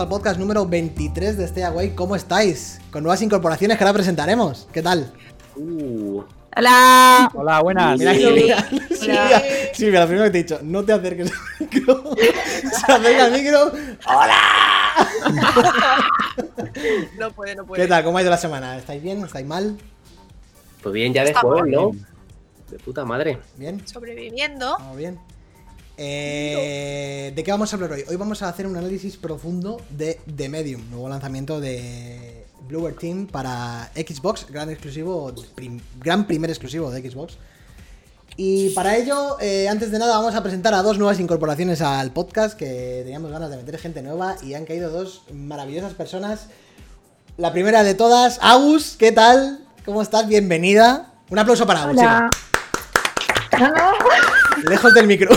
al 0.00 0.08
podcast 0.08 0.38
número 0.38 0.66
23 0.66 1.36
de 1.36 1.44
Stay 1.44 1.62
Away. 1.62 1.90
¿Cómo 1.94 2.16
estáis? 2.16 2.80
Con 2.90 3.02
nuevas 3.02 3.20
incorporaciones 3.20 3.76
que 3.76 3.84
ahora 3.84 3.92
presentaremos. 3.94 4.66
¿Qué 4.72 4.80
tal? 4.82 5.12
Uh, 5.56 6.22
Hola. 6.56 7.30
Hola, 7.34 7.60
buenas. 7.60 7.98
Mira, 7.98 8.14
Sí. 8.14 8.26
mira, 8.34 8.66
Silvia, 8.96 9.42
Silvia, 9.74 10.00
lo 10.00 10.06
primero 10.06 10.24
que 10.26 10.30
te 10.30 10.38
he 10.38 10.42
dicho, 10.42 10.58
no 10.62 10.82
te 10.84 10.92
acerques 10.94 11.30
al 11.30 11.38
micro. 11.60 12.14
Se 12.16 12.92
acerca 12.92 13.24
al 13.26 13.32
micro. 13.32 13.72
¡Hola! 14.06 14.40
No 17.18 17.30
puede, 17.32 17.54
no 17.54 17.64
puede. 17.66 17.82
¿Qué 17.82 17.88
tal? 17.88 18.02
¿Cómo 18.02 18.18
ha 18.18 18.22
ido 18.22 18.30
la 18.30 18.38
semana? 18.38 18.76
¿Estáis 18.78 19.02
bien? 19.02 19.22
¿Estáis 19.24 19.46
mal? 19.46 19.76
pues 20.82 20.94
bien, 20.94 21.12
ya 21.12 21.24
de 21.24 21.34
jueves, 21.34 21.70
¿no? 21.72 21.90
De 22.70 22.78
puta 22.78 23.04
madre. 23.04 23.38
¿Bien? 23.58 23.86
Sobreviviendo. 23.86 24.76
¿Vamos 24.78 24.96
bien? 24.96 25.18
Eh, 26.02 27.30
¿De 27.36 27.44
qué 27.44 27.50
vamos 27.50 27.70
a 27.70 27.76
hablar 27.76 27.92
hoy? 27.92 28.04
Hoy 28.08 28.16
vamos 28.16 28.40
a 28.42 28.48
hacer 28.48 28.66
un 28.66 28.74
análisis 28.74 29.18
profundo 29.18 29.78
de 29.90 30.18
The 30.34 30.48
Medium, 30.48 30.88
nuevo 30.88 31.10
lanzamiento 31.10 31.60
de 31.60 32.46
Bluer 32.66 32.94
Team 32.96 33.26
para 33.26 33.90
Xbox, 33.94 34.46
gran 34.50 34.70
exclusivo, 34.70 35.30
prim- 35.54 35.80
gran 35.98 36.26
primer 36.26 36.48
exclusivo 36.48 36.90
de 36.90 37.02
Xbox. 37.10 37.34
Y 38.38 38.70
para 38.70 38.96
ello, 38.96 39.36
eh, 39.42 39.68
antes 39.68 39.90
de 39.90 39.98
nada, 39.98 40.16
vamos 40.16 40.34
a 40.34 40.42
presentar 40.42 40.72
a 40.72 40.80
dos 40.80 40.96
nuevas 40.96 41.20
incorporaciones 41.20 41.82
al 41.82 42.12
podcast 42.12 42.56
que 42.56 43.02
teníamos 43.04 43.30
ganas 43.30 43.50
de 43.50 43.58
meter 43.58 43.76
gente 43.78 44.00
nueva 44.00 44.36
y 44.42 44.54
han 44.54 44.64
caído 44.64 44.88
dos 44.88 45.24
maravillosas 45.30 45.92
personas. 45.92 46.46
La 47.36 47.52
primera 47.52 47.82
de 47.82 47.92
todas, 47.94 48.38
Agus, 48.40 48.96
¿qué 48.98 49.12
tal? 49.12 49.66
¿Cómo 49.84 50.00
estás? 50.00 50.26
Bienvenida. 50.26 51.12
Un 51.28 51.38
aplauso 51.38 51.66
para 51.66 51.82
Agus. 51.82 51.98
Hola. 51.98 52.30
Lejos 54.68 54.94
del 54.94 55.06
micro. 55.06 55.30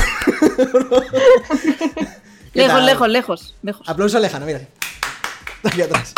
¿Qué 2.53 2.59
Lejos, 2.59 2.73
tal? 2.75 2.85
lejos, 2.85 3.09
lejos, 3.09 3.55
lejos. 3.63 3.89
Aplauso 3.89 4.19
lejano, 4.19 4.45
mira. 4.45 4.61
Aquí 5.63 5.81
atrás. 5.81 6.13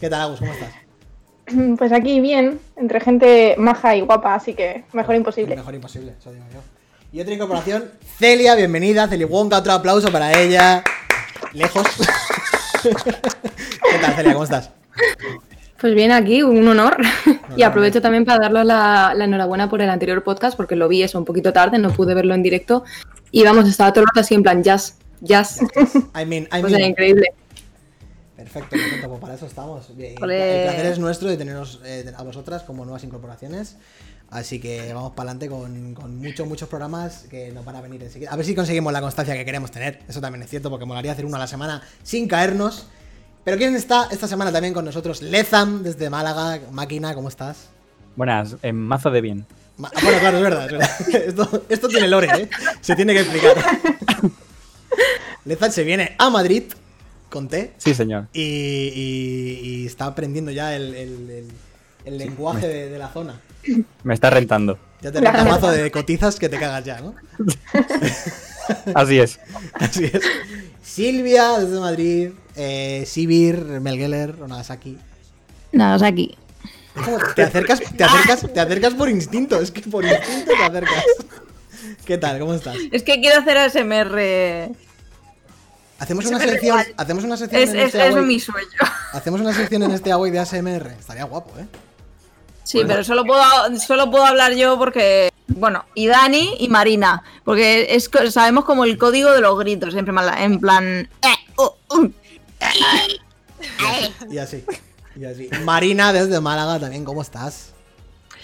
¿Qué 0.00 0.08
tal, 0.08 0.20
Agus? 0.22 0.38
¿Cómo 0.38 0.52
estás? 0.52 0.70
Pues 1.76 1.92
aquí 1.92 2.20
bien, 2.20 2.58
entre 2.76 3.00
gente 3.00 3.54
maja 3.58 3.94
y 3.94 4.00
guapa, 4.00 4.34
así 4.34 4.54
que 4.54 4.84
mejor 4.92 5.14
imposible. 5.14 5.54
Mejor 5.56 5.74
imposible, 5.74 6.14
eso 6.18 6.32
digo 6.32 6.44
yo. 6.52 6.60
Y 7.12 7.20
otra 7.20 7.34
incorporación, 7.34 7.90
Celia, 8.18 8.54
bienvenida. 8.54 9.06
Celi 9.08 9.24
Wonka, 9.24 9.58
otro 9.58 9.72
aplauso 9.72 10.10
para 10.10 10.32
ella. 10.40 10.82
Lejos. 11.52 11.86
¿Qué 12.82 13.98
tal, 14.00 14.14
Celia? 14.16 14.32
¿Cómo 14.32 14.44
estás? 14.44 14.70
Pues 15.84 15.94
bien, 15.94 16.12
aquí 16.12 16.42
un 16.42 16.66
honor. 16.66 16.96
y 17.58 17.62
aprovecho 17.62 18.00
también 18.00 18.24
para 18.24 18.38
darle 18.38 18.64
la, 18.64 19.12
la 19.14 19.24
enhorabuena 19.26 19.68
por 19.68 19.82
el 19.82 19.90
anterior 19.90 20.24
podcast, 20.24 20.56
porque 20.56 20.76
lo 20.76 20.88
vi 20.88 21.02
eso 21.02 21.18
un 21.18 21.26
poquito 21.26 21.52
tarde, 21.52 21.76
no 21.76 21.92
pude 21.92 22.14
verlo 22.14 22.34
en 22.34 22.42
directo. 22.42 22.84
Y 23.30 23.42
vamos, 23.42 23.68
estaba 23.68 23.92
todo 23.92 24.00
el 24.00 24.06
rato 24.06 24.20
así 24.20 24.34
en 24.34 24.42
plan 24.42 24.62
jazz, 24.62 24.96
jazz. 25.20 25.60
I 25.60 26.24
mean, 26.24 26.44
I 26.44 26.62
O 26.64 26.68
sea, 26.70 26.78
mean. 26.78 26.92
increíble. 26.92 27.26
Perfecto, 28.34 28.70
perfecto, 28.70 29.08
pues 29.10 29.20
para 29.20 29.34
eso 29.34 29.44
estamos. 29.44 29.90
El 29.98 30.14
placer 30.14 30.86
es 30.86 30.98
nuestro 30.98 31.28
de 31.28 31.36
teneros 31.36 31.82
eh, 31.84 32.10
a 32.16 32.22
vosotras 32.22 32.62
como 32.62 32.86
nuevas 32.86 33.04
incorporaciones. 33.04 33.76
Así 34.30 34.60
que 34.60 34.90
vamos 34.94 35.12
para 35.12 35.32
adelante 35.32 35.50
con, 35.50 35.92
con 35.92 36.16
muchos, 36.16 36.48
muchos 36.48 36.66
programas 36.66 37.26
que 37.28 37.52
nos 37.52 37.62
van 37.62 37.76
a 37.76 37.82
venir 37.82 38.02
enseguida. 38.02 38.30
A 38.32 38.36
ver 38.36 38.46
si 38.46 38.54
conseguimos 38.54 38.90
la 38.90 39.02
constancia 39.02 39.34
que 39.34 39.44
queremos 39.44 39.70
tener. 39.70 40.00
Eso 40.08 40.22
también 40.22 40.44
es 40.44 40.48
cierto, 40.48 40.70
porque 40.70 40.86
molaría 40.86 41.12
hacer 41.12 41.26
uno 41.26 41.36
a 41.36 41.40
la 41.40 41.46
semana 41.46 41.82
sin 42.02 42.26
caernos. 42.26 42.86
Pero 43.44 43.56
¿quién 43.58 43.76
está 43.76 44.08
esta 44.10 44.26
semana 44.26 44.50
también 44.50 44.72
con 44.72 44.84
nosotros? 44.84 45.20
Lezam, 45.22 45.82
desde 45.82 46.08
Málaga. 46.10 46.60
Máquina, 46.72 47.14
¿cómo 47.14 47.28
estás? 47.28 47.68
Buenas, 48.16 48.56
en 48.62 48.76
mazo 48.76 49.10
de 49.10 49.20
bien. 49.20 49.46
Ma- 49.76 49.90
ah, 49.94 50.00
Bueno, 50.02 50.18
claro, 50.20 50.36
es 50.38 50.42
verdad. 50.44 50.64
es 50.66 50.72
verdad. 50.72 50.90
Esto, 51.28 51.64
esto 51.68 51.88
tiene 51.88 52.08
lore, 52.08 52.28
¿eh? 52.42 52.48
Se 52.80 52.94
tiene 52.96 53.12
que 53.12 53.20
explicar. 53.20 53.56
Lezam 55.44 55.70
se 55.70 55.84
viene 55.84 56.14
a 56.18 56.30
Madrid 56.30 56.62
con 57.28 57.48
T. 57.48 57.74
Sí, 57.76 57.92
señor. 57.94 58.28
Y, 58.32 58.40
y- 58.42 59.60
y 59.62 59.86
está 59.86 60.06
aprendiendo 60.06 60.50
ya 60.50 60.74
el, 60.74 60.94
el- 60.94 61.30
el- 61.30 61.48
el 62.06 62.18
lenguaje 62.18 62.68
de, 62.68 62.88
de 62.90 62.98
la 62.98 63.08
zona. 63.08 63.40
Me 64.04 64.14
está 64.14 64.30
rentando. 64.30 64.78
Ya 65.02 65.10
te 65.12 65.18
un 65.18 65.24
mazo 65.24 65.70
de 65.70 65.90
cotizas 65.90 66.36
que 66.38 66.48
te 66.48 66.58
cagas 66.58 66.84
ya, 66.84 67.00
¿no? 67.00 67.14
Así 68.94 69.18
es. 69.18 69.40
Así 69.74 70.04
es. 70.04 70.20
Silvia, 70.82 71.58
desde 71.58 71.80
Madrid. 71.80 72.30
Eh, 72.56 73.04
Sibir, 73.06 73.64
Melgeller, 73.80 74.36
Onagasaki. 74.42 74.98
Nada, 75.72 75.96
o 75.96 75.98
sea, 75.98 76.08
aquí. 76.08 76.36
Es 76.94 77.02
como 77.02 77.18
te 77.34 77.42
acercas, 77.42 77.80
te 77.80 78.04
acercas, 78.04 78.52
te 78.52 78.60
acercas 78.60 78.94
por 78.94 79.08
instinto. 79.08 79.60
Es 79.60 79.70
que 79.70 79.80
por 79.82 80.04
instinto 80.04 80.52
te 80.56 80.64
acercas. 80.64 81.04
¿Qué 82.04 82.18
tal? 82.18 82.38
¿Cómo 82.38 82.54
estás? 82.54 82.76
Es 82.92 83.02
que 83.02 83.20
quiero 83.20 83.40
hacer 83.40 83.56
ASMR. 83.56 84.74
Hacemos 85.98 86.26
una 86.26 86.38
sección. 86.38 86.80
Hacemos 86.96 87.24
una 87.24 87.36
sección 87.36 87.62
Es, 87.62 87.70
en 87.70 87.78
es, 87.78 87.86
este 87.86 88.08
es 88.08 88.16
mi 88.16 88.38
sueño. 88.38 88.68
Hacemos 89.12 89.40
una 89.40 89.52
sección 89.52 89.82
en 89.82 89.92
este 89.92 90.12
Away 90.12 90.30
de 90.30 90.38
ASMR. 90.38 90.86
Estaría 90.98 91.24
guapo, 91.24 91.58
¿eh? 91.58 91.66
Sí, 92.62 92.82
pero 92.86 93.04
solo 93.04 93.24
puedo, 93.24 93.42
solo 93.78 94.10
puedo 94.10 94.24
hablar 94.24 94.54
yo 94.54 94.78
porque. 94.78 95.30
Bueno, 95.46 95.84
y 95.94 96.06
Dani 96.06 96.56
y 96.58 96.68
Marina. 96.68 97.22
Porque 97.44 97.94
es, 97.94 98.10
sabemos 98.30 98.64
como 98.64 98.84
el 98.84 98.96
código 98.98 99.30
de 99.32 99.40
los 99.40 99.58
gritos. 99.58 99.92
Siempre 99.92 100.12
mal- 100.12 100.34
en 100.38 100.58
plan. 100.60 101.08
eh, 101.22 101.34
uh, 101.58 101.96
uh. 101.98 102.10
Y 104.30 104.38
así. 104.38 104.64
Y 105.16 105.24
así. 105.24 105.48
Marina 105.62 106.12
desde 106.12 106.40
Málaga 106.40 106.80
también, 106.80 107.04
¿cómo 107.04 107.22
estás? 107.22 107.72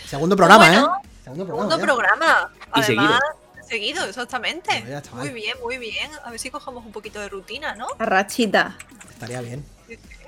Segundo 0.06 0.36
programa, 0.36 0.66
Bueno, 0.66 0.86
¿eh? 1.02 1.08
Segundo 1.24 1.46
programa. 1.46 1.70
Segundo 1.70 1.94
programa. 1.94 2.50
Y 2.76 2.80
Además, 2.80 3.20
seguido, 3.68 4.04
exactamente. 4.04 4.70
Bueno, 4.70 4.88
ya, 4.88 5.02
chaval. 5.02 5.24
muy 5.24 5.34
bien, 5.34 5.56
muy 5.62 5.78
bien. 5.78 6.10
A 6.24 6.30
ver 6.30 6.38
si 6.38 6.50
cogemos 6.50 6.84
un 6.84 6.92
poquito 6.92 7.20
de 7.20 7.28
rutina, 7.28 7.74
¿no? 7.74 7.86
La 7.98 8.06
rachita. 8.06 8.76
Estaría 9.08 9.40
bien. 9.40 9.64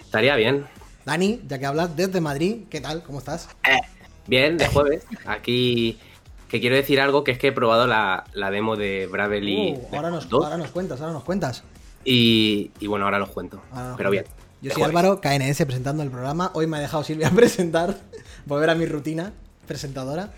Estaría 0.01 0.37
bien. 0.37 0.67
Dani, 1.05 1.41
ya 1.49 1.59
que 1.59 1.67
hablas 1.67 1.97
desde 1.97 2.21
Madrid, 2.21 2.65
¿qué 2.71 2.81
tal? 2.81 3.03
¿Cómo 3.03 3.19
estás? 3.19 3.49
Bien, 4.27 4.57
de 4.57 4.69
jueves. 4.69 5.05
Aquí. 5.27 5.99
Que 6.53 6.61
quiero 6.61 6.77
decir 6.77 7.01
algo 7.01 7.25
que 7.25 7.33
es 7.33 7.39
que 7.39 7.49
he 7.49 7.53
probado 7.53 7.87
la, 7.87 8.25
la 8.35 8.51
demo 8.51 8.77
de 8.77 9.09
Bravely 9.11 9.73
Uh, 9.91 9.97
ahora, 9.97 10.11
nos, 10.11 10.29
2, 10.29 10.45
ahora 10.45 10.57
nos 10.59 10.71
cuentas, 10.71 11.01
ahora 11.01 11.13
nos 11.15 11.25
cuentas. 11.25 11.65
y, 12.05 12.71
y 12.79 12.87
bueno, 12.87 13.07
ahora 13.07 13.19
los 13.19 13.31
cuento. 13.31 13.61
Ahora 13.73 13.89
nos 13.89 13.97
pero 13.97 14.11
bien. 14.11 14.25
Yo 14.61 14.71
soy 14.71 14.83
jueves. 14.83 14.97
Álvaro, 14.97 15.21
KNS, 15.21 15.65
presentando 15.65 16.03
el 16.05 16.11
programa. 16.11 16.51
Hoy 16.55 16.67
me 16.69 16.77
ha 16.77 16.81
dejado 16.81 17.03
Silvia 17.03 17.31
presentar, 17.35 17.97
volver 18.47 18.71
a 18.71 18.75
mi 18.77 18.87
rutina 18.87 19.33
presentadora. 19.67 20.31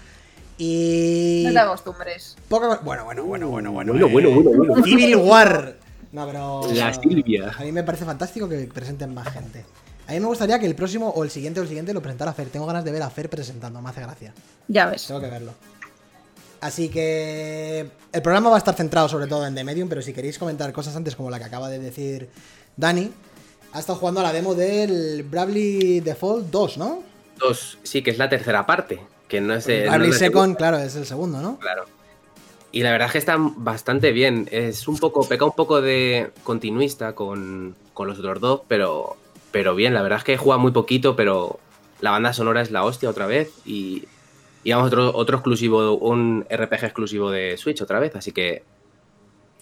Y... 0.57 1.43
No 1.47 1.53
te 1.53 1.59
acostumbres. 1.59 2.37
Poca- 2.49 2.81
Bueno, 2.85 3.05
bueno, 3.05 3.25
bueno, 3.25 3.49
bueno, 3.49 3.73
bueno. 3.73 3.93
Bueno, 3.93 4.09
bueno, 4.09 4.29
eh. 4.29 4.33
bueno, 4.35 4.65
bueno. 4.69 4.85
Civil 4.85 5.17
War. 5.17 5.75
No, 6.13 6.27
pero... 6.27 6.63
La 6.75 6.95
Silvia. 6.95 7.53
A 7.59 7.63
mí 7.65 7.73
me 7.73 7.83
parece 7.83 8.05
fantástico 8.05 8.49
que 8.49 8.69
presenten 8.73 9.13
más 9.13 9.29
gente. 9.33 9.65
A 10.07 10.13
mí 10.13 10.21
me 10.21 10.27
gustaría 10.27 10.61
que 10.61 10.67
el 10.67 10.77
próximo 10.77 11.09
o 11.09 11.25
el 11.25 11.31
siguiente 11.31 11.59
o 11.59 11.63
el 11.65 11.69
siguiente 11.69 11.93
lo 11.93 12.01
presentara 12.01 12.33
Fer. 12.33 12.51
Tengo 12.51 12.67
ganas 12.67 12.85
de 12.85 12.93
ver 12.93 13.03
a 13.03 13.11
Fer 13.11 13.29
presentando, 13.29 13.83
me 13.83 13.91
hace 13.91 14.01
gracia. 14.03 14.33
Ya 14.69 14.87
ves. 14.87 15.07
Tengo 15.09 15.21
que 15.21 15.29
verlo. 15.29 15.53
Así 16.65 16.89
que 16.89 17.91
el 18.11 18.23
programa 18.23 18.49
va 18.49 18.55
a 18.55 18.59
estar 18.59 18.75
centrado 18.75 19.07
sobre 19.07 19.27
todo 19.27 19.47
en 19.47 19.55
The 19.55 19.65
Medium, 19.65 19.87
pero 19.87 20.01
si 20.01 20.15
queréis 20.15 20.39
comentar 20.39 20.73
cosas 20.73 20.97
antes 20.97 21.15
como 21.15 21.29
la 21.29 21.39
que 21.39 21.45
acaba 21.45 21.69
de 21.69 21.79
decir 21.79 22.31
Dani, 22.75 23.11
ha 23.75 23.81
estado 23.81 23.99
jugando 23.99 24.21
a 24.21 24.23
la 24.23 24.33
demo 24.33 24.55
del 24.55 25.25
Bravely 25.25 26.01
Default 26.01 26.47
2, 26.47 26.79
¿no? 26.79 27.03
Dos, 27.39 27.77
sí, 27.83 28.01
que 28.01 28.13
es 28.13 28.17
la 28.17 28.31
tercera 28.31 28.65
parte. 28.65 28.99
Que 29.29 29.43
no 29.43 29.53
es 29.53 29.69
el. 29.69 29.91
Bravely 29.91 30.09
no 30.09 30.17
Second, 30.17 30.57
claro, 30.57 30.79
es 30.79 30.97
el 30.97 31.05
segundo, 31.05 31.43
¿no? 31.43 31.59
Claro. 31.59 31.85
Y 32.73 32.83
la 32.83 32.93
verdad 32.93 33.09
es 33.09 33.13
que 33.13 33.19
están 33.19 33.63
bastante 33.63 34.13
bien. 34.13 34.49
Es 34.51 34.89
un 34.89 34.97
poco, 34.97 35.29
peca 35.29 35.45
un 35.45 35.53
poco 35.53 35.83
de 35.83 36.31
continuista 36.45 37.15
con, 37.15 37.77
con 37.93 38.09
los 38.09 38.19
otros 38.19 38.41
dos, 38.41 38.61
pero, 38.69 39.19
pero 39.51 39.75
bien. 39.75 39.93
La 39.93 40.01
verdad 40.01 40.21
es 40.21 40.25
que 40.25 40.39
juega 40.39 40.57
muy 40.57 40.73
poquito, 40.73 41.15
pero 41.15 41.61
la 42.01 42.11
banda 42.11 42.33
sonora 42.33 42.63
es 42.63 42.71
la 42.71 42.85
hostia 42.85 43.11
otra 43.11 43.27
vez. 43.27 43.51
Y, 43.67 44.05
y 44.65 44.73
vamos, 44.73 44.87
otro, 44.87 45.15
otro 45.15 45.37
exclusivo, 45.37 45.97
un 45.99 46.47
RPG 46.51 46.85
exclusivo 46.85 47.31
de 47.31 47.57
Switch 47.59 47.83
otra 47.83 48.01
vez. 48.01 48.17
Así 48.17 48.33
que 48.33 48.65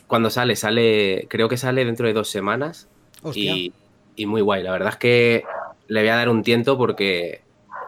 cuando 0.07 0.31
sale, 0.31 0.55
sale, 0.57 1.27
creo 1.29 1.49
que 1.49 1.57
sale 1.57 1.85
dentro 1.85 2.07
de 2.07 2.13
dos 2.13 2.31
semanas. 2.31 2.89
Hostia. 3.23 3.55
Y, 3.55 3.73
y 4.15 4.27
muy 4.27 4.41
guay. 4.41 4.63
La 4.63 4.71
verdad 4.71 4.91
es 4.91 4.97
que 4.97 5.45
le 5.89 6.01
voy 6.01 6.09
a 6.09 6.17
dar 6.17 6.29
un 6.29 6.43
tiento 6.43 6.79
porque, 6.79 7.43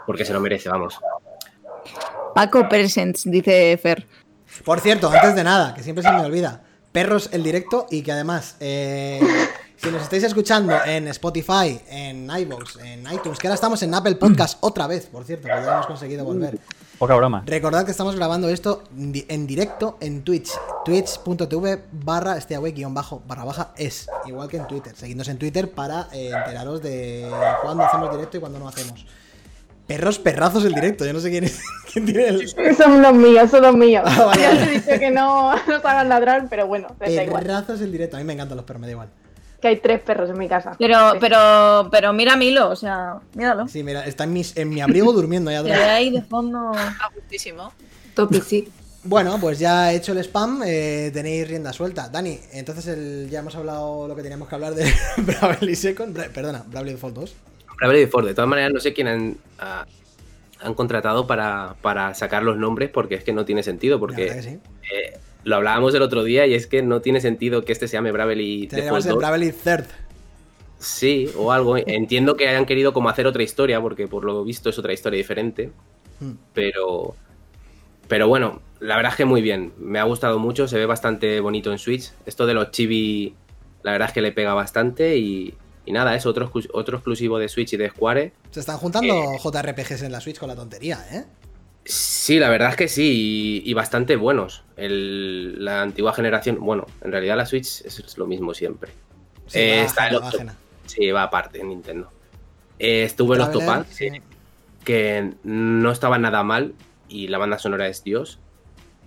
porque 0.06 0.24
se 0.24 0.32
lo 0.32 0.40
merece, 0.40 0.68
vamos. 0.68 0.98
Paco 2.34 2.68
Presents, 2.68 3.30
dice 3.30 3.78
Fer. 3.80 4.06
Por 4.64 4.80
cierto, 4.80 5.08
antes 5.08 5.34
de 5.34 5.44
nada, 5.44 5.74
que 5.74 5.82
siempre 5.82 6.02
se 6.02 6.10
me 6.10 6.20
olvida, 6.20 6.62
perros 6.92 7.30
el 7.32 7.42
directo 7.42 7.86
y 7.90 8.02
que 8.02 8.12
además, 8.12 8.56
eh, 8.60 9.20
si 9.76 9.90
nos 9.90 10.02
estáis 10.02 10.24
escuchando 10.24 10.74
en 10.84 11.08
Spotify, 11.08 11.80
en 11.88 12.28
iVoox, 12.30 12.76
en 12.82 13.00
iTunes, 13.12 13.38
que 13.38 13.46
ahora 13.46 13.54
estamos 13.54 13.82
en 13.82 13.94
Apple 13.94 14.16
Podcast 14.16 14.58
otra 14.60 14.86
vez, 14.86 15.06
por 15.06 15.24
cierto, 15.24 15.48
que 15.48 15.54
ya 15.54 15.74
hemos 15.74 15.86
conseguido 15.86 16.24
volver. 16.24 16.58
Poca 17.04 17.16
broma. 17.16 17.42
Recordad 17.44 17.84
que 17.84 17.90
estamos 17.90 18.16
grabando 18.16 18.48
esto 18.48 18.82
en 18.96 19.46
directo 19.46 19.98
en 20.00 20.22
Twitch, 20.22 20.52
twitch.tv 20.86 21.82
barra 21.92 22.38
bajo 22.88 23.22
barra 23.28 23.44
baja 23.44 23.72
es, 23.76 24.08
igual 24.24 24.48
que 24.48 24.56
en 24.56 24.66
Twitter. 24.66 24.96
Seguidnos 24.96 25.28
en 25.28 25.36
Twitter 25.36 25.70
para 25.70 26.08
eh, 26.14 26.30
enteraros 26.34 26.82
de 26.82 27.30
cuándo 27.60 27.84
hacemos 27.84 28.10
directo 28.10 28.38
y 28.38 28.40
cuándo 28.40 28.58
no 28.58 28.68
hacemos. 28.68 29.04
Perros 29.86 30.18
perrazos 30.18 30.64
el 30.64 30.72
directo, 30.72 31.04
yo 31.04 31.12
no 31.12 31.20
sé 31.20 31.30
quién 31.30 31.44
es, 31.44 31.60
quién 31.92 32.06
tiene 32.06 32.26
el... 32.26 32.48
Son 32.74 33.02
los 33.02 33.12
míos, 33.12 33.50
son 33.50 33.60
los 33.60 33.74
míos. 33.74 34.02
Ah, 34.06 34.24
vale, 34.24 34.40
ya 34.40 34.52
os 34.52 34.58
he 34.60 34.70
dicho 34.70 34.98
que 34.98 35.10
no 35.10 35.54
nos 35.66 35.84
hagan 35.84 36.08
ladrar, 36.08 36.46
pero 36.48 36.66
bueno, 36.66 36.88
da 36.98 37.10
igual. 37.10 37.42
Perrazos 37.42 37.82
el 37.82 37.92
directo, 37.92 38.16
a 38.16 38.20
mí 38.20 38.24
me 38.24 38.32
encantan 38.32 38.56
los 38.56 38.64
perros, 38.64 38.80
me 38.80 38.86
da 38.86 38.92
igual. 38.92 39.10
Que 39.64 39.68
hay 39.68 39.76
tres 39.78 40.00
perros 40.00 40.28
en 40.28 40.38
mi 40.38 40.46
casa. 40.46 40.76
Pero, 40.78 41.12
Sí. 41.12 41.18
pero, 41.22 41.88
pero 41.90 42.12
mira 42.12 42.34
a 42.34 42.36
Milo, 42.36 42.68
o 42.68 42.76
sea, 42.76 43.16
míralo. 43.34 43.66
Sí, 43.66 43.82
mira, 43.82 44.04
está 44.04 44.24
en, 44.24 44.34
mis- 44.34 44.54
en 44.58 44.68
mi 44.68 44.82
abrigo 44.82 45.10
durmiendo 45.14 45.50
ve 45.50 45.56
atrás. 45.56 45.80
ahí 45.88 46.10
de 46.10 46.20
fondo. 46.20 46.70
A 46.74 47.10
gustísimo. 47.14 47.72
Topic, 48.14 48.42
sí. 48.44 48.68
Bueno, 49.04 49.38
pues 49.40 49.58
ya 49.58 49.90
he 49.92 49.96
hecho 49.96 50.12
el 50.12 50.18
spam, 50.18 50.62
eh, 50.66 51.10
tenéis 51.14 51.48
rienda 51.48 51.72
suelta. 51.72 52.10
Dani, 52.10 52.38
entonces 52.52 52.86
el- 52.88 53.28
ya 53.30 53.38
hemos 53.38 53.54
hablado 53.56 54.06
lo 54.06 54.14
que 54.14 54.22
teníamos 54.22 54.48
que 54.48 54.54
hablar 54.54 54.74
de 54.74 54.84
Bravely 55.16 55.74
Second. 55.76 56.14
Bra- 56.14 56.28
perdona, 56.30 56.62
Bravely 56.66 56.92
Default 56.92 57.14
2. 57.16 57.34
Bravely 57.78 58.00
Default, 58.00 58.26
de 58.28 58.34
todas 58.34 58.48
maneras, 58.50 58.70
no 58.72 58.80
sé 58.80 58.92
quién 58.92 59.08
han, 59.08 59.36
ah, 59.58 59.86
han 60.60 60.74
contratado 60.74 61.26
para, 61.26 61.74
para 61.82 62.12
sacar 62.14 62.42
los 62.42 62.56
nombres 62.58 62.90
porque 62.90 63.14
es 63.16 63.24
que 63.24 63.32
no 63.32 63.44
tiene 63.46 63.62
sentido. 63.62 63.98
Porque 63.98 64.42
sí. 64.42 64.58
eh, 64.94 65.18
lo 65.44 65.56
hablábamos 65.56 65.94
el 65.94 66.02
otro 66.02 66.24
día 66.24 66.46
y 66.46 66.54
es 66.54 66.66
que 66.66 66.82
no 66.82 67.00
tiene 67.00 67.20
sentido 67.20 67.64
que 67.64 67.72
este 67.72 67.86
se 67.86 67.96
llame 67.96 68.12
Bravely 68.12 68.68
que 68.68 68.76
Default 68.76 68.86
llamarse 68.86 69.08
2. 69.10 69.18
Bravely 69.18 69.52
Third. 69.52 69.84
Sí, 70.78 71.30
o 71.36 71.52
algo. 71.52 71.76
Entiendo 71.78 72.36
que 72.36 72.48
hayan 72.48 72.66
querido 72.66 72.92
como 72.92 73.08
hacer 73.08 73.26
otra 73.26 73.42
historia, 73.42 73.80
porque 73.80 74.06
por 74.06 74.24
lo 74.24 74.44
visto 74.44 74.68
es 74.68 74.78
otra 74.78 74.92
historia 74.92 75.16
diferente. 75.16 75.70
Hmm. 76.20 76.32
Pero. 76.52 77.16
Pero 78.06 78.28
bueno, 78.28 78.60
la 78.80 78.96
verdad 78.96 79.12
es 79.12 79.16
que 79.16 79.24
muy 79.24 79.40
bien. 79.40 79.72
Me 79.78 79.98
ha 79.98 80.02
gustado 80.04 80.38
mucho, 80.38 80.68
se 80.68 80.76
ve 80.76 80.84
bastante 80.84 81.40
bonito 81.40 81.72
en 81.72 81.78
Switch. 81.78 82.12
Esto 82.26 82.44
de 82.44 82.52
los 82.52 82.70
chibi, 82.70 83.34
la 83.82 83.92
verdad 83.92 84.08
es 84.08 84.14
que 84.14 84.20
le 84.20 84.32
pega 84.32 84.52
bastante. 84.52 85.16
Y, 85.16 85.54
y 85.86 85.92
nada, 85.92 86.14
es 86.14 86.26
otro, 86.26 86.50
otro 86.72 86.98
exclusivo 86.98 87.38
de 87.38 87.48
Switch 87.48 87.72
y 87.72 87.76
de 87.78 87.88
Square. 87.88 88.32
Se 88.50 88.60
están 88.60 88.76
juntando 88.76 89.38
JRPGs 89.38 90.02
en 90.02 90.12
la 90.12 90.20
Switch 90.20 90.38
con 90.38 90.48
la 90.48 90.56
tontería, 90.56 90.98
¿eh? 91.10 91.24
Sí, 91.84 92.38
la 92.38 92.48
verdad 92.48 92.70
es 92.70 92.76
que 92.76 92.88
sí, 92.88 93.62
y, 93.64 93.70
y 93.70 93.74
bastante 93.74 94.16
buenos. 94.16 94.64
El- 94.76 95.62
la 95.64 95.82
antigua 95.82 96.12
generación, 96.14 96.58
bueno, 96.60 96.86
en 97.02 97.12
realidad 97.12 97.36
la 97.36 97.46
Switch 97.46 97.82
es, 97.84 98.16
lo 98.18 98.26
mismo 98.26 98.54
siempre. 98.54 98.92
Sí, 99.46 99.58
Eh, 99.58 99.76
va 99.80 99.84
está 99.84 100.08
el 100.08 100.16
va. 100.22 100.54
Sí, 100.86 101.10
va 101.10 101.24
aparte 101.24 101.60
en 101.60 101.68
Nintendo. 101.68 102.10
Eh, 102.78 103.04
estuve 103.04 103.36
en 103.36 103.40
sí. 103.90 104.08
que 104.84 105.32
no 105.44 105.90
estaba 105.90 106.18
nada 106.18 106.42
mal 106.42 106.74
y 107.08 107.28
la 107.28 107.38
banda 107.38 107.58
sonora 107.58 107.88
es 107.88 108.02
Dios. 108.02 108.38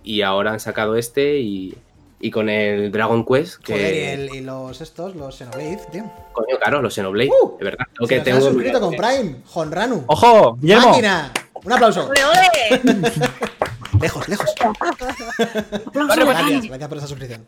Y 0.04 0.22
ahora 0.22 0.52
han 0.52 0.60
sacado 0.60 0.96
este 0.96 1.38
y, 1.40 1.76
y 2.20 2.30
con 2.30 2.48
el 2.48 2.90
Dragon 2.90 3.24
Quest, 3.24 3.62
que 3.62 3.72
Joder, 3.74 3.94
y, 3.94 3.98
el- 4.28 4.34
y 4.36 4.40
los 4.40 4.80
estos, 4.80 5.14
los 5.14 5.36
Xenoblade, 5.36 5.80
tío. 5.92 6.04
coño, 6.32 6.56
claro, 6.58 6.82
los 6.82 6.94
Xenoblade, 6.94 7.30
Uh, 7.42 7.58
de 7.58 7.64
verdad. 7.64 7.86
Tengo 7.94 8.08
Se 8.08 8.14
que 8.14 8.20
tengo 8.22 8.40
suscrito 8.40 8.80
con 8.80 8.90
Prime, 8.96 9.36
Honranu. 9.54 10.04
¡Ojo! 10.06 10.56
¡Guillermo! 10.60 10.88
¡Máquina! 10.88 11.32
Un 11.64 11.72
aplauso. 11.72 12.08
¡Ole, 12.08 12.20
ole! 12.24 12.80
Lejos, 14.00 14.28
lejos. 14.28 14.46
Aplauso. 14.60 16.26
Gracias, 16.26 16.66
gracias 16.68 16.88
por 16.88 16.98
esa 16.98 17.06
suscripción. 17.06 17.46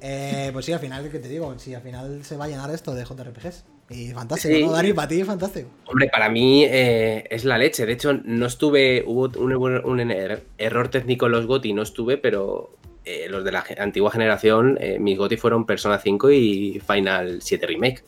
Eh, 0.00 0.50
pues 0.52 0.64
sí, 0.66 0.72
al 0.72 0.80
final, 0.80 1.08
¿qué 1.10 1.18
te 1.18 1.28
digo? 1.28 1.54
Sí, 1.58 1.74
al 1.74 1.82
final 1.82 2.24
se 2.24 2.36
va 2.36 2.44
a 2.44 2.48
llenar 2.48 2.70
esto 2.70 2.94
de 2.94 3.04
JRPGs. 3.04 3.64
Y 3.90 4.08
fantástico, 4.12 4.54
Sí. 4.54 4.64
¿no, 4.64 4.72
Dani? 4.72 4.92
Para 4.92 5.08
ti, 5.08 5.22
fantástico. 5.24 5.68
Hombre, 5.86 6.08
para 6.10 6.28
mí 6.28 6.64
eh, 6.64 7.24
es 7.30 7.44
la 7.44 7.56
leche. 7.56 7.86
De 7.86 7.92
hecho, 7.92 8.12
no 8.24 8.46
estuve. 8.46 9.04
Hubo 9.06 9.30
un, 9.38 9.52
un 9.54 9.98
er- 10.10 10.42
error 10.58 10.88
técnico 10.88 11.26
en 11.26 11.32
los 11.32 11.46
GOTI, 11.46 11.72
no 11.72 11.82
estuve, 11.82 12.18
pero 12.18 12.70
eh, 13.06 13.28
los 13.30 13.44
de 13.44 13.52
la 13.52 13.64
antigua 13.78 14.10
generación, 14.10 14.76
eh, 14.80 14.98
mis 14.98 15.16
GOTI 15.16 15.36
fueron 15.38 15.64
Persona 15.64 15.98
5 15.98 16.30
y 16.32 16.82
Final 16.86 17.38
7 17.40 17.66
Remake. 17.66 18.04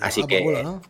Así 0.00 0.20
por 0.22 0.28
que- 0.30 0.42
culo, 0.42 0.62
¿no? 0.62 0.82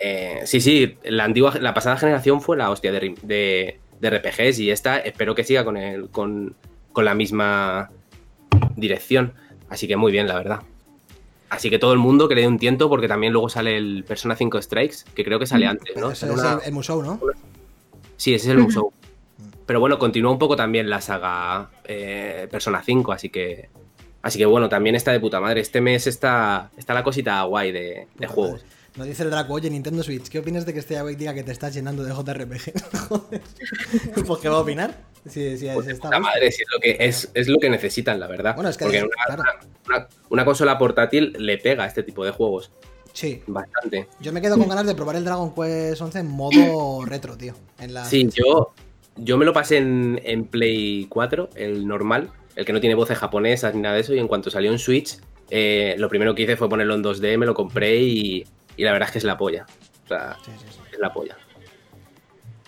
Eh, 0.00 0.42
sí, 0.44 0.60
sí, 0.60 0.96
la 1.04 1.24
antigua, 1.24 1.54
la 1.60 1.74
pasada 1.74 1.96
generación 1.96 2.40
fue 2.40 2.56
la 2.56 2.70
hostia 2.70 2.92
de, 2.92 3.14
de, 3.22 3.80
de 4.00 4.10
RPGs 4.10 4.60
y 4.60 4.70
esta 4.70 4.98
espero 4.98 5.34
que 5.34 5.42
siga 5.42 5.64
con, 5.64 5.76
el, 5.76 6.08
con, 6.10 6.54
con 6.92 7.04
la 7.04 7.14
misma 7.14 7.90
dirección. 8.76 9.32
Así 9.68 9.88
que 9.88 9.96
muy 9.96 10.12
bien, 10.12 10.28
la 10.28 10.36
verdad. 10.36 10.60
Así 11.50 11.70
que 11.70 11.78
todo 11.78 11.92
el 11.94 11.98
mundo 11.98 12.28
que 12.28 12.34
le 12.34 12.42
dé 12.42 12.46
un 12.46 12.58
tiento 12.58 12.88
porque 12.88 13.08
también 13.08 13.32
luego 13.32 13.48
sale 13.48 13.76
el 13.76 14.04
Persona 14.06 14.36
5 14.36 14.60
Strikes, 14.62 14.96
que 15.14 15.24
creo 15.24 15.38
que 15.38 15.46
sale 15.46 15.66
antes, 15.66 15.96
¿no? 15.96 16.10
Es 16.12 16.22
una- 16.22 16.54
el, 16.54 16.60
el 16.66 16.72
Musou, 16.72 17.02
¿no? 17.02 17.18
Sí, 18.16 18.34
ese 18.34 18.46
es 18.48 18.52
el 18.52 18.58
Musou. 18.58 18.92
Pero 19.68 19.80
bueno, 19.80 19.98
continúa 19.98 20.32
un 20.32 20.38
poco 20.38 20.56
también 20.56 20.88
la 20.88 21.02
saga 21.02 21.68
eh, 21.84 22.48
Persona 22.50 22.82
5, 22.82 23.12
así 23.12 23.28
que. 23.28 23.68
Así 24.22 24.38
que 24.38 24.46
bueno, 24.46 24.66
también 24.70 24.94
está 24.96 25.12
de 25.12 25.20
puta 25.20 25.40
madre. 25.40 25.60
Este 25.60 25.82
mes 25.82 26.06
está, 26.06 26.70
está 26.78 26.94
la 26.94 27.04
cosita 27.04 27.42
guay 27.42 27.70
de, 27.70 28.06
juegos. 28.28 28.64
Nos 28.96 29.06
dice 29.06 29.24
el 29.24 29.30
Draco, 29.30 29.52
oye, 29.52 29.68
Nintendo 29.68 30.02
Switch, 30.02 30.28
¿qué 30.30 30.38
opinas 30.38 30.64
de 30.64 30.72
que 30.72 30.78
este 30.78 30.96
Awake 30.96 31.16
diga 31.18 31.34
que 31.34 31.42
te 31.42 31.52
estás 31.52 31.74
llenando 31.74 32.02
de 32.02 32.12
JRPG? 32.14 32.96
Joder. 33.08 33.42
pues, 34.26 34.40
¿qué 34.40 34.48
va 34.48 34.56
a 34.56 34.60
opinar? 34.60 34.96
Si, 35.28 35.58
si 35.58 35.68
Pues 35.68 35.86
está 35.86 36.08
puta 36.08 36.18
madre, 36.18 36.50
si 36.50 36.62
es 36.62 36.68
lo 36.72 36.80
que 36.80 36.96
es, 36.98 37.30
es 37.34 37.48
lo 37.48 37.58
que 37.58 37.68
necesitan, 37.68 38.18
la 38.18 38.26
verdad. 38.26 38.54
Bueno, 38.54 38.70
es 38.70 38.78
que 38.78 38.86
Porque 38.86 38.98
es- 38.98 39.04
una, 39.04 39.36
claro. 39.36 39.42
una- 39.86 40.08
una 40.30 40.44
consola 40.46 40.78
portátil 40.78 41.34
le 41.38 41.58
pega 41.58 41.84
a 41.84 41.86
este 41.88 42.02
tipo 42.02 42.24
de 42.24 42.30
juegos. 42.30 42.72
Sí, 43.12 43.42
Bastante. 43.46 44.08
yo 44.20 44.32
me 44.32 44.40
quedo 44.40 44.56
con 44.56 44.68
ganas 44.68 44.86
de 44.86 44.94
probar 44.94 45.16
el 45.16 45.24
Dragon 45.26 45.54
Quest 45.54 46.00
11 46.00 46.20
en 46.20 46.26
modo 46.28 47.04
retro, 47.06 47.36
tío. 47.36 47.52
En 47.78 47.92
la... 47.92 48.04
Sí, 48.06 48.28
yo, 48.32 48.72
yo 49.18 49.36
me 49.38 49.44
lo 49.44 49.52
pasé 49.52 49.78
en, 49.78 50.20
en 50.24 50.44
Play 50.44 51.06
4, 51.08 51.50
el 51.54 51.86
normal, 51.86 52.30
el 52.56 52.64
que 52.64 52.72
no 52.72 52.80
tiene 52.80 52.94
voces 52.94 53.18
japonesas 53.18 53.74
ni 53.74 53.80
nada 53.82 53.94
de 53.94 54.00
eso, 54.00 54.14
y 54.14 54.18
en 54.18 54.28
cuanto 54.28 54.50
salió 54.50 54.70
en 54.72 54.78
Switch, 54.78 55.18
eh, 55.50 55.94
lo 55.98 56.08
primero 56.08 56.34
que 56.34 56.42
hice 56.42 56.56
fue 56.56 56.68
ponerlo 56.68 56.94
en 56.94 57.02
2D, 57.02 57.38
me 57.38 57.46
lo 57.46 57.54
compré 57.54 57.96
y, 58.02 58.44
y 58.76 58.82
la 58.84 58.92
verdad 58.92 59.08
es 59.08 59.12
que 59.12 59.18
es 59.18 59.24
la 59.24 59.36
polla. 59.36 59.66
O 60.04 60.08
sea, 60.08 60.36
Sí, 60.44 60.50
sí, 60.58 60.66
sí. 60.70 60.78
es 60.92 60.98
la 60.98 61.12
polla. 61.12 61.36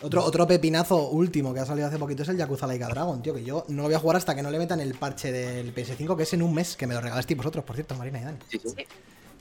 Otro, 0.03 0.25
otro 0.25 0.47
pepinazo 0.47 1.11
último 1.11 1.53
que 1.53 1.61
ha 1.61 1.67
salido 1.67 1.87
hace 1.87 1.99
poquito 1.99 2.23
es 2.23 2.29
el 2.31 2.39
Yakuza 2.39 2.67
Laika 2.67 2.89
Dragon, 2.89 3.21
tío, 3.21 3.35
que 3.35 3.45
yo 3.45 3.65
no 3.69 3.83
lo 3.83 3.89
voy 3.89 3.95
a 3.95 3.99
jugar 3.99 4.17
hasta 4.17 4.35
que 4.35 4.43
no 4.43 4.51
le 4.51 4.59
metan 4.59 4.81
el 4.81 4.95
parche 4.95 5.31
del 5.31 5.75
PS5, 5.75 6.17
que 6.17 6.23
es 6.23 6.33
en 6.33 6.41
un 6.41 6.55
mes, 6.55 6.75
que 6.75 6.87
me 6.87 6.95
lo 6.95 7.03
regalasteis 7.03 7.37
vosotros, 7.37 7.65
por 7.67 7.77
cierto, 7.77 7.95
Marina 7.97 8.19
y 8.21 8.25
Dani. 8.25 8.39
Sí, 8.49 8.59
sí. 8.65 8.87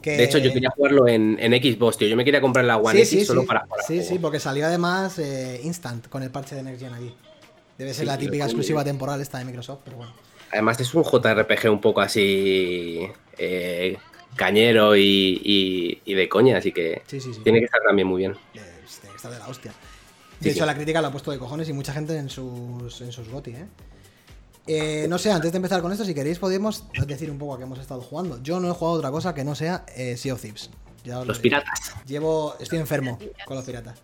Que- 0.02 0.12
De 0.18 0.24
hecho, 0.24 0.38
yo 0.38 0.52
quería 0.54 0.70
jugarlo 0.70 1.08
en, 1.08 1.38
en 1.40 1.52
Xbox, 1.54 1.98
tío. 1.98 2.08
Yo 2.08 2.16
me 2.16 2.24
quería 2.26 2.40
comprar 2.42 2.66
la 2.66 2.78
One 2.78 2.94
Sí, 3.06 3.16
X 3.16 3.20
sí, 3.22 3.26
solo 3.26 3.42
sí. 3.42 3.48
para 3.48 3.62
jugar. 3.62 3.82
Sí, 3.86 3.96
juego. 3.98 4.10
sí, 4.10 4.20
porque 4.20 4.40
salió 4.40 4.66
además 4.66 5.20
eh, 5.20 5.60
Instant 5.64 6.08
con 6.08 6.24
el 6.24 6.32
parche 6.32 6.56
de 6.56 6.64
Next 6.64 6.82
Gen 6.82 6.94
allí. 6.94 7.14
Debe 7.78 7.94
ser 7.94 8.08
la 8.08 8.18
típica 8.18 8.46
exclusiva 8.46 8.84
bien. 8.84 8.96
temporal 8.96 9.22
esta 9.22 9.40
de 9.40 9.46
Microsoft, 9.46 9.80
pero 9.86 9.98
bueno. 9.98 10.14
Además, 10.52 10.80
es 10.80 10.94
un 10.96 11.04
JRPG 11.04 11.70
un 11.72 11.82
poco 11.82 12.02
así. 12.02 13.08
eh, 13.38 13.98
cañero 14.36 14.96
y, 14.96 15.42
y- 15.44 16.02
y 16.06 16.14
de 16.14 16.30
coña, 16.30 16.58
así 16.58 16.72
que 16.72 17.02
Sí, 17.08 17.20
sí, 17.20 17.34
sí. 17.34 17.42
tiene 17.44 17.60
que 17.60 17.66
estar 17.66 17.82
también 17.82 18.08
muy 18.08 18.20
bien. 18.20 18.32
Eh, 18.34 18.38
tiene 18.54 19.10
que 19.12 19.16
estar 19.16 19.32
de 19.32 19.40
la 19.40 19.48
hostia. 19.48 19.74
De 20.40 20.52
hecho, 20.52 20.66
la 20.66 20.76
crítica 20.76 21.02
la 21.02 21.10
ha 21.10 21.12
puesto 21.12 21.32
de 21.32 21.38
cojones 21.40 21.68
y 21.68 21.74
mucha 21.74 21.92
gente 21.94 22.16
en 22.18 22.30
sus, 22.30 23.02
en 23.02 23.12
sus 23.12 23.28
GOTY, 23.28 23.52
¿eh? 23.52 23.66
Eh, 24.72 25.08
No 25.10 25.18
sé, 25.18 25.32
antes 25.32 25.52
de 25.52 25.56
empezar 25.56 25.82
con 25.82 25.92
esto, 25.92 26.06
si 26.06 26.14
queréis 26.14 26.38
podemos 26.38 26.84
decir 27.08 27.32
un 27.32 27.40
poco 27.40 27.56
a 27.56 27.58
qué 27.58 27.64
hemos 27.64 27.80
estado 27.80 28.02
jugando. 28.02 28.40
Yo 28.44 28.60
no 28.60 28.70
he 28.70 28.74
jugado 28.74 28.98
otra 28.98 29.10
cosa 29.10 29.34
que 29.34 29.44
no 29.44 29.56
sea 29.56 29.84
eh, 29.96 30.16
Sea 30.16 30.36
of 30.36 30.42
Thieves. 30.42 30.70
Ya 31.04 31.18
os 31.18 31.26
lo 31.26 31.30
Los 31.30 31.40
piratas. 31.40 31.96
Llevo, 32.06 32.56
estoy 32.60 32.78
enfermo 32.78 33.18
con 33.46 33.56
los 33.58 33.66
piratas. 33.66 33.98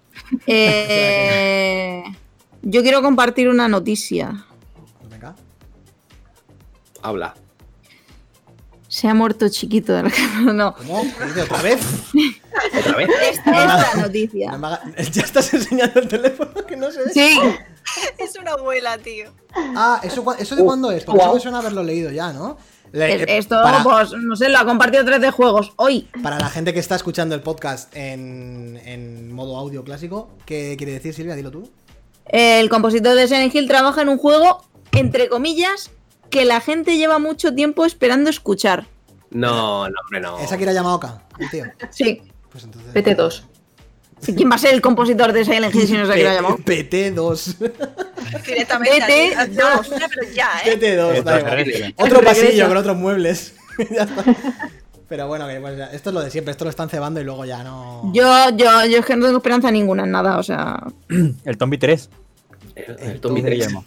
Eh, 0.47 2.03
yo 2.63 2.81
quiero 2.81 3.03
compartir 3.03 3.47
una 3.47 3.67
noticia. 3.67 4.43
Venga. 5.07 5.35
Habla. 7.03 7.35
Se 8.95 9.09
ha 9.09 9.13
muerto 9.13 9.49
chiquito 9.49 9.91
de 9.93 10.03
la 10.03 10.09
cama. 10.15 10.53
No. 10.53 10.73
¿Cómo? 10.73 11.03
¿Dice 11.03 11.41
¿Otra 11.41 11.61
vez? 11.61 11.79
¿Otra 12.79 12.95
vez? 12.95 13.09
Esta 13.29 13.51
es 13.81 13.95
la 13.97 14.01
noticia. 14.03 14.51
No 14.57 14.69
¿Ya 15.11 15.21
estás 15.21 15.53
enseñando 15.53 15.99
el 15.99 16.07
teléfono 16.07 16.65
que 16.65 16.77
no 16.77 16.89
se 16.91 16.99
ve? 17.03 17.11
Sí, 17.13 17.37
Es 18.17 18.37
una 18.39 18.51
abuela, 18.51 18.97
tío. 18.97 19.33
Ah, 19.53 19.99
¿eso, 20.01 20.23
cua- 20.23 20.37
¿eso 20.39 20.55
de 20.55 20.63
cuándo 20.63 20.91
es? 20.91 21.03
Porque 21.03 21.21
eso 21.21 21.33
me 21.33 21.39
suena 21.41 21.59
haberlo 21.59 21.83
leído 21.83 22.09
ya, 22.09 22.31
¿no? 22.31 22.57
Le- 22.93 23.15
es- 23.15 23.21
eh, 23.23 23.37
esto, 23.37 23.61
para, 23.61 23.83
pues, 23.83 24.13
no 24.13 24.33
sé, 24.37 24.47
lo 24.47 24.59
ha 24.59 24.65
compartido 24.65 25.03
3D 25.03 25.29
Juegos 25.31 25.73
hoy. 25.75 26.07
para 26.23 26.39
la 26.39 26.49
gente 26.49 26.73
que 26.73 26.79
está 26.79 26.95
escuchando 26.95 27.35
el 27.35 27.41
podcast 27.41 27.93
en, 27.93 28.79
en 28.85 29.29
modo 29.33 29.57
audio 29.57 29.83
clásico, 29.83 30.29
¿qué 30.45 30.75
quiere 30.77 30.93
decir 30.93 31.13
Silvia? 31.13 31.35
Dilo 31.35 31.51
tú. 31.51 31.69
El 32.27 32.69
compositor 32.69 33.13
de 33.15 33.27
Silent 33.27 33.53
Hill 33.53 33.67
trabaja 33.67 34.03
en 34.03 34.07
un 34.07 34.17
juego, 34.19 34.63
entre 34.93 35.27
comillas, 35.27 35.91
que 36.35 36.43
la 36.43 36.59
gente 36.59 36.97
lleva 36.97 37.17
mucho 37.17 37.55
tiempo 37.55 37.85
esperando 37.85 38.29
escuchar. 38.29 38.87
No, 39.29 39.87
no, 39.87 39.95
hombre, 40.03 40.19
no. 40.19 40.37
¿Es 40.39 40.51
Akira 40.51 40.73
Yamaoka, 40.73 41.23
el 41.39 41.49
tío? 41.49 41.63
Sí. 41.91 42.21
Pues 42.51 42.65
entonces... 42.65 42.93
PT2. 42.93 43.43
¿Quién 44.35 44.51
va 44.51 44.55
a 44.55 44.57
ser 44.57 44.73
el 44.73 44.81
compositor 44.81 45.31
de 45.31 45.45
Silent 45.45 45.73
Hill 45.73 45.87
si 45.87 45.93
no 45.93 46.05
se 46.05 46.13
quiere 46.13 46.33
llamar? 46.33 46.57
PT2. 46.57 47.55
Directamente. 48.45 48.99
Vete, 48.99 49.35
así, 49.35 49.51
no. 49.51 49.65
hazlo, 49.65 49.95
pero 50.13 50.33
ya, 50.33 50.49
¿eh? 50.65 50.77
PT2, 50.77 51.23
da 51.23 51.39
igual. 51.39 51.55
Regresa. 51.55 51.87
Otro 51.95 52.19
Regresa. 52.19 52.41
pasillo 52.41 52.67
con 52.67 52.77
otros 52.77 52.97
muebles. 52.97 53.55
Ya 53.91 54.03
está. 54.03 54.23
Pero 55.07 55.27
bueno, 55.27 55.47
que 55.47 55.59
pues 55.59 55.77
esto 55.93 56.09
es 56.09 56.13
lo 56.13 56.21
de 56.21 56.31
siempre, 56.31 56.51
esto 56.51 56.63
lo 56.65 56.69
están 56.69 56.89
cebando 56.89 57.21
y 57.21 57.23
luego 57.23 57.45
ya 57.45 57.63
no. 57.63 58.11
Yo, 58.13 58.49
yo, 58.55 58.85
yo 58.85 58.99
es 58.99 59.05
que 59.05 59.15
no 59.15 59.25
tengo 59.25 59.37
esperanza 59.37 59.69
ninguna 59.69 60.03
en 60.03 60.11
nada, 60.11 60.37
o 60.37 60.43
sea. 60.43 60.83
El 61.45 61.57
Tombi 61.57 61.77
3. 61.77 62.09
El, 62.75 62.83
El 62.83 63.09
el 63.11 63.21
Tommy 63.21 63.41
Tommy 63.41 63.55
Drake. 63.55 63.85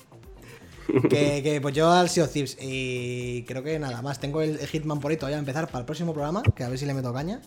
Que, 1.11 1.43
que, 1.43 1.61
pues 1.61 1.75
yo 1.75 1.91
al 1.91 2.09
Sea 2.09 2.25
of 2.25 2.33
Thieves 2.33 2.57
y 2.61 3.43
creo 3.45 3.63
que 3.63 3.79
nada 3.79 4.01
más. 4.03 4.19
Tengo 4.21 4.41
el 4.41 4.59
Hitman 4.59 5.01
por 5.01 5.11
ahí 5.11 5.17
todavía 5.17 5.37
a 5.37 5.41
empezar 5.41 5.67
para 5.67 5.81
el 5.81 5.85
próximo 5.85 6.13
programa, 6.13 6.43
que 6.55 6.65
a 6.65 6.69
ver 6.69 6.79
si 6.79 6.87
le 6.87 6.95
meto 6.95 7.13
caña. 7.13 7.41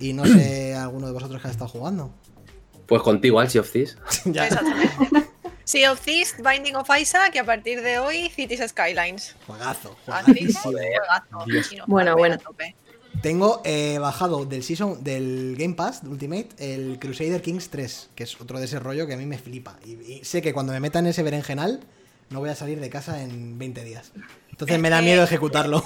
Y 0.00 0.12
no 0.12 0.24
sé 0.24 0.74
alguno 0.76 1.06
de 1.06 1.12
vosotros 1.12 1.40
que 1.42 1.48
ha 1.48 1.50
estado 1.50 1.68
jugando. 1.68 2.14
Pues 2.86 3.02
contigo, 3.02 3.40
al 3.40 3.50
Sea 3.50 3.60
of 3.60 3.70
Thieves. 3.70 3.96
ya. 4.24 4.46
Exactamente. 4.46 5.30
Sea 5.64 5.92
of 5.92 6.00
Thieves, 6.00 6.36
Binding 6.38 6.76
of 6.76 6.88
Isaac 6.98 7.34
y 7.34 7.38
a 7.38 7.44
partir 7.44 7.82
de 7.82 7.98
hoy 7.98 8.28
Cities 8.30 8.70
Skylines. 8.70 9.36
Juegazo, 9.46 9.96
juegazo. 10.04 10.32
juegazo. 10.62 11.84
Bueno, 11.86 12.16
bueno. 12.16 12.38
tope. 12.38 12.74
Tengo 13.20 13.60
eh, 13.64 13.98
bajado 14.00 14.46
del 14.46 14.64
season 14.64 15.04
del 15.04 15.54
Game 15.56 15.74
Pass 15.74 16.02
de 16.02 16.08
Ultimate 16.08 16.48
el 16.58 16.98
Crusader 16.98 17.40
Kings 17.42 17.68
3, 17.68 18.10
que 18.16 18.24
es 18.24 18.40
otro 18.40 18.58
de 18.58 18.64
ese 18.64 18.80
rollo 18.80 19.06
que 19.06 19.14
a 19.14 19.16
mí 19.16 19.26
me 19.26 19.38
flipa. 19.38 19.78
Y, 19.84 19.92
y 19.92 20.24
sé 20.24 20.42
que 20.42 20.52
cuando 20.52 20.72
me 20.72 20.80
meta 20.80 20.98
en 20.98 21.06
ese 21.06 21.22
berenjenal 21.22 21.80
no 22.32 22.40
voy 22.40 22.50
a 22.50 22.54
salir 22.54 22.80
de 22.80 22.90
casa 22.90 23.22
en 23.22 23.58
20 23.58 23.84
días. 23.84 24.12
Entonces 24.50 24.78
me 24.78 24.90
da 24.90 24.98
que- 24.98 25.04
miedo 25.06 25.24
ejecutarlo. 25.24 25.82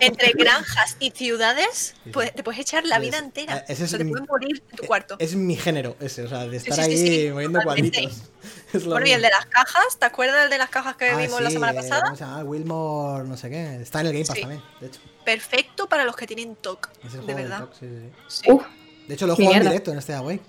Entre 0.00 0.32
granjas 0.32 0.96
y 0.98 1.10
ciudades, 1.12 1.94
pues, 2.12 2.34
te 2.34 2.42
puedes 2.42 2.60
echar 2.60 2.84
la 2.84 2.98
vida 2.98 3.18
entera. 3.18 3.58
eh, 3.58 3.64
ese 3.68 3.84
o 3.84 3.86
sea, 3.86 3.96
es 3.96 3.98
te 3.98 4.04
mi- 4.04 4.10
puedes 4.10 4.28
morir 4.28 4.62
en 4.70 4.76
tu 4.76 4.86
cuarto. 4.86 5.16
Es 5.18 5.34
mi 5.36 5.56
género 5.56 5.96
ese, 6.00 6.22
o 6.24 6.28
sea, 6.28 6.46
de 6.46 6.56
estar 6.56 6.74
sí, 6.76 6.82
sí, 6.84 6.90
ahí 6.90 6.96
sí, 7.26 7.30
moviendo 7.32 7.60
cuadritos. 7.62 8.22
Es 8.72 8.84
lo 8.84 8.90
Bueno, 8.92 9.06
y 9.06 9.10
mío. 9.10 9.16
el 9.16 9.22
de 9.22 9.28
las 9.30 9.46
cajas, 9.46 9.98
¿te 9.98 10.06
acuerdas 10.06 10.44
el 10.44 10.50
de 10.50 10.58
las 10.58 10.70
cajas 10.70 10.96
que 10.96 11.10
Ah, 11.10 11.16
vimos 11.16 11.40
la 11.42 11.50
semana 11.50 11.72
eh, 11.72 11.76
pasada? 11.76 12.02
¿Cómo 12.04 12.16
se 12.16 12.24
llama? 12.24 12.42
Wilmore, 12.42 13.24
no 13.28 13.36
sé 13.36 13.50
qué. 13.50 13.76
Está 13.76 14.00
en 14.00 14.06
el 14.06 14.12
Game 14.14 14.24
Pass 14.24 14.34
Sí. 14.36 14.40
también, 14.40 14.62
de 14.80 14.86
hecho. 14.88 15.00
Perfecto 15.24 15.88
para 15.88 16.04
los 16.04 16.16
que 16.16 16.26
tienen 16.26 16.56
TOC, 16.56 16.90
de 17.02 17.20
del 17.20 17.36
verdad. 17.36 17.68
De 17.80 19.14
hecho, 19.14 19.26
lo 19.26 19.34
he 19.34 19.36
jugado 19.36 19.56
en 19.56 19.62
directo 19.64 19.92
en 19.92 19.98
este 19.98 20.14
Awake. 20.14 20.40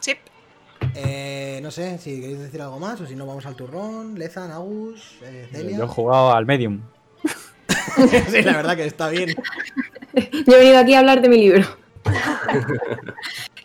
Sí. 0.00 0.14
Eh, 0.96 1.60
no 1.62 1.70
sé 1.70 1.98
si 1.98 2.20
queréis 2.20 2.38
decir 2.38 2.62
algo 2.62 2.78
más 2.78 3.00
o 3.00 3.06
si 3.06 3.14
no 3.14 3.26
vamos 3.26 3.44
al 3.46 3.54
turrón. 3.54 4.18
Lezan, 4.18 4.50
Agus, 4.50 5.16
eh, 5.22 5.48
Celia. 5.52 5.76
Yo 5.78 5.84
he 5.84 5.88
jugado 5.88 6.32
al 6.32 6.46
Medium. 6.46 6.80
sí, 8.30 8.42
la 8.42 8.56
verdad 8.56 8.76
que 8.76 8.86
está 8.86 9.08
bien. 9.08 9.34
Yo 10.46 10.54
he 10.54 10.58
venido 10.58 10.78
aquí 10.78 10.94
a 10.94 11.00
hablar 11.00 11.20
de 11.20 11.28
mi 11.28 11.36
libro. 11.36 11.66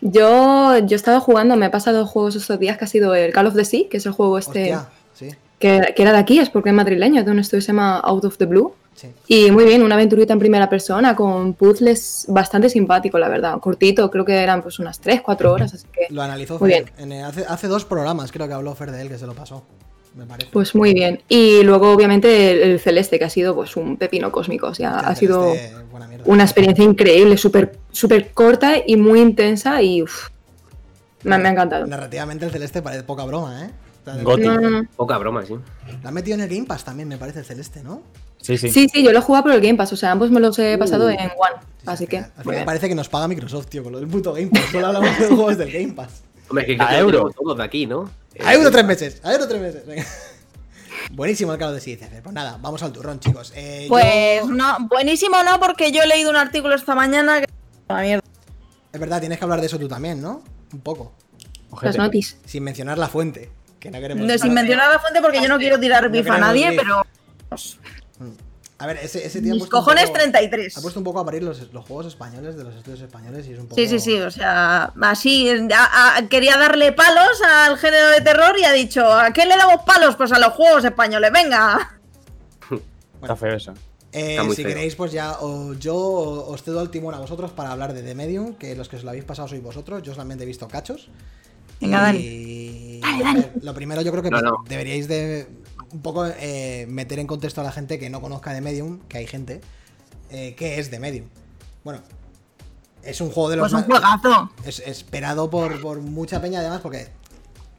yo, 0.00 0.76
yo 0.78 0.90
he 0.90 0.94
estado 0.94 1.20
jugando, 1.20 1.56
me 1.56 1.66
he 1.66 1.70
pasado 1.70 2.06
juegos 2.06 2.36
estos 2.36 2.58
días 2.58 2.76
que 2.76 2.84
ha 2.84 2.88
sido 2.88 3.14
el 3.14 3.32
Call 3.32 3.46
of 3.46 3.54
the 3.54 3.64
Sea, 3.64 3.88
que 3.88 3.96
es 3.96 4.06
el 4.06 4.12
juego 4.12 4.36
este 4.36 4.74
Hostia, 4.74 4.88
sí, 5.14 5.30
que, 5.58 5.94
que 5.96 6.02
era 6.02 6.12
de 6.12 6.18
aquí, 6.18 6.38
es 6.38 6.50
porque 6.50 6.70
es 6.70 6.74
madrileño, 6.74 7.20
es 7.20 7.26
de 7.26 7.32
un 7.32 7.38
estudio 7.38 7.60
que 7.60 7.66
se 7.66 7.68
llama 7.68 7.98
Out 8.00 8.24
of 8.24 8.36
the 8.36 8.46
Blue. 8.46 8.74
Sí. 8.94 9.08
Y 9.26 9.50
muy 9.50 9.64
bien, 9.64 9.82
una 9.82 9.94
aventurita 9.94 10.32
en 10.32 10.38
primera 10.38 10.68
persona 10.68 11.14
con 11.16 11.54
puzzles 11.54 12.26
bastante 12.28 12.68
simpático, 12.70 13.18
la 13.18 13.28
verdad. 13.28 13.58
Cortito, 13.60 14.10
creo 14.10 14.24
que 14.24 14.34
eran 14.36 14.62
pues 14.62 14.78
unas 14.78 15.00
3, 15.00 15.20
4 15.22 15.52
horas, 15.52 15.74
así 15.74 15.86
que 15.92 16.06
Lo 16.12 16.22
analizó 16.22 16.58
Muy 16.58 16.70
Fer. 16.72 16.84
bien. 16.84 16.94
En 16.98 17.12
el- 17.12 17.24
hace, 17.24 17.44
hace 17.48 17.68
dos 17.68 17.84
programas 17.84 18.32
creo 18.32 18.46
que 18.48 18.54
habló 18.54 18.74
Fer 18.74 18.90
de 18.90 19.02
él, 19.02 19.08
que 19.08 19.18
se 19.18 19.26
lo 19.26 19.34
pasó. 19.34 19.62
Me 20.14 20.26
parece. 20.26 20.50
pues 20.52 20.74
muy 20.74 20.92
bien. 20.92 21.22
Y 21.30 21.62
luego 21.62 21.90
obviamente 21.90 22.50
el, 22.52 22.72
el 22.72 22.80
Celeste, 22.80 23.18
que 23.18 23.24
ha 23.24 23.30
sido 23.30 23.54
pues 23.54 23.76
un 23.76 23.96
pepino 23.96 24.30
cósmico, 24.30 24.66
o 24.66 24.74
sea, 24.74 24.98
ha 24.98 25.14
sido 25.16 25.54
una 26.26 26.42
experiencia 26.44 26.84
increíble, 26.84 27.38
súper 27.38 27.78
súper 27.92 28.30
corta 28.32 28.74
y 28.86 28.96
muy 28.96 29.20
intensa 29.22 29.80
y 29.80 30.02
uf, 30.02 30.28
me, 31.22 31.38
me 31.38 31.48
ha 31.48 31.52
encantado. 31.52 31.86
Narrativamente 31.86 32.44
el 32.44 32.50
Celeste 32.50 32.82
parece 32.82 33.04
poca 33.04 33.24
broma, 33.24 33.64
¿eh? 33.64 33.70
Goti. 34.22 34.42
No, 34.42 34.60
no, 34.60 34.70
no. 34.70 34.88
Poca 34.96 35.16
broma, 35.18 35.44
sí. 35.46 35.54
La 36.02 36.08
han 36.08 36.14
metido 36.14 36.34
en 36.36 36.40
el 36.42 36.48
Game 36.48 36.66
Pass 36.66 36.84
también, 36.84 37.08
me 37.08 37.16
parece, 37.18 37.40
el 37.40 37.44
Celeste, 37.44 37.82
¿no? 37.82 38.02
Sí, 38.40 38.58
sí. 38.58 38.68
Sí, 38.70 38.88
sí, 38.92 39.02
yo 39.04 39.12
lo 39.12 39.18
he 39.18 39.22
jugado 39.22 39.44
por 39.44 39.52
el 39.52 39.60
Game 39.60 39.76
Pass, 39.76 39.92
o 39.92 39.96
sea, 39.96 40.10
ambos 40.10 40.30
me 40.30 40.40
los 40.40 40.58
he 40.58 40.76
pasado 40.76 41.08
en 41.08 41.18
One, 41.20 41.30
Sí, 41.62 41.66
sí, 41.78 41.84
así 41.86 42.06
que... 42.08 42.24
bien. 42.44 42.64
parece 42.64 42.88
que 42.88 42.94
nos 42.96 43.08
paga 43.08 43.28
Microsoft, 43.28 43.66
tío, 43.66 43.82
con 43.84 43.92
lo 43.92 44.00
del 44.00 44.08
puto 44.08 44.32
Game 44.32 44.48
Pass. 44.48 44.62
Solo 44.72 44.86
hablamos 44.88 45.18
de 45.18 45.26
juegos 45.28 45.58
del 45.58 45.70
Game 45.70 45.92
Pass. 45.92 46.22
Hombre, 46.48 46.64
es 46.72 46.76
que 46.76 46.82
A 46.84 46.98
euro. 46.98 47.30
todos 47.30 47.56
de 47.56 47.62
aquí, 47.64 47.86
¿no? 47.86 48.10
A 48.44 48.54
euro 48.54 48.70
tres 48.70 48.84
meses, 48.84 49.20
a 49.22 49.32
euro 49.32 49.46
tres 49.46 49.60
meses. 49.60 49.86
Venga. 49.86 50.04
Buenísimo 51.12 51.52
el 51.52 51.58
caldo 51.58 51.74
de 51.74 51.80
sí, 51.80 51.98
Pues 52.22 52.34
nada, 52.34 52.58
vamos 52.60 52.82
al 52.82 52.92
turrón, 52.92 53.20
chicos. 53.20 53.52
Eh, 53.54 53.86
Pues 53.88 54.40
yo- 54.42 54.48
no, 54.48 54.76
buenísimo 54.88 55.36
no, 55.44 55.58
porque 55.60 55.92
yo 55.92 56.02
he 56.02 56.06
leído 56.06 56.30
un 56.30 56.36
artículo 56.36 56.74
esta 56.74 56.94
mañana 56.94 57.40
que... 57.40 57.46
Mierda. 57.94 58.22
Es 58.92 59.00
verdad, 59.00 59.20
tienes 59.20 59.38
que 59.38 59.44
hablar 59.44 59.60
de 59.60 59.66
eso 59.66 59.78
tú 59.78 59.88
también, 59.88 60.20
¿no? 60.20 60.42
Un 60.72 60.80
poco. 60.80 61.12
Ojete. 61.70 61.86
Las 61.88 61.98
notis. 61.98 62.36
Sin 62.44 62.62
mencionar 62.64 62.98
la 62.98 63.08
fuente. 63.08 63.50
Que 63.82 63.90
no 63.90 63.98
queremos. 64.00 64.26
No, 64.26 64.38
sin 64.38 64.54
mencionar 64.54 64.90
la 64.92 64.98
fuente 65.00 65.20
porque 65.20 65.42
yo 65.42 65.48
no 65.48 65.58
quiero 65.58 65.78
tirar 65.80 66.04
No 66.04 66.10
bifa 66.10 66.34
a 66.36 66.38
nadie, 66.38 66.72
pero 66.76 67.02
A 68.78 68.86
ver, 68.86 68.96
ese, 69.02 69.24
ese 69.26 69.40
tío 69.40 69.52
ha 69.52 69.54
mis 69.54 69.62
puesto 69.62 69.76
un 69.78 69.84
cojones 69.84 70.04
poco- 70.06 70.18
33. 70.18 70.76
Ha 70.76 70.80
puesto 70.82 71.00
un 71.00 71.04
poco 71.04 71.20
a 71.20 71.24
parir 71.24 71.42
los, 71.42 71.72
los 71.72 71.84
juegos 71.84 72.06
españoles 72.06 72.56
de 72.56 72.64
los 72.64 72.74
estudios 72.76 73.00
españoles 73.00 73.46
y 73.48 73.52
es 73.52 73.58
un 73.58 73.66
poco. 73.66 73.76
Sí, 73.80 73.86
sí, 73.88 73.98
sí, 74.00 74.20
o 74.20 74.30
sea, 74.30 74.92
así, 75.02 75.48
a- 75.72 76.16
a- 76.18 76.28
quería 76.28 76.56
darle 76.56 76.92
palos 76.92 77.40
al 77.46 77.76
género 77.78 78.10
de 78.10 78.20
terror 78.20 78.56
y 78.58 78.64
ha 78.64 78.72
dicho, 78.72 79.04
¿a 79.12 79.32
qué 79.32 79.46
le 79.46 79.56
damos 79.56 79.82
palos? 79.84 80.16
Pues 80.16 80.32
a 80.32 80.38
los 80.38 80.52
juegos 80.54 80.84
españoles, 80.84 81.30
venga. 81.32 81.98
Está 83.22 83.36
feo 83.36 83.54
eso. 83.56 83.72
Eh, 84.12 84.30
Está 84.32 84.42
muy 84.44 84.54
si 84.56 84.62
feo. 84.62 84.74
queréis, 84.74 84.94
pues 84.96 85.12
ya 85.12 85.36
o 85.40 85.74
yo 85.74 85.96
os 85.96 86.62
cedo 86.62 86.82
el 86.82 86.90
timón 86.90 87.14
a 87.14 87.18
vosotros 87.18 87.50
para 87.52 87.70
hablar 87.72 87.92
de 87.94 88.02
The 88.02 88.14
Medium, 88.14 88.54
que 88.54 88.74
los 88.74 88.88
que 88.88 88.96
os 88.96 89.04
lo 89.04 89.10
habéis 89.10 89.24
pasado 89.24 89.48
sois 89.48 89.62
vosotros. 89.62 90.02
Yo 90.02 90.12
solamente 90.12 90.44
he 90.44 90.46
visto 90.46 90.66
cachos. 90.68 91.08
Venga, 91.80 92.12
y... 92.14 92.81
a 93.04 93.34
ver, 93.34 93.52
Lo 93.62 93.74
primero 93.74 94.02
yo 94.02 94.10
creo 94.10 94.22
que 94.22 94.30
No, 94.30 94.38
pues, 94.38 94.50
no. 94.50 94.64
deberíais 94.68 95.08
de 95.08 95.48
un 95.92 96.00
poco 96.00 96.26
eh, 96.26 96.86
meter 96.88 97.18
en 97.18 97.26
contexto 97.26 97.60
a 97.60 97.64
la 97.64 97.72
gente 97.72 97.98
que 97.98 98.08
no 98.10 98.20
conozca 98.20 98.54
The 98.54 98.60
Medium, 98.60 99.00
que 99.08 99.18
hay 99.18 99.26
gente, 99.26 99.60
eh, 100.30 100.54
¿qué 100.56 100.78
es 100.78 100.90
The 100.90 100.98
Medium? 100.98 101.26
Bueno, 101.84 102.00
es 103.02 103.20
un 103.20 103.30
juego 103.30 103.50
de 103.50 103.56
los 103.56 103.70
Pues 103.70 103.84
un 103.84 104.50
es 104.64 104.78
esperado 104.80 105.50
por, 105.50 105.80
por 105.80 106.00
mucha 106.00 106.40
peña 106.40 106.60
además 106.60 106.80
porque 106.80 107.08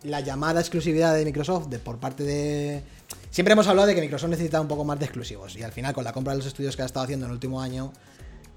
la 0.03 0.19
llamada 0.19 0.59
exclusividad 0.59 1.15
de 1.15 1.25
Microsoft 1.25 1.67
de, 1.67 1.79
por 1.79 1.97
parte 1.97 2.23
de... 2.23 2.83
Siempre 3.31 3.53
hemos 3.53 3.67
hablado 3.67 3.87
de 3.87 3.95
que 3.95 4.01
Microsoft 4.01 4.29
necesita 4.29 4.61
un 4.61 4.67
poco 4.67 4.83
más 4.83 4.99
de 4.99 5.05
exclusivos 5.05 5.55
y 5.55 5.63
al 5.63 5.71
final 5.71 5.93
con 5.93 6.03
la 6.03 6.13
compra 6.13 6.33
de 6.33 6.37
los 6.39 6.45
estudios 6.45 6.75
que 6.75 6.83
ha 6.83 6.85
estado 6.85 7.05
haciendo 7.05 7.25
en 7.25 7.31
el 7.31 7.35
último 7.35 7.61
año, 7.61 7.93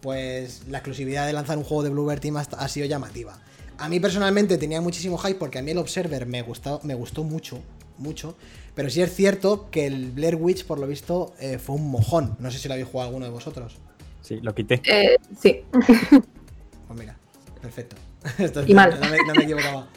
pues 0.03 0.63
la 0.69 0.79
exclusividad 0.79 1.27
de 1.27 1.33
lanzar 1.33 1.57
un 1.57 1.65
juego 1.65 1.83
de 1.85 1.91
Bluebird 1.91 2.21
Team 2.21 2.37
ha, 2.37 2.41
ha 2.41 2.69
sido 2.69 2.87
llamativa. 2.87 3.39
A 3.79 3.89
mí 3.89 4.01
personalmente 4.01 4.57
tenía 4.59 4.81
muchísimo 4.81 5.19
hype 5.19 5.35
porque 5.39 5.59
a 5.59 5.63
mí 5.63 5.71
el 5.71 5.79
Observer 5.79 6.27
me 6.27 6.43
gustó, 6.43 6.81
me 6.83 6.95
gustó 6.95 7.25
mucho, 7.25 7.61
mucho, 7.99 8.35
pero 8.75 8.89
sí 8.91 9.03
es 9.03 9.15
cierto 9.15 9.69
que 9.71 9.87
el 9.87 10.13
Blair 10.13 10.37
Witch 10.37 10.65
por 10.67 10.79
lo 10.79 10.87
visto 10.87 11.35
eh, 11.39 11.59
fue 11.59 11.77
un 11.77 11.91
mojón. 11.91 12.37
No 12.39 12.51
sé 12.51 12.59
si 12.59 12.69
lo 12.69 12.75
habéis 12.75 12.89
jugado 12.89 13.09
alguno 13.09 13.27
de 13.27 13.33
vosotros. 13.33 13.75
Sí, 14.23 14.41
lo 14.41 14.55
quité. 14.55 14.81
Eh, 14.87 15.17
sí. 15.41 15.61
Pues 15.71 16.99
mira, 16.99 17.17
perfecto. 17.61 17.97
Esto- 18.39 18.65
Y 18.67 18.75
mal. 18.75 18.99
No 19.01 19.09
me, 19.11 19.19
no 19.27 19.35
me 19.35 19.43
equivocaba. 19.45 19.89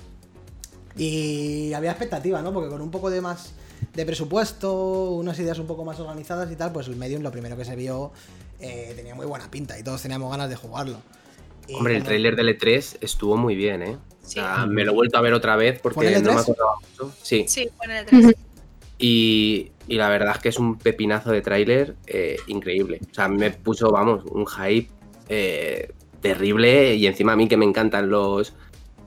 Y 0.98 1.72
había 1.74 1.92
expectativa, 1.92 2.42
¿no? 2.42 2.54
Porque 2.54 2.70
con 2.70 2.82
un 2.82 2.92
poco 2.92 3.10
de 3.10 3.22
más 3.22 3.52
de 3.96 4.06
presupuesto, 4.06 5.12
unas 5.12 5.40
ideas 5.40 5.58
un 5.60 5.68
poco 5.68 5.86
más 5.86 6.00
organizadas 6.00 6.52
y 6.52 6.56
tal, 6.56 6.72
pues 6.74 6.88
el 6.88 6.96
Medium, 6.98 7.22
lo 7.24 7.32
primero 7.32 7.56
que 7.56 7.64
se 7.64 7.76
vio, 7.76 8.12
eh, 8.60 8.92
tenía 8.96 9.16
muy 9.16 9.26
buena 9.26 9.50
pinta 9.50 9.80
y 9.80 9.84
todos 9.84 10.02
teníamos 10.02 10.30
ganas 10.30 10.50
de 10.50 10.56
jugarlo. 10.58 10.98
Hombre, 11.76 11.94
el 11.96 12.00
como- 12.00 12.08
tráiler 12.08 12.36
del 12.36 12.50
E3 12.58 12.98
estuvo 13.02 13.38
muy 13.38 13.56
bien, 13.56 13.82
¿eh? 13.84 13.98
O 13.98 14.28
Sí. 14.28 14.36
sea, 14.36 14.66
me 14.68 14.84
lo 14.86 14.92
he 14.92 14.94
vuelto 14.96 15.18
a 15.18 15.22
ver 15.22 15.34
otra 15.34 15.56
vez 15.56 15.80
¿Fue 15.82 15.90
en 15.90 15.94
porque 15.94 16.10
no 16.20 16.34
me 16.34 16.40
E3? 16.40 16.42
acordaba 16.42 16.72
mucho. 16.82 17.16
Sí. 17.24 17.46
Sí, 17.48 17.70
el 17.90 18.06
3. 18.06 18.36
Y, 18.98 19.72
y 19.88 19.96
la 19.96 20.10
verdad 20.10 20.36
es 20.36 20.42
que 20.42 20.50
es 20.50 20.60
un 20.60 20.78
pepinazo 20.78 21.32
de 21.32 21.42
tráiler 21.42 21.96
eh, 22.06 22.38
increíble. 22.48 23.00
O 23.10 23.14
sea, 23.14 23.28
me 23.28 23.50
puso, 23.52 23.92
vamos, 23.92 24.24
un 24.26 24.46
hype 24.46 24.90
eh, 25.30 25.92
terrible 26.22 26.96
y 26.96 27.08
encima 27.08 27.34
a 27.34 27.36
mí 27.36 27.48
que 27.48 27.56
me 27.58 27.66
encantan 27.66 28.10
los, 28.10 28.54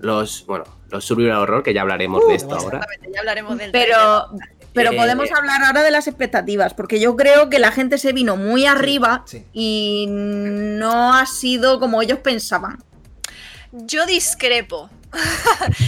los, 0.01 0.47
bueno, 0.47 0.65
los 0.91 1.05
survival 1.05 1.39
horror, 1.39 1.63
que 1.63 1.75
ya 1.75 1.83
hablaremos 1.83 2.23
Uh, 2.25 2.29
de 2.29 2.35
esto 2.37 2.49
vamos. 2.49 2.65
ahora. 2.65 2.79
Exactamente, 2.79 3.11
ya 3.15 3.21
hablaremos 3.21 3.59
del 3.59 3.71
Pero, 3.73 4.27
pero 4.75 4.93
Eh, 4.93 4.97
podemos 4.97 5.31
hablar 5.33 5.63
ahora 5.65 5.83
de 5.83 5.91
las 5.91 6.07
expectativas, 6.07 6.75
porque 6.75 6.99
yo 7.01 7.17
creo 7.17 7.51
que 7.51 7.59
la 7.59 7.73
gente 7.73 7.99
se 7.99 8.13
vino 8.13 8.37
muy 8.37 8.67
arriba 8.67 9.23
sí. 9.27 9.45
y 9.53 10.07
no 10.11 11.15
ha 11.15 11.27
sido 11.27 11.79
como 11.81 12.01
ellos 12.03 12.19
pensaban. 12.21 12.83
Yo 13.73 14.05
discrepo, 14.07 14.91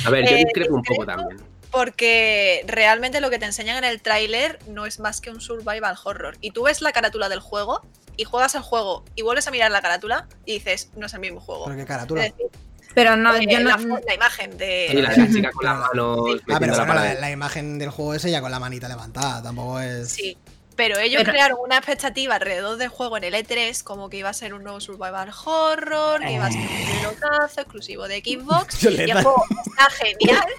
A 0.07 0.11
ver, 0.11 0.25
yo 0.29 0.37
Eh, 0.37 0.45
discrepo 0.45 0.75
un 0.75 0.83
poco 0.83 1.05
discrepo. 1.05 1.07
también. 1.07 1.43
porque 1.71 2.64
realmente 2.67 3.21
lo 3.21 3.31
que 3.31 3.38
te 3.38 3.47
enseñan 3.47 3.76
en 3.79 3.85
el 3.85 4.00
tráiler 4.00 4.59
no 4.69 4.87
es 4.87 5.00
más 5.00 5.21
que 5.21 5.31
un 5.31 5.41
survival 5.41 5.97
horror. 6.05 6.37
Y 6.41 6.50
tú 6.53 6.62
ves 6.64 6.81
la 6.83 6.93
carátula 6.93 7.29
del 7.29 7.41
juego 7.41 7.83
y 8.17 8.25
juegas 8.25 8.55
el 8.55 8.62
juego 8.62 9.05
y 9.17 9.23
vuelves 9.23 9.49
a 9.49 9.50
mirar 9.50 9.71
la 9.73 9.83
carátula 9.83 10.29
y 10.47 10.55
dices, 10.55 10.91
no 10.97 11.07
es 11.07 11.14
el 11.14 11.21
mismo 11.21 11.41
juego. 11.41 11.64
Pero 11.64 11.76
qué 11.76 11.83
Es 11.83 11.88
carátula. 11.88 12.23
decir, 12.23 12.47
Pero 12.94 13.16
no, 13.16 13.34
eh, 13.34 13.46
yo 13.48 13.60
no, 13.60 13.76
la, 14.06 14.14
imagen 14.14 14.56
de... 14.56 14.88
Sí, 14.90 14.96
la 15.02 15.10
de 15.10 15.16
la 15.16 15.28
chica 15.28 15.50
con 15.50 15.64
las 15.64 15.78
manos 15.78 16.18
Ah, 16.18 16.40
pero 16.46 16.46
la 16.46 16.58
bueno, 16.58 16.76
la, 16.76 16.86
pared. 16.86 17.20
la 17.20 17.30
imagen 17.30 17.78
del 17.78 17.90
juego 17.90 18.14
es 18.14 18.24
ella 18.24 18.40
con 18.40 18.50
la 18.50 18.60
manita 18.60 18.88
levantada, 18.88 19.42
tampoco 19.42 19.80
es... 19.80 20.10
Sí. 20.10 20.36
Pero 20.76 20.98
ellos 20.98 21.22
Pero- 21.22 21.32
crearon 21.32 21.58
una 21.64 21.76
expectativa 21.76 22.34
alrededor 22.34 22.76
del 22.76 22.88
juego 22.88 23.16
en 23.16 23.24
el 23.24 23.34
E3 23.34 23.82
como 23.82 24.08
que 24.08 24.18
iba 24.18 24.28
a 24.28 24.34
ser 24.34 24.54
un 24.54 24.64
nuevo 24.64 24.80
survival 24.80 25.30
horror, 25.44 26.20
que 26.20 26.32
iba 26.32 26.46
a 26.46 26.50
ser 26.52 26.60
un 26.60 26.96
pelotazo 27.18 27.60
exclusivo 27.60 28.08
de 28.08 28.18
Xbox. 28.18 28.82
y 28.84 28.88
el 28.88 29.12
juego 29.12 29.44
está 29.66 29.90
genial. 29.90 30.46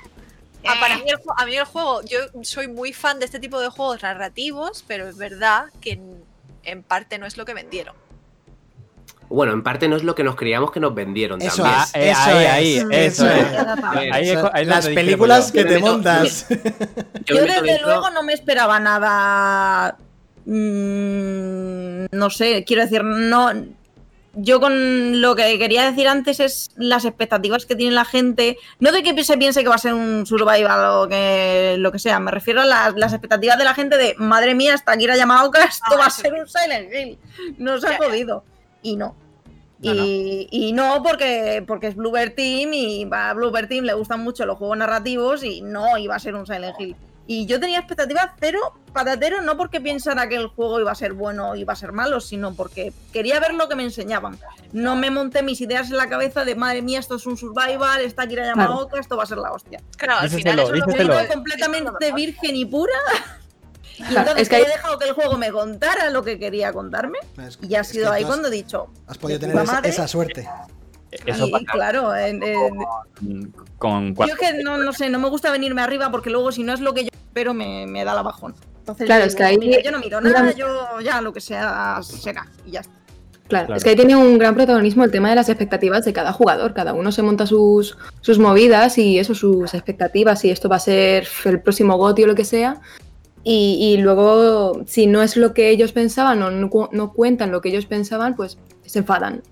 Ah, 0.67 0.77
para 0.79 0.97
mí 0.97 1.03
el, 1.05 1.19
a 1.37 1.45
mí 1.45 1.55
el 1.55 1.63
juego, 1.65 2.01
yo 2.05 2.17
soy 2.41 2.67
muy 2.67 2.91
fan 2.91 3.19
de 3.19 3.25
este 3.25 3.39
tipo 3.39 3.59
de 3.59 3.69
juegos 3.69 4.01
narrativos, 4.01 4.83
pero 4.87 5.07
es 5.07 5.15
verdad 5.15 5.65
que 5.79 5.91
en, 5.91 6.23
en 6.63 6.81
parte 6.81 7.19
no 7.19 7.27
es 7.27 7.37
lo 7.37 7.45
que 7.45 7.53
vendieron. 7.53 7.95
Bueno, 9.29 9.53
en 9.53 9.63
parte 9.63 9.87
no 9.87 9.95
es 9.95 10.03
lo 10.03 10.13
que 10.15 10.23
nos 10.23 10.35
creíamos 10.35 10.71
que 10.71 10.79
nos 10.79 10.93
vendieron 10.93 11.41
Eso 11.41 11.63
también. 11.63 11.81
es, 11.81 11.91
Ah, 11.93 11.99
eh, 11.99 12.09
eso 12.11 12.21
ahí, 12.21 12.43
es, 12.45 12.51
ahí, 12.51 12.75
eso 12.77 12.89
eso 12.91 13.29
es. 13.29 13.37
es. 13.47 14.13
Ahí 14.13 14.29
es- 14.29 14.39
es 14.55 14.67
las 14.67 14.87
películas 14.87 15.51
que 15.51 15.65
te 15.65 15.79
montas. 15.79 16.45
Yo 17.25 17.35
desde 17.41 17.79
luego 17.81 18.09
no 18.11 18.23
me 18.23 18.33
esperaba 18.33 18.79
nada. 18.79 19.97
mm, 20.45 22.05
no 22.11 22.29
sé, 22.29 22.63
quiero 22.65 22.83
decir, 22.83 23.03
no. 23.03 23.51
Yo 24.37 24.59
con 24.59 25.21
lo 25.21 25.33
que 25.33 25.57
quería 25.57 25.89
decir 25.89 26.09
antes 26.09 26.41
es 26.41 26.69
las 26.75 27.05
expectativas 27.05 27.65
que 27.65 27.75
tiene 27.77 27.95
la 27.95 28.03
gente. 28.03 28.57
No 28.79 28.91
de 28.91 29.01
que 29.01 29.23
se 29.23 29.37
piense 29.37 29.63
que 29.63 29.69
va 29.69 29.75
a 29.75 29.79
ser 29.79 29.93
un 29.93 30.25
survival 30.25 30.85
o 31.03 31.07
que 31.07 31.75
lo 31.79 31.89
que 31.93 31.99
sea. 31.99 32.19
Me 32.19 32.31
refiero 32.31 32.61
a 32.61 32.65
las, 32.65 32.95
las 32.95 33.13
expectativas 33.13 33.57
de 33.57 33.63
la 33.63 33.73
gente 33.73 33.95
de 33.97 34.13
madre 34.17 34.53
mía, 34.53 34.73
hasta 34.73 34.91
aquí 34.91 35.07
la 35.07 35.15
Yamaoka, 35.15 35.63
esto 35.63 35.85
Ah, 35.89 35.95
va 35.97 36.05
a 36.05 36.07
eso 36.09 36.21
ser 36.21 36.33
un 36.33 36.47
Silent 36.49 36.93
Hill. 36.93 37.17
Nos 37.59 37.85
ha 37.85 37.91
Ya. 37.91 37.97
Y 38.85 38.97
no. 38.97 39.15
Y, 39.81 40.47
y 40.51 40.73
no 40.73 41.01
porque, 41.03 41.63
porque 41.67 41.87
es 41.87 41.95
Bluebird 41.95 42.35
Team 42.35 42.73
y 42.73 43.07
a 43.11 43.33
Bluebird 43.33 43.67
Team 43.67 43.85
le 43.85 43.93
gustan 43.93 44.21
mucho 44.21 44.45
los 44.45 44.57
juegos 44.57 44.77
narrativos 44.77 45.43
y 45.43 45.61
no 45.61 45.97
iba 45.97 46.15
a 46.15 46.19
ser 46.19 46.35
un 46.35 46.45
Silent 46.45 46.79
Hill. 46.79 46.95
Y 47.27 47.47
yo 47.47 47.59
tenía 47.59 47.79
expectativas 47.79 48.31
cero 48.39 48.59
patatero, 48.93 49.41
no 49.41 49.57
porque 49.57 49.81
pensara 49.81 50.29
que 50.29 50.35
el 50.35 50.47
juego 50.47 50.79
iba 50.79 50.91
a 50.91 50.95
ser 50.95 51.13
bueno 51.13 51.49
o 51.49 51.55
iba 51.55 51.73
a 51.73 51.75
ser 51.75 51.91
malo, 51.91 52.19
sino 52.19 52.53
porque 52.53 52.93
quería 53.11 53.39
ver 53.39 53.55
lo 53.55 53.67
que 53.67 53.75
me 53.75 53.83
enseñaban. 53.83 54.37
No 54.71 54.95
me 54.95 55.09
monté 55.09 55.41
mis 55.41 55.59
ideas 55.61 55.89
en 55.89 55.97
la 55.97 56.07
cabeza 56.07 56.45
de 56.45 56.53
madre 56.53 56.83
mía, 56.83 56.99
esto 56.99 57.15
es 57.15 57.25
un 57.25 57.35
survival, 57.35 58.01
está 58.01 58.27
Kira 58.27 58.45
Yamaoka, 58.45 58.99
esto 58.99 59.17
va 59.17 59.23
a 59.23 59.25
ser 59.25 59.39
la 59.39 59.51
hostia. 59.51 59.81
Claro, 59.97 60.19
al 60.19 60.29
final 60.29 60.59
es 60.59 60.71
digo, 60.71 60.85
completamente 61.33 62.11
virgen 62.13 62.55
y 62.55 62.65
pura. 62.65 62.93
Y 63.97 64.03
Claro, 64.03 64.19
entonces 64.31 64.41
es 64.43 64.49
que 64.49 64.57
he 64.57 64.67
dejado 64.67 64.99
que 64.99 65.07
el 65.07 65.13
juego 65.13 65.37
me 65.37 65.51
contara 65.51 66.09
lo 66.09 66.23
que 66.23 66.37
quería 66.37 66.73
contarme. 66.73 67.17
Es- 67.45 67.57
Y 67.61 67.75
ha 67.75 67.83
sido 67.83 68.11
ahí 68.11 68.23
has- 68.23 68.27
cuando 68.27 68.47
he 68.49 68.51
dicho. 68.51 68.87
Has 69.07 69.17
podido 69.17 69.39
tener 69.39 69.55
esa, 69.57 69.79
esa 69.79 70.07
suerte. 70.07 70.47
Eso 71.25 71.47
y, 71.47 71.51
pasa 71.51 71.65
claro, 71.71 72.13
en- 72.15 72.43
en- 72.43 73.53
con 73.77 74.13
yo 74.15 74.25
es 74.25 74.35
que 74.35 74.61
no, 74.63 74.77
no 74.77 74.91
sé, 74.91 75.09
no 75.09 75.19
me 75.19 75.29
gusta 75.29 75.49
venirme 75.51 75.81
arriba 75.81 76.11
porque 76.11 76.29
luego 76.29 76.51
si 76.51 76.63
no 76.63 76.73
es 76.73 76.81
lo 76.81 76.93
que 76.93 77.03
yo 77.03 77.09
espero 77.13 77.53
me, 77.53 77.85
me 77.87 78.03
da 78.03 78.13
la 78.13 78.21
bajón. 78.21 78.53
Entonces, 78.79 79.05
Claro, 79.05 79.21
yo 79.23 79.27
es 79.27 79.35
que 79.35 79.45
digo, 79.45 79.61
ahí- 79.61 79.67
mira, 79.69 79.81
yo 79.81 79.91
no 79.91 79.99
miro 79.99 80.19
nada, 80.21 80.51
yo 80.51 80.99
ya 81.01 81.21
lo 81.21 81.31
que 81.31 81.39
sea 81.41 81.99
será 82.03 82.47
y 82.65 82.71
ya 82.71 82.81
está. 82.81 82.91
Claro, 83.47 83.67
Claro. 83.67 83.77
es 83.77 83.83
que 83.83 83.91
ahí 83.91 83.95
tiene 83.95 84.15
un 84.15 84.39
gran 84.39 84.55
protagonismo 84.55 85.03
el 85.03 85.11
tema 85.11 85.29
de 85.29 85.35
las 85.35 85.49
expectativas 85.49 86.03
de 86.03 86.13
cada 86.13 86.33
jugador. 86.33 86.73
Cada 86.73 86.93
uno 86.93 87.11
se 87.11 87.21
monta 87.21 87.45
sus, 87.45 87.95
sus 88.21 88.39
movidas 88.39 88.97
y 88.97 89.19
eso, 89.19 89.35
sus 89.35 89.73
expectativas, 89.75 90.43
y 90.45 90.49
esto 90.49 90.67
va 90.67 90.77
a 90.77 90.79
ser 90.79 91.27
el 91.45 91.61
próximo 91.61 91.95
GOTY 91.97 92.23
o 92.23 92.27
lo 92.27 92.35
que 92.35 92.43
sea. 92.43 92.81
Y, 93.47 93.77
y 93.93 93.97
luego, 93.97 94.81
si 94.87 95.05
no 95.05 95.21
es 95.21 95.37
lo 95.37 95.53
que 95.53 95.69
ellos 95.69 95.91
pensaban 95.91 96.41
o 96.41 96.49
no, 96.49 96.67
cu- 96.69 96.89
no 96.91 97.13
cuentan 97.13 97.51
lo 97.51 97.61
que 97.61 97.69
ellos 97.69 97.85
pensaban, 97.85 98.35
pues 98.35 98.57
se 98.85 98.99
enfadan. 98.99 99.43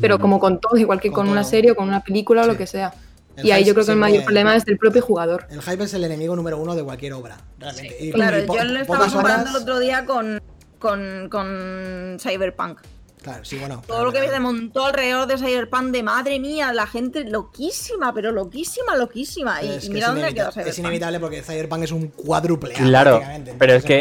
Pero 0.00 0.18
Mm. 0.18 0.20
como 0.20 0.40
con 0.40 0.60
todo, 0.60 0.76
igual 0.76 1.00
que 1.00 1.08
Con 1.10 1.26
con, 1.26 1.28
una 1.32 1.44
serie 1.44 1.70
o 1.70 1.76
con 1.76 1.86
una 1.86 2.00
película 2.00 2.42
o 2.42 2.46
lo 2.48 2.56
que 2.58 2.66
sea. 2.66 2.92
El 3.36 3.46
y 3.46 3.50
ahí 3.52 3.64
yo 3.64 3.72
creo 3.74 3.86
que 3.86 3.92
el 3.92 3.98
mayor 3.98 4.24
problema 4.24 4.56
es 4.56 4.64
del 4.64 4.78
propio 4.78 5.00
jugador. 5.00 5.46
El 5.48 5.62
hype 5.62 5.84
es 5.84 5.94
el 5.94 6.02
enemigo 6.04 6.34
número 6.34 6.58
uno 6.58 6.74
de 6.74 6.82
cualquier 6.82 7.12
obra, 7.12 7.36
realmente. 7.58 7.96
Y- 8.00 8.10
Claro, 8.10 8.38
y 8.38 8.46
yo 8.46 8.64
lo 8.64 8.80
estaba 8.80 9.06
comparando 9.06 9.42
horas- 9.50 9.54
el 9.56 9.62
otro 9.62 9.78
día 9.78 10.04
con, 10.06 10.42
con, 10.80 11.28
con 11.30 12.16
Cyberpunk. 12.18 12.80
Claro, 13.26 13.44
sí, 13.44 13.58
bueno. 13.58 13.82
Todo 13.84 14.04
lo 14.04 14.12
que 14.12 14.28
se 14.28 14.38
montó 14.38 14.86
alrededor 14.86 15.26
de 15.26 15.36
Cyberpunk 15.36 15.86
de 15.90 16.04
madre 16.04 16.38
mía, 16.38 16.72
la 16.72 16.86
gente 16.86 17.24
loquísima, 17.24 18.14
pero 18.14 18.30
loquísima, 18.30 18.94
loquísima. 18.94 19.60
Y, 19.64 19.68
Es 19.68 19.88
mira 19.90 20.06
es, 20.06 20.12
dónde 20.12 20.26
ha 20.28 20.32
quedado 20.32 20.50
es 20.50 20.54
Cyberpunk. 20.54 20.78
inevitable 20.78 21.18
porque 21.18 21.42
Cyberpunk 21.42 21.82
es 21.82 21.90
un 21.90 22.06
cuádruple 22.06 22.74
A, 22.76 22.78
Claro, 22.78 23.20
pero 23.58 23.74
es 23.74 23.84
que 23.84 24.00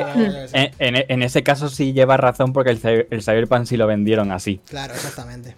en, 0.54 0.72
en- 0.78 1.06
en 1.10 1.24
ese 1.24 1.42
caso 1.42 1.70
sí 1.70 1.92
lleva 1.94 2.18
razón 2.18 2.54
porque 2.54 2.70
el, 2.70 3.08
el 3.10 3.24
Cyberpunk 3.24 3.66
sí 3.66 3.78
lo 3.78 3.88
vendieron 3.88 4.32
así. 4.32 4.62
Claro, 4.70 4.94
exactamente. 4.94 5.56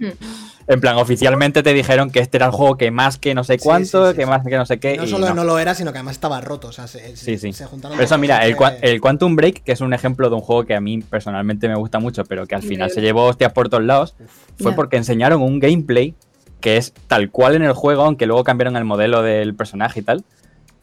En 0.69 0.81
plan, 0.81 0.97
oficialmente 0.97 1.63
te 1.63 1.73
dijeron 1.73 2.09
que 2.11 2.19
este 2.19 2.37
era 2.37 2.47
el 2.47 2.51
juego 2.51 2.77
que 2.77 2.91
más 2.91 3.17
que 3.17 3.33
no 3.33 3.45
sé 3.45 3.57
cuánto, 3.57 4.07
sí, 4.07 4.11
sí, 4.11 4.17
que 4.17 4.23
sí. 4.25 4.29
más 4.29 4.45
que 4.45 4.57
no 4.57 4.65
sé 4.65 4.79
qué. 4.79 4.97
no 4.97 5.05
y 5.05 5.07
solo 5.07 5.27
no. 5.29 5.35
no. 5.35 5.43
lo 5.45 5.59
era, 5.59 5.73
sino 5.75 5.93
que 5.93 5.99
además 5.99 6.15
estaba 6.15 6.41
roto. 6.41 6.67
O 6.67 6.71
sea, 6.73 6.87
se, 6.87 7.15
Sí, 7.15 7.37
sí. 7.37 7.53
se 7.53 7.65
juntaron 7.65 7.97
Pero 7.97 8.05
eso, 8.05 8.17
mira, 8.17 8.45
el, 8.45 8.57
que- 8.57 8.77
el 8.81 8.99
Quantum 8.99 9.35
Break, 9.37 9.63
que 9.63 9.71
es 9.71 9.79
un 9.79 9.93
ejemplo 9.93 10.29
de 10.29 10.35
un 10.35 10.41
juego 10.41 10.65
que 10.65 10.75
a 10.75 10.81
mí 10.81 10.99
personalmente 10.99 11.69
me 11.69 11.75
gusta 11.75 11.99
mucho, 11.99 12.25
pero 12.25 12.45
que 12.47 12.55
al 12.55 12.63
final 12.63 12.91
se 12.91 12.99
llevó 13.01 13.23
hostias 13.25 13.53
por 13.53 13.69
todos 13.69 13.83
lados, 13.83 14.15
fue 14.59 14.73
porque 14.73 14.97
enseñaron 14.97 15.41
un 15.41 15.59
gameplay 15.59 16.15
que 16.59 16.75
es 16.77 16.91
tal 17.07 17.29
cual 17.31 17.55
en 17.55 17.61
el 17.63 17.73
juego, 17.73 18.03
aunque 18.03 18.25
luego 18.25 18.43
cambiaron 18.43 18.75
el 18.75 18.83
modelo 18.83 19.21
del 19.21 19.55
personaje 19.55 20.01
y 20.01 20.03
tal. 20.03 20.25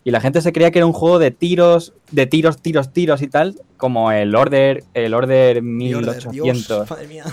Y 0.03 0.11
la 0.13 0.21
gente 0.21 0.41
se 0.41 0.53
creía 0.53 0.71
que 0.71 0.79
era 0.79 0.87
un 0.87 0.93
juego 0.93 1.19
de 1.19 1.31
tiros, 1.31 1.95
de 2.11 2.27
tiros, 2.27 2.59
tiros, 2.63 2.93
tiros 2.93 3.23
y 3.23 3.27
tal, 3.27 3.57
como 3.77 4.13
el 4.13 4.35
Order, 4.35 4.85
el 4.95 5.13
Order 5.15 5.57
Y 5.65 5.95
Order, 5.95 6.31
1800. 6.33 6.67
Dios, 6.69 6.91
madre 6.91 7.07
mía. 7.09 7.25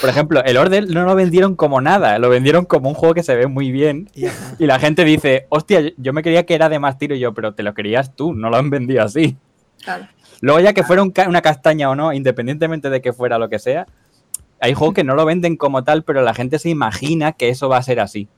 Por 0.00 0.10
ejemplo, 0.10 0.42
el 0.44 0.56
Order 0.56 0.88
no 0.90 1.04
lo 1.04 1.14
vendieron 1.14 1.54
como 1.56 1.80
nada, 1.80 2.18
lo 2.18 2.28
vendieron 2.28 2.64
como 2.64 2.88
un 2.88 2.94
juego 2.94 3.14
que 3.14 3.22
se 3.22 3.34
ve 3.36 3.46
muy 3.46 3.70
bien. 3.70 4.10
Y 4.58 4.66
la 4.66 4.78
gente 4.78 5.04
dice, 5.04 5.46
hostia, 5.48 5.92
yo- 5.96 6.12
me 6.12 6.22
creía 6.22 6.44
que 6.46 6.54
era 6.54 6.68
de 6.68 6.78
más 6.78 6.98
tiro 6.98 7.14
y 7.14 7.18
yo, 7.20 7.32
pero 7.34 7.54
te 7.54 7.62
lo 7.62 7.74
querías 7.74 8.14
tú, 8.16 8.34
no 8.34 8.50
lo 8.50 8.56
han 8.56 8.70
vendido 8.70 9.02
así. 9.02 9.36
Claro. 9.82 10.06
Luego 10.40 10.60
ya 10.60 10.72
que 10.72 10.82
fuera 10.84 11.02
un 11.02 11.10
ca- 11.10 11.28
una 11.28 11.42
castaña 11.42 11.90
o 11.90 11.94
no, 11.96 12.12
independientemente 12.12 12.90
de 12.90 13.00
que 13.00 13.12
fuera 13.12 13.38
lo 13.38 13.48
que 13.48 13.58
sea, 13.58 13.86
hay 14.60 14.74
juegos 14.74 14.94
que 14.94 15.04
no 15.04 15.14
lo 15.14 15.24
venden 15.24 15.56
como 15.56 15.84
tal, 15.84 16.02
pero 16.04 16.22
la 16.22 16.34
gente 16.34 16.58
se 16.58 16.68
imagina 16.68 17.32
que 17.32 17.48
eso 17.48 17.68
va 17.68 17.76
a 17.78 17.82
ser 17.82 18.00
así. 18.00 18.28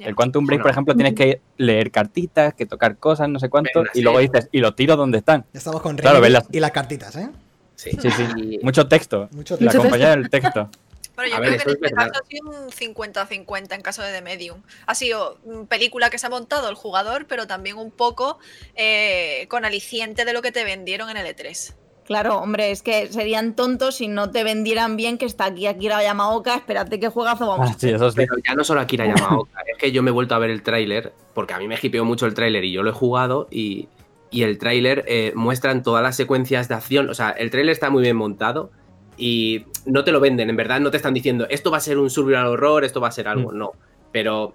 El 0.00 0.16
Quantum 0.16 0.44
Break, 0.44 0.58
Bueno. 0.58 0.62
por 0.64 0.70
ejemplo, 0.72 0.94
tienes 0.96 1.14
que 1.14 1.40
leer 1.56 1.92
cartitas, 1.92 2.52
que 2.54 2.66
tocar 2.66 2.96
cosas, 2.96 3.28
no 3.28 3.38
sé 3.38 3.48
cuánto, 3.48 3.70
Venga, 3.80 3.90
y 3.94 3.98
sí. 3.98 4.02
luego 4.02 4.18
dices, 4.18 4.48
¿y 4.50 4.58
los 4.58 4.74
tiros 4.74 4.96
dónde 4.96 5.18
están? 5.18 5.44
Ya 5.52 5.58
estamos 5.58 5.80
con 5.82 5.96
Claro, 5.96 6.20
y 6.50 6.58
las 6.60 6.70
cartitas, 6.72 7.14
¿eh? 7.14 7.28
Sí, 7.76 7.90
Sí, 8.00 8.08
sí. 8.10 8.58
Mucho 8.62 8.86
texto. 8.88 9.28
Mucho 9.32 9.56
La 9.60 9.66
Mucho 9.66 9.78
compañía 9.78 10.10
del 10.10 10.28
texto. 10.30 10.68
Bueno, 11.16 11.30
yo 11.30 11.36
A 11.36 11.40
creo 11.40 11.50
ver, 11.52 11.62
que 11.62 11.70
en 11.70 11.76
este 11.76 11.94
caso 11.94 12.12
ha 12.20 12.26
sido 12.26 12.50
un 12.50 12.70
50-50 12.70 13.74
en 13.74 13.82
caso 13.82 14.02
de 14.02 14.12
The 14.12 14.22
Medium. 14.22 14.62
Ha 14.86 14.94
sido 14.94 15.38
película 15.68 16.10
que 16.10 16.18
se 16.18 16.26
ha 16.26 16.30
montado 16.30 16.68
el 16.68 16.74
jugador, 16.74 17.26
pero 17.26 17.46
también 17.46 17.76
un 17.76 17.90
poco 17.90 18.38
eh, 18.74 19.46
con 19.48 19.64
aliciente 19.64 20.24
de 20.24 20.32
lo 20.32 20.42
que 20.42 20.52
te 20.52 20.64
vendieron 20.64 21.10
en 21.10 21.16
el 21.16 21.26
E 21.26 21.36
E3. 21.36 21.74
Claro, 22.04 22.36
hombre, 22.36 22.70
es 22.70 22.82
que 22.82 23.06
serían 23.06 23.56
tontos 23.56 23.96
si 23.96 24.08
no 24.08 24.30
te 24.30 24.44
vendieran 24.44 24.96
bien 24.96 25.16
que 25.16 25.24
está 25.24 25.46
aquí 25.46 25.66
Akira 25.66 26.02
Yamaoka, 26.02 26.56
espérate 26.56 27.00
qué 27.00 27.08
juegazo 27.08 27.46
vamos 27.46 27.70
a 27.70 27.72
Ah, 27.72 27.76
sí, 27.78 27.90
eso 27.90 28.10
sí. 28.10 28.16
Pero 28.16 28.34
ya 28.46 28.54
no 28.54 28.62
solo 28.62 28.80
Akira 28.80 29.06
Yamaoka, 29.06 29.62
es 29.72 29.78
que 29.78 29.90
yo 29.90 30.02
me 30.02 30.10
he 30.10 30.12
vuelto 30.12 30.34
a 30.34 30.38
ver 30.38 30.50
el 30.50 30.62
tráiler, 30.62 31.14
porque 31.32 31.54
a 31.54 31.58
mí 31.58 31.66
me 31.66 31.78
hipeó 31.80 32.04
mucho 32.04 32.26
el 32.26 32.34
tráiler 32.34 32.62
y 32.64 32.72
yo 32.72 32.82
lo 32.82 32.90
he 32.90 32.92
jugado 32.92 33.48
y, 33.50 33.88
y 34.30 34.42
el 34.42 34.58
tráiler 34.58 35.04
eh, 35.08 35.32
muestran 35.34 35.82
todas 35.82 36.02
las 36.02 36.14
secuencias 36.14 36.68
de 36.68 36.74
acción, 36.74 37.08
o 37.08 37.14
sea, 37.14 37.30
el 37.30 37.50
tráiler 37.50 37.72
está 37.72 37.88
muy 37.88 38.02
bien 38.02 38.16
montado 38.16 38.70
y 39.16 39.64
no 39.86 40.04
te 40.04 40.12
lo 40.12 40.20
venden, 40.20 40.50
en 40.50 40.56
verdad 40.56 40.80
no 40.80 40.90
te 40.90 40.96
están 40.96 41.14
diciendo 41.14 41.46
esto 41.50 41.70
va 41.70 41.76
a 41.78 41.80
ser 41.80 41.98
un 41.98 42.10
survival 42.10 42.46
horror, 42.46 42.84
esto 42.84 43.00
va 43.00 43.08
a 43.08 43.12
ser 43.12 43.28
algo, 43.28 43.52
Mm. 43.52 43.58
no, 43.58 43.72
pero 44.12 44.54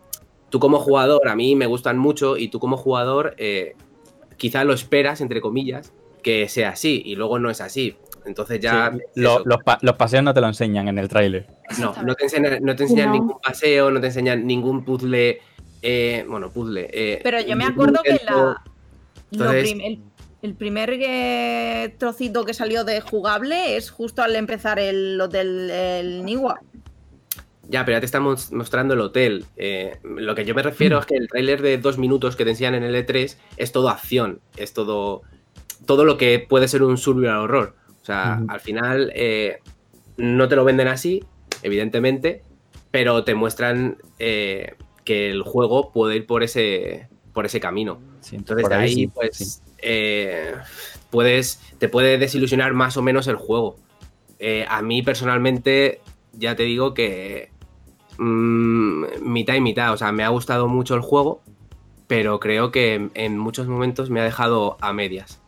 tú 0.49 0.59
como 0.59 0.79
jugador, 0.79 1.27
a 1.27 1.35
mí 1.35 1.55
me 1.55 1.65
gustan 1.67 1.97
mucho 1.97 2.35
y 2.37 2.47
tú 2.49 2.59
como 2.59 2.75
jugador 2.77 3.35
eh, 3.37 3.75
quizá 4.37 4.63
lo 4.63 4.73
esperas, 4.73 5.21
entre 5.21 5.41
comillas, 5.41 5.93
que 6.23 6.49
sea 6.49 6.69
así 6.69 7.01
y 7.05 7.15
luego 7.15 7.39
no 7.39 7.49
es 7.49 7.61
así. 7.61 7.95
Entonces 8.25 8.59
ya... 8.59 8.91
Sí, 8.93 8.99
lo- 9.21 9.39
los, 9.45 9.63
pa- 9.63 9.79
los 9.81 9.95
paseos 9.95 10.23
no 10.23 10.33
te 10.33 10.41
lo 10.41 10.47
enseñan 10.47 10.87
en 10.89 10.97
el 10.99 11.07
tráiler. 11.07 11.47
No, 11.79 11.93
no 12.03 12.15
te 12.15 12.25
enseñan, 12.25 12.59
no 12.61 12.75
te 12.75 12.83
enseñan 12.83 13.07
No. 13.07 13.13
ningún 13.13 13.39
paseo, 13.41 13.89
no 13.91 13.99
te 14.01 14.07
enseñan 14.07 14.45
ningún 14.45 14.83
puzzle. 14.83 15.39
eh, 15.81 16.25
bueno, 16.27 16.49
puzzle. 16.51 16.89
eh, 16.91 17.19
Pero 17.23 17.39
yo 17.41 17.55
me 17.55 17.63
acuerdo 17.65 18.01
que 18.03 18.19
la, 18.25 18.61
Entonces- 19.31 19.71
el, 19.81 19.99
el 20.41 20.55
primer 20.55 20.91
eh, 20.93 21.93
trocito 21.97 22.45
que 22.45 22.53
salió 22.53 22.83
de 22.83 23.01
jugable 23.01 23.75
es 23.75 23.91
justo 23.91 24.21
al 24.21 24.35
empezar 24.35 24.79
el 24.79 25.19
hotel 25.19 25.69
el 25.69 26.25
Niwa. 26.25 26.61
Ya, 27.67 27.85
pero 27.85 27.97
ya 27.97 27.99
te 27.99 28.05
estamos 28.05 28.51
mostrando 28.51 28.93
el 28.95 29.01
hotel. 29.01 29.45
Eh, 29.57 29.99
lo 30.03 30.33
que 30.33 30.45
yo 30.45 30.55
me 30.55 30.63
refiero 30.63 30.99
es 30.99 31.05
que 31.05 31.17
el 31.17 31.27
tráiler 31.27 31.61
de 31.61 31.77
dos 31.77 31.97
minutos 31.97 32.35
que 32.35 32.43
te 32.43 32.51
enseñan 32.51 32.73
en 32.75 32.83
el 32.83 32.95
E3 32.95 33.35
es 33.57 33.71
todo 33.71 33.89
acción, 33.89 34.39
es 34.57 34.73
todo, 34.73 35.21
todo 35.85 36.05
lo 36.05 36.17
que 36.17 36.39
puede 36.39 36.67
ser 36.67 36.81
un 36.83 36.97
survival 36.97 37.37
horror. 37.37 37.75
O 38.01 38.05
sea, 38.05 38.39
Ujú. 38.41 38.51
al 38.51 38.59
final 38.59 39.11
eh, 39.13 39.59
no 40.17 40.47
te 40.47 40.55
lo 40.55 40.63
venden 40.63 40.87
así, 40.87 41.23
evidentemente, 41.61 42.43
pero 42.89 43.23
te 43.23 43.35
muestran 43.35 43.97
que 44.17 44.75
el 45.29 45.43
juego 45.43 45.91
puede 45.91 46.15
ir 46.15 46.25
por 46.25 46.41
ese, 46.41 47.07
por 47.39 47.45
ese 47.45 47.61
camino. 47.61 48.01
Sí, 48.19 48.35
Entonces 48.35 48.67
de 48.67 48.75
ahí, 48.75 48.93
sí, 48.93 49.07
pues, 49.07 49.37
sí. 49.37 49.61
eh, 49.77 50.55
puedes, 51.09 51.61
te 51.77 51.87
puede 51.87 52.17
desilusionar 52.17 52.73
más 52.73 52.97
o 52.97 53.01
menos 53.01 53.27
el 53.27 53.37
juego. 53.37 53.77
Eh, 54.39 54.65
a 54.67 54.81
mí 54.81 55.03
personalmente, 55.03 56.01
ya 56.33 56.57
te 56.57 56.63
digo 56.63 56.93
que 56.93 57.53
mm, 58.17 59.21
mitad 59.21 59.53
y 59.53 59.61
mitad. 59.61 59.93
O 59.93 59.95
sea, 59.95 60.11
me 60.11 60.25
ha 60.25 60.27
gustado 60.27 60.67
mucho 60.67 60.95
el 60.95 60.99
juego, 60.99 61.41
pero 62.07 62.41
creo 62.41 62.71
que 62.71 63.09
en, 63.13 63.37
muchos 63.37 63.67
momentos 63.67 64.09
me 64.09 64.19
ha 64.19 64.25
dejado 64.25 64.75
a 64.81 64.91
medias. 64.91 65.39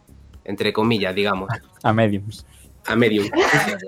Entre 0.46 0.72
comillas, 0.72 1.14
digamos. 1.14 1.50
A 1.84 1.92
mediums. 1.92 2.46
A 2.86 2.96
medium. 2.96 3.30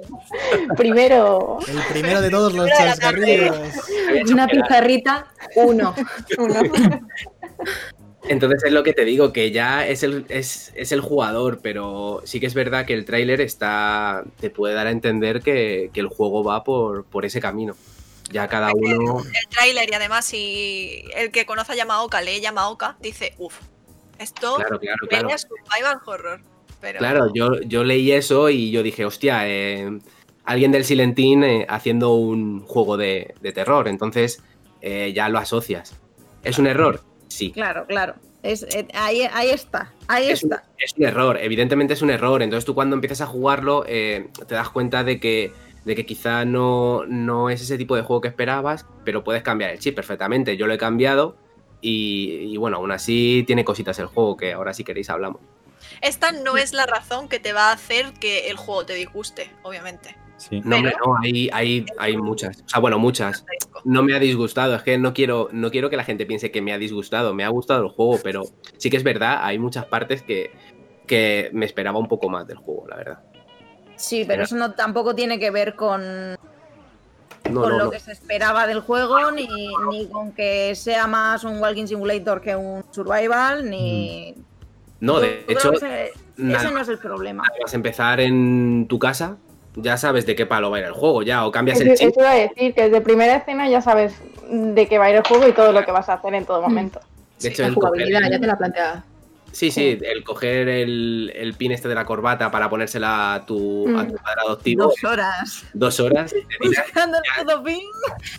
Primero, 0.76 1.58
El 1.70 1.80
primero 1.90 2.20
de 2.20 2.30
todos 2.30 2.54
los 2.54 2.68
chascarrillos. 2.68 3.56
Una 4.30 4.46
pizarrita, 4.46 5.26
uno. 5.56 5.96
uno. 6.38 6.62
Entonces 8.30 8.64
es 8.64 8.72
lo 8.72 8.84
que 8.84 8.94
te 8.94 9.04
digo, 9.04 9.34
que 9.34 9.52
ya 9.52 9.86
es 9.86 10.02
el, 10.04 10.26
es, 10.30 10.72
es 10.76 10.92
el 10.92 11.02
jugador, 11.02 11.60
pero 11.62 12.22
sí 12.24 12.40
que 12.40 12.46
es 12.46 12.54
verdad 12.54 12.86
que 12.86 12.94
el 12.94 13.06
tráiler 13.06 13.42
está. 13.42 14.24
te 14.40 14.50
puede 14.50 14.74
dar 14.74 14.88
a 14.88 14.92
entender 14.92 15.42
que, 15.42 15.90
que 15.94 16.00
el 16.00 16.08
juego 16.08 16.44
va 16.44 16.64
por, 16.64 17.04
por 17.06 17.26
ese 17.26 17.42
camino. 17.42 17.76
Ya 18.32 18.48
cada 18.48 18.72
uno. 18.74 19.20
El 19.20 19.50
tráiler 19.50 19.90
y 19.90 19.94
además 19.94 20.26
si 20.26 21.04
el 21.16 21.32
que 21.32 21.46
conoce 21.46 21.74
a 21.74 21.76
Yamaoka 21.76 22.22
lee 22.22 22.40
Yamaoka, 22.40 22.96
dice, 23.02 23.36
uff, 23.38 23.60
esto 24.18 24.56
Claro, 24.56 24.80
claro, 24.80 25.08
claro. 25.08 25.30
a 25.30 25.38
survival 25.38 26.00
horror. 26.06 26.42
Pero 26.80 27.00
Claro, 27.00 27.32
yo, 27.34 27.62
yo 27.62 27.84
leí 27.84 28.12
eso 28.12 28.50
y 28.50 28.72
yo 28.72 28.84
dije, 28.84 29.06
hostia, 29.06 29.48
eh, 29.48 30.00
alguien 30.46 30.72
del 30.72 30.86
Silentín 30.86 31.44
eh, 31.44 31.66
haciendo 31.70 32.14
un 32.14 32.62
juego 32.62 32.96
de, 32.98 33.36
de 33.42 33.52
terror. 33.52 33.88
Entonces 33.88 34.42
eh, 34.82 35.12
ya 35.14 35.28
lo 35.30 35.40
asocias. 35.40 35.96
¿Es 36.44 36.58
un 36.58 36.68
error? 36.68 37.02
Sí. 37.34 37.52
Claro, 37.52 37.86
claro. 37.88 38.16
Es, 38.44 38.64
eh, 38.64 38.88
ahí, 38.94 39.22
ahí 39.34 39.50
está, 39.50 39.92
ahí 40.08 40.30
Es 40.30 40.44
un, 40.44 40.54
está. 40.54 40.66
es 40.78 40.94
un 40.98 41.06
error, 41.06 41.38
evidentemente 41.42 41.94
es 41.94 42.02
un 42.02 42.10
error. 42.10 42.44
Entonces 42.44 42.66
tú 42.66 42.76
cuando 42.76 42.96
empiezas 42.96 43.22
a 43.22 43.26
jugarlo 43.26 43.86
eh, 43.88 44.28
te 44.48 44.56
das 44.56 44.70
cuenta 44.70 45.04
de 45.04 45.20
que 45.20 45.52
de 45.86 45.96
que 45.96 46.06
quizá 46.06 46.46
no, 46.46 47.06
no 47.08 47.50
es 47.50 47.62
ese 47.62 47.78
tipo 47.78 47.96
de 47.96 48.04
juego 48.04 48.22
que 48.22 48.30
esperabas, 48.30 48.86
pero 49.04 49.24
puedes 49.24 49.44
cambiar 49.44 49.72
el 49.72 49.80
chip 49.80 49.96
perfectamente. 49.96 50.56
Yo 50.56 50.66
lo 50.68 50.74
he 50.74 50.78
cambiado 50.78 51.36
y, 51.82 52.54
y 52.54 52.58
bueno, 52.58 52.78
aún 52.78 52.92
así 52.92 53.44
tiene 53.48 53.66
cositas 53.66 54.00
el 54.00 54.06
juego 54.06 54.38
que 54.38 54.54
ahora 54.54 54.74
si 54.74 54.84
queréis 54.84 55.10
hablamos. 55.10 55.42
Esta 56.02 56.32
no 56.32 56.56
es 56.56 56.74
la 56.74 56.86
razón 56.86 57.28
que 57.28 57.40
te 57.40 57.52
va 57.54 57.70
a 57.70 57.74
hacer 57.74 58.14
que 58.14 58.50
el 58.50 58.58
juego 58.58 58.86
te 58.86 58.94
disguste, 58.94 59.50
obviamente. 59.64 60.16
Sí. 60.50 60.62
No, 60.66 60.76
hombre, 60.78 60.92
Pero- 60.94 61.14
no, 61.14 61.18
hay, 61.24 61.50
hay, 61.54 61.86
hay 61.98 62.18
muchas. 62.18 62.58
O 62.66 62.70
sea, 62.70 62.80
bueno, 62.80 63.00
muchas. 63.00 63.46
No 63.86 64.04
me 64.04 64.14
ha 64.16 64.20
disgustado, 64.20 64.76
es 64.76 64.82
que 64.84 64.98
no 64.98 65.14
quiero, 65.14 65.48
no 65.52 65.72
quiero 65.72 65.90
que 65.90 65.96
la 65.98 66.04
gente 66.04 66.26
piense 66.26 66.52
que 66.52 66.62
me 66.62 66.74
ha 66.74 66.78
disgustado. 66.78 67.34
Me 67.34 67.44
ha 67.46 67.50
gustado 67.50 67.82
el 67.84 67.90
juego, 67.90 68.20
pero 68.24 68.44
sí 68.78 68.90
que 68.90 68.98
es 68.98 69.04
verdad, 69.04 69.40
hay 69.42 69.58
muchas 69.60 69.86
partes 69.86 70.22
que, 70.22 70.52
que 71.08 71.50
me 71.54 71.66
esperaba 71.66 71.98
un 72.00 72.08
poco 72.08 72.30
más 72.30 72.46
del 72.48 72.58
juego, 72.58 72.88
la 72.90 72.98
verdad. 72.98 73.20
Sí, 73.96 74.26
pero 74.28 74.44
eso 74.44 74.56
no 74.58 74.74
tampoco 74.74 75.16
tiene 75.16 75.40
que 75.40 75.50
ver 75.52 75.76
con, 75.76 76.02
No, 76.32 76.38
con 77.46 77.54
no, 77.54 77.70
lo 77.70 77.84
no. 77.86 77.92
que 77.92 78.00
se 78.00 78.12
esperaba 78.12 78.68
del 78.68 78.82
juego, 78.82 79.32
ni, 79.32 79.48
ni 79.92 80.08
con 80.08 80.34
que 80.34 80.76
sea 80.76 81.08
más 81.08 81.44
un 81.46 81.60
walking 81.62 81.86
simulator 81.88 82.42
que 82.42 82.56
un 82.56 82.84
survival, 82.92 83.70
ni... 83.70 84.36
No, 85.00 85.16
Yo 85.16 85.22
de 85.22 85.46
hecho, 85.50 85.74
ese, 85.74 86.06
ese 86.38 86.72
no 86.72 86.80
es 86.80 86.88
el 86.88 86.98
problema. 86.98 87.44
vas 87.62 87.74
a 87.74 87.76
empezar 87.76 88.20
en 88.22 88.88
tu 88.90 88.98
casa, 89.00 89.38
ya 89.76 89.98
sabes 89.98 90.26
de 90.26 90.36
qué 90.36 90.46
palo 90.46 90.70
va 90.70 90.78
a 90.78 90.80
ir 90.82 90.86
el 90.86 90.94
juego, 90.94 91.24
ya, 91.24 91.46
o 91.46 91.52
cambias 91.52 91.80
el 91.82 91.96
chip. 91.96 92.10
eso 92.10 92.20
iba 92.20 92.32
a 92.32 92.36
decir, 92.36 92.74
que 92.74 92.84
desde 92.90 93.02
primera 93.02 93.36
escena 93.38 93.68
ya 93.70 93.82
sabes 93.82 94.14
de 94.50 94.88
qué 94.88 94.98
va 94.98 95.06
a 95.06 95.10
ir 95.10 95.16
el 95.18 95.24
juego 95.24 95.48
y 95.48 95.52
todo 95.54 95.72
lo 95.72 95.84
que 95.86 95.92
vas 95.92 96.10
a 96.10 96.14
hacer 96.14 96.34
en 96.36 96.46
todo 96.46 96.62
momento. 96.62 97.00
De 97.40 97.50
hecho, 97.50 97.64
La 97.64 97.68
el 97.70 97.74
coger, 97.76 97.90
jugabilidad 97.90 98.32
ya 98.32 98.40
te 98.40 98.48
la 98.48 98.58
plantea. 98.58 99.04
sí, 99.52 99.72
sí, 99.72 99.98
el 100.02 100.24
coger 100.24 100.70
el, 100.70 101.32
el 101.36 101.54
pin 101.56 101.72
este 101.72 101.88
de 101.90 101.96
la 101.96 102.06
corbata 102.06 102.50
para 102.52 102.70
ponérsela 102.70 103.34
a 103.34 103.46
tu, 103.46 103.84
a 103.98 104.06
tu 104.08 104.14
Mm. 104.14 104.18
padre 104.18 104.42
adoptivo, 104.46 104.84
Dos 104.86 105.04
horas. 105.04 105.66
dos 105.74 106.00
horas, 106.00 106.34
Buscando 106.64 107.18
el 107.18 107.24
puto 107.46 107.64
pin. 107.64 107.80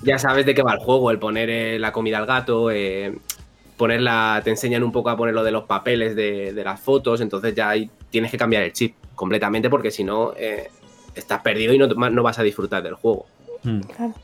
ya 0.03 0.19
sabes 0.19 0.47
de 0.47 0.55
qué 0.55 0.63
va 0.63 0.73
el 0.75 0.79
juego, 0.79 1.11
el 1.11 1.19
poner 1.19 1.51
eh, 1.51 1.79
la 1.79 1.93
comida 1.93 2.19
al 2.19 2.27
gato, 2.27 2.71
eh, 2.71 3.17
ponerla, 3.77 4.41
te 4.45 4.51
enseñan 4.51 4.83
un 4.85 4.93
poco 4.93 5.11
a 5.11 5.17
poner 5.17 5.35
lo 5.35 5.43
de 5.43 5.51
los 5.51 5.65
papeles 5.65 6.15
de, 6.15 6.53
de 6.53 6.65
las 6.65 6.81
fotos, 6.81 7.21
entonces 7.21 7.55
ya 7.55 7.69
ahí 7.71 7.91
tienes 8.11 8.31
que 8.31 8.39
cambiar 8.39 8.63
el 8.63 8.73
chip 8.73 8.95
completamente 9.17 9.69
porque 9.69 9.91
si 9.91 10.05
no 10.05 10.33
eh, 10.37 10.71
estás 11.15 11.41
perdido 11.43 11.73
y 11.73 11.79
no, 11.79 11.87
no 11.87 12.23
vas 12.23 12.39
a 12.39 12.43
disfrutar 12.43 12.83
del 12.83 12.95
juego. 12.95 13.27
Mm. 13.63 13.81
Claro. 13.81 14.15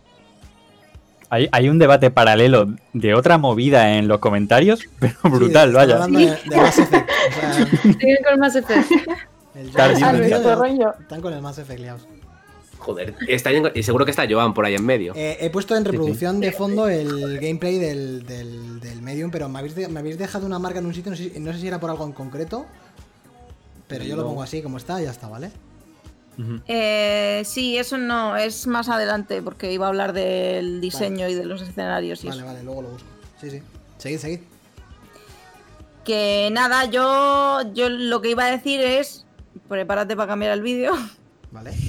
Hay, 1.33 1.49
hay 1.53 1.69
un 1.69 1.79
debate 1.79 2.11
paralelo 2.11 2.67
de 2.93 3.15
otra 3.15 3.39
movida 3.39 3.97
en 3.97 4.09
los 4.09 4.19
comentarios, 4.19 4.81
pero 4.99 5.15
brutal, 5.25 5.71
Sí, 5.71 5.77
vaya. 5.77 6.07
de, 6.07 6.39
de 6.49 6.57
Mass 6.57 6.79
Effect. 6.79 7.09
O 7.11 7.41
sea, 7.41 7.67
Siguen 7.83 8.17
con 8.29 8.41
Mass 8.41 8.57
Effect. 8.57 8.91
el 9.55 10.57
rollo. 10.57 10.95
Están 11.01 11.21
con 11.21 11.33
el 11.33 11.41
Mass 11.41 11.59
Effect 11.59 11.81
liados. 11.81 12.07
Joder, 12.79 13.15
está, 13.29 13.51
y 13.53 13.83
seguro 13.83 14.07
que 14.07 14.11
está 14.11 14.25
Joan 14.29 14.55
por 14.55 14.65
ahí 14.65 14.75
en 14.75 14.87
medio. 14.87 15.13
Eh, 15.15 15.37
he 15.41 15.51
puesto 15.51 15.77
en 15.77 15.85
reproducción 15.85 16.41
de 16.41 16.51
fondo 16.51 16.89
el 16.89 17.39
gameplay 17.39 17.77
del, 17.79 18.25
del, 18.27 18.81
del 18.81 19.03
Medium, 19.03 19.31
pero 19.31 19.51
me 19.51 19.59
habéis, 19.59 19.75
de- 19.75 19.89
me 19.89 20.01
habéis 20.01 20.17
dejado 20.17 20.47
una 20.47 20.59
marca 20.59 20.79
en 20.79 20.87
un 20.87 20.95
sitio, 20.95 21.11
no 21.11 21.17
sé, 21.17 21.39
no 21.39 21.53
sé 21.53 21.59
si 21.59 21.69
era 21.69 21.79
por 21.79 21.91
algo 21.91 22.07
en 22.07 22.13
concreto, 22.13 22.65
pero 23.87 24.03
yo 24.03 24.17
lo 24.17 24.25
pongo 24.25 24.43
así 24.43 24.63
como 24.63 24.79
está 24.79 24.99
y 25.01 25.05
ya 25.05 25.11
está, 25.11 25.29
¿vale? 25.29 25.51
Eh, 26.67 27.43
sí, 27.45 27.77
eso 27.77 27.99
no, 27.99 28.37
es 28.37 28.67
más 28.67 28.89
adelante, 28.89 29.43
porque 29.43 29.73
iba 29.73 29.87
a 29.87 29.89
hablar 29.89 30.13
del 30.13 30.81
diseño 30.81 31.29
y 31.29 31.35
de 31.35 31.45
los 31.45 31.61
escenarios 31.63 32.25
y 32.25 32.29
Vale, 32.29 32.39
eso. 32.41 32.47
vale, 32.47 32.63
luego 32.63 32.83
lo 32.83 32.89
busco. 32.91 33.09
Sí, 33.41 33.51
sí. 33.51 33.63
Seguid, 33.99 34.19
seguid. 34.19 34.41
Que 36.05 36.49
nada, 36.53 36.87
yo, 36.87 37.61
yo 37.75 37.89
lo 37.89 38.21
que 38.21 38.31
iba 38.31 38.45
a 38.45 38.51
decir 38.51 38.81
es. 38.81 39.27
Prepárate 39.69 40.17
para 40.17 40.29
cambiar 40.29 40.53
el 40.53 40.63
vídeo. 40.63 40.93
Vale. 41.51 41.73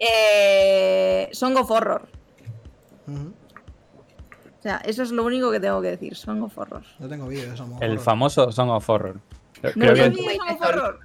Eh, 0.00 1.28
Song 1.32 1.56
of 1.56 1.70
Horror. 1.70 2.08
O 3.08 4.62
sea, 4.62 4.76
eso 4.78 5.02
es 5.02 5.10
lo 5.10 5.24
único 5.24 5.50
que 5.50 5.60
tengo 5.60 5.80
que 5.80 5.88
decir. 5.88 6.16
Song 6.16 6.42
of 6.42 6.56
Horror. 6.56 6.82
No 6.98 7.08
tengo 7.08 7.26
vídeo, 7.28 7.52
eso. 7.52 7.66
El 7.80 7.98
famoso 7.98 8.52
Song 8.52 8.70
of 8.70 8.88
Horror. 8.88 9.20
Creo 9.60 9.72
¿No 9.76 9.94
que-? 9.94 10.10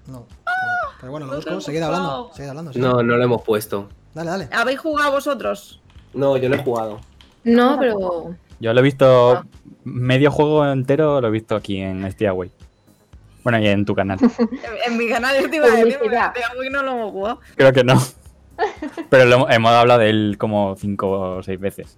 No. 0.08 0.26
Pero 1.00 1.12
bueno, 1.12 1.28
lo 1.28 1.36
busco. 1.36 1.62
Seguid 1.62 1.82
hablando. 1.82 2.32
Seguid 2.34 2.50
hablando. 2.50 2.74
sí. 2.74 2.80
No, 2.80 3.04
no 3.04 3.18
lo 3.18 3.24
hemos 3.24 3.42
puesto. 3.44 3.90
Dale, 4.14 4.30
dale. 4.32 4.50
¿Habéis 4.52 4.80
jugado 4.80 5.12
vosotros? 5.12 5.82
No, 6.14 6.38
yo 6.38 6.48
no 6.50 6.56
he 6.56 6.64
jugado. 6.64 7.00
No, 7.44 7.78
pero. 7.80 8.36
Yo 8.60 8.74
lo 8.74 8.80
he 8.80 8.84
visto, 8.84 9.44
medio 9.84 10.32
juego 10.32 10.66
entero 10.66 11.20
lo 11.20 11.28
he 11.28 11.32
visto 11.32 11.56
aquí 11.56 11.80
en 11.82 12.10
Stiaway. 12.10 12.50
Bueno, 13.44 13.60
y 13.60 13.68
en 13.68 13.86
tu 13.86 13.94
canal. 13.94 14.18
En, 14.40 14.50
en 14.94 14.98
mi 14.98 15.10
canal 15.10 15.36
yo 15.40 15.50
te 15.50 15.58
iba 15.58 15.68
a 15.68 15.72
decir, 15.72 16.00
que 16.00 16.70
no 16.70 16.82
lo 16.84 16.92
hemos 16.94 17.12
jugado. 17.12 17.40
Creo 17.56 17.74
que 17.74 17.84
no. 17.84 18.02
Pero 19.10 19.26
lo 19.26 19.36
hemos- 19.36 19.52
hemos 19.52 19.72
hablado 19.74 20.00
de 20.00 20.10
él 20.10 20.38
como 20.40 20.76
cinco 20.78 21.10
o 21.38 21.44
seis 21.44 21.60
veces. 21.60 21.98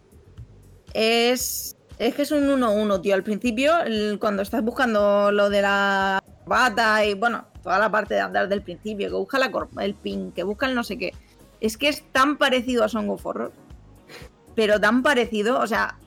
Es. 0.93 1.75
Es 1.99 2.13
que 2.13 2.21
es 2.23 2.31
un 2.31 2.47
1-1, 2.47 3.01
tío. 3.01 3.15
Al 3.15 3.23
principio, 3.23 3.79
el- 3.83 4.17
cuando 4.19 4.41
estás 4.41 4.63
buscando 4.63 5.31
lo 5.31 5.49
de 5.49 5.61
la 5.61 6.23
bata 6.47 7.05
y 7.05 7.13
bueno, 7.13 7.45
toda 7.63 7.79
la 7.79 7.89
parte 7.91 8.13
de 8.15 8.21
andar 8.21 8.47
del 8.47 8.61
principio, 8.61 9.09
que 9.09 9.15
busca 9.15 9.39
la 9.39 9.51
el 9.81 9.93
pin, 9.93 10.31
que 10.31 10.43
busca 10.43 10.65
el 10.67 10.75
no 10.75 10.83
sé 10.83 10.97
qué. 10.97 11.13
Es 11.59 11.77
que 11.77 11.89
es 11.89 12.03
tan 12.11 12.37
parecido 12.37 12.83
a 12.83 12.89
Song 12.89 13.09
of 13.09 13.25
Horror. 13.25 13.51
Pero 14.55 14.79
tan 14.79 15.03
parecido, 15.03 15.59
o 15.59 15.67
sea, 15.67 15.97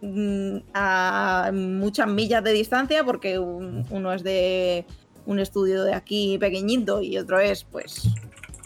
mm, 0.00 0.56
a 0.74 1.50
muchas 1.52 2.06
millas 2.08 2.42
de 2.44 2.52
distancia, 2.52 3.04
porque 3.04 3.38
un- 3.38 3.84
uno 3.90 4.12
es 4.12 4.22
de 4.22 4.84
un 5.26 5.38
estudio 5.40 5.84
de 5.84 5.92
aquí 5.94 6.38
pequeñito 6.38 7.02
y 7.02 7.18
otro 7.18 7.38
es, 7.40 7.64
pues. 7.64 8.08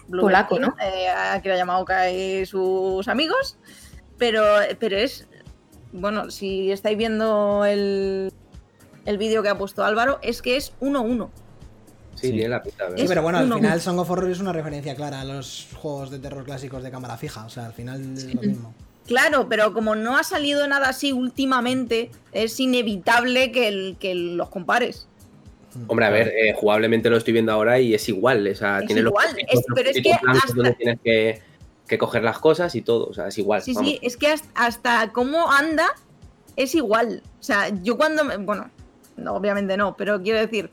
Blue 0.09 0.23
Polaco, 0.23 0.59
¿no? 0.59 0.75
eh, 0.81 1.09
Akira 1.09 1.57
Yamaoka 1.57 2.11
y 2.11 2.45
sus 2.45 3.09
amigos. 3.09 3.57
Pero, 4.19 4.45
pero 4.79 4.97
es. 4.97 5.27
Bueno, 5.93 6.31
si 6.31 6.71
estáis 6.71 6.97
viendo 6.97 7.65
el, 7.65 8.33
el 9.05 9.19
vídeo 9.19 9.43
que 9.43 9.49
ha 9.49 9.59
puesto 9.59 9.85
Álvaro, 9.85 10.19
es 10.23 10.43
que 10.43 10.57
es 10.57 10.73
1-1. 10.81 11.31
Sí, 12.15 12.27
Sí. 12.29 12.33
tiene 12.35 12.49
la 12.51 12.63
pinta, 12.63 12.85
¿verdad? 12.85 12.99
Sí, 12.99 13.05
pero 13.09 13.23
bueno, 13.23 13.39
al 13.39 13.47
uno 13.47 13.57
final 13.57 13.71
mucho. 13.73 13.85
Song 13.85 13.99
of 13.99 14.11
Horror 14.11 14.31
es 14.31 14.39
una 14.41 14.53
referencia 14.53 14.95
clara 14.95 15.21
a 15.23 15.25
los 15.25 15.69
juegos 15.75 16.11
de 16.11 16.19
terror 16.19 16.45
clásicos 16.45 16.83
de 16.83 16.91
cámara 16.91 17.17
fija. 17.17 17.45
O 17.47 17.51
sea, 17.51 17.67
al 17.67 17.73
final 17.73 18.15
es 18.17 18.35
lo 18.35 18.41
mismo. 18.43 18.75
Claro, 19.07 19.49
pero 19.49 19.73
como 19.75 19.97
no 19.97 20.17
ha 20.17 20.23
salido 20.23 20.67
nada 20.69 20.91
así 20.91 21.13
últimamente, 21.13 22.11
es 22.33 22.61
inevitable 22.61 23.51
que, 23.51 23.67
el- 23.69 23.97
que 23.99 24.15
los 24.15 24.49
compares. 24.51 25.09
Hombre, 25.89 26.05
a 26.07 26.11
ver, 26.11 26.29
eh, 26.29 26.55
jugablemente 26.55 27.09
lo 27.11 27.17
estoy 27.17 27.33
viendo 27.33 27.51
ahora 27.51 27.81
y 27.81 27.95
es 27.95 28.09
igual. 28.09 28.47
O 28.47 28.55
sea, 28.55 28.81
Es 28.81 28.87
tiene 28.87 29.01
igual, 29.01 29.29
los, 29.29 29.39
es- 29.61 29.67
pero 29.75 29.91
es 29.91 30.01
que 30.03 30.13
hasta- 30.13 30.55
donde 30.55 30.75
tienes 30.75 30.99
que, 31.03 31.41
que 31.89 31.99
coger 31.99 32.23
las 32.23 32.39
cosas 32.39 32.75
y 32.77 32.83
todo. 32.83 33.07
O 33.07 33.15
sea, 33.15 33.29
es 33.29 33.39
igual. 33.39 33.63
Sí, 33.63 33.73
vamos. 33.73 33.91
sí, 33.91 33.99
es 34.03 34.17
que 34.19 34.29
hasta, 34.29 34.49
hasta 34.55 35.13
cómo 35.13 35.51
anda 35.51 35.89
es 36.57 36.75
igual. 36.75 37.23
O 37.41 37.43
sea, 37.43 37.71
yo 37.83 37.97
cuando. 37.97 38.23
me- 38.23 38.37
bueno, 38.37 38.71
no, 39.17 39.35
obviamente 39.35 39.77
no, 39.77 39.97
pero 39.97 40.23
quiero 40.23 40.39
decir, 40.39 40.71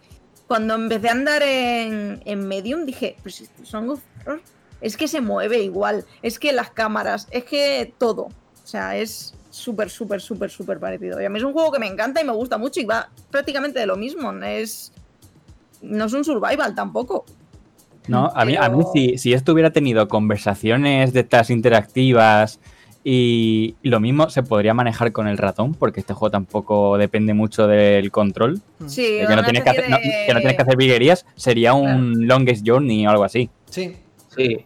cuando 0.47 0.75
empecé 0.75 1.09
a 1.09 1.11
andar 1.11 1.43
en, 1.43 2.21
en 2.25 2.47
Medium 2.47 2.85
dije, 2.85 3.15
pues 3.21 3.49
Song 3.63 3.89
of 3.91 4.01
Horror. 4.21 4.41
Es 4.81 4.95
que 4.95 5.07
se 5.07 5.19
mueve 5.19 5.61
igual, 5.61 6.05
es 6.21 6.39
que 6.39 6.53
las 6.53 6.71
cámaras, 6.71 7.27
es 7.31 7.43
que 7.43 7.93
todo. 7.97 8.23
O 8.23 8.67
sea, 8.67 8.95
es 8.97 9.33
súper, 9.49 9.89
súper, 9.89 10.21
súper, 10.21 10.49
súper 10.49 10.79
parecido. 10.79 11.21
Y 11.21 11.25
a 11.25 11.29
mí 11.29 11.37
es 11.37 11.43
un 11.43 11.53
juego 11.53 11.71
que 11.71 11.79
me 11.79 11.87
encanta 11.87 12.21
y 12.21 12.25
me 12.25 12.33
gusta 12.33 12.57
mucho 12.57 12.79
y 12.79 12.85
va 12.85 13.09
prácticamente 13.29 13.79
de 13.79 13.85
lo 13.85 13.97
mismo. 13.97 14.31
Es. 14.43 14.91
No 15.81 16.05
es 16.05 16.13
un 16.13 16.23
survival 16.23 16.75
tampoco. 16.75 17.25
¿No? 18.07 18.31
A 18.33 18.45
mí, 18.45 18.55
a 18.55 18.69
mí 18.69 18.83
si, 18.93 19.17
si 19.17 19.33
esto 19.33 19.53
hubiera 19.53 19.71
tenido 19.71 20.07
conversaciones 20.07 21.13
de 21.13 21.19
estas 21.19 21.49
interactivas 21.49 22.59
y 23.03 23.75
lo 23.81 23.99
mismo 23.99 24.29
se 24.29 24.43
podría 24.43 24.73
manejar 24.73 25.11
con 25.11 25.27
el 25.27 25.37
ratón, 25.37 25.73
porque 25.73 25.99
este 26.01 26.13
juego 26.13 26.31
tampoco 26.31 26.97
depende 26.97 27.33
mucho 27.33 27.65
del 27.67 28.11
control. 28.11 28.61
Sí, 28.87 29.19
que, 29.27 29.35
no 29.35 29.43
tienes 29.43 29.63
que, 29.63 29.69
hacer, 29.69 29.89
no- 29.89 29.97
de- 29.97 30.23
que 30.27 30.33
no 30.33 30.39
tienes 30.39 30.55
que 30.57 30.61
hacer 30.63 30.77
viguerías, 30.77 31.25
sería 31.35 31.73
un 31.73 32.27
longest 32.27 32.67
journey 32.67 33.07
o 33.07 33.09
algo 33.09 33.23
así. 33.23 33.49
Sí, 33.69 33.95
Sí, 34.35 34.65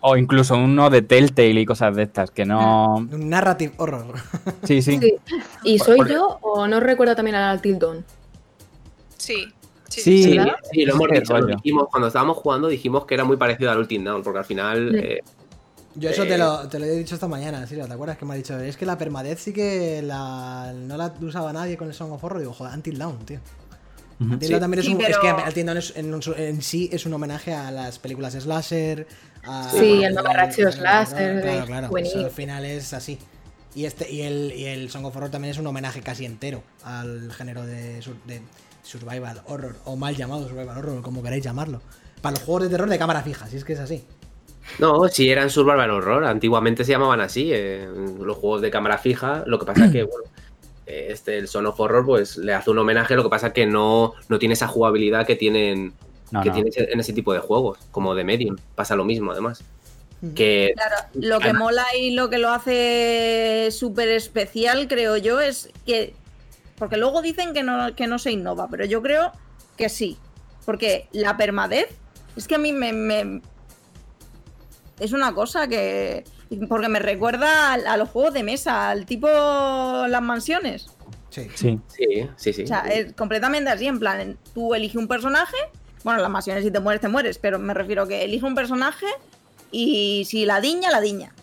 O 0.00 0.16
incluso 0.16 0.56
uno 0.56 0.88
de 0.88 1.02
Telltale 1.02 1.60
y 1.60 1.66
cosas 1.66 1.94
de 1.94 2.04
estas, 2.04 2.30
que 2.30 2.44
no... 2.46 2.96
un 2.96 3.28
narrative 3.28 3.74
horror. 3.76 4.14
Sí, 4.64 4.80
sí. 4.80 4.98
Sí. 4.98 5.14
¿Y 5.64 5.76
Por- 5.78 5.86
soy 5.86 5.96
por- 5.98 6.08
yo 6.10 6.38
o 6.40 6.66
no 6.66 6.80
recuerda 6.80 7.14
también 7.14 7.36
a 7.36 7.52
Until 7.52 7.78
Dawn? 7.78 8.04
Sí. 9.18 9.34
Sí. 9.88 10.00
Sí, 10.00 10.22
sí, 10.24 10.38
sí, 10.72 10.84
lo 10.84 10.94
hemos 10.94 11.08
dicho. 11.10 11.34
lo 11.34 11.40
rollo. 11.42 11.56
dijimos, 11.56 11.86
cuando 11.90 12.08
estábamos 12.08 12.36
jugando 12.38 12.68
dijimos 12.68 13.04
que 13.06 13.14
era 13.14 13.24
muy 13.24 13.36
parecido 13.36 13.70
al 13.70 13.78
Ultimate 13.78 14.10
Down, 14.10 14.22
porque 14.22 14.38
al 14.40 14.44
final 14.44 14.92
Mm. 14.92 14.96
eh, 14.96 15.20
Yo 15.98 16.10
eso 16.10 16.24
Eh. 16.24 16.26
te, 16.28 16.38
lo, 16.38 16.68
te 16.68 16.78
lo 16.78 16.84
he 16.84 16.90
dicho 16.90 17.14
esta 17.14 17.26
mañana, 17.28 17.66
Silvia, 17.66 17.86
¿te 17.86 17.94
acuerdas 17.94 18.18
que 18.18 18.24
me 18.24 18.34
ha 18.34 18.36
dicho? 18.36 18.58
Es 18.58 18.76
que 18.76 18.84
la 18.84 18.98
permadez 18.98 19.40
sí 19.40 19.52
que 19.52 20.02
la, 20.02 20.72
no 20.76 20.96
la 20.96 21.14
usaba 21.20 21.52
nadie 21.52 21.76
con 21.76 21.88
el 21.88 21.94
Song 21.94 22.12
of 22.12 22.22
Horror. 22.22 22.40
Digo, 22.40 22.52
joder, 22.52 22.74
Until 22.74 22.98
Dawn, 22.98 23.18
tío. 23.24 23.40
Sí. 24.18 24.48
Dawn 24.48 24.60
también 24.60 24.80
es 24.80 24.86
Sí, 24.86 24.94
un... 24.94 25.00
Es 25.00 25.06
pero- 25.08 25.20
que 25.20 25.42
Until 25.48 25.66
Dawn 25.66 25.78
es- 25.78 25.92
en, 25.96 26.14
un- 26.14 26.22
en 26.36 26.62
sí 26.62 26.88
es 26.92 27.04
un 27.06 27.12
homenaje 27.14 27.52
a 27.54 27.70
las 27.70 27.98
películas 27.98 28.34
slasher, 28.34 29.06
a... 29.44 29.70
Sí, 29.70 30.04
a- 30.04 30.08
el 30.08 30.14
mamarracheo 30.14 30.68
a- 30.68 30.72
slasher, 30.72 31.42
Claro, 31.42 31.66
claro. 31.66 31.96
Eso 31.98 32.18
al 32.20 32.30
final 32.30 32.64
es 32.64 32.92
así. 32.92 33.18
Y, 33.74 33.84
este, 33.84 34.10
y, 34.10 34.22
el, 34.22 34.52
y 34.56 34.64
el 34.66 34.90
Song 34.90 35.04
of 35.04 35.14
Horror 35.16 35.30
también 35.30 35.52
es 35.52 35.58
un 35.58 35.66
homenaje 35.66 36.00
casi 36.00 36.24
entero 36.24 36.62
al 36.82 37.30
género 37.32 37.64
de, 37.66 38.00
sur- 38.02 38.16
de 38.26 38.40
survival 38.82 39.42
horror, 39.46 39.76
o 39.84 39.96
mal 39.96 40.16
llamado 40.16 40.48
survival 40.48 40.78
horror, 40.78 41.02
como 41.02 41.22
queráis 41.22 41.44
llamarlo. 41.44 41.82
Para 42.22 42.36
los 42.36 42.42
juegos 42.44 42.62
de 42.64 42.68
terror 42.70 42.88
de 42.88 42.98
cámara 42.98 43.22
fija, 43.22 43.46
si 43.48 43.56
es 43.58 43.64
que 43.64 43.74
es 43.74 43.80
así. 43.80 44.04
No, 44.78 45.08
si 45.08 45.30
eran 45.30 45.50
Survival 45.50 45.90
Horror, 45.90 46.24
antiguamente 46.24 46.84
se 46.84 46.92
llamaban 46.92 47.20
así, 47.20 47.50
eh, 47.52 47.88
los 48.20 48.36
juegos 48.36 48.60
de 48.60 48.70
cámara 48.70 48.98
fija, 48.98 49.42
lo 49.46 49.58
que 49.58 49.66
pasa 49.66 49.90
que, 49.90 50.02
bueno, 50.02 50.24
eh, 50.86 51.08
este, 51.10 51.38
el 51.38 51.48
Son 51.48 51.66
of 51.66 51.78
Horror, 51.80 52.04
pues 52.04 52.36
le 52.36 52.52
hace 52.52 52.70
un 52.70 52.78
homenaje, 52.78 53.14
lo 53.16 53.22
que 53.22 53.28
pasa 53.30 53.52
que 53.52 53.66
no, 53.66 54.12
no 54.28 54.38
tiene 54.38 54.52
esa 54.54 54.68
jugabilidad 54.68 55.26
que 55.26 55.36
tienen, 55.36 55.94
No, 56.30 56.42
que 56.42 56.48
no. 56.50 56.54
tiene 56.54 56.70
en 56.76 57.00
ese 57.00 57.12
tipo 57.12 57.32
de 57.32 57.38
juegos, 57.40 57.78
como 57.90 58.14
de 58.14 58.24
Medium, 58.24 58.56
pasa 58.74 58.96
lo 58.96 59.04
mismo 59.04 59.32
además. 59.32 59.62
Que 60.34 60.72
Claro, 60.74 60.96
lo 61.14 61.38
que 61.40 61.52
mola 61.52 61.84
y 61.98 62.12
lo 62.12 62.30
que 62.30 62.38
lo 62.38 62.48
hace 62.50 63.68
súper 63.70 64.08
especial, 64.08 64.88
creo 64.88 65.16
yo, 65.18 65.40
es 65.40 65.68
que. 65.84 66.14
Porque 66.78 66.96
luego 66.96 67.20
dicen 67.22 67.52
que 67.52 67.62
no, 67.62 67.94
que 67.94 68.06
no 68.06 68.18
se 68.18 68.32
innova, 68.32 68.68
pero 68.70 68.84
yo 68.86 69.02
creo 69.02 69.32
que 69.76 69.88
sí. 69.90 70.16
Porque 70.64 71.06
la 71.12 71.36
permadez 71.36 71.88
es 72.34 72.48
que 72.48 72.54
a 72.54 72.58
mí 72.58 72.72
me. 72.72 72.92
me- 72.92 73.42
es 75.00 75.12
una 75.12 75.34
cosa 75.34 75.68
que. 75.68 76.24
Porque 76.68 76.88
me 76.88 76.98
recuerda 76.98 77.72
a, 77.72 77.74
a 77.74 77.96
los 77.96 78.08
juegos 78.08 78.34
de 78.34 78.42
mesa, 78.42 78.90
al 78.90 79.06
tipo 79.06 79.28
las 79.28 80.22
mansiones. 80.22 80.86
Sí. 81.30 81.48
Sí. 81.54 81.78
sí, 81.88 82.28
sí, 82.36 82.52
sí. 82.52 82.62
O 82.62 82.66
sea, 82.66 82.80
es 82.82 83.12
completamente 83.12 83.70
así, 83.70 83.86
en 83.86 83.98
plan, 83.98 84.38
tú 84.54 84.74
eliges 84.74 84.96
un 84.96 85.06
personaje, 85.08 85.56
bueno, 86.02 86.22
las 86.22 86.30
mansiones 86.30 86.64
si 86.64 86.70
te 86.70 86.80
mueres, 86.80 87.00
te 87.00 87.08
mueres, 87.08 87.38
pero 87.38 87.58
me 87.58 87.74
refiero 87.74 88.06
que 88.06 88.24
elige 88.24 88.46
un 88.46 88.54
personaje 88.54 89.06
y 89.70 90.24
si 90.26 90.46
la 90.46 90.60
diña, 90.60 90.90
la 90.90 91.00
diña. 91.00 91.34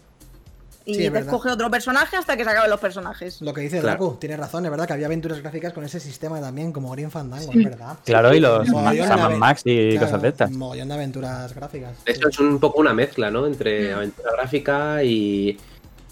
Y 0.85 0.95
Sí, 0.95 1.05
es 1.05 1.13
te 1.13 1.19
escoge 1.19 1.49
otro 1.49 1.71
personaje 1.71 2.17
hasta 2.17 2.35
que 2.35 2.43
se 2.43 2.49
acaben 2.49 2.69
los 2.69 2.79
personajes. 2.79 3.41
Lo 3.41 3.53
que 3.53 3.61
dice 3.61 3.79
Claro. 3.79 3.99
Draco, 4.05 4.17
tienes 4.19 4.37
razón, 4.37 4.65
es 4.65 4.71
verdad 4.71 4.85
que 4.85 4.93
había 4.93 5.05
aventuras 5.05 5.39
gráficas 5.41 5.71
con 5.71 5.83
ese 5.85 5.99
sistema 5.99 6.41
también, 6.41 6.73
como 6.73 6.91
Green 6.91 7.09
Fandango, 7.09 7.51
es 7.53 7.63
verdad. 7.63 7.97
Claro, 8.03 8.33
y 8.33 8.39
los 8.41 8.67
Mogollón 8.67 8.95
de 8.97 9.07
Sam 9.07 9.19
aven- 9.21 9.37
Max 9.39 9.61
y 9.65 9.91
Claro, 9.91 10.05
cosas 10.07 10.21
de 10.21 10.27
estas. 10.27 10.51
Un 10.51 10.57
mogollón 10.57 10.87
de 10.89 10.93
aventuras 10.93 11.55
gráficas. 11.55 11.91
Esto 12.05 12.27
es 12.27 12.39
un 12.39 12.59
poco 12.59 12.81
una 12.81 12.93
mezcla, 12.93 13.31
¿no? 13.31 13.47
Entre 13.47 13.93
Mm. 13.93 13.97
aventura 13.97 14.31
gráfica 14.33 15.03
y, 15.03 15.57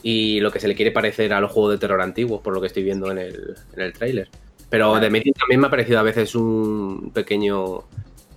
y 0.03 0.39
lo 0.39 0.51
que 0.51 0.59
se 0.61 0.67
le 0.69 0.75
quiere 0.75 0.91
parecer 0.91 1.33
a 1.33 1.41
los 1.41 1.51
juegos 1.51 1.73
de 1.73 1.77
terror 1.77 2.01
antiguos, 2.01 2.39
por 2.41 2.53
lo 2.53 2.61
que 2.61 2.67
estoy 2.67 2.83
viendo 2.83 3.11
en 3.11 3.17
el, 3.17 3.55
en 3.75 3.81
el 3.81 3.91
tráiler. 3.93 4.29
Pero 4.69 4.97
de 5.01 5.09
Medium 5.09 5.33
también 5.37 5.59
me 5.59 5.67
ha 5.67 5.69
parecido 5.69 5.99
a 5.99 6.03
veces 6.03 6.33
un 6.33 7.11
pequeño... 7.13 7.83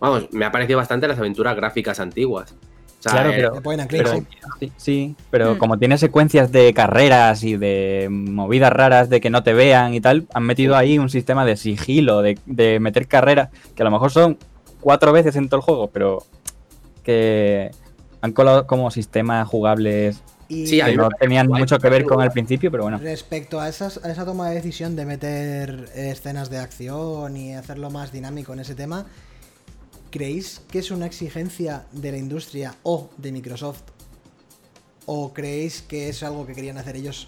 Vamos, 0.00 0.26
me 0.32 0.44
ha 0.44 0.50
parecido 0.50 0.78
bastante 0.78 1.06
las 1.06 1.16
aventuras 1.18 1.54
gráficas 1.54 2.00
antiguas. 2.00 2.52
Sea, 3.04 3.12
Claro, 3.12 3.30
eh, 3.30 3.34
pero- 3.36 3.50
De 3.52 3.60
point 3.60 3.80
and 3.82 3.90
click, 3.90 4.02
pero- 4.02 4.70
sí. 4.78 5.14
Pero 5.30 5.54
Mm. 5.54 5.58
como 5.58 5.78
tiene 5.78 5.98
secuencias 5.98 6.50
de 6.52 6.72
carreras 6.72 7.42
y 7.44 7.58
de 7.58 8.08
movidas 8.10 8.72
raras 8.72 9.10
de 9.10 9.20
que 9.20 9.28
no 9.28 9.42
te 9.42 9.52
vean 9.52 9.92
y 9.92 10.00
tal, 10.00 10.26
han 10.32 10.44
metido 10.44 10.74
ahí 10.74 10.98
un 10.98 11.10
sistema 11.10 11.44
de 11.44 11.58
sigilo, 11.58 12.22
de, 12.22 12.38
de 12.46 12.80
meter 12.80 13.06
carreras, 13.06 13.50
que 13.74 13.82
a 13.82 13.84
lo 13.84 13.90
mejor 13.90 14.10
son 14.10 14.38
cuatro 14.80 15.12
veces 15.12 15.36
en 15.36 15.50
todo 15.50 15.56
el 15.58 15.62
juego, 15.64 15.90
pero 15.90 16.24
que 17.02 17.70
han 18.22 18.32
colado 18.32 18.66
como 18.66 18.90
sistemas 18.90 19.46
jugables 19.46 20.22
Y 20.48 20.66
Sí, 20.66 20.80
a 20.80 20.86
que 20.86 20.96
no 20.96 21.08
tenían 21.08 21.46
mucho 21.48 21.78
que 21.78 21.88
ver 21.88 22.04
con 22.04 22.22
el 22.22 22.30
principio, 22.30 22.70
pero 22.70 22.84
bueno. 22.84 22.98
respecto 22.98 23.60
a, 23.60 23.68
esas, 23.68 23.98
a 24.04 24.10
esa 24.10 24.24
toma 24.26 24.48
de 24.50 24.54
decisión 24.56 24.94
de 24.94 25.06
meter 25.06 25.88
escenas 25.94 26.48
de 26.50 26.58
acción 26.58 27.34
y 27.36 27.54
hacerlo 27.54 27.90
más 27.90 28.12
dinámico 28.12 28.52
en 28.52 28.60
ese 28.60 28.74
tema, 28.74 29.06
¿creéis 30.14 30.60
que 30.70 30.78
es 30.78 30.92
una 30.92 31.06
exigencia 31.06 31.86
de 31.90 32.12
la 32.12 32.18
industria 32.18 32.76
o 32.84 33.10
de 33.16 33.32
Microsoft? 33.32 33.82
¿O 35.06 35.34
creéis 35.34 35.82
que 35.82 36.08
es 36.08 36.22
algo 36.22 36.46
que 36.46 36.54
querían 36.54 36.78
hacer 36.78 36.94
ellos 36.94 37.26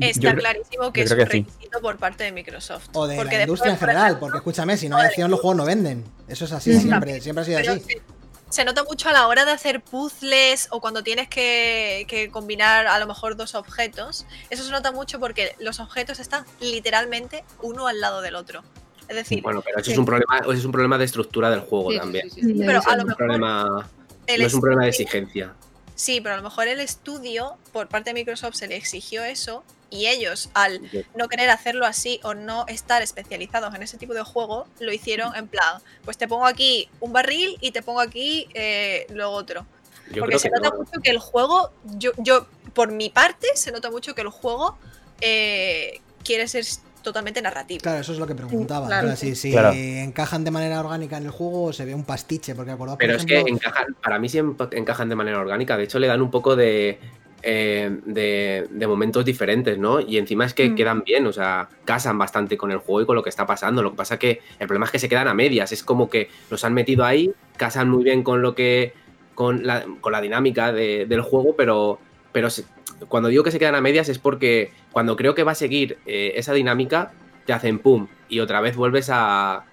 Está 0.00 0.32
Yo 0.32 0.36
clarísimo 0.36 0.92
que 0.92 1.02
es 1.02 1.10
un 1.12 1.18
que 1.18 1.26
sí. 1.26 1.30
requisito 1.44 1.80
por 1.80 1.96
parte 1.98 2.24
de 2.24 2.32
Microsoft. 2.32 2.88
o 2.94 3.06
de 3.06 3.16
Porque 3.16 3.36
la 3.36 3.42
industria 3.44 3.72
en 3.72 3.78
general? 3.78 4.04
ejemplo, 4.06 4.20
Porque 4.26 4.38
escúchame, 4.38 4.76
si 4.76 4.88
no 4.88 4.96
hay 4.96 5.06
acción 5.06 5.30
los 5.30 5.40
juegos 5.40 5.56
no 5.56 5.64
venden. 5.64 6.04
Eso 6.26 6.44
es 6.46 6.52
así, 6.52 6.78
siempre, 6.80 7.20
siempre 7.20 7.42
ha 7.42 7.44
sido 7.44 7.58
pero 7.60 7.72
así. 7.74 7.82
se, 7.82 8.02
se 8.48 8.64
nota 8.64 8.82
mucho 8.84 9.08
a 9.08 9.12
la 9.12 9.28
hora 9.28 9.44
de 9.44 9.52
hacer 9.52 9.80
puzzles 9.80 10.66
o 10.72 10.80
cuando 10.80 11.02
tienes 11.04 11.28
que, 11.28 12.06
que 12.08 12.28
combinar 12.30 12.88
a 12.88 12.98
lo 12.98 13.06
mejor 13.06 13.36
dos 13.36 13.54
objetos. 13.54 14.26
Eso 14.50 14.64
se 14.64 14.70
nota 14.72 14.90
mucho 14.92 15.20
porque 15.20 15.54
los 15.60 15.78
objetos 15.80 16.18
están 16.18 16.44
literalmente 16.60 17.44
uno 17.62 17.86
al 17.86 18.00
lado 18.00 18.20
del 18.20 18.34
otro. 18.34 18.62
Es 19.08 19.16
decir, 19.16 19.42
Bueno, 19.42 19.62
pero 19.62 19.78
eso 19.78 19.86
Sí. 19.86 19.92
es 19.92 19.98
un 19.98 20.04
problema, 20.04 20.38
eso 20.40 20.52
es 20.52 20.64
un 20.64 20.72
problema 20.72 20.98
de 20.98 21.04
estructura 21.06 21.50
del 21.50 21.60
juego 21.60 21.90
Sí, 21.92 21.98
también. 21.98 22.30
sí, 22.30 22.40
sí, 22.42 22.52
sí. 22.52 22.62
pero 22.66 22.70
a 22.70 22.72
lo 22.72 22.78
es 22.80 22.86
un 22.88 22.96
mejor 23.06 23.16
problema, 23.16 23.90
el 24.26 24.40
no 24.40 24.46
es 24.46 24.54
un 24.54 24.60
problema 24.60 24.82
de 24.84 24.88
exigencia. 24.90 25.54
Sí, 25.94 26.20
pero 26.20 26.34
a 26.34 26.36
lo 26.38 26.44
mejor 26.44 26.68
el 26.68 26.78
estudio, 26.80 27.56
por 27.72 27.88
parte 27.88 28.10
de 28.10 28.14
Microsoft, 28.14 28.54
se 28.54 28.68
le 28.68 28.76
exigió 28.76 29.24
eso 29.24 29.64
y 29.90 30.06
ellos, 30.06 30.50
al 30.54 30.80
no 31.16 31.28
querer 31.28 31.48
hacerlo 31.50 31.86
así 31.86 32.20
o 32.22 32.34
no 32.34 32.66
estar 32.68 33.00
especializados 33.02 33.74
en 33.74 33.82
ese 33.82 33.96
tipo 33.96 34.12
de 34.14 34.22
juego, 34.22 34.66
lo 34.80 34.92
hicieron 34.92 35.34
en 35.34 35.48
plan, 35.48 35.80
pues 36.04 36.18
te 36.18 36.28
pongo 36.28 36.44
aquí 36.46 36.88
un 37.00 37.12
barril 37.14 37.56
y 37.60 37.70
te 37.72 37.82
pongo 37.82 38.00
aquí 38.00 38.46
eh, 38.54 39.06
lo 39.10 39.30
otro. 39.32 39.66
Yo 40.12 40.20
Porque 40.22 40.38
se 40.38 40.50
nota 40.50 40.70
no. 40.70 40.76
mucho 40.76 41.00
que 41.02 41.10
el 41.10 41.18
juego, 41.18 41.70
yo, 41.96 42.12
yo, 42.18 42.46
por 42.74 42.92
mi 42.92 43.08
parte, 43.10 43.48
se 43.54 43.72
nota 43.72 43.90
mucho 43.90 44.14
que 44.14 44.20
el 44.22 44.28
juego 44.28 44.78
eh, 45.20 46.00
quiere 46.22 46.46
ser 46.48 46.64
totalmente 47.02 47.40
narrativo. 47.42 47.80
Claro, 47.82 48.00
eso 48.00 48.12
es 48.12 48.18
lo 48.18 48.26
que 48.26 48.34
preguntaba. 48.34 48.86
Claro. 48.86 49.14
Si 49.16 49.34
si 49.34 49.50
Claro. 49.52 49.72
encajan 49.72 50.44
de 50.44 50.50
manera 50.50 50.80
orgánica 50.80 51.16
en 51.18 51.24
el 51.24 51.30
juego 51.30 51.64
o 51.64 51.72
se 51.72 51.84
ve 51.84 51.94
un 51.94 52.04
pastiche, 52.04 52.54
porque 52.54 52.70
acordaos, 52.72 52.96
por 52.96 53.06
Pero 53.06 53.16
es 53.16 53.24
ejemplo, 53.24 53.44
que 53.46 53.50
encajan, 53.52 53.96
para 54.02 54.18
mí 54.18 54.28
sí 54.28 54.38
encajan 54.72 55.08
de 55.08 55.14
manera 55.16 55.38
orgánica. 55.38 55.76
De 55.76 55.84
hecho, 55.84 55.98
le 55.98 56.06
dan 56.06 56.20
un 56.22 56.30
poco 56.30 56.56
de, 56.56 56.98
eh, 57.42 57.98
de, 58.04 58.66
de 58.70 58.86
momentos 58.86 59.24
diferentes, 59.24 59.78
¿no? 59.78 60.00
Y 60.00 60.18
encima 60.18 60.44
es 60.44 60.54
que 60.54 60.70
Mm. 60.70 60.74
quedan 60.74 61.02
bien, 61.04 61.26
o 61.26 61.32
sea, 61.32 61.68
casan 61.84 62.18
bastante 62.18 62.56
con 62.56 62.70
el 62.72 62.78
juego 62.78 63.02
y 63.02 63.06
con 63.06 63.14
lo 63.16 63.22
que 63.22 63.30
está 63.30 63.46
pasando. 63.46 63.82
Lo 63.82 63.92
que 63.92 63.96
pasa 63.96 64.18
que 64.18 64.40
el 64.58 64.66
problema 64.66 64.86
es 64.86 64.92
que 64.92 64.98
se 64.98 65.08
quedan 65.08 65.28
a 65.28 65.34
medias. 65.34 65.70
Es 65.72 65.82
como 65.84 66.10
que 66.10 66.28
los 66.50 66.64
han 66.64 66.74
metido 66.74 67.04
ahí, 67.04 67.30
casan 67.56 67.88
muy 67.90 68.02
bien 68.04 68.22
con 68.22 68.42
lo 68.42 68.54
que. 68.54 68.92
con 69.34 69.64
la, 69.64 69.84
con 70.00 70.10
la 70.10 70.20
dinámica 70.20 70.72
de- 70.72 71.06
del 71.06 71.20
juego, 71.20 71.54
pero. 71.56 72.00
pero 72.32 72.50
se- 72.50 72.64
cuando 73.08 73.28
digo 73.28 73.44
que 73.44 73.50
se 73.50 73.58
quedan 73.58 73.74
a 73.74 73.80
medias 73.80 74.08
es 74.08 74.18
porque 74.18 74.70
cuando 74.92 75.16
creo 75.16 75.34
que 75.34 75.44
va 75.44 75.52
a 75.52 75.54
seguir 75.54 75.98
eh, 76.06 76.32
esa 76.36 76.52
dinámica, 76.52 77.12
te 77.46 77.52
hacen 77.52 77.78
pum. 77.78 78.08
Y 78.28 78.40
otra 78.40 78.60
vez 78.60 78.76
vuelves 78.76 79.08
a. 79.10 79.64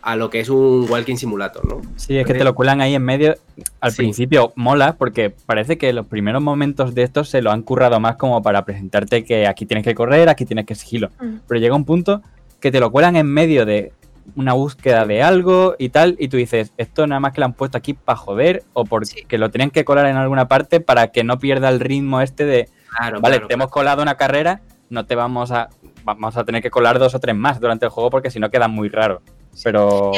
a 0.00 0.16
lo 0.16 0.30
que 0.30 0.40
es 0.40 0.48
un 0.48 0.86
walking 0.88 1.16
simulator, 1.16 1.66
¿no? 1.66 1.82
Sí, 1.96 2.16
es 2.16 2.24
que 2.26 2.32
te 2.32 2.44
lo 2.44 2.54
cuelan 2.54 2.80
ahí 2.80 2.94
en 2.94 3.02
medio. 3.02 3.34
Al 3.80 3.90
Sí. 3.90 3.96
principio 3.98 4.52
mola 4.54 4.94
porque 4.96 5.28
parece 5.30 5.76
que 5.76 5.92
los 5.92 6.06
primeros 6.06 6.40
momentos 6.40 6.94
de 6.94 7.02
estos 7.02 7.28
se 7.28 7.42
lo 7.42 7.50
han 7.50 7.62
currado 7.62 7.98
más 8.00 8.16
como 8.16 8.40
para 8.42 8.64
presentarte 8.64 9.24
que 9.24 9.46
aquí 9.46 9.66
tienes 9.66 9.84
que 9.84 9.94
correr, 9.94 10.28
aquí 10.28 10.44
tienes 10.46 10.64
que 10.66 10.74
sigilo. 10.76 11.10
Mm. 11.20 11.38
Pero 11.48 11.60
llega 11.60 11.74
un 11.74 11.84
punto 11.84 12.22
que 12.60 12.70
te 12.70 12.80
lo 12.80 12.90
cuelan 12.92 13.16
en 13.16 13.26
medio 13.26 13.66
de 13.66 13.92
una 14.36 14.52
búsqueda 14.52 15.04
de 15.06 15.22
algo 15.22 15.74
y 15.78 15.88
tal, 15.88 16.16
y 16.18 16.28
tú 16.28 16.36
dices, 16.36 16.72
esto 16.76 17.06
nada 17.06 17.20
más 17.20 17.32
que 17.32 17.40
lo 17.40 17.46
han 17.46 17.54
puesto 17.54 17.78
aquí 17.78 17.94
para 17.94 18.16
joder 18.16 18.62
o 18.72 18.84
porque 18.84 19.06
Sí. 19.06 19.36
lo 19.36 19.50
tenían 19.50 19.70
que 19.70 19.84
colar 19.84 20.06
en 20.06 20.16
alguna 20.16 20.48
parte 20.48 20.80
para 20.80 21.08
que 21.08 21.24
no 21.24 21.38
pierda 21.38 21.68
el 21.68 21.80
ritmo 21.80 22.20
este 22.20 22.44
de, 22.44 22.68
Claro, 22.96 23.20
vale, 23.20 23.36
claro, 23.36 23.48
te 23.48 23.54
hemos 23.54 23.68
colado 23.70 24.02
una 24.02 24.16
carrera, 24.16 24.60
no 24.90 25.04
te 25.06 25.14
vamos 25.14 25.50
a, 25.50 25.68
vamos 26.04 26.36
a 26.36 26.44
tener 26.44 26.62
que 26.62 26.70
colar 26.70 26.98
dos 26.98 27.14
o 27.14 27.20
tres 27.20 27.34
más 27.36 27.60
durante 27.60 27.84
el 27.86 27.90
juego 27.90 28.10
porque 28.10 28.30
si 28.30 28.38
no 28.40 28.50
queda 28.50 28.68
muy 28.68 28.88
raro. 28.88 29.20
Pero 29.64 30.12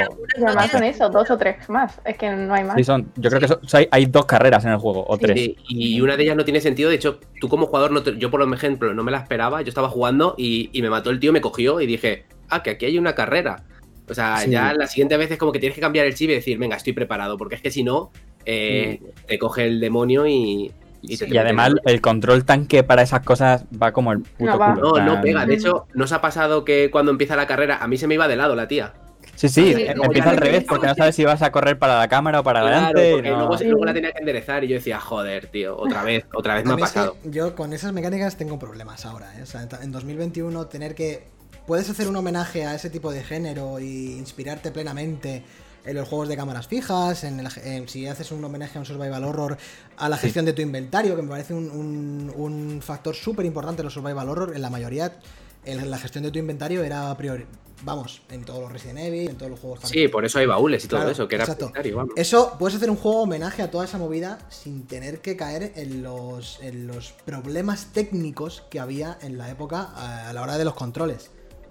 además 0.47 0.71
son 0.71 0.83
eso, 0.85 1.09
dos 1.09 1.31
o 1.31 1.39
tres 1.39 1.67
más. 1.71 1.99
Es 2.05 2.19
que 2.19 2.29
no 2.31 2.53
hay 2.53 2.63
más. 2.65 2.77
sí 2.77 2.85
son, 2.85 3.11
yo 3.17 3.31
creo 3.31 3.41
que 3.41 3.49
son- 3.49 3.61
hay, 3.73 3.89
hay 3.91 4.05
dos 4.07 4.27
carreras 4.27 4.65
en 4.67 4.73
el 4.73 4.77
juego, 4.77 5.05
o 5.09 5.17
tres. 5.17 5.35
Sí, 5.39 5.57
y 5.69 6.01
una 6.03 6.17
de 6.17 6.25
ellas 6.25 6.37
no 6.37 6.45
tiene 6.45 6.61
sentido. 6.61 6.91
De 6.91 6.97
hecho, 6.97 7.21
tú 7.41 7.49
como 7.49 7.67
jugador, 7.67 7.91
no 7.91 8.03
te- 8.03 8.19
yo 8.19 8.31
por 8.31 8.43
ejemplo 8.53 8.93
no 8.93 9.03
me 9.03 9.11
la 9.11 9.19
esperaba. 9.19 9.63
Yo 9.63 9.69
estaba 9.71 9.89
jugando 9.89 10.35
y, 10.37 10.69
y 10.73 10.83
me 10.83 10.91
mató 10.91 11.09
el 11.11 11.21
tío, 11.21 11.33
me 11.33 11.41
cogió 11.41 11.81
y 11.81 11.87
dije, 11.87 12.27
ah, 12.51 12.63
que 12.63 12.71
aquí 12.71 12.85
hay 12.85 12.99
una 12.99 13.15
carrera. 13.15 13.65
O 14.11 14.15
sea, 14.15 14.39
Sí. 14.39 14.51
ya 14.51 14.73
la 14.75 14.87
siguiente 14.87 15.17
vez 15.17 15.31
es 15.31 15.39
como 15.39 15.53
que 15.53 15.59
tienes 15.61 15.75
que 15.75 15.81
cambiar 15.81 16.07
el 16.07 16.15
chip 16.15 16.31
y 16.31 16.35
decir, 16.35 16.59
venga, 16.59 16.77
estoy 16.77 16.93
preparado. 16.93 17.39
Porque 17.39 17.55
es 17.55 17.63
que 17.63 17.71
si 17.71 17.83
no, 17.85 18.11
eh, 18.45 19.01
te 19.27 19.39
coge 19.39 19.67
el 19.67 19.81
demonio 19.81 20.27
y, 20.27 20.73
y 21.03 21.17
te 21.17 21.29
Y 21.29 21.39
además 21.39 21.73
el 21.87 22.01
control 22.01 22.45
tanque 22.45 22.83
para 22.83 23.03
esas 23.03 23.21
cosas 23.21 23.65
va 23.81 23.93
como 23.93 24.13
el 24.13 24.21
puto 24.21 24.57
No 24.59 24.75
culo. 24.75 24.97
No, 24.99 25.05
no 25.17 25.21
pega. 25.21 25.47
De 25.47 25.55
hecho, 25.55 25.87
¿nos 25.95 26.13
ha 26.13 26.21
pasado 26.21 26.65
que 26.65 26.91
cuando 26.91 27.11
empieza 27.13 27.37
la 27.37 27.47
carrera, 27.47 27.79
a 27.81 27.87
mí 27.87 27.97
se 27.97 28.07
me 28.07 28.15
iba 28.15 28.29
de 28.29 28.37
lado 28.37 28.55
la 28.55 28.67
tía? 28.69 28.93
Sí, 29.37 29.49
sí, 29.49 29.73
Sí, 29.75 29.83
eh, 29.83 29.95
empieza 30.03 30.31
al 30.31 30.37
revés 30.37 30.65
porque 30.69 30.87
no 30.87 30.95
sabes 30.95 31.15
si 31.15 31.25
vas 31.25 31.41
a 31.41 31.51
correr 31.51 31.79
para 31.79 31.99
la 31.99 32.09
cámara 32.09 32.41
o 32.41 32.43
para 32.45 32.61
Claro, 32.61 32.77
adelante. 32.77 33.13
porque 33.15 33.31
no. 33.31 33.39
luego, 33.39 33.57
luego 33.65 33.85
la 33.87 33.95
tenía 33.95 34.13
que 34.13 34.19
enderezar 34.19 34.65
y 34.65 34.69
yo 34.69 34.75
decía, 34.75 35.01
joder, 35.01 35.47
tío, 35.47 35.79
otra 35.79 36.03
vez, 36.03 36.27
otra 36.35 36.55
vez 36.57 36.65
me 36.65 36.71
A 36.71 36.75
ha 36.75 36.77
mí 36.77 36.83
es 36.83 36.91
que 36.91 36.95
pasado. 36.99 37.17
yo 37.25 37.55
con 37.55 37.73
esas 37.73 37.93
mecánicas 37.95 38.37
tengo 38.37 38.59
problemas 38.59 39.07
ahora. 39.07 39.33
¿eh? 39.39 39.43
O 39.43 39.47
sea, 39.47 39.67
en 39.83 39.93
2021 39.93 40.67
tener 40.67 40.95
que... 40.95 41.25
Puedes 41.71 41.89
hacer 41.89 42.09
un 42.09 42.17
homenaje 42.17 42.67
a 42.67 42.75
ese 42.75 42.91
tipo 42.91 43.13
de 43.13 43.23
género 43.23 43.79
y 43.79 44.15
inspirarte 44.19 44.73
plenamente 44.73 45.45
en 45.85 45.95
los 45.95 46.09
juegos 46.09 46.29
de 46.29 46.37
cámaras 46.37 46.67
fijas, 46.67 47.23
en, 47.23 47.39
el- 47.39 47.47
en- 47.63 47.89
si 47.89 48.09
haces 48.09 48.33
un 48.33 48.43
homenaje 48.43 48.77
a 48.77 48.81
un 48.81 48.85
survival 48.87 49.23
horror, 49.23 49.57
a 49.97 50.09
la 50.09 50.17
gestión 50.17 50.45
de 50.45 50.53
tu 50.53 50.63
inventario, 50.63 51.15
que 51.15 51.23
me 51.23 51.29
parece 51.29 51.55
un, 51.55 51.71
un- 51.71 52.33
un 52.35 52.83
factor 52.83 53.15
súper 53.15 53.47
importante 53.47 53.83
en 53.83 53.85
los 53.85 53.95
survival 53.95 54.29
horror. 54.29 54.53
En 54.57 54.63
la 54.63 54.69
mayoría, 54.69 55.21
la 55.65 55.99
gestión 55.99 56.25
de 56.25 56.33
tu 56.33 56.41
inventario 56.41 56.83
era 56.83 57.17
priori... 57.17 57.47
Vamos, 57.85 58.21
en 58.31 58.45
todos 58.45 58.61
los 58.63 58.73
Resident 58.73 58.99
Evil, 58.99 59.29
en 59.31 59.37
todos 59.39 59.51
los 59.53 59.61
juegos... 59.61 59.79
Sí, 59.85 60.09
por 60.09 60.25
eso 60.25 60.41
hay 60.41 60.47
baúles 60.47 60.85
y 60.85 60.89
todo 60.89 60.99
Claro, 60.99 61.13
eso, 61.13 61.29
que 61.29 61.37
era 61.37 61.47
vamos. 61.95 62.15
Eso, 62.17 62.57
puedes 62.59 62.75
hacer 62.75 62.91
un 62.91 62.97
juego 62.97 63.23
homenaje 63.23 63.63
a 63.63 63.71
toda 63.71 63.85
esa 63.85 63.97
movida 63.97 64.41
sin 64.49 64.89
tener 64.89 65.21
que 65.21 65.37
caer 65.37 65.73
en 65.77 66.03
los, 66.03 66.59
en 66.63 66.89
los 66.89 67.13
problemas 67.25 67.93
técnicos 67.93 68.65
que 68.71 68.81
había 68.81 69.19
en 69.23 69.39
la 69.39 69.49
época 69.51 69.83
a, 69.95 70.31
a 70.31 70.33
la 70.33 70.43
hora 70.43 70.59
de 70.59 70.65
los 70.65 70.75
controles. 70.75 71.31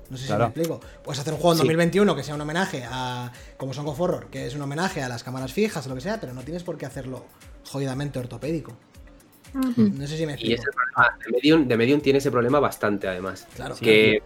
No 0.09 0.17
sé 0.17 0.25
Claro. 0.27 0.45
si 0.53 0.59
me 0.59 0.63
explico. 0.63 0.79
Puedes 1.03 1.19
hacer 1.19 1.33
un 1.33 1.39
juego 1.39 1.51
en 1.53 1.57
Sí. 1.57 1.63
2021 1.63 2.15
que 2.15 2.23
sea 2.23 2.35
un 2.35 2.41
homenaje 2.41 2.83
a, 2.89 3.31
como 3.57 3.73
Song 3.73 3.87
of 3.87 3.99
Horror, 3.99 4.27
que 4.31 4.47
es 4.47 4.55
un 4.55 4.61
homenaje 4.61 5.01
a 5.03 5.09
las 5.09 5.23
cámaras 5.23 5.53
fijas 5.53 5.85
o 5.85 5.89
lo 5.89 5.95
que 5.95 6.01
sea, 6.01 6.19
pero 6.19 6.33
no 6.33 6.41
tienes 6.41 6.63
por 6.63 6.77
qué 6.77 6.85
hacerlo 6.85 7.25
jodidamente 7.65 8.17
ortopédico. 8.19 8.75
No 9.53 10.05
sé 10.07 10.15
si 10.17 10.25
me 10.25 10.33
Y 10.33 10.35
explico. 10.35 10.61
ese 10.61 10.71
problema 10.71 11.17
de 11.25 11.31
Medium, 11.31 11.67
de 11.67 11.77
Medium 11.77 12.01
tiene 12.01 12.19
ese 12.19 12.29
problema 12.31 12.59
bastante, 12.59 13.07
además. 13.07 13.47
Claro. 13.55 13.75
que 13.79 14.21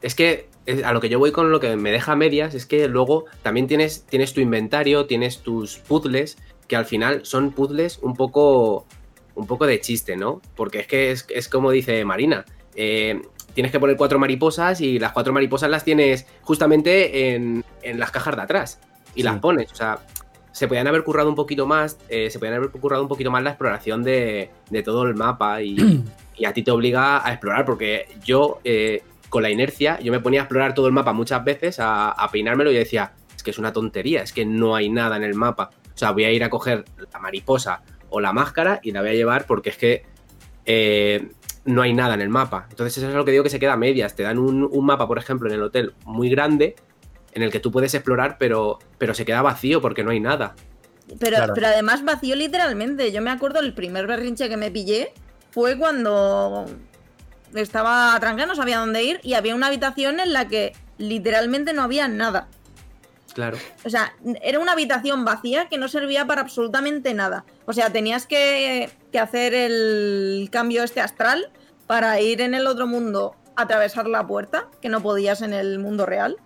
es 0.00 0.14
que 0.16 0.48
es- 0.66 0.82
a 0.84 0.92
lo 0.92 1.00
que 1.00 1.08
yo 1.08 1.18
voy 1.18 1.30
con 1.30 1.50
lo 1.52 1.60
que 1.60 1.76
me 1.76 1.90
deja 1.92 2.12
a 2.12 2.16
medias 2.16 2.54
es 2.54 2.66
que 2.66 2.88
luego 2.88 3.26
también 3.42 3.66
tienes, 3.68 4.02
tienes 4.04 4.32
tu 4.32 4.40
inventario, 4.40 5.06
tienes 5.06 5.38
tus 5.38 5.76
puzzles, 5.78 6.38
que 6.68 6.74
al 6.76 6.86
final 6.86 7.24
son 7.24 7.52
puzzles 7.52 7.98
un 8.02 8.14
poco, 8.16 8.86
un 9.34 9.46
poco 9.46 9.66
de 9.66 9.80
chiste, 9.80 10.16
¿no? 10.16 10.40
Porque 10.56 10.80
es 10.80 10.86
que 10.88 11.12
es, 11.12 11.26
es 11.28 11.48
como 11.48 11.70
dice 11.70 12.04
Marina. 12.04 12.44
eh, 12.74 13.20
tienes 13.54 13.72
que 13.72 13.78
poner 13.80 13.96
cuatro 13.96 14.18
mariposas 14.18 14.80
y 14.80 14.98
las 14.98 15.12
cuatro 15.12 15.32
mariposas 15.32 15.70
las 15.70 15.84
tienes 15.84 16.26
justamente 16.42 17.34
en, 17.34 17.64
en 17.82 17.98
las 17.98 18.10
cajas 18.10 18.36
de 18.36 18.42
atrás. 18.42 18.80
Y 19.14 19.20
Sí. 19.20 19.22
las 19.24 19.38
pones. 19.40 19.70
O 19.72 19.74
sea, 19.74 19.98
se 20.52 20.68
podían 20.68 20.86
haber 20.86 21.02
currado 21.04 21.28
un 21.28 21.34
poquito 21.34 21.66
más. 21.66 21.98
eh, 22.08 22.30
se 22.30 22.38
podían 22.38 22.56
haber 22.56 22.70
currado 22.70 23.02
un 23.02 23.08
poquito 23.08 23.30
más 23.30 23.42
la 23.42 23.50
exploración 23.50 24.02
de, 24.02 24.50
de 24.70 24.82
todo 24.82 25.02
el 25.04 25.14
mapa. 25.14 25.62
Y, 25.62 25.76
y 26.36 26.44
a 26.44 26.52
ti 26.52 26.62
te 26.62 26.70
obliga 26.70 27.26
a 27.26 27.30
explorar. 27.32 27.64
Porque 27.64 28.06
yo, 28.24 28.60
eh, 28.64 29.02
con 29.28 29.42
la 29.42 29.50
inercia, 29.50 29.98
yo 30.00 30.12
me 30.12 30.20
ponía 30.20 30.40
a 30.40 30.44
explorar 30.44 30.74
todo 30.74 30.86
el 30.86 30.92
mapa 30.92 31.12
muchas 31.12 31.44
veces, 31.44 31.78
a, 31.80 32.10
a 32.10 32.30
peinármelo 32.30 32.70
y 32.70 32.74
decía, 32.74 33.12
es 33.34 33.42
que 33.42 33.50
es 33.50 33.58
una 33.58 33.72
tontería, 33.72 34.22
es 34.22 34.32
que 34.32 34.44
no 34.44 34.74
hay 34.76 34.88
nada 34.88 35.16
en 35.16 35.22
el 35.24 35.34
mapa. 35.34 35.70
O 35.94 35.98
sea, 35.98 36.10
voy 36.12 36.24
a 36.24 36.30
ir 36.32 36.42
a 36.44 36.50
coger 36.50 36.84
la 37.12 37.18
mariposa 37.18 37.82
o 38.10 38.20
la 38.20 38.32
máscara 38.32 38.80
y 38.82 38.92
la 38.92 39.00
voy 39.00 39.10
a 39.10 39.14
llevar 39.14 39.46
porque 39.46 39.70
es 39.70 39.76
que 39.78 40.04
eh, 40.64 41.28
no 41.64 41.82
hay 41.82 41.92
nada 41.94 42.14
en 42.14 42.20
el 42.20 42.28
mapa. 42.28 42.66
Entonces 42.70 42.98
eso 42.98 43.08
es 43.08 43.14
lo 43.14 43.24
que 43.24 43.30
digo 43.30 43.44
que 43.44 43.50
se 43.50 43.58
queda 43.60 43.74
a 43.74 43.76
medias. 43.76 44.14
Te 44.16 44.22
dan 44.22 44.38
un, 44.38 44.68
un 44.70 44.84
mapa, 44.86 45.06
por 45.06 45.18
ejemplo, 45.18 45.48
en 45.48 45.54
el 45.54 45.62
hotel 45.62 45.94
muy 46.04 46.28
grande 46.28 46.74
en 47.34 47.42
el 47.42 47.50
que 47.50 47.60
tú 47.60 47.70
puedes 47.70 47.94
explorar, 47.94 48.36
pero, 48.38 48.78
pero 48.98 49.14
se 49.14 49.24
queda 49.24 49.40
vacío 49.42 49.80
porque 49.80 50.02
no 50.04 50.10
hay 50.10 50.20
nada. 50.20 50.54
Pero, 51.18 51.36
Claro. 51.36 51.54
pero 51.54 51.66
además 51.68 52.04
vacío 52.04 52.36
literalmente. 52.36 53.10
Yo 53.12 53.22
me 53.22 53.30
acuerdo 53.30 53.60
el 53.60 53.74
primer 53.74 54.06
berrinche 54.06 54.48
que 54.48 54.56
me 54.56 54.70
pillé 54.70 55.12
fue 55.50 55.78
cuando 55.78 56.66
estaba 57.54 58.18
tranquila, 58.20 58.46
no 58.46 58.54
sabía 58.54 58.78
dónde 58.78 59.02
ir 59.02 59.20
y 59.22 59.34
había 59.34 59.54
una 59.54 59.66
habitación 59.68 60.20
en 60.20 60.32
la 60.32 60.48
que 60.48 60.72
literalmente 60.98 61.72
no 61.72 61.82
había 61.82 62.08
nada. 62.08 62.48
Claro. 63.34 63.58
O 63.84 63.90
sea, 63.90 64.14
era 64.42 64.58
una 64.58 64.72
habitación 64.72 65.24
vacía 65.24 65.68
que 65.68 65.78
no 65.78 65.88
servía 65.88 66.26
para 66.26 66.42
absolutamente 66.42 67.14
nada. 67.14 67.44
O 67.66 67.72
sea, 67.72 67.90
tenías 67.90 68.26
que, 68.26 68.90
que 69.10 69.18
hacer 69.18 69.54
el 69.54 70.48
cambio 70.52 70.82
este 70.82 71.00
astral 71.00 71.50
para 71.86 72.20
ir 72.20 72.40
en 72.40 72.54
el 72.54 72.66
otro 72.66 72.86
mundo, 72.86 73.36
atravesar 73.56 74.06
la 74.06 74.26
puerta, 74.26 74.68
que 74.80 74.88
no 74.88 75.00
podías 75.02 75.42
en 75.42 75.52
el 75.52 75.78
mundo 75.78 76.06
real. 76.06 76.36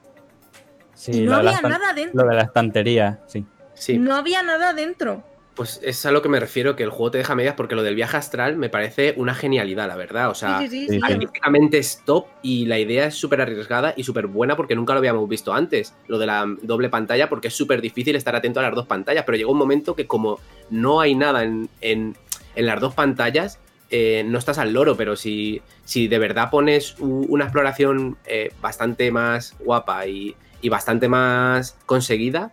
Sí, 0.95 1.13
y 1.13 1.21
no 1.25 1.33
lo 1.33 1.39
de 1.39 1.43
la 1.45 1.59
había 1.59 1.69
nada 1.69 1.93
dentro. 1.93 2.23
Lo 2.23 2.29
de 2.29 2.37
la 2.37 2.43
estantería, 2.43 3.21
sí. 3.27 3.45
Sí. 3.75 3.99
No 3.99 4.15
había 4.15 4.43
nada 4.43 4.73
dentro. 4.73 5.23
Pues 5.57 5.81
es 5.83 6.05
a 6.07 6.11
lo 6.13 6.21
que 6.23 6.29
me 6.29 6.39
refiero, 6.39 6.77
que 6.77 6.83
el 6.83 6.91
juego 6.91 7.11
te 7.11 7.19
deja 7.19 7.35
medias 7.35 7.55
porque 7.57 7.75
lo 7.75 7.83
del 7.83 7.95
viaje 7.95 8.17
astral 8.17 8.57
me 8.57 8.69
parece 8.69 9.15
una 9.17 9.35
genialidad, 9.35 9.89
la 9.89 9.97
verdad. 9.97 10.29
O 10.31 10.35
sea, 10.35 10.59
sí, 10.61 10.69
sí, 10.69 10.71
sí, 10.71 10.87
sí, 10.89 10.95
sí. 10.95 11.01
sí. 11.07 11.13
artísticamente 11.13 11.79
es 11.79 12.03
top 12.05 12.27
y 12.43 12.67
la 12.67 12.79
idea 12.79 13.07
es 13.07 13.15
súper 13.15 13.41
arriesgada 13.41 13.95
y 13.97 14.05
súper 14.05 14.27
buena 14.27 14.55
porque 14.55 14.75
nunca 14.77 14.93
lo 14.93 14.99
habíamos 14.99 15.27
visto 15.29 15.55
antes, 15.55 15.95
lo 16.09 16.19
de 16.19 16.27
la 16.27 16.45
doble 16.63 16.91
pantalla, 16.91 17.29
porque 17.31 17.49
es 17.49 17.55
súper 17.57 17.81
difícil 17.81 18.15
estar 18.17 18.37
atento 18.37 18.61
a 18.61 18.65
las 18.65 18.75
dos 18.75 18.87
pantallas, 18.87 19.25
pero 19.25 19.39
llegó 19.39 19.51
un 19.53 19.59
momento 19.59 19.97
que 19.97 20.07
como 20.07 20.39
no 20.69 21.01
hay 21.01 21.15
nada 21.15 21.43
en, 21.43 21.71
en- 21.81 22.15
en 22.55 22.67
las 22.67 22.79
dos 22.81 22.93
pantallas, 22.95 23.59
eh, 23.91 24.25
no 24.27 24.39
estás 24.39 24.59
al 24.59 24.73
loro, 24.75 24.95
pero 24.97 25.17
si, 25.17 25.63
si 25.85 26.07
de 26.09 26.19
verdad 26.19 26.51
pones 26.51 26.97
u- 26.99 27.25
una 27.31 27.45
exploración 27.45 28.19
eh, 28.27 28.51
bastante 28.61 29.11
más 29.11 29.55
guapa 29.61 30.07
y, 30.07 30.35
y 30.61 30.69
bastante 30.69 31.09
más 31.09 31.77
conseguida, 31.87 32.53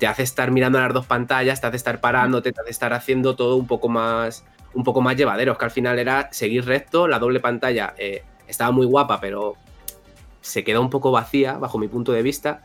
te 0.00 0.06
hace 0.06 0.22
estar 0.22 0.50
mirando 0.50 0.78
a 0.78 0.80
las 0.80 0.94
dos 0.94 1.06
pantallas, 1.06 1.60
te 1.60 1.66
hace 1.66 1.76
estar 1.76 2.00
parándote, 2.00 2.52
te 2.52 2.60
hace 2.62 2.70
estar 2.70 2.94
haciendo 2.94 3.36
todo 3.36 3.56
un 3.56 3.66
poco 3.66 3.88
más 3.88 4.44
un 4.72 4.82
poco 4.82 5.00
más 5.00 5.16
llevadero, 5.16 5.52
es 5.52 5.58
que 5.58 5.64
al 5.64 5.70
final 5.70 5.98
era 5.98 6.28
seguir 6.32 6.64
recto, 6.64 7.06
la 7.06 7.18
doble 7.18 7.40
pantalla 7.40 7.94
eh, 7.98 8.22
estaba 8.48 8.70
muy 8.70 8.86
guapa, 8.86 9.20
pero 9.20 9.56
se 10.40 10.64
queda 10.64 10.80
un 10.80 10.90
poco 10.90 11.10
vacía 11.10 11.54
bajo 11.54 11.76
mi 11.76 11.88
punto 11.88 12.12
de 12.12 12.22
vista 12.22 12.62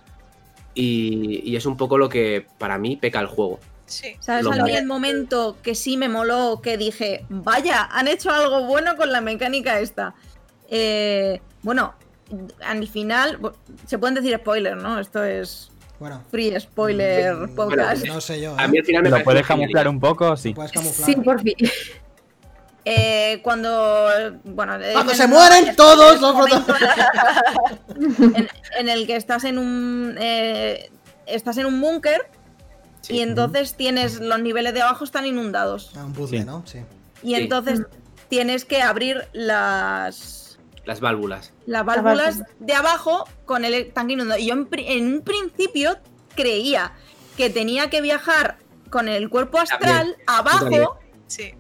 y, 0.74 1.42
y 1.44 1.56
es 1.56 1.66
un 1.66 1.76
poco 1.78 1.98
lo 1.98 2.08
que 2.08 2.46
para 2.58 2.78
mí 2.78 2.96
peca 2.96 3.20
el 3.20 3.28
juego. 3.28 3.60
Sí. 3.86 4.16
¿Sabes? 4.20 4.46
Lo 4.46 4.52
A 4.54 4.58
mí 4.58 4.76
el 4.76 4.86
momento 4.86 5.58
que 5.62 5.76
sí 5.76 5.98
me 5.98 6.08
moló, 6.08 6.62
que 6.62 6.78
dije, 6.78 7.26
vaya, 7.30 7.84
han 7.92 8.08
hecho 8.08 8.32
algo 8.32 8.66
bueno 8.66 8.96
con 8.96 9.12
la 9.12 9.20
mecánica 9.22 9.80
esta. 9.80 10.16
Eh, 10.70 11.42
bueno, 11.64 11.96
al 12.64 12.88
final, 12.88 13.40
se 13.86 13.98
pueden 13.98 14.16
decir 14.16 14.38
spoilers, 14.38 14.82
¿no? 14.82 15.00
Esto 15.00 15.24
es 15.24 15.72
Bueno, 16.00 16.24
free 16.30 16.60
spoiler 16.60 17.34
Mm, 17.36 17.56
podcast. 17.56 18.06
no 18.06 18.20
sé 18.22 18.42
yo. 18.42 18.56
A 18.60 18.66
¿eh? 18.66 18.68
mí 18.68 18.80
al 18.80 18.86
final 18.86 19.04
me 19.04 19.10
¿Lo 19.10 19.24
puedes 19.24 19.46
camuflar 19.48 19.88
un 19.88 20.00
poco? 20.00 20.36
Sí. 20.36 20.54
Puedes 20.54 20.72
camuflar. 20.72 21.06
Sí, 21.10 21.16
por 21.16 21.42
fin. 21.42 21.56
Eh, 22.88 23.40
cuando. 23.42 24.12
Bueno, 24.44 24.78
Cuando 24.94 25.16
se 25.16 25.26
mueren 25.28 25.70
en- 25.70 25.76
todos 25.76 26.18
en 26.18 26.22
los 26.22 26.68
en, 28.36 28.48
en 28.78 28.90
el 28.90 29.08
que 29.08 29.16
estás 29.16 29.44
en 29.44 29.58
un. 29.58 30.16
eh, 30.20 30.92
estás 31.26 31.58
en 31.58 31.66
un 31.66 31.82
búnker 31.82 32.30
Sí. 33.02 33.16
y 33.16 33.22
entonces 33.22 33.74
tienes. 33.76 34.20
Los 34.20 34.40
niveles 34.40 34.76
de 34.76 34.84
abajo 34.84 35.04
están 35.04 35.26
inundados. 35.26 35.94
Ah, 35.98 36.06
un 36.06 36.14
puzzle, 36.14 36.42
Sí. 36.42 36.46
¿no? 36.46 36.62
Sí. 36.68 36.80
Y 37.24 37.30
Sí. 37.30 37.42
entonces 37.42 37.82
tienes 38.30 38.66
que 38.66 38.84
abrir 38.84 39.28
las. 39.34 40.45
Las 40.86 41.00
válvulas. 41.00 41.52
las 41.66 41.84
válvulas 41.86 42.44
de 42.60 42.74
abajo 42.74 43.28
con 43.46 43.66
el 43.66 43.92
tanque 43.92 44.14
inundado. 44.14 44.40
Y 44.40 44.48
yo 44.48 44.54
en, 44.54 45.14
un 45.16 45.22
principio 45.22 45.98
creía 46.36 46.94
que 47.38 47.50
tenía 47.50 47.90
que 47.90 48.02
viajar 48.02 48.58
con 48.90 49.08
el 49.10 49.30
cuerpo 49.30 49.60
astral 49.60 50.16
también. 50.16 50.16
abajo 50.28 51.00
Sí. 51.28 51.54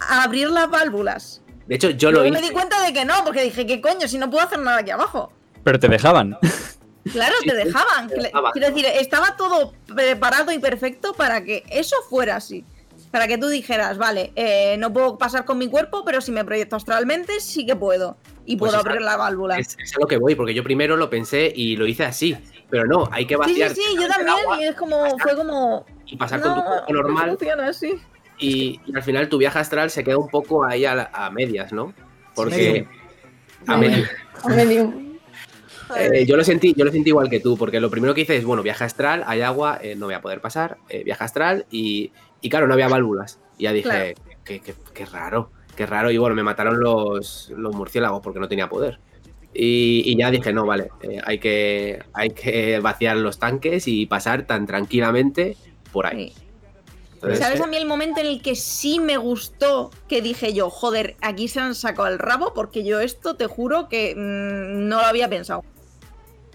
a 0.00 0.22
abrir 0.22 0.48
las 0.50 0.70
válvulas. 0.70 1.42
De 1.66 1.74
hecho, 1.76 1.90
yo 1.90 2.10
lo 2.10 2.20
Luego 2.20 2.32
me 2.32 2.38
hice. 2.40 2.48
di 2.48 2.54
cuenta 2.54 2.80
de 2.82 2.92
que 2.92 3.04
no, 3.04 3.14
porque 3.24 3.42
dije, 3.44 3.66
¿qué 3.66 3.80
coño? 3.80 4.08
Si 4.08 4.18
no 4.18 4.30
puedo 4.30 4.44
hacer 4.44 4.58
nada 4.58 4.78
aquí 4.78 4.90
abajo. 4.90 5.32
Pero 5.62 5.78
te 5.78 5.88
dejaban. 5.88 6.36
Claro, 7.12 7.34
Sí, 7.40 7.48
te 7.48 7.54
dejaban. 7.56 8.08
te 8.08 8.16
dejaban. 8.20 8.52
quiero 8.52 8.68
decir, 8.68 8.84
estaba 8.84 9.34
todo 9.34 9.72
preparado 9.86 10.52
y 10.52 10.58
perfecto 10.58 11.14
para 11.14 11.42
que 11.42 11.64
eso 11.70 11.96
fuera 12.10 12.36
así. 12.36 12.62
Para 13.10 13.26
que 13.26 13.38
tú 13.38 13.48
dijeras, 13.48 13.98
vale, 13.98 14.32
eh, 14.36 14.76
no 14.78 14.92
puedo 14.92 15.18
pasar 15.18 15.44
con 15.44 15.58
mi 15.58 15.68
cuerpo, 15.68 16.04
pero 16.04 16.20
si 16.20 16.30
me 16.30 16.44
proyecto 16.44 16.76
astralmente, 16.76 17.40
sí 17.40 17.66
que 17.66 17.74
puedo. 17.74 18.16
Y 18.46 18.56
Pues 18.56 18.70
puedo 18.70 18.80
esa- 18.80 18.88
abrir 18.90 19.02
la 19.04 19.16
válvula. 19.16 19.58
Es, 19.58 19.76
es 19.82 19.96
a 19.96 20.00
lo 20.00 20.06
que 20.06 20.16
voy, 20.16 20.36
porque 20.36 20.54
yo 20.54 20.62
primero 20.62 20.96
lo 20.96 21.10
pensé 21.10 21.52
y 21.54 21.76
lo 21.76 21.86
hice 21.86 22.04
así. 22.04 22.36
Pero 22.70 22.84
no, 22.86 23.08
hay 23.10 23.26
que 23.26 23.34
Sí, 23.34 23.40
sí, 23.54 23.60
vaciar 23.60 23.70
sí, 23.74 23.82
yo 24.00 24.06
también. 24.08 24.28
agua 24.40 24.60
Y 24.60 24.64
es 24.64 24.76
como, 24.76 25.18
fue 25.18 25.34
como. 25.36 25.84
y 26.06 26.16
pasar 26.16 26.40
con 26.40 26.54
tu 26.54 26.62
cuerpo 26.62 26.92
no 26.92 27.02
normal. 27.02 27.30
funciona 27.30 27.66
así. 27.68 27.94
Y, 28.38 28.80
y 28.86 28.94
al 28.96 29.02
final 29.02 29.28
tu 29.28 29.38
viaje 29.38 29.58
astral 29.58 29.90
se 29.90 30.04
queda 30.04 30.16
un 30.16 30.28
poco 30.28 30.64
ahí 30.64 30.84
a, 30.84 30.94
la- 30.94 31.10
a 31.12 31.30
medias, 31.30 31.72
¿no? 31.72 31.92
Porque. 32.36 32.56
Medium. 32.56 32.86
A 33.66 33.76
Medium. 33.76 34.06
medias. 34.56 34.88
A. 35.90 36.04
Eh, 36.04 36.24
yo 36.26 36.36
lo 36.36 36.44
sentí, 36.44 36.72
yo 36.76 36.84
lo 36.84 36.92
sentí 36.92 37.10
igual 37.10 37.28
que 37.28 37.40
tú, 37.40 37.56
porque 37.58 37.80
lo 37.80 37.90
primero 37.90 38.14
que 38.14 38.20
hice 38.20 38.36
es, 38.36 38.44
bueno, 38.44 38.62
viaje 38.62 38.84
astral, 38.84 39.24
hay 39.26 39.40
agua, 39.42 39.80
eh, 39.82 39.96
no 39.96 40.06
voy 40.06 40.14
a 40.14 40.20
poder 40.20 40.40
pasar, 40.40 40.78
eh, 40.88 41.02
viaje 41.02 41.24
astral, 41.24 41.66
y, 41.72 42.12
y 42.40 42.48
claro, 42.48 42.66
no 42.66 42.74
había 42.74 42.88
válvulas. 42.88 43.38
Y 43.58 43.64
ya 43.64 43.72
dije, 43.72 44.14
Claro. 44.14 44.38
qué, 44.44 44.60
qué- 44.60 44.74
qué 44.94 45.06
raro, 45.06 45.50
qué 45.76 45.86
raro. 45.86 46.10
Y 46.10 46.18
bueno, 46.18 46.34
me 46.34 46.42
mataron 46.42 46.80
los, 46.80 47.50
los 47.56 47.74
murciélagos 47.74 48.20
porque 48.22 48.40
no 48.40 48.48
tenía 48.48 48.68
poder. 48.68 48.98
Y, 49.52 50.02
y 50.06 50.16
ya 50.16 50.30
dije, 50.30 50.52
no, 50.52 50.64
vale, 50.64 50.90
eh, 51.02 51.20
hay, 51.24 51.38
que, 51.38 52.02
hay 52.12 52.30
que 52.30 52.78
vaciar 52.80 53.16
los 53.16 53.38
tanques 53.38 53.88
y 53.88 54.06
pasar 54.06 54.46
tan 54.46 54.66
tranquilamente 54.66 55.56
por 55.92 56.06
ahí. 56.06 56.30
Sí. 56.30 56.42
Entonces, 57.14 57.40
¿Sabes 57.40 57.60
eh, 57.60 57.64
a 57.64 57.66
mí 57.66 57.76
el 57.76 57.84
momento 57.86 58.20
en 58.20 58.26
el 58.28 58.40
que 58.40 58.54
sí 58.54 58.98
me 58.98 59.18
gustó 59.18 59.90
que 60.08 60.22
dije 60.22 60.54
yo, 60.54 60.70
joder, 60.70 61.16
aquí 61.20 61.48
se 61.48 61.60
han 61.60 61.74
sacado 61.74 62.08
el 62.08 62.18
rabo 62.18 62.54
porque 62.54 62.82
yo 62.82 63.00
esto 63.00 63.34
te 63.34 63.46
juro 63.46 63.88
que 63.90 64.14
mm, 64.16 64.88
no 64.88 65.00
lo 65.00 65.06
había 65.06 65.28
pensado. 65.28 65.62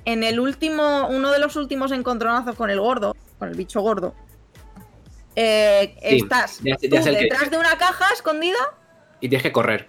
En 0.05 0.23
el 0.23 0.39
último, 0.39 1.07
uno 1.09 1.31
de 1.31 1.37
los 1.39 1.55
últimos 1.55 1.91
encontronazos 1.91 2.55
con 2.55 2.69
el 2.71 2.79
gordo, 2.79 3.15
con 3.37 3.49
el 3.49 3.55
bicho 3.55 3.81
gordo, 3.81 4.15
eh, 5.35 5.95
Sí, 6.01 6.17
estás 6.17 6.59
ya 6.63 6.75
tú 6.75 6.89
que 6.89 7.11
detrás 7.11 7.49
de 7.51 7.57
una 7.57 7.77
caja 7.77 8.05
escondida, 8.13 8.57
Y 9.21 9.29
tienes 9.29 9.43
que 9.43 9.51
correr. 9.51 9.87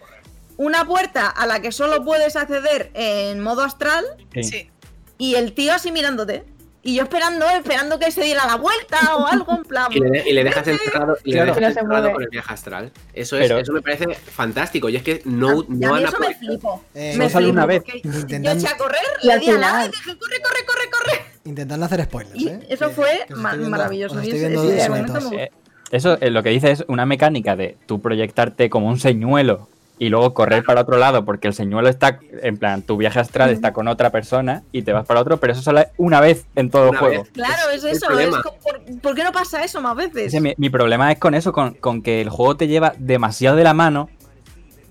una 0.57 0.85
puerta 0.85 1.29
a 1.29 1.47
la 1.47 1.61
que 1.61 1.73
solo 1.73 2.05
puedes 2.05 2.37
acceder 2.37 2.91
en 2.95 3.41
modo 3.41 3.63
astral. 3.63 4.05
Sí. 4.43 4.71
y 5.19 5.35
el 5.37 5.53
tío 5.55 5.73
así 5.73 5.91
mirándote. 5.93 6.45
Y 6.87 6.95
yo 6.95 7.03
esperando, 7.03 7.47
esperando 7.51 7.99
que 7.99 8.11
se 8.13 8.23
diera 8.23 8.47
la 8.47 8.57
vuelta 8.57 9.17
o 9.17 9.27
algo 9.27 9.57
en 9.57 9.65
plan. 9.65 9.89
Y 9.93 9.99
le, 10.01 10.29
y 10.31 10.33
le 10.33 10.45
dejas 10.45 10.67
encerrado, 10.69 11.17
y 11.25 11.31
le 11.33 11.37
Claro. 11.37 11.47
dejas 11.55 11.61
No 11.61 11.67
se 11.75 11.81
encerrado 11.81 12.01
mueve. 12.03 12.15
con 12.15 12.23
el 12.23 12.29
viaje 12.29 12.55
astral. 12.55 12.93
Eso, 13.13 13.37
es, 13.37 13.43
Pero- 13.49 13.59
eso 13.59 13.73
me 13.73 13.83
parece 13.83 14.15
fantástico. 14.15 14.89
Y 14.89 14.97
es 14.97 15.03
que 15.03 15.21
no, 15.25 15.49
a, 15.49 15.53
no 15.55 15.63
a 15.63 15.65
mí 15.69 15.85
han 15.85 16.05
eso 16.05 16.19
me 16.21 16.35
flipo. 16.35 16.85
Eh, 16.95 17.15
me 17.19 17.29
sale 17.29 17.51
una 17.51 17.67
vez. 17.67 17.83
porque 17.83 18.01
Yo 18.03 18.11
Intentando- 18.21 18.65
eché 18.65 18.73
a 18.73 18.77
correr, 18.79 19.01
Y 19.23 19.27
le 19.27 19.39
di 19.41 19.51
a 19.51 19.53
la 19.55 19.59
final- 19.59 19.87
y 19.87 19.91
dije, 19.91 20.19
corre, 20.19 20.41
corre, 20.43 20.65
corre, 20.67 20.91
corre. 20.91 21.25
Intentando 21.45 21.87
hacer 21.87 22.05
spoilers, 22.05 22.37
Y 22.41 22.49
¿eh? 22.49 22.61
eso 22.69 22.91
fue 22.91 23.25
que 23.27 23.35
os 23.35 23.39
ma- 23.41 23.51
estoy 23.51 23.59
viendo- 23.61 23.77
maravilloso. 23.77 24.21
estoy 24.21 24.39
viendo 24.39 25.31
me- 25.31 25.43
Eh, 25.45 25.51
Eso 25.91 26.19
eh, 26.21 26.31
lo 26.31 26.43
que 26.43 26.51
dice 26.51 26.71
es 26.71 26.85
una 26.89 27.05
mecánica 27.07 27.55
de 27.57 27.77
tú 27.87 28.01
proyectarte 28.01 28.71
como 28.71 28.89
un 28.89 28.99
señuelo 28.99 29.69
y 29.99 30.09
luego 30.11 30.35
correr 30.35 30.63
para 30.65 30.83
otro 30.83 30.99
lado 30.99 31.25
porque 31.25 31.49
el 31.49 31.55
señuelo 31.55 31.89
está, 31.89 32.19
en 32.43 32.59
plan, 32.59 32.83
tu 32.83 32.97
viaje 32.99 33.19
astral 33.19 33.51
está 33.51 33.73
con 33.73 33.89
otra 33.89 34.11
persona 34.11 34.63
y 34.73 34.83
te 34.83 34.93
vas 34.93 35.07
para 35.07 35.21
otro, 35.21 35.39
pero 35.39 35.55
eso 35.55 35.63
solo 35.63 35.81
es 35.81 35.87
una 35.97 36.21
vez 36.21 36.47
en 36.55 36.69
todo 36.71 36.91
el 36.91 36.97
juego. 36.99 37.23
vez. 37.23 37.31
Claro, 37.33 37.71
es, 37.73 37.83
eso. 37.85 38.07
problema. 38.07 38.39
es 38.45 38.63
¿por, 38.63 39.01
por 39.01 39.15
qué 39.15 39.25
no 39.25 39.33
pasa 39.33 39.65
eso 39.65 39.81
más 39.81 39.97
veces? 39.97 40.27
Ese, 40.27 40.41
mi, 40.41 40.53
mi 40.59 40.69
problema 40.71 41.11
es 41.13 41.19
con 41.19 41.35
eso, 41.35 41.53
con, 41.53 41.75
con 41.75 42.03
que 42.03 42.21
el 42.21 42.29
juego 42.29 42.57
te 42.57 42.69
lleva 42.69 42.93
demasiado 42.99 43.57
de 43.57 43.65
la 43.65 43.73
mano 43.75 44.11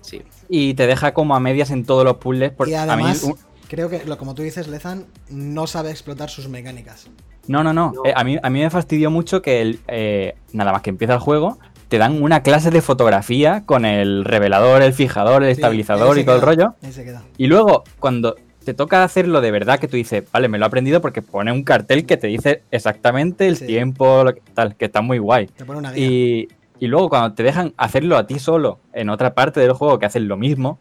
Sí. 0.00 0.22
y 0.48 0.74
te 0.74 0.86
deja 0.86 1.12
como 1.14 1.34
a 1.36 1.40
medias 1.40 1.70
en 1.70 1.84
todos 1.84 2.04
los 2.04 2.16
puzzles. 2.16 2.52
Porque 2.52 2.72
Y 2.72 2.74
a 2.74 2.84
mí 2.84 2.90
además, 2.92 3.22
un- 3.24 3.36
creo 3.68 3.88
que, 3.88 4.04
lo, 4.04 4.18
como 4.18 4.34
tú 4.34 4.42
dices, 4.42 4.68
Lezan 4.68 5.06
no 5.28 5.66
sabe 5.66 5.90
explotar 5.90 6.30
sus 6.30 6.48
mecánicas. 6.48 7.08
No, 7.48 7.62
no, 7.62 7.72
no. 7.72 7.92
No. 7.94 8.02
Eh, 8.04 8.12
a, 8.16 8.24
mí, 8.24 8.38
a 8.42 8.50
mí 8.50 8.60
me 8.60 8.70
fastidió 8.70 9.08
mucho 9.10 9.40
que 9.42 9.62
el, 9.62 9.80
eh, 9.86 10.34
nada 10.52 10.72
más 10.72 10.82
que 10.82 10.90
empieza 10.90 11.14
el 11.14 11.20
juego, 11.20 11.58
te 11.88 11.98
dan 11.98 12.22
una 12.22 12.42
clase 12.42 12.70
de 12.70 12.80
fotografía 12.82 13.62
con 13.64 13.84
el 13.84 14.24
revelador, 14.24 14.82
el 14.82 14.92
fijador, 14.92 15.42
el 15.44 15.54
Sí, 15.54 15.60
estabilizador 15.60 16.18
y 16.18 16.24
todo 16.24 16.36
el 16.36 16.42
rollo. 16.42 16.74
Ahí 16.82 16.92
se 16.92 17.04
queda. 17.04 17.22
Y 17.36 17.46
luego, 17.46 17.84
cuando 18.00 18.34
te 18.64 18.74
toca 18.74 19.04
hacerlo 19.04 19.40
de 19.40 19.52
verdad, 19.52 19.78
que 19.78 19.86
tú 19.86 19.96
dices, 19.96 20.24
vale, 20.32 20.48
me 20.48 20.58
lo 20.58 20.64
he 20.64 20.66
aprendido 20.66 21.00
porque 21.00 21.22
pone 21.22 21.52
un 21.52 21.62
cartel 21.62 22.04
que 22.04 22.16
te 22.16 22.26
dice 22.26 22.62
exactamente 22.72 23.46
el 23.46 23.56
Sí. 23.56 23.66
tiempo, 23.66 24.24
lo 24.24 24.34
que- 24.34 24.42
tal, 24.54 24.74
que 24.74 24.86
está 24.86 25.00
muy 25.02 25.18
guay. 25.18 25.46
Te 25.46 25.64
pone 25.64 25.78
una 25.78 25.92
guía. 25.92 26.04
Y, 26.04 26.48
y 26.80 26.86
luego 26.88 27.08
cuando 27.08 27.32
te 27.34 27.44
dejan 27.44 27.72
hacerlo 27.76 28.16
a 28.16 28.26
ti 28.26 28.40
solo 28.40 28.80
en 28.92 29.08
otra 29.08 29.34
parte 29.34 29.60
del 29.60 29.72
juego 29.72 29.98
que 30.00 30.06
hacen 30.06 30.26
lo 30.26 30.36
mismo, 30.36 30.78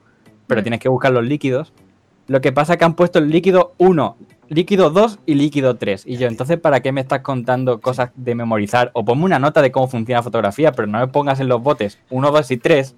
pero 0.47 0.62
Mm. 0.62 0.64
tienes 0.64 0.80
que 0.80 0.89
buscar 0.89 1.12
los 1.12 1.24
líquidos, 1.24 1.74
lo 2.28 2.41
que 2.41 2.51
pasa 2.51 2.74
es 2.74 2.80
que 2.80 2.86
han 2.86 2.95
puesto 2.95 3.20
el 3.20 3.30
líquido 3.30 3.74
1, 3.78 4.18
líquido 4.50 4.89
2 4.89 5.20
y 5.26 5.36
líquido 5.36 5.76
3. 5.76 6.04
Y 6.06 6.18
yo, 6.18 6.28
entonces, 6.28 6.60
¿para 6.60 6.80
qué 6.82 6.91
me 6.91 7.02
estás 7.02 7.22
contando 7.22 7.82
cosas 7.82 8.12
de 8.16 8.36
memorizar? 8.36 8.91
O 8.93 9.04
ponme 9.06 9.24
una 9.26 9.39
nota 9.39 9.62
de 9.62 9.72
cómo 9.72 9.88
funciona 9.88 10.20
la 10.20 10.24
fotografía, 10.24 10.72
pero 10.72 10.88
no 10.88 11.00
me 11.00 11.08
pongas 11.08 11.39
en 11.39 11.48
los 11.48 11.62
botes 11.62 12.00
1, 12.10 12.32
2 12.32 12.52
y 12.52 12.58
3, 12.58 12.96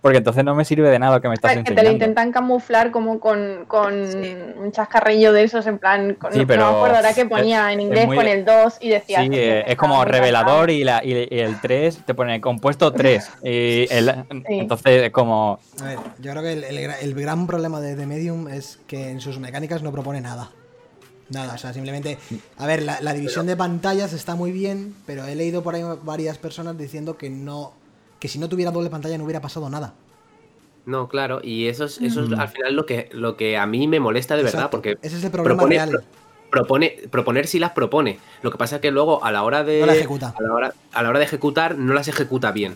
porque 0.00 0.18
entonces 0.18 0.44
no 0.44 0.54
me 0.54 0.66
sirve 0.66 0.90
de 0.90 0.98
nada 0.98 1.14
lo 1.16 1.22
que 1.22 1.28
me 1.28 1.34
estás 1.34 1.52
que 1.52 1.62
te 1.62 1.70
lo 1.70 1.70
enseñando. 1.70 1.92
intentan 2.04 2.30
camuflar 2.30 2.90
como 2.90 3.18
con, 3.20 3.64
con 3.66 4.06
Sí. 4.12 4.36
un 4.62 4.70
chascarrillo 4.70 5.32
de 5.32 5.44
esos, 5.44 5.66
en 5.66 5.78
plan. 5.78 6.14
Con, 6.16 6.30
Sí, 6.32 6.40
no- 6.40 6.46
pero 6.46 6.60
no 6.66 6.70
me 6.72 6.76
acuerdo 6.76 6.96
ahora 6.96 7.14
que 7.14 7.22
es- 7.22 7.26
ponía 7.28 7.72
en 7.72 7.80
es 7.80 7.86
inglés 7.86 8.06
muy- 8.06 8.16
con 8.18 8.26
el 8.28 8.44
2 8.44 8.76
y 8.82 8.90
decía. 8.90 9.22
Sí, 9.22 9.30
eh, 9.32 9.64
es 9.66 9.76
como 9.76 10.04
revelador 10.04 10.68
y, 10.70 10.84
la, 10.84 11.02
y, 11.02 11.12
y 11.34 11.38
el 11.38 11.58
3 11.58 12.00
te 12.04 12.12
pone 12.12 12.38
compuesto 12.42 12.92
3. 12.92 13.30
Y 13.42 13.86
el- 13.90 14.26
Entonces 14.46 15.04
es 15.04 15.10
como... 15.10 15.58
A 15.80 15.84
ver, 15.84 15.98
yo 16.20 16.30
creo 16.32 16.42
que 16.42 16.52
el, 16.52 16.64
el 16.64 16.76
el 16.78 17.14
gran 17.14 17.46
problema 17.46 17.80
de 17.80 17.96
The 17.96 18.04
Medium 18.06 18.48
es 18.48 18.78
que 18.86 19.08
en 19.10 19.20
sus 19.20 19.38
mecánicas 19.38 19.82
no 19.82 19.90
propone 19.90 20.20
nada. 20.20 20.50
Nada, 21.30 21.54
o 21.54 21.58
sea, 21.58 21.72
simplemente. 21.72 22.18
A 22.58 22.66
ver, 22.66 22.82
la, 22.82 23.00
la 23.00 23.12
división 23.14 23.46
de 23.46 23.56
pantallas 23.56 24.12
está 24.12 24.34
muy 24.34 24.52
bien, 24.52 24.94
pero 25.06 25.24
he 25.26 25.34
leído 25.34 25.62
por 25.62 25.74
ahí 25.74 25.82
varias 26.02 26.38
personas 26.38 26.76
diciendo 26.76 27.16
que 27.16 27.30
no. 27.30 27.72
Que 28.20 28.28
si 28.28 28.38
no 28.38 28.48
tuviera 28.48 28.70
doble 28.70 28.90
pantalla 28.90 29.16
no 29.18 29.24
hubiera 29.24 29.40
pasado 29.40 29.68
nada. 29.70 29.94
No, 30.86 31.08
claro, 31.08 31.40
y 31.42 31.68
eso 31.68 31.86
es, 31.86 31.98
eso 32.02 32.22
es 32.24 32.28
Mm. 32.28 32.40
al 32.40 32.48
final 32.48 32.74
lo 32.76 32.84
que, 32.84 33.08
lo 33.12 33.36
que 33.38 33.56
a 33.56 33.64
mí 33.66 33.88
me 33.88 34.00
molesta 34.00 34.36
de 34.36 34.42
verdad, 34.42 34.68
porque 34.70 34.98
Ese 35.00 35.16
es 35.16 35.24
el 35.24 35.30
problema 35.30 35.56
propone, 35.56 35.76
real. 35.76 35.90
pro- 35.90 36.02
propone, 36.50 36.96
proponer 37.10 37.46
sí 37.46 37.58
las 37.58 37.70
propone. 37.72 38.18
Lo 38.42 38.50
que 38.50 38.58
pasa 38.58 38.76
es 38.76 38.82
que 38.82 38.90
luego 38.90 39.24
a 39.24 39.32
la 39.32 39.42
hora 39.44 39.64
de. 39.64 39.80
No 39.80 39.86
la 39.86 39.94
ejecuta. 39.94 40.34
A 40.38 40.42
la 40.42 40.52
hora, 40.52 40.74
a 40.92 41.02
la 41.02 41.08
hora 41.08 41.18
de 41.20 41.24
ejecutar, 41.24 41.78
no 41.78 41.94
las 41.94 42.08
ejecuta 42.08 42.52
bien. 42.52 42.74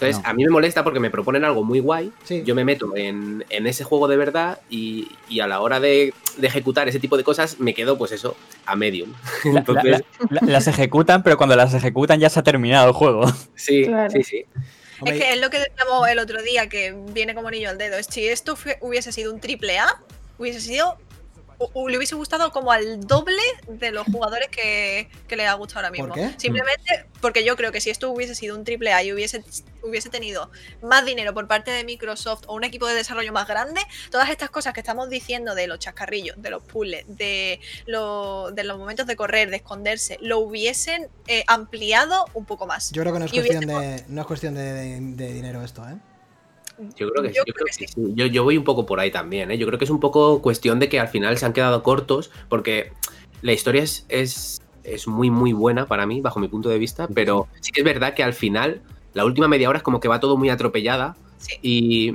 Entonces, 0.00 0.22
No. 0.22 0.28
a 0.30 0.32
mí 0.32 0.44
me 0.44 0.50
molesta 0.50 0.82
porque 0.82 0.98
me 1.00 1.10
proponen 1.10 1.44
algo 1.44 1.62
muy 1.62 1.78
guay. 1.80 2.10
Sí. 2.24 2.42
Yo 2.44 2.54
me 2.54 2.64
meto 2.64 2.96
en, 2.96 3.44
en 3.50 3.66
ese 3.66 3.84
juego 3.84 4.08
de 4.08 4.16
verdad 4.16 4.58
y, 4.70 5.08
y 5.28 5.40
a 5.40 5.46
la 5.46 5.60
hora 5.60 5.78
de, 5.80 6.14
de 6.38 6.46
ejecutar 6.46 6.88
ese 6.88 6.98
tipo 7.00 7.16
de 7.18 7.24
cosas 7.24 7.60
me 7.60 7.74
quedo, 7.74 7.98
pues 7.98 8.12
eso, 8.12 8.34
a 8.66 8.76
medium. 8.76 9.12
la- 9.44 9.52
la- 9.52 9.58
Entonces, 9.60 10.02
la- 10.30 10.40
las 10.46 10.66
ejecutan, 10.68 11.22
pero 11.22 11.36
cuando 11.36 11.54
las 11.56 11.74
ejecutan 11.74 12.18
ya 12.18 12.30
se 12.30 12.40
ha 12.40 12.42
terminado 12.42 12.86
el 12.88 12.94
juego. 12.94 13.22
sí, 13.54 13.84
Claro. 13.84 14.10
sí, 14.10 14.22
sí. 14.24 14.44
Es 15.04 15.12
que 15.18 15.32
es 15.32 15.40
lo 15.40 15.48
que 15.50 15.58
decíamos 15.58 16.08
el 16.08 16.18
otro 16.18 16.42
día, 16.42 16.68
que 16.68 16.94
viene 17.12 17.34
como 17.34 17.48
anillo 17.48 17.70
al 17.70 17.78
dedo. 17.78 17.96
Es 17.96 18.06
si 18.06 18.26
esto 18.26 18.56
fue- 18.56 18.78
hubiese 18.80 19.12
sido 19.12 19.32
un 19.32 19.40
triple 19.40 19.78
A, 19.78 19.98
hubiese 20.38 20.60
sido. 20.60 20.98
Le 21.88 21.96
hubiese 21.96 22.14
gustado 22.14 22.50
como 22.52 22.72
al 22.72 23.00
doble 23.06 23.42
de 23.68 23.90
los 23.90 24.06
jugadores 24.06 24.48
que, 24.48 25.08
que 25.28 25.36
le 25.36 25.46
ha 25.46 25.52
gustado 25.54 25.80
ahora 25.80 25.90
mismo. 25.90 26.08
¿Por 26.08 26.16
qué? 26.16 26.30
Simplemente 26.38 27.06
porque 27.20 27.44
yo 27.44 27.56
creo 27.56 27.70
que 27.72 27.80
si 27.80 27.90
esto 27.90 28.10
hubiese 28.10 28.34
sido 28.34 28.56
un 28.56 28.64
triple 28.64 28.92
A 28.94 29.02
y 29.02 29.12
hubiese, 29.12 29.44
hubiese 29.82 30.08
tenido 30.08 30.50
más 30.82 31.04
dinero 31.04 31.34
por 31.34 31.46
parte 31.46 31.70
de 31.70 31.84
Microsoft 31.84 32.44
o 32.46 32.54
un 32.54 32.64
equipo 32.64 32.86
de 32.86 32.94
desarrollo 32.94 33.32
más 33.32 33.46
grande, 33.46 33.80
todas 34.10 34.30
estas 34.30 34.48
cosas 34.50 34.72
que 34.72 34.80
estamos 34.80 35.10
diciendo 35.10 35.54
de 35.54 35.66
los 35.66 35.78
chascarrillos, 35.78 36.40
de 36.40 36.50
los 36.50 36.62
puzzles, 36.62 37.04
de, 37.08 37.60
lo- 37.86 38.50
de 38.52 38.64
los 38.64 38.78
momentos 38.78 39.06
de 39.06 39.16
correr, 39.16 39.50
de 39.50 39.56
esconderse, 39.56 40.16
lo 40.22 40.38
hubiesen 40.38 41.08
eh, 41.26 41.44
ampliado 41.46 42.24
un 42.34 42.46
poco 42.46 42.66
más. 42.66 42.90
yo 42.92 43.02
creo 43.02 43.12
que 43.12 43.18
no 43.18 43.24
es 43.26 43.32
y 43.32 43.36
cuestión 43.36 43.66
de, 43.66 44.04
no 44.08 44.20
es 44.22 44.26
cuestión 44.26 44.54
de, 44.54 44.62
de- 44.72 44.98
de 45.00 45.32
dinero 45.34 45.62
esto, 45.62 45.86
¿eh? 45.88 45.96
Yo 46.96 47.10
creo 47.10 47.22
que 47.22 47.28
sí. 47.30 47.34
Yo 47.36 47.42
Yo, 47.46 47.52
creo 47.52 47.54
creo 47.54 47.66
que 47.66 47.70
que 47.78 47.86
sí. 47.86 47.92
sí. 47.94 48.12
Yo, 48.14 48.26
yo 48.26 48.44
voy 48.44 48.56
un 48.56 48.64
poco 48.64 48.86
por 48.86 49.00
ahí 49.00 49.10
también. 49.10 49.50
¿eh? 49.50 49.58
Yo 49.58 49.66
creo 49.66 49.78
que 49.78 49.84
es 49.84 49.90
un 49.90 50.00
poco 50.00 50.40
cuestión 50.42 50.78
de 50.78 50.88
que 50.88 50.98
al 51.00 51.08
final 51.08 51.36
se 51.38 51.46
han 51.46 51.52
quedado 51.52 51.82
cortos 51.82 52.30
porque 52.48 52.92
la 53.42 53.52
historia 53.52 53.82
es, 53.82 54.04
es, 54.08 54.60
es 54.84 55.06
muy, 55.08 55.30
muy 55.30 55.52
buena 55.52 55.86
para 55.86 56.06
mí, 56.06 56.20
bajo 56.20 56.40
mi 56.40 56.48
punto 56.48 56.68
de 56.68 56.78
vista, 56.78 57.08
pero 57.08 57.48
sí 57.60 57.72
que 57.72 57.80
es 57.80 57.84
verdad 57.84 58.14
que 58.14 58.22
al 58.22 58.34
final, 58.34 58.82
la 59.14 59.24
última 59.24 59.48
media 59.48 59.68
hora 59.68 59.78
es 59.78 59.82
como 59.82 60.00
que 60.00 60.08
va 60.08 60.20
todo 60.20 60.36
muy 60.36 60.50
atropellada 60.50 61.16
Sí. 61.38 61.54
y, 61.62 62.08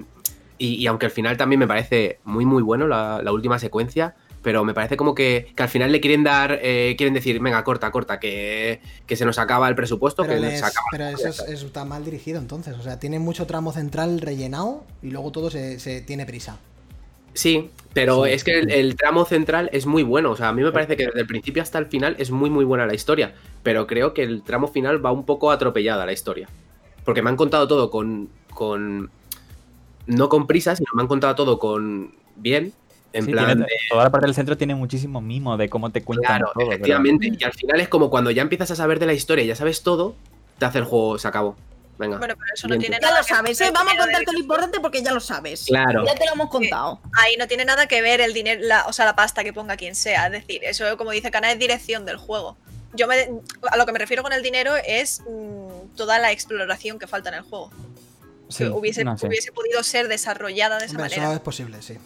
y- 0.59 0.76
y 0.76 0.88
aunque 0.88 1.07
al 1.07 1.11
final 1.11 1.36
también 1.36 1.59
me 1.59 1.68
parece 1.68 2.20
muy, 2.26 2.45
muy 2.45 2.61
bueno 2.61 2.88
la, 2.88 3.22
la 3.24 3.32
última 3.32 3.57
secuencia, 3.57 4.16
pero 4.46 4.64
me 4.64 4.76
parece 4.76 4.96
como 4.96 5.16
que, 5.16 5.48
que 5.56 5.64
al 5.64 5.70
final 5.70 5.91
le 5.91 6.00
quieren 6.00 6.24
dar, 6.24 6.60
eh, 6.62 6.93
quieren 7.00 7.16
decir, 7.16 7.39
venga, 7.41 7.64
corta, 7.64 7.89
corta, 7.91 8.20
que, 8.20 8.80
que 9.08 9.16
se 9.16 9.26
nos 9.26 9.39
acaba 9.39 9.68
el 9.68 9.74
presupuesto, 9.76 10.22
Pero, 10.22 10.36
que 10.36 10.39
les- 10.39 10.60
se 10.60 10.66
acaba. 10.66 10.86
pero 10.91 11.08
eso 11.08 11.28
es- 11.28 11.39
es- 11.39 11.64
está 11.64 11.84
mal 11.84 12.06
dirigido 12.06 12.38
entonces. 12.39 12.78
O 12.78 12.84
sea, 12.84 13.00
tiene 13.00 13.18
mucho 13.18 13.48
tramo 13.48 13.74
central 13.74 14.22
rellenado 14.22 14.84
y 15.02 15.10
luego 15.10 15.32
todo 15.32 15.50
se, 15.50 15.80
se 15.80 16.00
tiene 16.02 16.28
prisa. 16.28 16.60
Sí, 17.34 17.72
pero 17.93 18.26
Sí. 18.26 18.32
es 18.34 18.43
que 18.43 18.60
el, 18.60 18.70
el 18.72 18.96
tramo 18.96 19.26
central 19.26 19.70
es 19.74 19.88
muy 19.88 20.04
bueno. 20.04 20.30
O 20.32 20.36
sea, 20.36 20.50
a 20.50 20.54
mí 20.54 20.62
me 20.62 20.72
parece 20.72 20.96
que 20.96 21.08
desde 21.08 21.22
el 21.22 21.28
principio 21.28 21.64
hasta 21.64 21.80
el 21.80 21.88
final 21.88 22.16
es 22.20 22.30
muy, 22.30 22.50
muy 22.52 22.64
buena 22.66 22.86
la 22.86 22.93
historia. 22.93 23.34
Pero 23.64 23.88
creo 23.88 24.14
que 24.14 24.22
el 24.24 24.43
tramo 24.43 24.68
final 24.68 25.04
va 25.06 25.12
un 25.12 25.26
poco 25.26 25.52
atropellada 25.52 26.06
la 26.06 26.14
historia. 26.14 26.48
Porque 27.04 27.22
me 27.24 27.32
han 27.32 27.36
contado 27.36 27.68
todo 27.68 27.89
con. 27.89 28.30
con 28.54 29.10
no 30.08 30.30
con 30.30 30.46
prisa, 30.46 30.76
sino 30.76 30.88
me 30.93 31.02
han 31.02 31.08
contado 31.08 31.34
todo 31.36 31.58
con. 31.58 32.14
bien. 32.36 32.72
En 33.16 33.26
Sí, 33.26 33.32
plan. 33.32 33.45
tiene- 33.45 33.61
de- 33.61 33.68
toda 33.89 34.03
la 34.03 34.09
parte 34.11 34.28
del 34.28 34.36
centro 34.36 34.57
tiene 34.57 34.76
muchísimo 34.76 35.22
mimo 35.22 35.55
de 35.57 35.70
cómo 35.70 35.89
te 35.91 36.03
cuentan 36.03 36.28
claro, 36.28 36.45
todo. 36.47 36.53
pero- 36.57 36.72
efectivamente. 36.74 37.32
Y 37.39 37.43
al 37.43 37.53
final 37.53 37.80
es 37.80 37.88
como 37.88 38.09
cuando 38.09 38.30
ya 38.32 38.41
empiezas 38.41 38.72
a 38.72 38.76
saber 38.76 38.99
de 38.99 39.05
la 39.05 39.13
historia 39.13 39.43
y 39.43 39.47
ya 39.47 39.55
sabes 39.55 39.84
todo, 39.84 40.16
te 40.59 40.66
hace 40.66 40.80
el 40.80 40.84
juego, 40.84 41.18
se 41.18 41.28
acabó. 41.28 41.55
Venga. 41.97 42.18
Bueno, 42.18 42.34
pero 42.38 42.49
eso 42.53 42.68
no 42.68 42.78
tiene 42.78 42.97
Ya 43.01 43.07
nada 43.07 43.22
lo 43.22 43.26
que 43.26 43.34
sabes, 43.34 43.61
¿eh? 43.61 43.72
Vamos 43.74 43.93
a 43.93 43.97
contarte 43.97 44.32
lo 44.34 44.39
importante 44.39 44.80
porque 44.82 45.01
ya 45.01 45.13
lo 45.13 45.22
sabes. 45.22 45.63
Claro. 45.66 46.03
Ya 46.05 46.13
te 46.13 46.26
lo 46.26 46.34
hemos 46.34 46.49
contado. 46.49 46.99
Ahí 47.24 47.38
no 47.38 47.47
tiene 47.47 47.63
nada 47.63 47.88
que 47.88 48.01
ver 48.01 48.20
el 48.20 48.34
dinero, 48.34 48.59
la, 48.63 48.86
o 48.88 48.91
sea, 48.91 49.05
la 49.05 49.16
pasta 49.16 49.45
que 49.45 49.53
ponga 49.53 49.78
quien 49.78 49.95
sea. 49.95 50.26
Es 50.26 50.34
decir, 50.34 50.61
eso, 50.66 50.97
como 50.97 51.11
dice 51.11 51.32
Cana, 51.32 51.53
es 51.53 51.57
dirección 51.57 52.05
del 52.05 52.18
juego. 52.18 52.57
Yo 52.95 53.07
me, 53.07 53.30
a 53.72 53.78
lo 53.78 53.86
que 53.86 53.93
me 53.93 53.99
refiero 53.99 54.24
con 54.24 54.34
el 54.34 54.43
dinero 54.43 54.74
es 54.86 55.22
mm, 55.22 55.95
toda 55.95 56.20
la 56.20 56.34
exploración 56.34 56.99
que 56.99 57.07
falta 57.07 57.30
en 57.30 57.36
el 57.36 57.41
juego. 57.43 57.72
Sí, 58.49 58.66
que 58.66 58.70
hubiese, 58.72 59.05
no 59.05 59.18
sé. 59.18 59.28
hubiese 59.28 59.53
podido 59.53 59.82
ser 59.82 60.09
desarrollada 60.09 60.78
de 60.80 60.86
esa 60.86 60.91
Hombre, 60.95 61.07
eso 61.07 61.16
manera. 61.18 61.34
es 61.36 61.39
posible, 61.41 61.82
sí. 61.82 61.97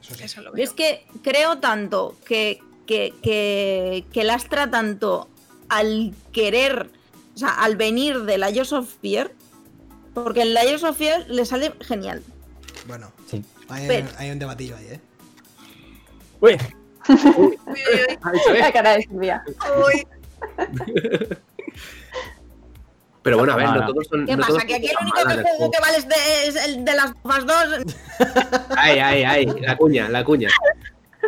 Eso 0.00 0.14
sí. 0.14 0.24
Eso 0.24 0.40
lo 0.42 0.50
Y 0.50 0.56
veo. 0.56 0.64
es 0.64 0.72
que 0.72 1.06
creo 1.22 1.58
tanto 1.58 2.16
que, 2.26 2.60
que, 2.86 3.12
que, 3.22 4.04
que 4.12 4.24
lastra 4.24 4.70
tanto 4.70 5.28
al 5.68 6.14
querer, 6.32 6.90
o 7.34 7.38
sea, 7.38 7.50
al 7.50 7.76
venir 7.76 8.22
de 8.22 8.38
la 8.38 8.48
of 8.72 8.88
Fear, 9.02 9.32
porque 10.14 10.42
en 10.42 10.54
Layers 10.54 10.84
of 10.84 10.96
Fear 10.96 11.26
le 11.28 11.44
sale 11.44 11.72
genial. 11.80 12.22
Bueno, 12.86 13.12
Sí. 13.30 13.44
hay, 13.68 13.86
Pero- 13.86 14.08
hay 14.16 14.30
un 14.30 14.38
debatillo 14.38 14.76
ahí, 14.76 14.86
¿eh? 14.86 15.00
Uy, 16.40 16.56
Uy, 17.08 17.58
uy, 17.66 17.80
ve. 18.52 18.58
La 18.60 18.72
cara 18.72 18.92
de 18.96 19.02
Silvia. 19.02 19.42
uy, 19.86 20.06
uy. 20.58 21.28
Pero 23.22 23.38
bueno, 23.38 23.52
a 23.52 23.56
ver, 23.56 23.66
No, 23.68 23.86
todos 23.92 24.06
son. 24.08 24.26
¿Qué 24.26 24.32
no 24.36 24.38
pasa? 24.40 24.48
todos 24.52 24.64
¿Que 24.64 24.74
aquí 24.76 24.86
el 24.88 24.96
único 25.00 25.16
que 25.16 25.42
juego 25.56 25.70
que 25.70 25.80
vale 25.80 25.98
es 25.98 26.08
de, 26.08 26.14
es 26.46 26.56
el 26.66 26.84
de 26.84 26.94
las 26.94 27.12
2? 27.22 27.46
Ay, 28.76 28.98
ay, 29.00 29.22
ay, 29.24 29.46
la 29.60 29.76
cuña, 29.76 30.08
la 30.08 30.24
cuña. 30.24 30.48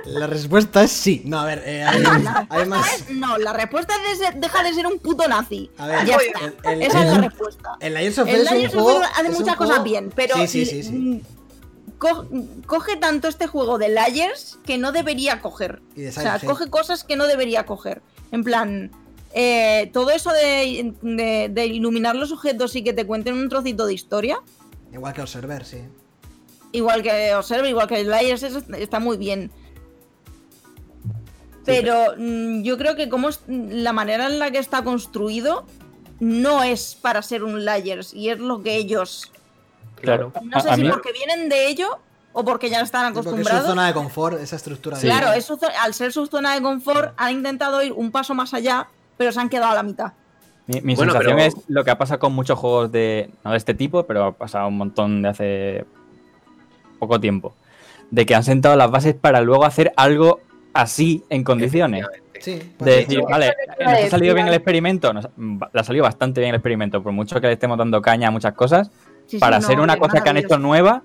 La 0.07 0.27
respuesta 0.27 0.83
es 0.85 0.93
sí. 0.93 1.23
No, 1.27 1.41
a 1.41 1.45
ver, 1.45 1.63
eh, 1.67 1.83
hay, 1.85 2.01
La 2.03 2.47
hay 2.49 2.65
respuesta 2.65 2.67
más. 2.67 2.93
es 2.95 3.11
no, 3.11 3.37
la 3.39 3.53
respuesta 3.53 3.95
es 4.13 4.19
de 4.19 4.25
ser- 4.25 4.35
deja 4.37 4.63
de 4.63 4.73
ser 4.73 4.87
un 4.87 4.99
puto 4.99 5.27
nazi. 5.29 5.71
A 5.77 5.87
ver, 5.89 6.07
ya 6.07 6.17
está. 6.17 6.71
el- 6.71 6.75
el- 6.75 6.83
Esa 6.83 7.05
es 7.05 7.13
la 7.13 7.19
respuesta. 7.21 7.71
El 7.81 7.95
Layers 7.95 8.19
of 8.19 8.29
El 8.29 8.41
of 8.43 8.73
juego. 8.73 9.01
Hace 9.15 9.31
muchas 9.31 9.57
juego- 9.57 9.73
cosas 9.73 9.85
bien, 9.85 10.13
pero 10.15 10.37
Sí, 10.37 10.47
sí, 10.47 10.65
sí. 10.65 10.83
sí. 10.85 10.93
mm, 10.93 11.21
co- 11.99 12.27
coge 12.67 12.97
tanto 12.97 13.29
este 13.29 13.47
juego 13.47 13.77
de 13.79 13.89
Layers 13.91 14.59
que 14.65 14.79
no 14.79 14.93
debería 14.93 15.41
coger. 15.43 15.83
Y 15.97 16.03
de 16.03 16.09
O 16.11 16.13
sea, 16.13 16.39
coge 16.39 16.71
cosas 16.71 17.05
que 17.05 17.17
no 17.17 17.27
debería 17.27 17.67
coger. 17.67 18.01
En 18.33 18.43
plan, 18.45 18.91
eh, 19.33 19.91
todo 19.93 20.11
eso 20.11 20.31
de, 20.33 20.95
de- 21.03 21.49
de 21.51 21.67
iluminar 21.67 22.17
los 22.17 22.33
objetos 22.33 22.75
y 22.77 22.83
que 22.83 22.93
te 22.93 23.07
cuenten 23.07 23.35
un 23.35 23.49
trocito 23.49 23.87
de 23.87 23.95
historia, 23.95 24.41
Igual 24.93 25.13
que 25.15 25.23
Observer, 25.23 25.65
sí. 25.65 25.79
igual 26.73 27.03
que 27.03 27.35
Observer, 27.35 27.71
igual 27.71 27.87
que 27.87 28.03
Layers, 28.05 28.43
eso 28.43 28.61
está 28.77 28.99
muy 28.99 29.17
bien. 29.17 29.51
Pero 31.65 32.15
mm, 32.17 32.63
yo 32.63 32.77
creo 32.79 32.97
que 32.97 33.09
como 33.09 33.29
es 33.29 33.41
la 33.49 33.93
manera 33.93 34.27
en 34.27 34.39
la 34.39 34.51
que 34.51 34.59
está 34.59 34.83
construido 34.83 35.65
no 36.19 36.63
es 36.63 36.97
para 37.01 37.23
ser 37.23 37.45
un 37.45 37.65
Layers 37.65 38.13
y 38.15 38.31
es 38.31 38.39
lo 38.39 38.63
que 38.63 38.77
ellos 38.77 39.31
Claro. 40.01 40.33
No 40.43 40.61
sé 40.61 40.71
A- 40.71 40.73
a 40.73 40.77
si 40.77 40.83
mí- 40.83 40.89
porque 40.91 41.13
vienen 41.13 41.49
de 41.51 41.69
ello 41.69 41.99
o 42.33 42.45
porque 42.45 42.71
ya 42.71 42.81
están 42.81 43.13
Porque 43.13 43.19
es 43.21 43.25
su 43.25 43.29
acostumbrados. 43.31 43.69
zona 43.69 43.87
de 43.87 43.93
confort, 43.93 44.41
esa 44.41 44.57
estructura. 44.57 44.97
de- 44.99 45.03
Claro, 45.03 45.33
es 45.35 45.45
su 45.45 45.57
zo- 45.59 45.71
al 45.81 45.93
ser 45.95 46.13
su 46.13 46.27
zona 46.27 46.55
de 46.55 46.63
confort, 46.63 47.13
han 47.19 47.33
intentado 47.33 47.83
ir 47.83 47.93
un 47.93 48.11
paso 48.11 48.35
más 48.35 48.55
allá, 48.55 48.89
pero 49.21 49.33
se 49.33 49.39
han 49.41 49.51
quedado 49.51 49.73
a 49.73 49.75
la 49.75 49.83
mitad. 49.83 50.13
Mi, 50.67 50.81
mi 50.81 50.95
Bueno, 50.95 51.13
sensación 51.13 51.37
pero- 51.37 51.49
es 51.49 51.55
lo 51.69 51.85
que 51.85 51.91
ha 51.91 51.99
pasado 51.99 52.19
con 52.21 52.33
muchos 52.33 52.59
juegos 52.59 52.91
de. 52.91 53.29
No 53.45 53.51
de 53.51 53.59
este 53.59 53.75
tipo, 53.75 54.05
pero 54.07 54.25
ha 54.25 54.33
pasado 54.33 54.67
un 54.67 54.79
montón 54.79 55.21
de 55.21 55.29
hace 55.29 55.85
poco 56.99 57.21
tiempo. 57.21 57.55
De 58.11 58.25
que 58.25 58.35
han 58.35 58.45
sentado 58.45 58.77
las 58.77 58.91
bases 58.91 59.15
para 59.15 59.43
luego 59.43 59.67
hacer 59.67 59.93
algo 59.97 60.41
así 60.73 61.23
en 61.29 61.45
condiciones. 61.45 62.07
Sí, 62.41 62.53
De 62.55 62.65
pues, 62.79 62.97
decir, 62.97 63.21
vale, 63.29 63.55
nos 63.79 63.93
ha 63.93 64.09
salido 64.09 64.35
bien 64.35 64.49
el 64.49 64.55
experimento, 64.55 65.13
nos- 65.13 65.29
le 65.37 65.81
ha 65.81 65.85
salido 65.85 66.05
bastante 66.05 66.41
bien 66.41 66.55
el 66.55 66.57
experimento, 66.57 67.03
por 67.03 67.13
mucho 67.13 67.39
que 67.43 67.47
le 67.49 67.53
estemos 67.53 67.77
dando 67.77 68.01
caña 68.01 68.29
a 68.29 68.31
muchas 68.31 68.55
cosas, 68.55 68.89
Sí, 69.27 69.37
sí, 69.37 69.39
para 69.39 69.61
no, 69.61 69.67
ser 69.67 69.81
una 69.81 69.99
cosa 69.99 70.23
que 70.23 70.31
han 70.31 70.39
hecho 70.39 70.57
nueva, 70.59 71.03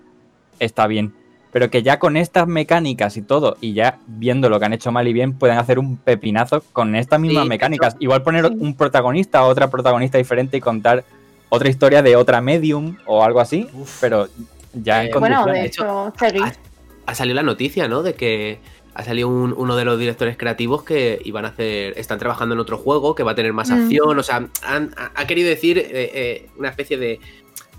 está 0.57 0.88
bien. 0.88 1.13
Pero 1.56 1.70
que 1.70 1.84
ya 1.84 1.99
con 1.99 2.18
estas 2.18 2.49
mecánicas 2.49 3.16
y 3.16 3.22
todo, 3.22 3.56
y 3.62 3.72
ya 3.72 3.97
viendo 4.08 4.49
lo 4.49 4.60
que 4.60 4.66
han 4.66 4.74
hecho 4.74 4.91
mal 4.91 5.08
y 5.08 5.14
bien, 5.14 5.32
pueden 5.32 5.58
hacer 5.58 5.80
un 5.80 5.95
pepinazo 5.95 6.62
con 6.74 6.97
estas 6.97 7.18
mismas 7.18 7.47
mecánicas. 7.47 7.95
Igual 7.99 8.24
poner 8.24 8.45
sí. 8.49 8.56
un 8.60 8.76
protagonista 8.76 9.41
o 9.45 9.47
otra 9.47 9.70
protagonista 9.70 10.18
diferente 10.18 10.58
y 10.58 10.60
contar 10.60 11.06
otra 11.47 11.70
historia 11.70 12.01
de 12.01 12.18
otra 12.18 12.41
medium 12.41 12.97
o 13.06 13.24
algo 13.24 13.39
así, 13.39 13.70
Uf. 13.74 13.99
pero 14.01 14.28
ya 14.74 15.03
en 15.03 15.08
Eh, 15.08 15.12
Bueno, 15.18 15.43
condiciones. 15.43 15.62
de 15.62 15.68
hecho, 15.70 16.14
ha, 16.43 16.51
ha 17.06 17.16
salido 17.16 17.36
la 17.36 17.43
noticia, 17.43 17.88
¿no? 17.88 18.03
De 18.03 18.16
que 18.16 18.60
ha 18.93 19.03
salido 19.06 19.30
un- 19.30 19.53
uno 19.56 19.78
de 19.78 19.86
los 19.86 19.97
directores 19.97 20.36
creativos 20.36 20.84
que 20.84 21.22
iban 21.24 21.45
a 21.45 21.49
hacer, 21.49 21.93
están 21.97 22.20
trabajando 22.20 22.53
en 22.56 22.60
otro 22.60 22.78
juego 22.78 23.16
que 23.16 23.24
va 23.24 23.32
a 23.32 23.36
tener 23.36 23.53
más 23.53 23.70
Mm. 23.70 23.74
acción, 23.84 24.20
o 24.20 24.24
sea, 24.24 24.45
han- 24.62 24.91
ha, 24.97 25.12
ha 25.16 25.26
querido 25.26 25.47
decir 25.47 25.78
eh, 25.78 25.86
eh, 25.93 26.49
una 26.58 26.68
especie 26.68 26.97
de, 26.97 27.22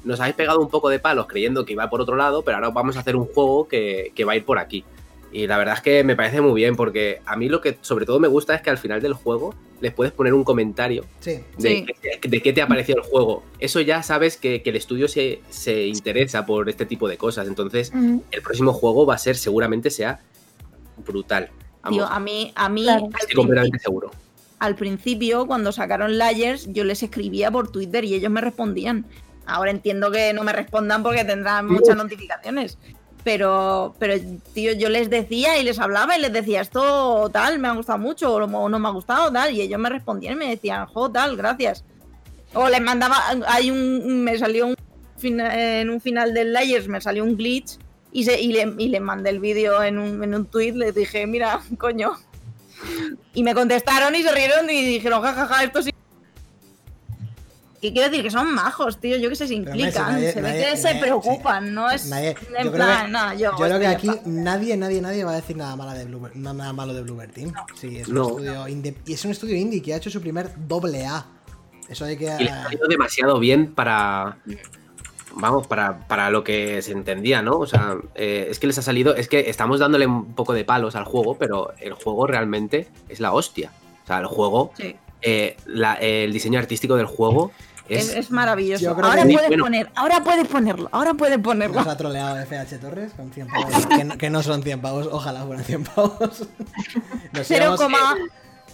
nos 0.07 0.21
habéis 0.21 0.37
pegado 0.37 0.61
un 0.61 0.71
poco 0.71 0.89
de 0.89 0.99
palos 0.99 1.27
creyendo 1.27 1.65
que 1.67 1.75
iba 1.75 1.91
por 1.91 2.01
otro 2.01 2.17
lado, 2.17 2.43
pero 2.43 2.57
ahora 2.57 2.71
vamos 2.71 2.97
a 2.97 3.01
hacer 3.01 3.17
un 3.17 3.27
juego 3.27 3.69
que, 3.69 4.13
que 4.15 4.25
va 4.25 4.33
a 4.33 4.37
ir 4.37 4.45
por 4.45 4.59
aquí. 4.59 4.85
Y 5.33 5.47
la 5.47 5.59
verdad 5.59 5.75
es 5.75 5.83
que 5.83 6.03
me 6.05 6.17
parece 6.17 6.41
muy 6.41 6.55
bien, 6.55 6.77
porque 6.77 7.21
a 7.27 7.37
mí 7.37 7.49
lo 7.51 7.61
que 7.61 7.77
sobre 7.83 8.07
todo 8.07 8.19
me 8.21 8.29
gusta 8.29 8.55
es 8.55 8.63
que 8.63 8.71
al 8.71 8.79
final 8.79 9.03
del 9.03 9.13
juego 9.13 9.55
les 9.83 9.93
puedes 9.93 10.13
poner 10.15 10.33
un 10.33 10.45
comentario 10.45 11.05
sí. 11.21 11.41
de, 11.59 11.69
Sí. 11.71 11.87
qué- 12.21 12.29
de 12.29 12.41
qué 12.41 12.53
te 12.55 12.63
ha 12.63 12.67
parecido 12.69 13.03
el 13.03 13.05
juego. 13.05 13.43
Eso 13.59 13.81
ya 13.83 14.03
sabes 14.03 14.39
que, 14.39 14.63
que 14.63 14.71
el 14.71 14.77
estudio 14.77 15.09
se, 15.09 15.41
se 15.51 15.87
interesa 15.89 16.47
por 16.47 16.71
este 16.71 16.87
tipo 16.87 17.09
de 17.09 17.19
cosas. 17.19 17.49
Entonces, 17.49 17.93
el 18.31 18.41
próximo 18.43 18.73
juego 18.73 19.05
va 19.05 19.15
a 19.17 19.19
ser, 19.19 19.37
seguramente 19.37 19.91
sea 19.91 20.21
brutal. 21.05 21.51
Vamos, 21.83 21.99
Tío, 21.99 22.07
a 22.07 22.21
mí, 22.21 22.53
a 22.55 22.69
mí 22.69 22.83
Claro. 22.83 23.09
estoy 23.21 23.35
completamente 23.35 23.71
principio, 23.79 23.81
seguro. 23.91 24.11
al 24.59 24.75
principio, 24.77 25.47
cuando 25.47 25.73
sacaron 25.73 26.17
Layers, 26.19 26.73
yo 26.73 26.85
les 26.85 27.03
escribía 27.03 27.51
por 27.51 27.71
Twitter 27.71 28.05
y 28.05 28.15
ellos 28.15 28.31
me 28.31 28.41
respondían. 28.41 29.05
Ahora 29.47 29.71
entiendo 29.71 30.11
que 30.11 30.33
no 30.33 30.43
me 30.43 30.53
respondan 30.53 31.03
porque 31.03 31.25
tendrán 31.25 31.67
muchas 31.67 31.97
notificaciones. 31.97 32.79
Pero, 33.25 33.95
pero, 33.99 34.15
tío, 34.55 34.73
yo 34.73 34.89
les 34.89 35.11
decía 35.11 35.59
y 35.59 35.65
les 35.65 35.81
hablaba 35.81 36.17
y 36.17 36.21
les 36.21 36.33
decía 36.33 36.61
esto 36.61 37.29
tal, 37.33 37.59
me 37.59 37.67
ha 37.69 37.73
gustado 37.73 37.99
mucho, 37.99 38.33
o 38.35 38.69
no, 38.69 38.79
me 38.79 38.89
ha 38.89 38.93
gustado, 38.93 39.33
tal. 39.33 39.53
Y 39.53 39.63
ellos 39.63 39.81
me 39.81 39.89
respondían 39.89 40.35
y 40.35 40.37
me 40.37 40.51
decían, 40.51 40.87
jo, 40.87 41.11
tal, 41.11 41.37
gracias. 41.37 41.85
O 42.55 42.69
les 42.69 42.81
mandaba, 42.81 43.17
hay 43.49 43.71
un, 43.71 44.23
me 44.23 44.39
salió 44.39 44.69
un, 44.69 44.77
en 45.23 45.91
un 45.91 46.01
final 46.01 46.35
del 46.35 46.53
Layers, 46.53 46.89
me 46.89 47.01
salió 47.01 47.25
un 47.25 47.37
glitch 47.37 47.79
y, 48.13 48.25
se, 48.25 48.41
y, 48.41 48.53
le, 48.53 48.75
y 48.79 48.89
le 48.89 49.01
mandé 49.01 49.31
el 49.31 49.41
vídeo 49.41 49.83
en 49.83 49.99
un, 49.99 50.23
en 50.23 50.35
un 50.35 50.47
tweet, 50.47 50.73
les 50.73 50.95
dije, 50.95 51.27
mira, 51.27 51.61
coño. 51.79 52.13
Y 53.35 53.43
me 53.43 53.55
contestaron 53.55 54.15
y 54.15 54.23
se 54.23 54.33
rieron 54.33 54.71
y 54.71 54.85
dijeron, 54.85 55.23
jajaja, 55.23 55.65
esto 55.65 55.83
sí. 55.83 55.91
¿Qué 57.87 57.93
quiero 57.93 58.09
decir? 58.11 58.25
Que 58.25 58.31
son 58.31 58.53
majos, 58.55 58.99
tío. 58.99 59.17
Yo 59.17 59.29
que 59.29 59.37
sé, 59.37 59.47
se 59.47 59.55
implican. 59.55 60.13
nadie- 60.15 60.33
se 60.33 60.41
ve 60.41 60.49
nadie- 60.51 60.71
que 60.71 60.77
se 60.77 60.95
preocupan, 60.97 61.73
no 61.75 61.91
es 61.91 62.07
Nadie- 62.07 62.31
en 62.31 62.35
yo 62.65 62.73
creo 62.73 62.73
plan, 62.73 63.07
que- 63.07 63.13
nada, 63.13 63.35
yo. 63.35 63.51
Yo 63.53 63.57
creo 63.65 63.79
que 63.79 63.87
aquí 63.87 64.11
nadie, 64.25 64.77
nadie, 64.77 65.01
nadie 65.01 65.25
va 65.25 65.33
a 65.33 65.37
decir 65.37 65.57
nada, 65.57 65.77
mala 65.77 65.95
de 65.95 66.05
Bluebird, 66.07 66.35
nada 66.35 66.73
malo 66.73 66.93
de 66.95 67.03
Bluebird 67.03 67.33
Team. 67.33 67.53
Sí, 67.75 67.99
es 67.99 68.09
un, 68.09 68.15
No. 68.15 68.29
estudio 68.29 68.67
y 68.69 69.13
es 69.13 69.25
un 69.25 69.31
estudio 69.31 69.55
indie 69.57 69.81
que 69.83 69.95
ha 69.95 69.97
hecho 69.99 70.11
su 70.11 70.21
primer 70.21 70.51
doble 70.67 71.07
A. 71.07 71.27
Eso 71.89 72.05
hay 72.05 72.17
que... 72.17 72.25
Y 72.41 72.45
le 72.45 72.51
ha 72.51 72.65
salido 72.65 72.89
demasiado 72.89 73.39
bien 73.39 73.73
para. 73.73 74.39
Vamos, 75.39 75.67
para, 75.67 76.07
para 76.09 76.31
lo 76.31 76.43
que 76.45 76.81
se 76.81 76.93
entendía, 76.93 77.43
¿no? 77.43 77.59
O 77.59 77.67
sea, 77.67 77.97
eh, 78.15 78.49
es 78.51 78.59
que 78.59 78.67
les 78.67 78.79
ha 78.79 78.83
salido. 78.83 79.15
Es 79.15 79.29
que 79.29 79.51
estamos 79.51 79.81
dándole 79.81 80.07
un 80.07 80.35
poco 80.35 80.55
de 80.55 80.65
palos 80.65 80.97
al 80.97 81.05
juego, 81.05 81.37
pero 81.37 81.75
el 81.79 81.93
juego 81.93 82.27
realmente 82.27 82.89
es 83.11 83.21
la 83.21 83.33
hostia. 83.33 83.71
O 84.03 84.07
sea, 84.07 84.19
el 84.21 84.27
juego, 84.27 84.73
Sí, 84.79 84.97
eh, 85.21 85.57
la- 85.67 85.95
el 85.95 86.33
diseño 86.33 86.59
artístico 86.59 86.97
del 86.97 87.05
juego 87.07 87.53
es, 87.89 88.09
es. 88.11 88.17
es 88.17 88.31
maravilloso. 88.31 88.91
Ahora 88.91 89.23
puedes 89.25 89.49
Bueno. 89.49 89.65
poner, 89.65 89.91
ahora 89.95 90.23
puedes 90.25 90.49
ponerlo, 90.49 90.89
ahora 90.93 91.15
puedes 91.15 91.39
ponerlo. 91.39 91.77
Nos 91.77 91.87
ha 91.87 91.97
troleado 91.97 92.37
FH 92.45 92.79
Torres 92.79 93.13
con 93.15 93.31
100 93.33 93.47
pavos. 93.49 93.87
que, 93.87 94.05
no, 94.05 94.19
que 94.19 94.31
no 94.31 94.43
son 94.43 94.63
100 94.63 94.81
pavos, 94.81 95.09
ojalá 95.11 95.45
fueran 95.45 95.65
100 95.65 95.85
pavos. 95.85 96.19
Nos 97.33 97.47
Cero 97.47 97.65
íbamos, 97.77 97.81
coma- 97.81 98.15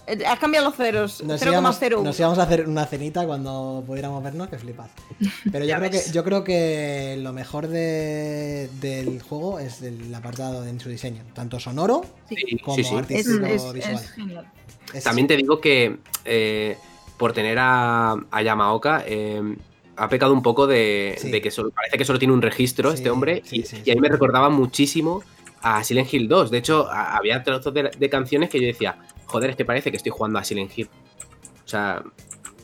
eh, 0.06 0.24
Has 0.26 0.38
cambiado 0.40 0.66
los 0.66 0.76
ceros. 0.76 1.22
nos 1.22 1.40
íbamos- 1.42 1.78
0,01. 1.80 2.02
nos 2.02 2.18
íbamos 2.18 2.38
a 2.38 2.42
hacer 2.42 2.66
una 2.68 2.86
cenita 2.86 3.24
cuando 3.24 3.84
pudiéramos 3.86 4.22
vernos, 4.22 4.48
que 4.48 4.58
flipas. 4.58 4.90
Pero 5.52 5.64
yo 5.64 5.76
creo 5.76 5.90
que, 5.90 6.02
yo 6.12 6.24
creo 6.24 6.42
que 6.44 7.16
lo 7.20 7.32
mejor 7.32 7.68
de- 7.68 8.68
del 8.80 9.22
juego 9.22 9.58
es 9.60 9.80
el 9.82 10.12
apartado 10.14 10.66
en 10.66 10.80
su 10.80 10.88
diseño, 10.88 11.22
tanto 11.34 11.60
sonoro 11.60 12.02
Sí, 12.28 12.58
como 12.64 12.76
sí, 12.76 12.84
sí. 12.84 12.94
Artístico 12.96 13.46
es- 13.46 13.72
visual. 13.72 13.94
es 13.94 14.10
genial. 14.10 14.46
Es- 14.92 15.04
También 15.04 15.28
te 15.28 15.36
digo 15.36 15.60
que 15.60 15.98
eh, 16.24 16.76
por 17.22 17.32
tener 17.32 17.56
a, 17.60 18.16
a 18.32 18.42
Yamaoka 18.42 19.04
eh, 19.06 19.40
ha 19.94 20.08
pecado 20.08 20.32
un 20.32 20.42
poco 20.42 20.66
de, 20.66 21.14
Sí. 21.18 21.30
de 21.30 21.40
que 21.40 21.52
solo- 21.52 21.70
parece 21.70 21.96
que 21.96 22.04
solo 22.04 22.18
tiene 22.18 22.34
un 22.34 22.42
registro 22.42 22.90
Sí, 22.90 22.96
este 22.96 23.10
hombre 23.10 23.42
sí, 23.44 23.60
y, 23.60 23.62
sí, 23.62 23.80
y 23.84 23.92
a 23.92 23.94
mí 23.94 24.00
me 24.00 24.08
recordaba 24.08 24.48
muchísimo 24.50 25.22
a 25.60 25.84
Silent 25.84 26.12
Hill 26.12 26.26
2. 26.26 26.50
De 26.50 26.58
hecho, 26.58 26.90
a- 26.90 27.16
había 27.16 27.44
trozos 27.44 27.72
de, 27.72 27.92
de 27.96 28.10
canciones 28.10 28.50
que 28.50 28.60
yo 28.60 28.66
decía, 28.66 28.96
joder, 29.26 29.50
es 29.50 29.56
que 29.56 29.64
parece 29.64 29.92
que 29.92 29.98
estoy 29.98 30.10
jugando 30.10 30.40
a 30.40 30.42
Silent 30.42 30.76
Hill. 30.76 30.88
O 31.64 31.68
sea, 31.68 32.02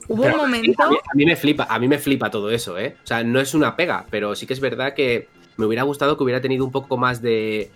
Hubo 0.08 0.22
un 0.24 0.28
a 0.28 0.32
mí- 0.32 0.36
momento. 0.38 0.82
A 0.82 0.90
mí, 0.90 0.96
a 0.96 1.14
mí 1.14 1.24
me 1.24 1.36
flipa, 1.36 1.66
a 1.70 1.78
mí 1.78 1.86
me 1.86 1.98
flipa 1.98 2.28
todo 2.28 2.50
eso, 2.50 2.76
¿eh? 2.78 2.96
O 3.04 3.06
sea, 3.06 3.22
no 3.22 3.38
es 3.38 3.54
una 3.54 3.76
pega, 3.76 4.06
pero 4.10 4.34
sí 4.34 4.44
que 4.44 4.54
es 4.54 4.60
verdad 4.60 4.92
que 4.94 5.28
me 5.56 5.66
hubiera 5.66 5.84
gustado 5.84 6.16
que 6.16 6.24
hubiera 6.24 6.40
tenido 6.40 6.64
un 6.64 6.72
poco 6.72 6.96
más 6.96 7.22
de, 7.22 7.70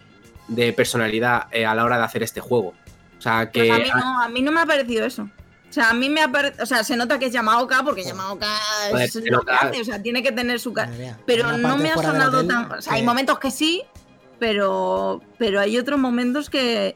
de 0.49 0.73
personalidad 0.73 1.47
eh, 1.53 1.65
a 1.65 1.77
la 1.77 1.85
hora 1.85 1.99
de 1.99 2.03
hacer 2.03 2.25
este 2.25 2.41
juego. 2.41 2.75
O 3.19 3.23
sea, 3.23 3.53
que 3.53 3.69
Pues 3.69 3.71
a, 3.71 3.79
mí 3.79 4.01
no, 4.03 4.23
a 4.25 4.29
mí 4.31 4.43
no 4.43 4.51
me 4.51 4.61
ha 4.63 4.67
parecido 4.67 5.07
eso. 5.07 5.29
O 5.73 5.75
sea, 5.75 5.89
a 5.89 5.95
mí 5.95 6.11
me 6.11 6.21
ha 6.21 6.29
parecido. 6.29 6.65
O 6.65 6.67
sea, 6.67 6.85
se 6.85 6.95
nota 6.99 7.19
que 7.19 7.25
es 7.27 7.33
Yamaoka 7.33 7.83
porque 7.83 8.05
Yamaoka 8.05 8.47
Joder, 8.91 9.07
es 9.07 9.13
se 9.15 9.23
lo 9.23 9.41
que 9.41 9.53
hace. 9.53 9.81
O 9.81 9.85
sea, 9.87 10.03
tiene 10.03 10.23
que 10.23 10.31
tener 10.31 10.61
su 10.61 10.71
cara. 10.75 10.93
Pero 11.25 11.57
no 11.57 11.79
me 11.79 11.91
ha 11.91 11.95
sonado 11.95 12.41
hotel 12.41 12.49
tan. 12.49 12.73
O 12.73 12.83
sea, 12.83 12.93
hay 12.93 13.03
momentos 13.03 13.39
que 13.39 13.51
sí, 13.51 13.83
pero, 14.39 15.23
pero 15.39 15.61
hay 15.61 15.79
otros 15.79 15.99
momentos 15.99 16.51
que. 16.51 16.95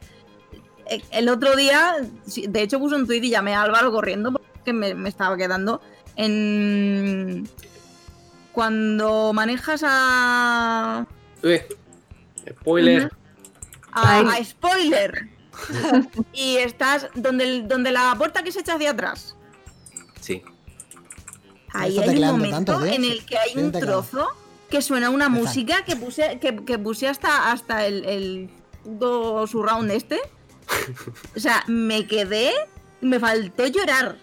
eh, 0.91 1.03
El 1.11 1.31
otro 1.31 1.57
día, 1.57 1.97
de 2.27 2.61
hecho, 2.61 2.79
puse 2.79 2.97
un 2.97 3.07
tweet 3.07 3.23
y 3.23 3.31
llamé 3.31 3.55
a 3.55 3.63
Álvaro 3.63 3.91
corriendo 3.91 4.31
porque 4.31 4.75
me, 4.75 4.95
me 4.95 5.09
estaba 5.09 5.39
quedando 5.39 5.81
en. 6.17 7.49
Cuando 8.53 9.33
manejas 9.33 9.83
a. 9.87 11.07
Uy, 11.43 11.63
spoiler. 12.61 13.11
a 13.93 14.45
spoiler. 14.45 15.31
y 16.33 16.57
estás 16.57 17.09
donde, 17.15 17.45
el- 17.45 17.69
donde 17.69 17.93
la 17.93 18.15
puerta 18.17 18.43
que 18.43 18.53
se 18.53 18.61
echa 18.61 18.75
hacia 18.75 18.91
atrás. 18.91 19.37
Sí. 20.21 20.43
Ahí 21.73 21.99
está 21.99 22.11
hay 22.11 22.19
un 22.19 22.27
momento 22.27 22.73
tanto, 22.73 22.87
en 22.87 23.05
el 23.05 23.25
que 23.27 23.37
hay 23.39 23.57
un 23.57 23.73
trozo 23.73 24.29
que 24.71 24.81
suena 24.83 25.11
una 25.11 25.29
música 25.29 25.85
que 25.85 25.95
puse, 25.97 26.39
que, 26.41 26.57
que 26.65 26.79
puse 26.79 27.07
hasta, 27.09 27.53
hasta 27.53 27.87
el, 27.87 28.05
el 28.05 28.51
puto 28.83 29.47
surround 29.47 29.91
este. 29.91 30.21
O 31.37 31.41
sea, 31.41 31.63
me 31.69 32.07
quedé, 32.07 32.53
me 33.01 33.21
faltó 33.21 33.67
llorar. 33.67 34.17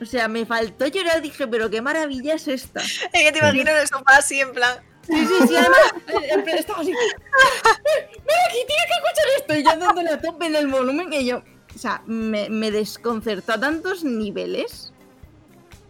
O 0.00 0.06
sea, 0.06 0.28
me 0.28 0.46
faltó 0.46 0.86
llorar, 0.86 1.20
dije, 1.20 1.46
pero 1.46 1.68
qué 1.68 1.82
maravilla 1.82 2.34
es 2.34 2.48
esta. 2.48 2.80
Es 2.80 3.10
que 3.12 3.32
te 3.32 3.38
imagino 3.38 3.70
en 3.70 3.76
el 3.78 3.88
sofá 3.88 4.16
así, 4.18 4.40
en 4.40 4.52
plan. 4.52 4.78
Sí, 5.06 5.14
sí, 5.48 5.56
además, 5.56 5.94
en 6.30 6.44
plan, 6.44 6.58
estaba 6.58 6.80
así. 6.80 6.92
Ven 6.92 8.36
aquí, 8.48 8.58
tienes 8.66 8.86
que 8.86 8.94
escuchar 8.94 9.26
esto. 9.38 9.56
Y 9.56 9.62
yo 9.64 9.84
dándole 9.86 10.10
a 10.10 10.20
tope 10.20 10.46
en 10.46 10.56
el 10.56 10.66
volumen 10.68 11.10
que 11.10 11.24
yo. 11.24 11.42
O 11.74 11.78
sea, 11.78 12.02
me, 12.06 12.50
me 12.50 12.70
desconcertó 12.70 13.52
a 13.52 13.60
tantos 13.60 14.04
niveles 14.04 14.92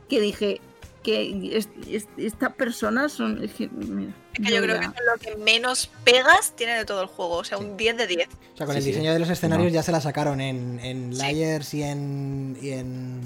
que 0.09 0.21
dije 0.21 0.61
que 1.03 1.57
es- 1.57 1.69
es- 1.89 2.09
estas 2.19 2.53
personas 2.55 3.13
son. 3.13 3.43
es 3.43 3.53
que, 3.55 3.69
mira, 3.69 4.13
Es 4.35 4.47
que 4.47 4.55
yo 4.55 4.63
creo 4.63 4.79
que 4.79 4.87
es 4.87 4.93
lo 4.93 5.19
que 5.19 5.37
menos 5.37 5.91
pegas 6.05 6.55
tiene 6.57 6.77
de 6.77 6.85
todo 6.85 7.01
el 7.03 7.09
juego. 7.09 7.37
O 7.37 7.45
sea, 7.45 7.57
un 7.59 7.77
10 7.79 7.97
de 7.97 8.07
10. 8.07 8.29
O 8.55 8.57
sea, 8.59 8.67
con 8.67 8.75
Sí, 8.75 8.79
el 8.79 8.85
sí. 8.85 8.91
diseño 8.91 9.13
de 9.15 9.19
los 9.19 9.31
escenarios 9.31 9.69
No. 9.73 9.75
ya 9.75 9.83
se 9.83 9.93
la 9.93 10.01
sacaron 10.03 10.41
en, 10.43 10.79
en 10.81 11.13
Sí. 11.15 11.19
Layers 11.23 11.73
y 11.75 11.83
en, 11.83 12.59
y 12.61 12.71
en 12.73 13.21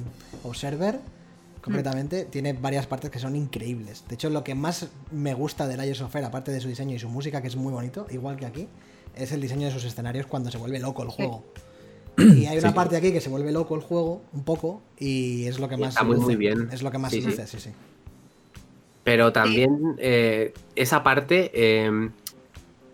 Observer. 0.45 1.01
Completamente. 1.65 2.27
Tiene 2.27 2.53
varias 2.53 2.87
partes 2.87 3.11
que 3.11 3.19
son 3.19 3.35
increíbles. 3.35 4.05
De 4.07 4.17
hecho, 4.17 4.29
lo 4.29 4.45
que 4.45 4.55
más 4.55 4.89
me 5.11 5.33
gusta 5.33 5.67
de 5.67 5.79
Layers 5.79 6.03
of 6.03 6.13
Fear, 6.13 6.27
aparte 6.27 6.53
de 6.53 6.61
su 6.61 6.69
diseño 6.69 6.95
y 6.95 6.99
su 6.99 7.09
música, 7.09 7.41
que 7.41 7.49
es 7.49 7.57
muy 7.57 7.73
bonito, 7.73 8.07
igual 8.11 8.37
que 8.37 8.45
aquí, 8.45 8.69
es 9.17 9.33
el 9.33 9.41
diseño 9.41 9.67
de 9.69 9.73
sus 9.73 9.85
escenarios 9.85 10.27
cuando 10.27 10.51
se 10.51 10.59
vuelve 10.59 10.79
loco 10.79 11.03
el 11.03 11.09
juego. 11.09 11.43
Y 12.19 12.45
hay 12.45 12.59
una 12.59 12.69
Sí. 12.69 12.75
parte 12.75 12.97
aquí 12.97 13.13
que 13.13 13.21
se 13.23 13.31
vuelve 13.31 13.51
loco 13.51 13.75
el 13.75 13.81
juego, 13.81 14.23
un 14.35 14.45
poco, 14.45 14.83
y 14.99 15.47
es 15.47 15.59
lo 15.59 15.69
que 15.71 15.79
más 15.79 15.89
está 15.91 16.05
muy, 16.05 16.37
bien. 16.37 16.69
Es 16.71 16.83
lo 16.83 16.91
que 16.91 16.99
más 16.99 17.11
Sí, 17.11 17.23
sí. 17.23 17.29
luce, 17.29 17.47
sí, 17.47 17.59
sí. 17.59 17.71
Pero 19.03 19.33
también 19.33 19.97
eh, 19.99 20.53
esa 20.77 21.03
parte, 21.03 21.51
eh, 21.55 22.11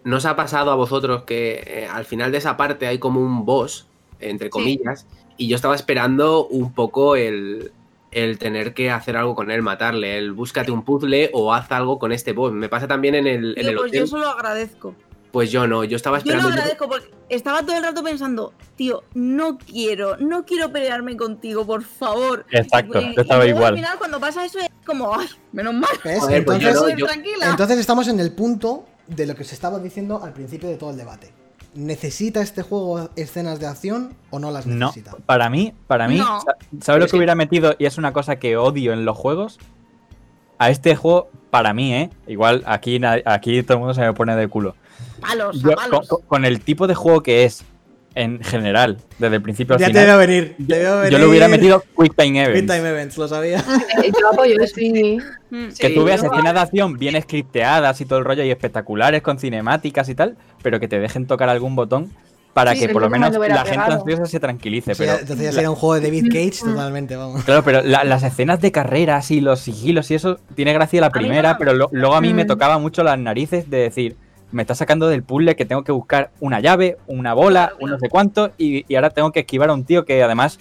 ¿no 0.04 0.16
os 0.16 0.24
ha 0.26 0.36
pasado 0.36 0.70
a 0.70 0.76
vosotros 0.76 1.24
que 1.24 1.62
eh, 1.66 1.88
al 1.90 2.04
final 2.04 2.30
de 2.30 2.38
esa 2.38 2.56
parte 2.56 2.86
hay 2.86 2.98
como 2.98 3.20
un 3.20 3.44
boss, 3.44 3.86
entre 4.20 4.48
comillas, 4.48 5.06
y 5.36 5.48
yo 5.48 5.56
estaba 5.56 5.74
esperando 5.74 6.46
un 6.46 6.72
poco 6.72 7.16
el, 7.16 7.72
el 8.12 8.38
tener 8.38 8.74
que 8.74 8.90
hacer 8.90 9.16
algo 9.16 9.34
con 9.34 9.50
él, 9.50 9.62
matarle, 9.62 10.18
el 10.18 10.32
búscate 10.32 10.70
un 10.70 10.84
puzzle 10.84 11.30
o 11.32 11.52
haz 11.54 11.70
algo 11.72 11.98
con 11.98 12.12
este 12.12 12.32
boss. 12.32 12.52
Me 12.52 12.68
pasa 12.68 12.88
también 12.88 13.14
en 13.14 13.26
el, 13.26 13.54
en 13.58 13.66
el 13.68 13.74
pues 13.76 13.88
hotel. 13.88 14.00
yo 14.00 14.06
solo 14.06 14.28
agradezco. 14.28 14.94
Pues 15.32 15.52
yo 15.52 15.68
no, 15.68 15.84
yo 15.84 15.94
estaba 15.94 16.18
Yo 16.18 16.24
lo 16.24 16.30
esperando. 16.32 16.48
agradezco 16.60 16.88
porque 16.88 17.10
estaba 17.28 17.60
todo 17.62 17.76
el 17.76 17.84
rato 17.84 18.02
pensando, 18.02 18.52
tío, 18.74 19.04
no 19.14 19.58
quiero, 19.58 20.16
no 20.16 20.44
quiero 20.44 20.72
pelearme 20.72 21.16
contigo, 21.16 21.64
por 21.64 21.84
favor. 21.84 22.44
Exacto, 22.50 23.00
Y- 23.00 23.14
yo 23.14 23.22
estaba 23.22 23.46
y 23.46 23.50
igual. 23.50 23.66
Al 23.66 23.76
final, 23.76 23.98
cuando 23.98 24.18
pasa 24.18 24.44
eso, 24.44 24.58
es 24.58 24.68
como, 24.84 25.14
ay, 25.14 25.28
menos 25.52 25.74
mal. 25.74 25.90
¿Ves? 26.02 26.18
Joder, 26.18 26.44
pues 26.44 26.58
yo 26.58 26.72
no- 26.72 26.88
yo- 26.96 27.06
entonces 27.48 27.78
estamos 27.78 28.08
en 28.08 28.18
el 28.18 28.32
punto 28.32 28.86
de 29.06 29.26
lo 29.26 29.36
que 29.36 29.44
se 29.44 29.54
estaba 29.54 29.78
diciendo 29.78 30.20
al 30.20 30.32
principio 30.32 30.68
de 30.68 30.76
todo 30.76 30.90
el 30.90 30.96
debate. 30.96 31.32
¿Necesita 31.74 32.40
este 32.42 32.62
juego 32.62 33.10
escenas 33.16 33.60
de 33.60 33.66
acción 33.66 34.14
o 34.30 34.38
no 34.40 34.50
las 34.50 34.66
No, 34.66 34.86
necesita? 34.88 35.16
para 35.24 35.48
mí, 35.50 35.72
para 35.86 36.08
mí, 36.08 36.18
No. 36.18 36.40
sa- 36.40 36.56
¿sabes 36.80 37.02
lo 37.02 37.06
que 37.08 37.16
hubiera 37.16 37.34
metido? 37.36 37.74
Y 37.78 37.86
es 37.86 37.96
una 37.96 38.12
cosa 38.12 38.36
que 38.36 38.56
odio 38.56 38.92
en 38.92 39.04
los 39.04 39.16
juegos. 39.16 39.58
A 40.58 40.68
este 40.70 40.94
juego, 40.96 41.30
para 41.50 41.72
mí, 41.72 41.94
¿eh? 41.94 42.10
Igual 42.26 42.62
aquí, 42.66 43.00
aquí 43.24 43.62
todo 43.62 43.74
el 43.74 43.78
mundo 43.78 43.94
se 43.94 44.00
me 44.02 44.12
pone 44.12 44.34
de 44.36 44.48
culo. 44.48 44.74
Palos, 45.20 45.62
Yo, 45.62 45.72
a 45.72 45.76
palos. 45.76 46.08
con, 46.08 46.18
con- 46.18 46.26
con 46.26 46.44
el 46.44 46.60
tipo 46.60 46.86
de 46.86 46.94
juego 46.94 47.22
que 47.22 47.44
es, 47.44 47.64
en 48.14 48.42
general, 48.42 48.98
desde 49.18 49.36
el 49.36 49.42
principio 49.42 49.74
al 49.76 49.80
Ya 49.80 49.86
te 49.86 49.92
final, 49.92 50.06
veo 50.06 50.18
venir. 50.18 50.56
Te 50.66 50.78
veo 50.78 50.96
venir. 50.98 51.12
yo 51.12 51.18
le 51.18 51.26
hubiera 51.26 51.48
metido 51.48 51.84
Quick 51.96 52.14
Time 52.16 52.42
Events. 52.42 52.60
Quick 52.60 52.70
Time 52.76 52.88
Events, 52.90 53.16
lo 53.18 53.28
sabía. 53.28 53.62
Yo 54.20 54.28
apoyo. 54.32 54.54
Sí. 54.74 55.18
Mm. 55.50 55.66
Que 55.78 55.88
Sí, 55.88 55.94
tú 55.94 56.04
veas 56.04 56.22
escenas 56.22 56.54
de 56.54 56.60
acción 56.60 56.98
bien 56.98 57.20
scripteadas 57.22 58.00
y 58.00 58.04
todo 58.06 58.18
el 58.18 58.24
rollo 58.24 58.42
y 58.44 58.50
espectaculares 58.50 59.22
con 59.22 59.38
cinemáticas 59.38 60.08
y 60.08 60.14
tal, 60.14 60.36
pero 60.62 60.80
que 60.80 60.88
te 60.88 60.98
dejen 60.98 61.26
tocar 61.26 61.48
algún 61.48 61.76
botón 61.76 62.10
para 62.52 62.72
Sí, 62.74 62.80
que 62.80 62.88
por 62.88 63.00
lo 63.02 63.08
menos 63.10 63.28
me 63.30 63.34
lo 63.34 63.40
hubiera 63.40 63.54
la 63.54 63.64
gente 63.64 63.92
ansiosa 63.92 64.26
se 64.26 64.40
tranquilice. 64.40 64.94
Pero 64.96 65.12
entonces 65.12 65.38
ya 65.38 65.44
la- 65.46 65.52
sería 65.52 65.70
un 65.70 65.76
juego 65.76 65.94
de 65.94 66.00
David 66.00 66.26
Cage 66.32 66.64
totalmente, 66.64 67.14
vamos. 67.14 67.44
Claro, 67.44 67.62
pero 67.62 67.80
la- 67.82 68.02
las 68.02 68.24
escenas 68.24 68.60
de 68.60 68.72
carreras 68.72 69.30
y 69.30 69.40
los 69.40 69.60
sigilos 69.60 70.10
y 70.10 70.14
eso 70.16 70.40
tiene 70.56 70.72
gracia 70.72 71.00
la 71.00 71.10
primera, 71.10 71.52
no. 71.52 71.58
pero 71.60 71.74
lo- 71.74 71.88
luego 71.92 72.16
a 72.16 72.20
mí 72.20 72.34
me 72.34 72.42
Mm. 72.44 72.48
tocaba 72.48 72.78
mucho 72.78 73.04
las 73.04 73.16
narices 73.20 73.70
de 73.70 73.76
decir, 73.78 74.16
me 74.52 74.62
está 74.62 74.74
sacando 74.74 75.08
del 75.08 75.22
puzzle 75.22 75.56
que 75.56 75.64
tengo 75.64 75.84
que 75.84 75.92
buscar 75.92 76.30
una 76.40 76.60
llave, 76.60 76.96
una 77.06 77.34
bola, 77.34 77.72
un 77.80 77.90
no 77.90 77.98
sé 77.98 78.08
cuánto, 78.08 78.52
y, 78.58 78.84
y 78.92 78.94
ahora 78.96 79.10
tengo 79.10 79.32
que 79.32 79.40
esquivar 79.40 79.70
a 79.70 79.74
un 79.74 79.84
tío 79.84 80.04
que 80.04 80.22
además, 80.22 80.58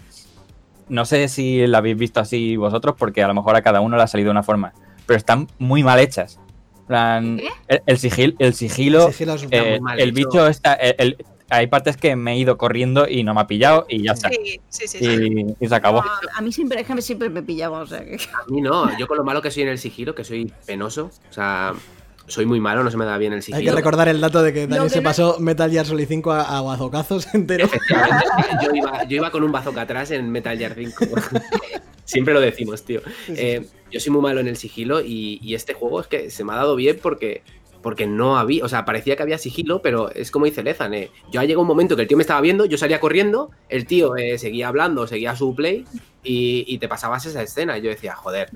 no 0.90 1.06
sé 1.06 1.28
si 1.28 1.66
la 1.68 1.80
habéis 1.80 1.98
visto 1.98 2.20
así 2.20 2.56
vosotros, 2.58 2.96
porque 2.98 3.24
a 3.24 3.28
lo 3.28 3.34
mejor 3.34 3.56
a 3.56 3.62
cada 3.62 3.82
uno 3.82 3.98
le 3.98 4.04
ha 4.04 4.08
salido 4.08 4.28
de 4.28 4.32
una 4.32 4.44
forma, 4.44 4.74
pero 5.06 5.18
están 5.18 5.48
muy 5.58 5.84
mal 5.84 6.00
hechas. 6.00 6.40
Plan, 6.88 7.40
el, 7.68 7.82
el 7.86 7.98
sigil- 8.00 8.36
el 8.40 8.54
sigilo, 8.56 9.08
El 9.08 9.14
sigilo 9.14 9.36
eh, 9.52 9.72
muy 9.74 9.80
mal 9.82 10.00
el 10.00 10.12
bicho 10.12 10.48
está... 10.48 10.74
el- 10.74 10.96
el- 10.98 11.26
hay 11.52 11.66
partes 11.66 11.98
que 11.98 12.16
me 12.16 12.34
he 12.34 12.38
ido 12.38 12.60
corriendo 12.60 13.08
y 13.10 13.24
no 13.24 13.34
me 13.34 13.42
ha 13.42 13.48
pillado 13.48 13.88
y 13.90 14.04
ya 14.04 14.12
está. 14.12 14.30
Sí, 14.30 14.62
sí, 14.70 14.88
sí. 14.88 15.00
sí. 15.00 15.06
Y, 15.60 15.66
y 15.66 15.68
se 15.68 15.74
acabó. 15.74 16.02
A, 16.02 16.20
a 16.36 16.42
mí 16.42 16.52
siempre, 16.52 16.86
siempre 17.02 17.28
me 17.30 17.42
pillaba, 17.42 17.80
o 17.80 17.88
sea 17.88 18.06
que... 18.06 18.18
A 18.18 18.52
mí 18.52 18.62
no, 18.62 18.96
yo 19.00 19.08
con 19.08 19.18
lo 19.18 19.24
malo 19.24 19.42
que 19.42 19.50
soy 19.50 19.64
en 19.64 19.70
el 19.70 19.80
sigilo, 19.80 20.14
que 20.14 20.24
soy 20.24 20.54
penoso, 20.68 21.10
o 21.28 21.34
sea, 21.34 21.74
soy 22.30 22.46
muy 22.46 22.60
malo, 22.60 22.84
no 22.84 22.90
se 22.92 22.98
me 22.98 23.06
da 23.06 23.18
bien 23.18 23.34
el 23.34 23.38
Hay 23.40 23.42
sigilo. 23.44 23.72
que 23.72 23.76
recordar 23.76 24.08
el 24.08 24.22
dato 24.22 24.42
de 24.42 24.54
que 24.54 24.68
que 24.68 24.90
se 24.90 24.98
no- 25.00 25.04
pasó 25.04 25.38
Metal 25.40 25.70
Gear 25.70 25.86
Solid 25.86 26.08
5 26.08 26.32
a, 26.32 26.58
a 26.58 26.60
guazocazos 26.62 27.28
entero. 27.34 27.66
Efectivamente, 27.66 28.26
yo, 28.64 28.70
iba, 28.76 29.04
yo 29.04 29.16
iba 29.18 29.32
con 29.32 29.44
un 29.44 29.52
bazooka 29.52 29.82
atrás 29.82 30.12
en 30.12 30.30
Metal 30.32 30.58
Gear 30.58 30.74
5. 30.76 31.06
Siempre 32.06 32.34
lo 32.34 32.40
decimos, 32.42 32.84
tío. 32.84 33.02
Eh, 33.28 33.66
yo 33.92 34.00
soy 34.00 34.12
muy 34.12 34.22
malo 34.22 34.40
en 34.40 34.48
el 34.48 34.58
sigilo 34.58 35.02
y, 35.02 35.40
y 35.44 35.54
este 35.56 35.74
juego 35.74 36.02
es 36.02 36.08
que 36.08 36.30
se 36.32 36.44
me 36.44 36.54
ha 36.54 36.56
dado 36.56 36.76
bien 36.76 36.98
porque, 37.02 37.44
porque 37.84 38.08
no 38.08 38.38
había, 38.38 38.66
o 38.66 38.68
sea, 38.70 38.84
parecía 38.84 39.16
que 39.16 39.22
había 39.24 39.38
sigilo, 39.38 39.82
pero 39.84 40.10
es 40.12 40.32
como 40.32 40.46
dice 40.46 40.64
Lezan, 40.64 40.94
eh, 40.96 41.12
yo 41.32 41.44
llegó 41.44 41.62
un 41.62 41.68
momento 41.68 41.96
que 41.96 42.02
el 42.04 42.08
tío 42.08 42.18
me 42.18 42.24
estaba 42.24 42.42
viendo, 42.42 42.66
yo 42.66 42.78
salía 42.80 43.00
corriendo, 43.00 43.52
el 43.70 43.86
tío 43.86 44.16
eh, 44.18 44.40
seguía 44.40 44.68
hablando, 44.70 45.06
seguía 45.06 45.36
su 45.36 45.54
play 45.54 45.86
y, 46.24 46.66
y 46.68 46.80
te 46.80 46.88
pasabas 46.88 47.26
esa 47.28 47.44
escena. 47.44 47.78
Y 47.78 47.82
yo 47.84 47.90
decía, 47.92 48.16
joder, 48.16 48.50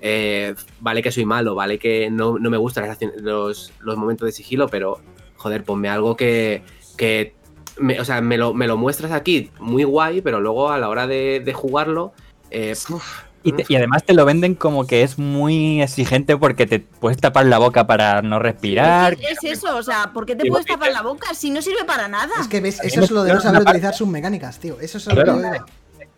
eh, 0.00 0.54
vale 0.80 1.02
que 1.02 1.12
soy 1.12 1.24
malo, 1.24 1.54
vale 1.54 1.78
que 1.78 2.10
no, 2.10 2.38
no 2.38 2.50
me 2.50 2.56
gustan 2.56 2.96
los, 3.22 3.72
los 3.80 3.96
momentos 3.96 4.26
de 4.26 4.32
sigilo, 4.32 4.68
pero 4.68 5.00
joder, 5.36 5.64
ponme 5.64 5.88
algo 5.88 6.16
que, 6.16 6.62
que 6.96 7.34
me, 7.78 8.00
o 8.00 8.04
sea, 8.04 8.20
me 8.20 8.36
lo, 8.38 8.52
me 8.54 8.66
lo 8.66 8.76
muestras 8.76 9.12
aquí 9.12 9.50
muy 9.58 9.84
guay, 9.84 10.20
pero 10.20 10.40
luego 10.40 10.70
a 10.70 10.78
la 10.78 10.88
hora 10.88 11.06
de, 11.06 11.40
de 11.44 11.52
jugarlo, 11.52 12.12
eh, 12.50 12.74
puf, 12.86 13.22
Y, 13.42 13.52
te- 13.52 13.64
y 13.68 13.76
además 13.76 14.04
te 14.04 14.12
lo 14.12 14.26
venden 14.26 14.54
como 14.54 14.86
que 14.86 15.02
es 15.02 15.18
muy 15.18 15.80
exigente 15.80 16.36
porque 16.36 16.66
te 16.66 16.78
puedes 16.80 17.18
tapar 17.18 17.46
la 17.46 17.56
boca 17.58 17.86
para 17.86 18.20
no 18.20 18.38
respirar. 18.38 19.14
Es 19.14 19.38
eso, 19.44 19.76
o 19.78 19.82
sea, 19.82 20.10
¿por 20.12 20.26
qué 20.26 20.36
te 20.36 20.46
puedes 20.46 20.66
tapar 20.66 20.92
la 20.92 21.00
boca 21.00 21.32
si 21.32 21.50
no 21.50 21.62
sirve 21.62 21.84
para 21.86 22.06
nada? 22.08 22.32
Es 22.38 22.48
que 22.48 22.60
ves, 22.60 22.80
eso 22.82 23.00
es 23.02 23.10
lo 23.10 23.22
de 23.22 23.32
no 23.32 23.40
saber 23.40 23.62
utilizar 23.62 23.94
sus 23.94 24.08
mecánicas, 24.08 24.58
tío. 24.58 24.78
Eso 24.80 24.98
es 24.98 25.06
lo 25.06 25.14
que 25.14 25.22
Claro. 25.22 25.64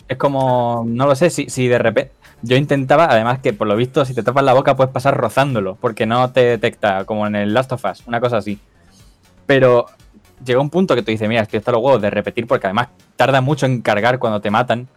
Es 0.09 0.19
como, 0.19 0.85
no 0.87 1.07
lo 1.07 1.15
sé, 1.15 1.31
si, 1.31 1.49
si 1.49 1.69
de 1.69 1.79
repente... 1.79 2.13
Yo 2.43 2.57
intentaba, 2.57 3.05
además 3.07 3.39
que 3.39 3.53
por 3.53 3.69
lo 3.69 3.77
visto, 3.77 4.05
si 4.05 4.15
te 4.15 4.23
tapas 4.23 4.43
la 4.45 4.53
boca 4.53 4.75
puedes 4.77 4.93
pasar 4.93 5.17
rozándolo, 5.17 5.77
porque 5.81 6.07
no 6.07 6.31
te 6.33 6.41
detecta, 6.45 7.05
como 7.05 7.27
en 7.27 7.37
el 7.37 7.55
Last 7.55 7.73
of 7.73 7.85
Us, 7.85 8.03
una 8.07 8.21
cosa 8.21 8.39
así. 8.39 8.59
Pero 9.47 9.87
llega 10.45 10.61
un 10.61 10.71
punto 10.71 10.95
que 10.95 11.03
tú 11.03 11.11
dices, 11.13 11.29
mira, 11.29 11.43
estoy 11.43 11.59
hasta 11.59 11.73
los 11.73 11.81
huevos 11.83 12.03
de 12.03 12.11
repetir, 12.11 12.47
porque 12.47 12.67
además 12.67 12.89
tarda 13.17 13.41
mucho 13.41 13.67
en 13.67 13.81
cargar 13.81 14.19
cuando 14.19 14.41
te 14.41 14.51
matan. 14.51 14.89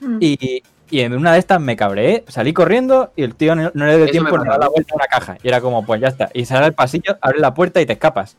Mm. 0.00 0.16
Y, 0.20 0.62
y 0.90 1.00
en 1.00 1.14
una 1.14 1.32
de 1.32 1.38
estas 1.38 1.60
me 1.60 1.76
cabreé, 1.76 2.24
salí 2.26 2.52
corriendo 2.52 3.12
y 3.14 3.22
el 3.22 3.34
tío 3.36 3.54
no, 3.54 3.70
no 3.74 3.86
le 3.86 3.94
dio 3.96 4.04
Eso 4.06 4.12
tiempo 4.12 4.34
pasa. 4.36 4.50
dar 4.50 4.58
la 4.58 4.68
vuelta 4.68 4.92
a 4.92 4.96
una 4.96 5.06
caja. 5.06 5.38
Y 5.42 5.48
era 5.48 5.60
como, 5.60 5.86
pues 5.86 6.00
ya 6.00 6.08
está. 6.08 6.30
Y 6.34 6.44
sale 6.44 6.66
al 6.66 6.74
pasillo, 6.74 7.16
abre 7.20 7.38
la 7.38 7.54
puerta 7.54 7.80
y 7.80 7.86
te 7.86 7.92
escapas. 7.92 8.36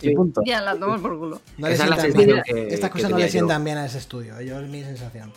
Y 0.00 0.08
Sí. 0.10 0.14
punto. 0.14 0.42
Ya, 0.46 0.60
la 0.62 0.76
tomas 0.76 1.00
por 1.00 1.18
culo. 1.18 1.40
No 1.58 1.66
Esa 1.66 1.84
es 1.84 1.90
la 1.90 1.96
sientan 1.96 2.24
bien. 2.24 2.42
que- 2.44 2.68
Estas 2.74 2.90
que 2.90 2.94
cosas 2.98 3.10
no 3.10 3.16
le 3.16 3.22
tenía 3.24 3.26
yo. 3.26 3.32
sientan 3.32 3.64
bien 3.64 3.78
a 3.78 3.84
ese 3.86 3.98
estudio. 3.98 4.40
Yo 4.40 4.60
es 4.60 4.68
mi 4.68 4.82
sensación. 4.82 5.32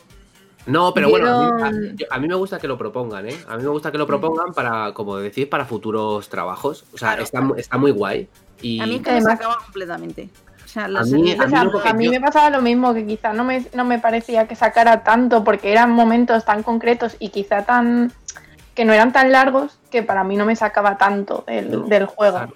No, 0.65 0.93
pero 0.93 1.09
bueno, 1.09 1.27
a 1.63 1.71
mí, 1.71 2.03
a- 2.09 2.15
a 2.15 2.19
me 2.19 2.35
gusta 2.35 2.57
que 2.59 2.67
lo 2.67 2.77
propongan, 2.77 3.27
¿eh? 3.27 3.35
A 3.47 3.57
mí 3.57 3.63
me 3.63 3.69
gusta 3.69 3.91
que 3.91 3.97
lo 3.97 4.07
propongan 4.07 4.53
para, 4.53 4.93
como 4.93 5.17
decís, 5.17 5.45
para 5.45 5.65
futuros 5.65 6.29
trabajos. 6.29 6.85
O 6.93 6.97
sea, 6.97 7.09
Claro. 7.09 7.23
está, 7.23 7.41
mu- 7.41 7.55
está 7.55 7.77
muy 7.77 7.91
guay. 7.91 8.27
Y 8.61 8.79
A 8.79 8.85
mí 8.85 8.95
es 8.95 9.01
que 9.01 9.09
Además- 9.11 9.25
me 9.33 9.37
sacaba 9.37 9.57
completamente. 9.63 10.29
O 10.63 10.67
sea, 10.67 10.87
las 10.87 11.09
mí- 11.11 11.33
O 11.33 11.49
sea, 11.49 11.63
no, 11.65 11.71
porque 11.71 11.89
a 11.89 11.93
mí 11.93 12.07
me 12.09 12.19
pasaba 12.21 12.49
lo 12.49 12.61
mismo, 12.61 12.93
que 12.93 13.05
quizá 13.05 13.33
no 13.33 13.43
me, 13.43 13.65
no 13.73 13.83
me 13.83 13.99
parecía 13.99 14.47
que 14.47 14.55
sacara 14.55 15.03
tanto, 15.03 15.43
porque 15.43 15.71
eran 15.71 15.91
momentos 15.91 16.45
tan 16.45 16.63
concretos 16.63 17.15
y 17.19 17.29
quizá 17.29 17.63
tan. 17.63 18.11
que 18.73 18.85
no 18.85 18.93
eran 18.93 19.13
tan 19.13 19.31
largos, 19.31 19.77
que 19.91 20.01
para 20.01 20.23
mí 20.23 20.35
no 20.35 20.45
me 20.45 20.55
sacaba 20.55 20.97
tanto 20.97 21.43
del, 21.45 21.69
No, 21.69 21.79
del 21.85 22.05
juego. 22.07 22.37
claro. 22.37 22.53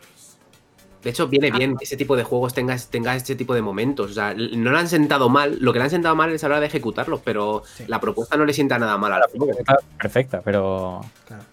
De 1.03 1.11
hecho, 1.11 1.27
viene 1.27 1.51
bien 1.51 1.77
que 1.77 1.85
ese 1.85 1.95
tipo 1.95 2.15
de 2.15 2.23
juegos 2.23 2.53
tenga, 2.53 2.75
tenga 2.77 3.15
ese 3.15 3.35
tipo 3.35 3.53
de 3.53 3.61
momentos. 3.61 4.11
O 4.11 4.13
sea, 4.13 4.33
no 4.33 4.71
le 4.71 4.77
han 4.77 4.89
sentado 4.89 5.29
mal. 5.29 5.57
Lo 5.61 5.71
que 5.71 5.79
le 5.79 5.85
han 5.85 5.91
sentado 5.91 6.15
mal 6.15 6.31
es 6.31 6.43
a 6.43 6.47
la 6.49 6.55
hora 6.55 6.61
de 6.61 6.67
ejecutarlos, 6.67 7.21
pero 7.23 7.63
Sí. 7.75 7.85
la 7.87 8.01
propuesta 8.01 8.35
no 8.35 8.45
le 8.45 8.53
sienta 8.53 8.77
nada 8.79 8.97
mal 8.97 9.13
al 9.13 9.21
juego. 9.29 9.51
Está 9.57 9.77
perfecta, 9.99 10.41
pero 10.41 11.01
Claro. 11.25 11.43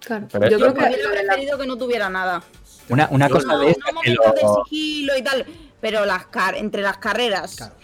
Claro. 0.00 0.26
Pero 0.32 0.48
Yo 0.48 0.58
creo 0.58 0.74
que 0.74 0.80
hubiera 0.80 0.96
lo 0.96 1.14
la- 1.14 1.20
preferido 1.22 1.58
que 1.58 1.66
no 1.66 1.76
tuviera 1.76 2.08
nada. 2.08 2.42
una, 2.88 3.08
una 3.10 3.28
Yo 3.28 3.34
cosa 3.34 3.48
No, 3.48 3.58
de 3.58 3.66
no 3.68 3.74
que 3.74 3.92
momentos 3.92 4.34
de 4.34 4.42
lo... 4.42 4.64
sigilo 4.64 5.16
y 5.18 5.22
tal, 5.22 5.44
pero 5.80 6.06
las 6.06 6.26
car 6.26 6.54
entre 6.56 6.80
las 6.82 6.96
carreras 6.98 7.56
Claro. 7.56 7.74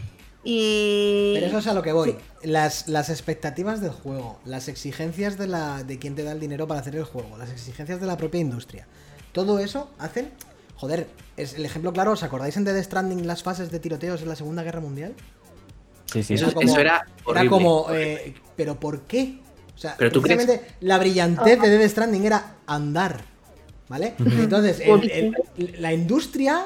y... 0.42 1.32
Pero 1.34 1.46
eso 1.48 1.58
es 1.58 1.66
a 1.66 1.74
lo 1.74 1.82
que 1.82 1.92
voy. 1.92 2.16
Las, 2.42 2.88
las 2.88 3.10
expectativas 3.10 3.80
del 3.82 3.90
juego, 3.90 4.38
las 4.46 4.68
exigencias 4.68 5.36
de, 5.36 5.48
la, 5.48 5.82
de 5.82 5.98
quién 5.98 6.14
te 6.14 6.22
da 6.22 6.32
el 6.32 6.40
dinero 6.40 6.66
para 6.66 6.80
hacer 6.80 6.96
el 6.96 7.04
juego, 7.04 7.36
las 7.36 7.50
exigencias 7.50 8.00
de 8.00 8.06
la 8.06 8.16
propia 8.16 8.40
industria. 8.40 8.86
Todo 9.34 9.58
eso 9.58 9.90
hacen. 9.98 10.30
Joder, 10.76 11.06
es 11.36 11.54
el 11.54 11.64
ejemplo 11.66 11.92
claro. 11.92 12.12
¿Os 12.12 12.22
acordáis 12.22 12.56
en 12.56 12.64
Dead 12.64 12.82
Stranding 12.82 13.26
las 13.26 13.42
fases 13.42 13.70
de 13.70 13.78
tiroteos 13.80 14.22
en 14.22 14.28
la 14.30 14.36
Segunda 14.36 14.62
Guerra 14.62 14.80
Mundial? 14.80 15.12
Sí, 16.06 16.22
sí, 16.22 16.34
Eso, 16.34 16.46
Era 16.46 16.54
como- 16.54 16.68
eso 16.70 16.80
era 16.80 16.94
Era 16.96 17.06
horrible. 17.24 17.50
como. 17.50 17.86
eh, 17.92 18.34
¿Pero 18.56 18.78
por 18.80 19.02
qué? 19.02 19.40
O 19.74 19.78
sea, 19.78 19.96
Pero 19.98 20.10
tú 20.12 20.22
crees- 20.22 20.38
precisamente 20.38 20.74
la 20.80 20.98
brillantez 20.98 21.60
de 21.60 21.68
Dead 21.68 21.88
Stranding 21.90 22.24
era 22.24 22.54
andar. 22.66 23.24
¿Vale? 23.88 24.14
Entonces, 24.18 24.80
el- 24.80 25.10
el- 25.10 25.76
la 25.82 25.92
industria 25.92 26.64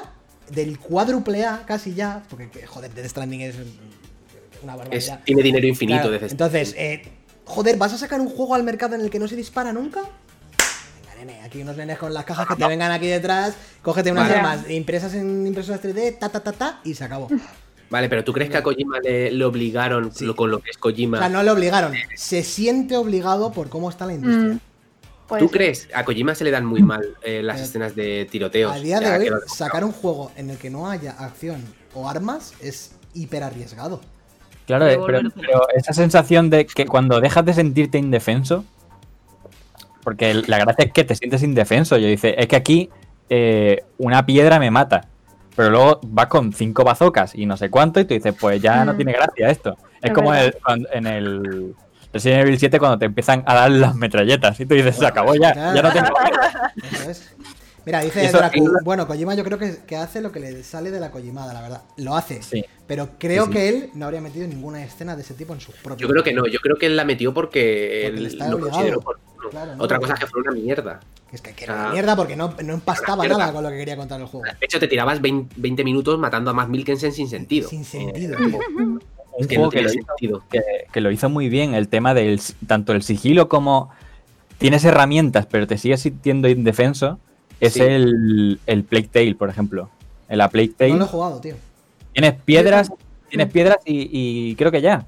del 0.51 0.79
cuádruple 0.79 1.43
A, 1.45 1.63
casi 1.65 1.93
ya, 1.93 2.23
porque 2.29 2.65
joder, 2.65 2.93
Dead 2.93 3.05
Stranding 3.07 3.41
es 3.41 3.55
una 4.63 4.73
Es- 4.73 4.77
barbaridad. 4.79 5.19
tiene 5.25 5.43
dinero 5.43 5.67
infinito 5.67 6.07
Claro. 6.09 6.27
Entonces, 6.27 6.73
eh, 6.77 7.01
joder, 7.45 7.77
¿vas 7.77 7.93
a 7.93 7.97
sacar 7.97 8.21
un 8.21 8.29
juego 8.29 8.55
al 8.55 8.63
mercado 8.63 8.95
en 8.95 9.01
el 9.01 9.09
que 9.09 9.19
no 9.19 9.27
se 9.27 9.35
dispara 9.35 9.73
nunca? 9.73 10.01
Nene, 11.19 11.41
aquí 11.41 11.61
unos 11.61 11.75
nenes 11.75 11.97
con 11.97 12.13
las 12.13 12.23
cajas 12.23 12.47
que 12.47 12.55
te 12.55 12.65
vengan 12.67 12.91
aquí 12.91 13.07
detrás, 13.07 13.55
cógete 13.81 14.11
unas 14.11 14.29
Vale. 14.29 14.39
armas 14.39 14.69
impresas 14.69 15.13
en 15.15 15.45
impresoras 15.45 15.81
3D, 15.81 16.17
ta, 16.17 16.29
ta, 16.29 16.39
ta, 16.39 16.53
ta, 16.53 16.79
y 16.85 16.93
se 16.93 17.03
acabó. 17.03 17.27
Vale, 17.89 18.07
pero 18.07 18.23
¿tú 18.23 18.31
crees 18.31 18.49
que 18.49 18.57
a 18.57 18.63
Kojima 18.63 18.99
le, 18.99 19.31
le 19.31 19.45
obligaron 19.45 20.13
Sí. 20.13 20.25
lo- 20.25 20.35
con 20.35 20.49
lo 20.51 20.59
que 20.59 20.69
es 20.69 20.77
O 20.77 20.81
Kojima? 20.81 21.17
sea, 21.17 21.27
no 21.29 21.43
le 21.43 21.51
obligaron, 21.51 21.93
se 22.15 22.43
siente 22.43 22.95
obligado 22.95 23.51
por 23.51 23.67
cómo 23.69 23.89
está 23.89 24.05
la 24.05 24.13
industria. 24.13 24.53
Mm, 24.53 24.59
pues, 25.27 25.39
¿Tú 25.41 25.49
crees? 25.49 25.89
A 25.93 26.05
Kojima 26.05 26.35
se 26.35 26.43
le 26.45 26.51
dan 26.51 26.65
muy 26.65 26.83
mal 26.83 27.03
eh, 27.23 27.41
las 27.43 27.59
Eh, 27.59 27.63
escenas 27.63 27.95
de 27.95 28.27
tiroteos. 28.31 28.71
A 28.73 28.79
día 28.79 28.99
de 29.01 29.11
hoy, 29.11 29.29
sacar 29.47 29.83
un 29.83 29.91
juego 29.91 30.31
en 30.37 30.51
el 30.51 30.57
que 30.57 30.69
no 30.69 30.89
haya 30.89 31.11
acción 31.11 31.61
o 31.93 32.07
armas 32.07 32.53
es 32.61 32.91
hiper 33.13 33.43
arriesgado. 33.43 33.99
Claro, 34.67 34.87
eh, 34.87 34.99
pero 35.35 35.67
esa 35.75 35.93
sensación 35.93 36.49
de 36.51 36.65
que 36.67 36.85
cuando 36.85 37.19
dejas 37.19 37.43
de 37.43 37.53
sentirte 37.55 37.97
indefenso, 37.97 38.63
Porque 40.03 40.33
la 40.33 40.57
gracia 40.59 40.85
es 40.85 40.91
que 40.93 41.03
te 41.03 41.15
sientes 41.15 41.43
indefenso. 41.43 41.97
Yo 41.97 42.07
dice, 42.07 42.35
es 42.37 42.47
que 42.47 42.55
aquí 42.55 42.89
eh, 43.29 43.83
una 43.97 44.25
piedra 44.25 44.59
me 44.59 44.71
mata. 44.71 45.07
Pero 45.55 45.69
luego 45.71 45.99
vas 46.03 46.27
con 46.27 46.53
cinco 46.53 46.83
bazocas 46.83 47.35
y 47.35 47.45
no 47.45 47.57
sé 47.57 47.69
cuánto, 47.69 47.99
y 47.99 48.05
tú 48.05 48.13
dices, 48.13 48.33
pues 48.39 48.61
ya 48.61 48.85
no 48.85 48.93
Mm. 48.93 48.95
tiene 48.95 49.11
gracia 49.11 49.49
esto. 49.49 49.77
Es 50.01 50.09
Es 50.09 50.11
como 50.13 50.33
el- 50.33 50.55
cuando- 50.63 50.87
en 50.93 51.05
el 51.05 51.75
Resident 52.13 52.41
Evil 52.43 52.57
7 52.57 52.79
cuando 52.79 52.97
te 52.97 53.05
empiezan 53.05 53.43
a 53.45 53.53
dar 53.53 53.69
las 53.71 53.93
metralletas 53.95 54.57
y 54.59 54.65
tú 54.65 54.73
dices, 54.75 54.95
se 54.95 55.05
acabó 55.05 55.35
ya, 55.35 55.53
ya 55.53 55.81
no 55.81 55.91
tengo. 55.91 56.07
Eso 56.91 57.09
es. 57.09 57.35
Mira, 57.85 58.01
dice 58.01 58.25
Eso- 58.25 58.37
Dracu, 58.37 58.67
bueno, 58.83 59.05
Kojima 59.07 59.33
yo 59.35 59.43
creo 59.43 59.57
que, 59.57 59.77
que 59.85 59.95
hace 59.95 60.21
lo 60.21 60.31
que 60.31 60.39
le 60.39 60.63
sale 60.63 60.91
de 60.91 60.99
la 60.99 61.11
Kojimada, 61.11 61.53
la 61.53 61.61
verdad. 61.61 61.81
Lo 61.97 62.15
hace. 62.15 62.41
Sí. 62.41 62.63
Pero 62.87 63.09
creo 63.19 63.45
Sí, 63.45 63.51
sí. 63.51 63.57
que 63.57 63.69
él 63.69 63.89
no 63.95 64.05
habría 64.05 64.21
metido 64.21 64.47
ninguna 64.47 64.83
escena 64.83 65.15
de 65.15 65.21
ese 65.23 65.33
tipo 65.33 65.53
en 65.53 65.59
sus 65.61 65.75
propios. 65.75 65.99
Yo 65.99 66.07
creo 66.07 66.23
que 66.23 66.33
no, 66.33 66.45
yo 66.47 66.59
creo 66.59 66.77
que 66.77 66.85
él 66.87 66.95
la 66.95 67.03
metió 67.05 67.33
porque, 67.33 68.01
Porque 68.05 68.19
él 68.19 68.25
está 68.27 68.47
lo 68.47 68.55
obligado. 68.57 68.71
consideró 68.73 69.01
por-. 69.01 69.19
Claro, 69.51 69.75
no, 69.75 69.83
Otra 69.83 69.97
no. 69.97 70.01
cosa 70.01 70.13
es 70.15 70.19
que 70.19 70.27
fue 70.27 70.41
una 70.41 70.51
mierda. 70.51 70.99
Es 71.31 71.41
que, 71.41 71.53
que 71.53 71.65
Ah. 71.65 71.67
era 71.67 71.75
una 71.83 71.91
mierda 71.93 72.15
porque 72.15 72.35
no, 72.35 72.53
no 72.63 72.73
empastaba 72.73 73.27
nada 73.27 73.51
con 73.53 73.63
lo 73.63 73.69
que 73.69 73.77
quería 73.77 73.95
contar 73.97 74.19
el 74.19 74.27
juego. 74.27 74.45
De 74.45 74.65
hecho, 74.65 74.79
te 74.79 74.87
tirabas 74.87 75.21
20, 75.21 75.55
20 75.57 75.83
minutos 75.83 76.17
matando 76.19 76.51
a 76.51 76.53
Matt 76.53 76.69
Milkensen 76.69 77.11
sin 77.11 77.29
sentido. 77.29 77.69
Sin 77.69 77.83
sentido. 77.85 78.37
Eh, 78.37 78.45
Un 78.77 78.99
es 79.39 79.47
que 79.47 79.57
no 79.57 79.69
que, 79.69 79.81
lo 79.83 79.89
hizo, 79.89 79.99
sentido. 80.05 80.43
que, 80.51 80.61
que 80.91 81.01
lo 81.01 81.11
hizo 81.11 81.29
muy 81.29 81.47
bien, 81.49 81.73
el 81.73 81.87
tema 81.87 82.13
del 82.13 82.41
tanto 82.67 82.91
el 82.93 83.03
sigilo 83.03 83.47
como 83.47 83.89
tienes 84.57 84.83
herramientas, 84.83 85.45
pero 85.45 85.65
te 85.67 85.77
sigues 85.77 86.01
sintiendo 86.01 86.49
indefenso, 86.49 87.19
es 87.61 87.73
Sí. 87.73 87.81
el, 87.81 88.59
el 88.65 88.83
Plague 88.83 89.07
Tale, 89.07 89.35
por 89.35 89.49
ejemplo. 89.49 89.89
En 90.27 90.39
la 90.39 90.49
Plague 90.49 90.73
Tale 90.77 90.91
No 90.91 90.97
lo 90.99 91.05
he 91.05 91.07
jugado, 91.07 91.39
tío. 91.39 91.55
tienes 92.13 92.33
piedras, 92.33 92.91
tienes 93.29 93.49
piedras 93.51 93.77
y, 93.85 94.09
y 94.11 94.55
creo 94.55 94.71
que 94.71 94.81
ya. 94.81 95.05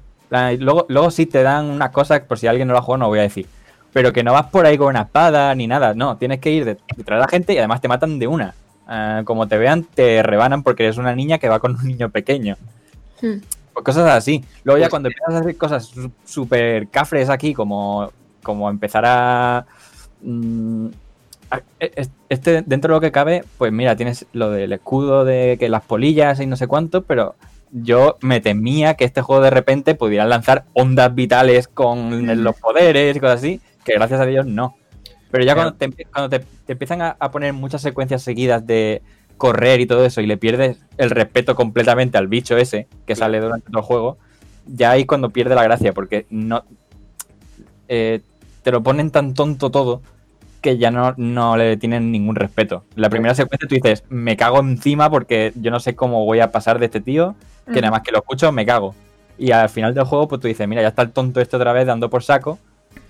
Luego, 0.58 0.86
luego 0.88 1.10
sí 1.10 1.26
te 1.26 1.42
dan 1.42 1.66
unas 1.66 1.90
cosas, 1.90 2.20
por 2.20 2.38
si 2.38 2.46
alguien 2.46 2.66
no 2.68 2.72
lo 2.72 2.78
ha 2.78 2.82
jugado, 2.82 3.00
no 3.00 3.08
voy 3.08 3.18
a 3.18 3.22
decir. 3.22 3.46
Pero 3.92 4.12
que 4.12 4.22
no 4.22 4.32
vas 4.32 4.46
por 4.46 4.64
ahí 4.66 4.78
con 4.78 4.88
una 4.88 5.02
espada 5.02 5.54
ni 5.54 5.66
nada, 5.66 5.94
no, 5.94 6.16
tienes 6.16 6.38
que 6.40 6.50
ir 6.50 6.64
de- 6.64 6.78
detrás 6.96 7.18
de 7.18 7.20
la 7.20 7.28
gente 7.28 7.52
y 7.52 7.58
además 7.58 7.80
te 7.80 7.88
matan 7.88 8.18
de 8.18 8.26
una. 8.26 8.54
Ah, 8.86 9.22
como 9.24 9.46
te 9.48 9.58
vean, 9.58 9.84
te 9.84 10.22
rebanan 10.22 10.62
porque 10.62 10.84
eres 10.84 10.96
una 10.98 11.14
niña 11.14 11.38
que 11.38 11.48
va 11.48 11.60
con 11.60 11.76
un 11.76 11.86
niño 11.86 12.08
pequeño. 12.10 12.56
Hmm. 13.20 13.36
Pues 13.74 13.84
cosas 13.84 14.08
así. 14.10 14.44
Luego 14.64 14.78
ya 14.78 14.84
Pues 14.84 14.90
cuando 14.90 15.08
empiezas 15.08 15.34
a 15.34 15.38
hacer 15.38 15.56
cosas 15.56 15.92
súper 16.24 16.88
cafres 16.88 17.28
aquí, 17.30 17.54
como, 17.54 18.10
como 18.42 18.68
empezar 18.68 19.04
a, 19.06 19.64
mm, 20.22 20.86
a- 21.50 21.60
e- 21.80 21.92
es- 21.96 22.10
Este, 22.28 22.62
dentro 22.62 22.94
de 22.94 22.96
lo 22.96 23.00
que 23.02 23.12
cabe, 23.12 23.44
pues 23.58 23.72
mira, 23.72 23.94
tienes 23.94 24.24
lo 24.32 24.48
del 24.50 24.72
escudo 24.72 25.26
de 25.26 25.58
que 25.60 25.68
las 25.68 25.82
polillas 25.82 26.40
y 26.40 26.46
no 26.46 26.56
sé 26.56 26.66
cuánto, 26.66 27.02
pero 27.02 27.34
yo 27.72 28.16
me 28.22 28.40
temía 28.40 28.94
que 28.94 29.04
este 29.04 29.20
juego 29.20 29.42
de 29.42 29.50
repente 29.50 29.94
pudiera 29.94 30.24
lanzar 30.24 30.64
ondas 30.72 31.14
vitales 31.14 31.68
con 31.68 32.42
los 32.42 32.56
poderes 32.58 33.14
y 33.16 33.20
cosas 33.20 33.40
así, 33.40 33.60
que 33.84 33.94
gracias 33.94 34.20
a 34.20 34.26
Dios 34.26 34.46
no. 34.46 34.76
Pero 35.30 35.44
ya 35.44 35.54
cuando, 35.54 35.74
te, 35.74 35.90
cuando 36.12 36.28
te, 36.28 36.44
te 36.66 36.72
empiezan 36.72 37.02
a, 37.02 37.16
a 37.18 37.30
poner 37.30 37.52
muchas 37.52 37.80
secuencias 37.80 38.22
seguidas 38.22 38.66
de 38.66 39.02
correr 39.38 39.80
y 39.80 39.86
todo 39.86 40.04
eso 40.04 40.20
y 40.20 40.26
le 40.26 40.36
pierdes 40.36 40.78
el 40.98 41.10
respeto 41.10 41.54
completamente 41.56 42.18
al 42.18 42.28
bicho 42.28 42.56
ese 42.56 42.86
que 43.06 43.16
sale 43.16 43.40
durante 43.40 43.70
todo 43.70 43.78
el 43.80 43.84
juego, 43.84 44.18
ya 44.66 44.90
ahí 44.92 45.04
cuando 45.04 45.30
pierde 45.30 45.54
la 45.54 45.64
gracia, 45.64 45.92
porque 45.92 46.26
no 46.30 46.64
eh, 47.88 48.20
te 48.62 48.70
lo 48.70 48.82
ponen 48.82 49.10
tan 49.10 49.34
tonto 49.34 49.70
todo 49.70 50.02
que 50.60 50.78
ya 50.78 50.90
no, 50.90 51.14
no 51.16 51.56
le 51.56 51.76
tienen 51.76 52.12
ningún 52.12 52.36
respeto. 52.36 52.84
La 52.94 53.10
primera 53.10 53.34
secuencia 53.34 53.68
tú 53.68 53.74
dices, 53.74 54.04
me 54.08 54.36
cago 54.36 54.60
encima 54.60 55.10
porque 55.10 55.52
yo 55.56 55.72
no 55.72 55.80
sé 55.80 55.96
cómo 55.96 56.24
voy 56.24 56.38
a 56.38 56.52
pasar 56.52 56.78
de 56.78 56.86
este 56.86 57.00
tío, 57.00 57.34
que 57.66 57.80
nada 57.80 57.90
más 57.90 58.02
que 58.02 58.12
lo 58.12 58.18
escucho 58.18 58.52
me 58.52 58.64
cago. 58.64 58.94
Y 59.36 59.50
al 59.50 59.68
final 59.68 59.92
del 59.92 60.04
juego, 60.04 60.28
pues 60.28 60.40
tú 60.40 60.46
dices, 60.46 60.68
mira, 60.68 60.82
ya 60.82 60.88
está 60.88 61.02
el 61.02 61.10
tonto 61.10 61.40
este 61.40 61.56
otra 61.56 61.72
vez 61.72 61.86
dando 61.86 62.08
por 62.08 62.22
saco. 62.22 62.60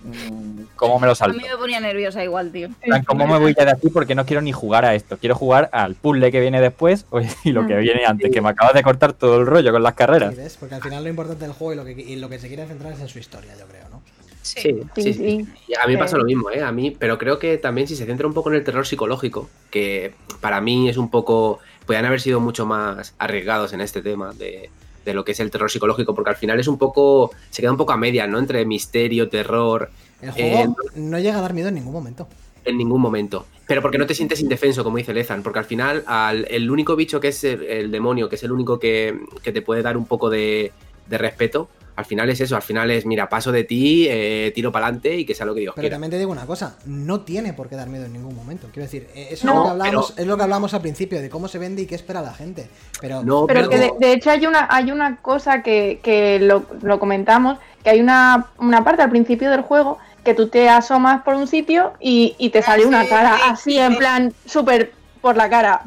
Mm, 0.03 0.63
¿Cómo 0.75 0.99
me 0.99 1.07
lo 1.07 1.13
A 1.13 1.15
salto? 1.15 1.37
mí 1.37 1.43
me 1.49 1.57
ponía 1.57 1.79
nerviosa 1.79 2.23
igual, 2.23 2.51
tío. 2.51 2.69
¿Cómo 3.07 3.25
me 3.25 3.39
voy 3.39 3.53
ya 3.57 3.65
de 3.65 3.71
aquí? 3.71 3.89
Porque 3.89 4.15
no 4.15 4.25
quiero 4.25 4.41
ni 4.41 4.51
jugar 4.51 4.85
a 4.85 4.95
esto. 4.95 5.17
Quiero 5.17 5.35
jugar 5.35 5.69
al 5.71 5.95
puzzle 5.95 6.31
que 6.31 6.39
viene 6.41 6.59
después 6.59 7.05
y 7.43 7.51
lo 7.51 7.65
que 7.65 7.75
viene 7.77 8.05
antes, 8.05 8.31
que 8.31 8.41
me 8.41 8.49
acabas 8.49 8.73
de 8.73 8.83
cortar 8.83 9.13
todo 9.13 9.39
el 9.39 9.45
rollo 9.45 9.71
con 9.71 9.81
las 9.83 9.93
carreras. 9.93 10.33
Sí, 10.35 10.41
¿ves? 10.41 10.57
Porque 10.59 10.75
al 10.75 10.81
final 10.81 11.03
lo 11.03 11.09
importante 11.09 11.45
del 11.45 11.53
juego 11.53 11.73
y 11.73 11.75
lo 11.77 11.85
que, 11.85 11.91
y 12.01 12.15
lo 12.17 12.29
que 12.29 12.39
se 12.39 12.47
quiere 12.47 12.65
centrar 12.65 12.93
es 12.93 12.99
en 12.99 13.07
su 13.07 13.19
historia, 13.19 13.53
yo 13.57 13.65
creo, 13.65 13.87
¿no? 13.89 14.01
Sí. 14.41 14.81
Sí, 14.95 15.13
Sí, 15.13 15.47
a 15.81 15.87
mí 15.87 15.93
me 15.93 15.99
pasa 15.99 16.17
lo 16.17 16.25
mismo, 16.25 16.51
¿eh? 16.51 16.61
A 16.61 16.71
mí, 16.71 16.91
pero 16.91 17.17
creo 17.17 17.39
que 17.39 17.57
también 17.57 17.87
si 17.87 17.95
se 17.95 18.05
centra 18.05 18.27
un 18.27 18.33
poco 18.33 18.49
en 18.49 18.57
el 18.57 18.63
terror 18.65 18.85
psicológico, 18.85 19.49
que 19.71 20.13
para 20.41 20.59
mí 20.59 20.89
es 20.89 20.97
un 20.97 21.09
poco. 21.09 21.59
Podrían 21.85 22.05
haber 22.05 22.19
sido 22.21 22.39
mucho 22.39 22.65
más 22.65 23.13
arriesgados 23.19 23.71
en 23.73 23.81
este 23.81 24.01
tema 24.01 24.33
de, 24.33 24.69
de 25.05 25.13
lo 25.13 25.23
que 25.25 25.33
es 25.33 25.39
el 25.39 25.51
terror 25.51 25.69
psicológico, 25.71 26.13
porque 26.15 26.29
al 26.31 26.35
final 26.37 26.59
es 26.59 26.67
un 26.67 26.77
poco. 26.77 27.31
Se 27.49 27.61
queda 27.61 27.71
un 27.71 27.77
poco 27.77 27.91
a 27.93 27.97
medias, 27.97 28.27
¿no? 28.29 28.39
Entre 28.39 28.65
misterio, 28.65 29.29
terror, 29.29 29.89
El 30.21 30.29
Eh, 30.29 30.33
juego 30.65 30.75
no 30.95 31.19
llega 31.19 31.37
a 31.37 31.41
dar 31.41 31.53
miedo 31.53 31.69
en 31.69 31.75
ningún 31.75 31.93
momento. 31.93 32.27
en 32.65 32.77
ningún 32.77 33.01
momento. 33.01 33.45
Pero 33.67 33.81
porque 33.81 33.97
no 33.97 34.05
te 34.05 34.13
sientes 34.15 34.39
indefenso, 34.39 34.83
como 34.85 34.95
dice 34.97 35.13
Lezan, 35.13 35.43
porque 35.43 35.59
al 35.59 35.65
final 35.65 36.03
al, 36.07 36.47
el 36.49 36.69
único 36.71 36.95
bicho 36.95 37.19
que 37.19 37.27
es 37.29 37.43
el, 37.43 37.63
el 37.63 37.91
demonio, 37.91 38.29
que 38.29 38.35
es 38.35 38.43
el 38.43 38.51
único 38.53 38.79
que, 38.79 39.19
que 39.43 39.51
te 39.51 39.61
puede 39.61 39.81
dar 39.81 39.97
un 39.97 40.05
poco 40.05 40.29
de, 40.29 40.71
de 41.07 41.17
respeto, 41.17 41.67
al 41.95 42.05
final 42.05 42.29
es 42.29 42.41
eso, 42.41 42.55
al 42.55 42.61
final 42.61 42.89
es, 42.91 43.05
mira, 43.05 43.29
paso 43.29 43.51
de 43.51 43.63
ti, 43.63 44.07
eh, 44.09 44.51
tiro 44.55 44.71
para 44.71 44.87
adelante 44.87 45.15
y 45.15 45.25
que 45.25 45.35
sea 45.35 45.45
lo 45.45 45.53
que 45.53 45.61
Dios 45.61 45.73
Pero 45.75 45.83
quiera. 45.83 45.95
también 45.95 46.11
te 46.11 46.17
digo 46.17 46.31
una 46.31 46.45
cosa, 46.45 46.77
no 46.85 47.21
tiene 47.21 47.53
por 47.53 47.69
qué 47.69 47.75
dar 47.75 47.87
miedo 47.87 48.05
en 48.05 48.13
ningún 48.13 48.35
momento. 48.35 48.67
Quiero 48.73 48.85
decir, 48.85 49.07
eh, 49.15 49.27
eso 49.31 49.45
No, 49.47 49.53
es, 49.53 49.57
lo 49.57 49.63
que 49.65 49.69
hablábamos, 49.71 50.11
pero- 50.11 50.21
es 50.21 50.27
lo 50.27 50.37
que 50.37 50.43
hablábamos 50.43 50.73
al 50.73 50.81
principio, 50.81 51.21
de 51.21 51.29
cómo 51.29 51.47
se 51.47 51.59
vende 51.59 51.83
y 51.83 51.85
qué 51.85 51.95
espera 51.95 52.21
la 52.21 52.33
gente. 52.33 52.67
Pero, 52.99 53.23
No, 53.23 53.45
Pero 53.47 53.59
Pero 53.61 53.69
que 53.69 53.77
de, 53.77 53.91
de 53.99 54.13
hecho 54.13 54.31
hay 54.31 54.45
una, 54.45 54.67
hay 54.69 54.91
una 54.91 55.17
cosa 55.17 55.61
que, 55.61 55.99
que 56.01 56.39
lo, 56.39 56.65
lo 56.81 56.99
comentamos, 56.99 57.57
que 57.83 57.89
hay 57.91 57.99
una, 58.01 58.47
una 58.57 58.83
parte 58.83 59.01
al 59.01 59.09
principio 59.09 59.51
del 59.51 59.61
juego 59.61 59.97
que 60.23 60.33
tú 60.33 60.47
te 60.47 60.69
asomas 60.69 61.21
por 61.23 61.35
un 61.35 61.47
sitio 61.47 61.93
y, 61.99 62.33
y 62.37 62.49
te 62.49 62.61
sale 62.61 62.85
una 62.85 63.05
cara 63.07 63.35
sí, 63.35 63.41
así 63.45 63.71
sí. 63.73 63.79
en 63.79 63.95
plan 63.97 64.33
súper 64.45 64.93
por 65.21 65.35
la 65.37 65.49
cara, 65.49 65.81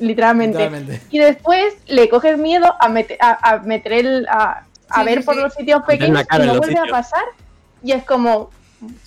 literalmente. 0.00 0.58
literalmente. 0.58 1.00
Y 1.10 1.18
después 1.18 1.74
le 1.86 2.08
coges 2.08 2.38
miedo 2.38 2.74
a, 2.80 2.88
meter 2.88 3.16
a, 3.20 3.50
a 3.54 3.58
meter 3.58 3.92
el, 3.92 4.26
a, 4.28 4.64
a 4.92 5.00
Sí, 5.00 5.04
ver 5.06 5.18
sí, 5.20 5.24
por 5.24 5.34
sí. 5.34 5.40
los 5.40 5.54
sitios 5.54 5.82
pequeños 5.86 6.22
y 6.32 6.38
no 6.46 6.56
vuelve 6.58 6.78
a 6.78 6.84
pasar. 6.90 7.22
Y 7.82 7.92
es 7.92 8.04
como, 8.04 8.50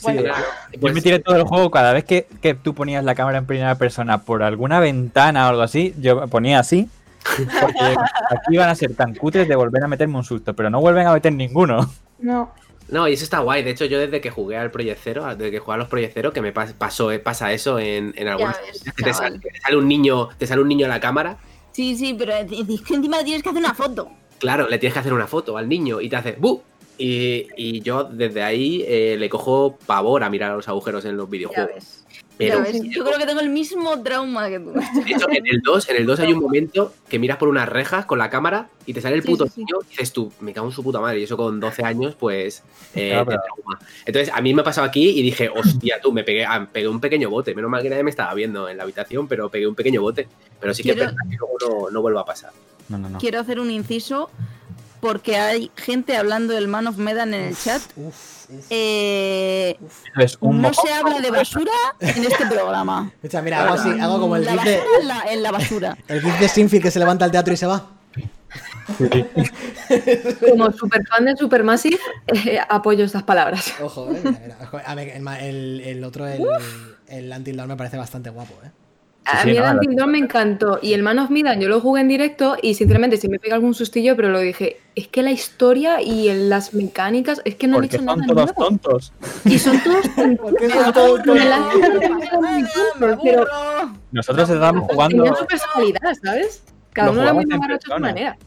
bueno, 0.04 0.22
claro. 0.24 0.44
Yo 0.74 0.80
Pues- 0.80 0.94
me 0.94 1.02
tiré 1.02 1.20
todo 1.20 1.36
el 1.38 1.44
juego, 1.44 1.72
cada 1.72 1.94
vez 1.94 2.04
que, 2.04 2.28
que 2.42 2.54
tú 2.54 2.74
ponías 2.74 3.04
la 3.04 3.16
cámara 3.16 3.38
en 3.38 3.46
primera 3.46 3.76
persona 3.76 4.22
por 4.24 4.44
alguna 4.44 4.80
ventana 4.80 5.46
o 5.46 5.50
algo 5.50 5.62
así, 5.62 5.94
yo 6.00 6.20
me 6.22 6.28
ponía 6.28 6.60
así. 6.60 6.90
Porque 7.38 7.80
aquí 8.30 8.58
van 8.58 8.70
a 8.70 8.76
ser 8.76 8.94
tan 8.96 9.16
cutres 9.16 9.48
de 9.48 9.56
volver 9.56 9.84
a 9.84 9.88
meterme 9.88 10.18
un 10.18 10.24
susto, 10.24 10.54
pero 10.56 10.70
no 10.70 10.80
vuelven 10.82 11.08
a 11.08 11.14
meter 11.14 11.34
ninguno. 11.34 11.90
no. 12.20 12.52
No, 12.88 13.08
y 13.08 13.14
eso 13.14 13.24
está 13.24 13.40
guay. 13.40 13.64
De 13.64 13.72
hecho, 13.72 13.86
yo 13.86 13.98
desde 13.98 14.22
que 14.22 14.30
jugué 14.30 14.58
al 14.58 14.70
Project 14.70 15.00
Zero, 15.04 15.26
desde 15.36 15.50
que 15.50 15.58
jugué 15.58 15.74
a 15.74 15.78
los 15.78 15.88
Project 15.88 16.14
Zero, 16.14 16.32
que 16.32 16.40
me 16.42 16.54
pas- 16.54 16.74
pasó, 16.74 17.12
eh, 17.12 17.18
pasa 17.18 17.52
eso 17.52 17.80
en, 17.80 18.14
en 18.16 18.28
algunas 18.28 18.62
ves, 18.62 18.84
que 18.96 19.04
te, 19.04 19.12
sale, 19.12 19.40
que 19.40 19.50
te 19.50 19.60
sale 19.60 19.76
un 19.78 19.88
niño, 19.88 20.30
te 20.38 20.46
sale 20.46 20.62
un 20.62 20.68
niño 20.68 20.86
a 20.86 20.90
la 20.90 21.00
cámara. 21.00 21.38
Sí, 21.72 21.98
sí, 21.98 22.14
pero 22.14 22.34
es 22.34 22.46
que 22.46 22.94
encima 22.94 23.24
tienes 23.24 23.42
que 23.42 23.50
hacer 23.50 23.60
una 23.60 23.74
foto. 23.74 24.12
Claro, 24.40 24.68
le 24.70 24.78
tienes 24.80 24.94
que 24.94 25.00
hacer 25.00 25.14
una 25.14 25.28
foto 25.28 25.58
al 25.58 25.68
niño 25.70 26.02
y 26.02 26.10
te 26.10 26.16
hace 26.16 26.34
¡bu! 26.38 26.62
Y, 26.98 27.48
y 27.58 27.82
yo 27.82 28.06
desde 28.06 28.42
ahí 28.42 28.84
eh, 28.88 29.18
le 29.20 29.30
cojo 29.30 29.78
pavor 29.86 30.24
a 30.24 30.30
mirar 30.30 30.52
a 30.52 30.56
los 30.56 30.68
agujeros 30.70 31.04
en 31.06 31.18
los 31.18 31.30
videojuegos. 31.30 32.02
Pero, 32.38 32.58
Ya 32.58 32.64
ves, 32.64 32.82
Yo 32.90 33.04
creo 33.06 33.18
que 33.18 33.26
tengo 33.26 33.40
el 33.42 33.50
mismo 33.50 34.02
trauma 34.04 34.50
que 34.50 34.60
tú. 34.60 34.72
de 34.74 35.12
hecho, 35.12 35.30
en 35.30 35.46
el 35.48 35.62
2, 35.62 35.90
en 35.90 35.96
el 35.98 36.06
2 36.06 36.20
hay 36.22 36.34
un 36.34 36.40
momento 36.42 36.94
que 37.10 37.18
miras 37.20 37.38
por 37.38 37.48
unas 37.50 37.68
rejas 37.68 38.06
con 38.06 38.18
la 38.20 38.30
cámara 38.30 38.68
y 38.86 38.94
te 38.94 39.00
sale 39.02 39.16
el 39.16 39.24
puto 39.24 39.46
sí, 39.46 39.52
sí. 39.56 39.60
niño 39.62 39.78
y 39.86 39.90
dices 39.92 40.12
tú, 40.14 40.32
me 40.42 40.54
cago 40.54 40.68
en 40.68 40.74
su 40.74 40.84
puta 40.84 41.00
madre. 41.00 41.20
Y 41.20 41.24
eso 41.24 41.36
con 41.38 41.60
12 41.62 41.84
años, 41.84 42.16
pues, 42.16 42.64
eh, 42.94 43.10
Claro, 43.10 43.26
te 43.26 43.32
pero- 43.32 43.42
trauma. 43.56 43.80
Entonces, 44.06 44.34
a 44.34 44.42
mí 44.42 44.54
me 44.54 44.62
ha 44.62 44.66
pasado 44.66 44.86
aquí 44.88 45.10
y 45.10 45.22
dije, 45.22 45.50
hostia, 45.50 46.00
tú, 46.02 46.12
me 46.14 46.24
pegué, 46.26 46.46
ah, 46.46 46.68
pegué 46.72 46.88
un 46.90 47.00
pequeño 47.02 47.30
bote. 47.30 47.56
Menos 47.56 47.70
mal 47.72 47.82
que 47.84 47.90
nadie 47.90 48.04
me 48.04 48.10
estaba 48.10 48.34
viendo 48.34 48.68
en 48.70 48.78
la 48.78 48.84
habitación, 48.84 49.28
pero 49.30 49.50
pegué 49.50 49.68
un 49.68 49.76
pequeño 49.76 50.02
bote. 50.02 50.28
Pero 50.60 50.74
sí 50.74 50.84
que 50.84 50.90
es 50.90 50.96
Quiero- 50.96 51.12
verdad 51.12 51.30
que 51.30 51.38
luego 51.38 51.86
no, 51.86 51.90
no 51.92 52.02
vuelva 52.02 52.22
a 52.22 52.26
pasar. 52.26 52.52
No, 52.90 52.98
no, 52.98 53.10
no. 53.10 53.20
Quiero 53.20 53.40
hacer 53.40 53.60
un 53.60 53.72
inciso 53.72 54.30
porque 55.02 55.38
hay 55.38 55.72
gente 55.76 56.16
hablando 56.18 56.54
del 56.54 56.68
Man 56.68 56.88
of 56.88 56.98
Medan 56.98 57.34
en 57.34 57.44
el 57.46 57.58
chat. 57.58 57.82
Uf, 57.96 58.16
uf, 58.50 58.66
Eh, 58.70 59.78
uf. 59.80 60.04
Es 60.20 60.38
un 60.40 60.62
no 60.62 60.74
se 60.74 60.92
habla 60.94 61.20
de 61.20 61.32
basura 61.32 61.72
en 62.00 62.24
este 62.24 62.46
programa. 62.48 63.12
Escucha, 63.16 63.42
mira, 63.42 63.64
hago 63.64 63.74
así, 63.76 63.90
hago 64.00 64.20
como 64.20 64.36
el 64.36 64.46
la 64.46 64.54
gif 64.54 64.64
de, 64.64 64.82
en 65.02 65.08
la, 65.08 65.22
en 65.30 65.44
la 65.44 65.52
basura. 65.52 65.98
el 66.08 66.22
gif 66.22 66.40
de 66.40 66.48
Sinfield 66.50 66.84
que 66.84 66.92
se 66.92 67.00
levanta 67.00 67.26
al 67.26 67.32
teatro 67.32 67.54
y 67.54 67.58
se 67.58 67.66
va. 67.66 67.88
Como 70.50 70.72
super 70.72 71.04
fan 71.08 71.26
de 71.26 71.36
Supermassive, 71.36 71.98
eh, 72.28 72.60
apoyo 72.70 73.04
estas 73.04 73.24
palabras. 73.24 73.74
Ojo, 73.82 74.10
eh, 74.12 74.22
mira, 74.24 74.40
mira. 74.42 74.58
Ojo, 74.64 74.80
a 74.86 74.96
ver, 74.96 75.10
el, 75.10 75.22
ma- 75.22 75.40
el- 75.40 75.82
el 75.82 76.04
otro, 76.04 76.28
el, 76.28 76.44
el 77.08 77.32
Until 77.32 77.58
Dawn 77.58 77.70
me 77.70 77.76
parece 77.78 77.98
bastante 77.98 78.30
guapo, 78.30 78.54
eh. 78.64 78.70
A 79.26 79.42
sí, 79.42 79.50
mí 79.50 79.58
el 79.58 79.64
no, 79.64 79.72
Until 79.72 79.96
Dawn 79.96 80.12
me 80.12 80.18
encantó 80.20 80.80
y 80.82 80.94
el 80.94 81.02
Man 81.02 81.18
of 81.20 81.32
Medan 81.32 81.60
yo 81.60 81.68
lo 81.68 81.82
jugué 81.82 82.02
en 82.02 82.08
directo 82.08 82.58
y 82.62 82.76
sinceramente 82.76 83.18
sí 83.18 83.28
me 83.28 83.40
pega 83.40 83.56
algún 83.56 83.74
sustillo, 83.74 84.16
pero 84.16 84.30
lo 84.30 84.40
dije, 84.40 84.78
es 84.96 85.08
que 85.08 85.24
la 85.24 85.32
historia 85.32 86.02
y 86.02 86.32
las 86.48 86.74
mecánicas 86.76 87.42
es 87.44 87.56
que 87.56 87.68
no 87.68 87.80
han 87.80 87.86
hecho 87.86 87.98
son 87.98 88.06
nada 88.06 88.18
todos 88.28 88.36
nuevo. 88.46 88.54
tontos. 88.54 89.14
Y 89.46 89.58
son 89.58 89.80
todos 89.84 90.06
Porque 90.42 90.70
son 90.70 90.94
todos 90.94 91.24
tontos. 91.24 91.44
Tontos, 93.00 93.50
Nosotros 94.12 94.50
estábamos 94.50 94.84
jugando. 94.92 95.18
tenían 95.24 95.36
su 95.36 95.46
personalidad, 95.46 96.14
¿sabes? 96.24 96.64
Cada 96.94 97.12
uno 97.12 97.24
era 97.24 97.34
muy 97.34 97.44
a 97.52 97.80
su 97.80 98.00
manera. 98.00 98.38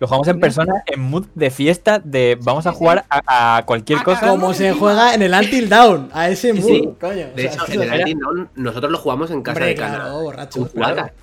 Lo 0.00 0.06
jugamos 0.06 0.28
en 0.28 0.40
persona, 0.40 0.82
en 0.86 0.98
mood 1.00 1.26
de 1.34 1.50
fiesta, 1.50 1.98
de 2.02 2.38
vamos 2.40 2.66
a 2.66 2.72
jugar 2.72 3.04
a, 3.10 3.58
a 3.58 3.66
cualquier 3.66 3.98
A 3.98 4.02
cosa. 4.04 4.28
Como 4.28 4.54
se 4.54 4.72
juega 4.72 5.12
en 5.14 5.20
el 5.22 5.32
Until 5.34 5.68
Down, 5.68 6.08
a 6.14 6.28
ese 6.30 6.54
mood, 6.54 6.64
sí. 6.66 6.88
coño. 6.98 7.26
O 7.32 7.36
De 7.36 7.42
sea, 7.42 7.52
hecho, 7.52 7.64
eso 7.68 7.82
en 7.82 7.92
el 7.92 8.00
Until 8.00 8.18
Dawn 8.18 8.48
nosotros 8.56 8.90
lo 8.92 8.98
jugamos 8.98 9.30
en 9.30 9.42
casa 9.42 9.56
Hombre, 9.58 9.66
de 9.66 9.74
claro, 9.74 9.98
Cana. 9.98 10.12
borracho. 10.12 10.70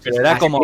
Pero 0.03 0.19
era 0.19 0.37
como 0.37 0.59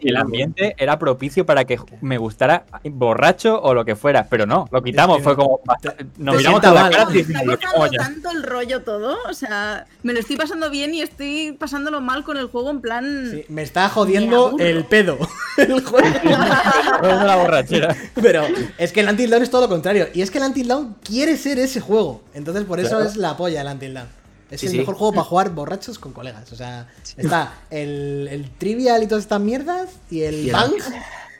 el, 0.00 0.16
ambiente 0.16 0.74
era 0.78 0.96
propicio 0.98 1.44
para 1.44 1.64
que 1.64 1.78
me 2.00 2.18
gustara 2.18 2.64
borracho 2.84 3.60
o 3.60 3.74
lo 3.74 3.84
que 3.84 3.96
fuera, 3.96 4.26
pero 4.30 4.46
no, 4.46 4.68
lo 4.70 4.80
quitamos, 4.82 5.16
Es 5.16 5.22
que 5.22 5.24
fue 5.24 5.36
como 5.36 5.60
te- 5.82 6.06
nos 6.18 6.34
te 6.36 6.38
miramos 6.38 6.64
a 6.64 6.72
la 6.72 6.82
mal. 6.82 6.90
cara 6.92 7.10
y 7.10 7.14
Me 7.14 7.22
dijimos, 7.24 7.58
está 7.64 7.96
tanto 7.98 8.30
el 8.30 8.42
rollo 8.44 8.82
todo, 8.82 9.16
o 9.28 9.34
sea, 9.34 9.86
me 10.04 10.12
lo 10.12 10.20
estoy 10.20 10.36
pasando 10.36 10.70
bien 10.70 10.94
y 10.94 11.02
estoy 11.02 11.50
pasándolo 11.58 12.00
mal 12.00 12.22
con 12.22 12.36
el 12.36 12.46
juego 12.46 12.70
en 12.70 12.80
plan... 12.80 13.28
Sí, 13.32 13.44
me 13.48 13.62
está 13.62 13.88
jodiendo 13.88 14.54
el 14.60 14.84
pedo. 14.84 15.18
el 15.58 15.84
juego. 15.84 16.06
Borrachera. 17.56 17.96
Pero 18.14 18.44
es 18.78 18.92
que 18.92 19.00
el 19.00 19.08
Until 19.08 19.30
Dawn 19.30 19.42
es 19.42 19.50
todo 19.50 19.62
lo 19.62 19.68
contrario. 19.68 20.08
Y 20.14 20.22
es 20.22 20.30
que 20.30 20.38
el 20.38 20.44
Until 20.44 20.68
Dawn 20.68 20.96
quiere 21.02 21.36
ser 21.36 21.58
ese 21.58 21.80
juego. 21.80 22.22
Entonces 22.34 22.64
por 22.64 22.80
eso 22.80 22.90
Claro. 22.90 23.04
es 23.04 23.16
la 23.16 23.36
polla 23.36 23.60
el 23.62 23.66
Until 23.68 23.94
Dawn. 23.94 24.08
Es 24.50 24.60
Sí, 24.60 24.66
el 24.66 24.72
sí. 24.72 24.78
mejor 24.78 24.94
juego 24.94 25.12
para 25.12 25.24
jugar 25.24 25.50
borrachos 25.50 25.98
con 25.98 26.12
colegas. 26.12 26.52
O 26.52 26.56
sea, 26.56 26.88
está 27.16 27.54
el, 27.70 28.28
el 28.30 28.50
Trivial 28.58 29.02
y 29.02 29.06
todas 29.08 29.24
estas 29.24 29.40
mierdas. 29.40 29.88
Y 30.10 30.22
el 30.22 30.50
Bang. 30.52 30.72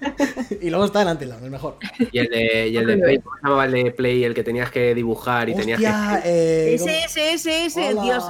y 0.60 0.70
luego 0.70 0.84
está 0.86 1.02
el 1.02 1.08
Until 1.08 1.28
Dawn, 1.30 1.44
el 1.44 1.50
mejor. 1.50 1.76
Y 2.12 2.18
el 2.18 2.26
de, 2.28 2.68
y 2.68 2.76
el 2.76 2.86
de 2.86 2.96
Play, 2.98 3.18
¿cómo 3.18 3.36
se 3.36 3.42
llamaba 3.44 3.64
el 3.66 3.72
de 3.72 3.90
Play? 3.92 4.24
El 4.24 4.34
que 4.34 4.42
tenías 4.42 4.70
que 4.70 4.94
dibujar 4.94 5.48
y 5.48 5.54
tenías 5.54 5.78
que. 5.80 5.86
Eh, 6.24 6.74
Ese, 6.74 7.04
ese, 7.04 7.32
ese, 7.34 7.66
ese. 7.66 7.94
Dios. 8.02 8.24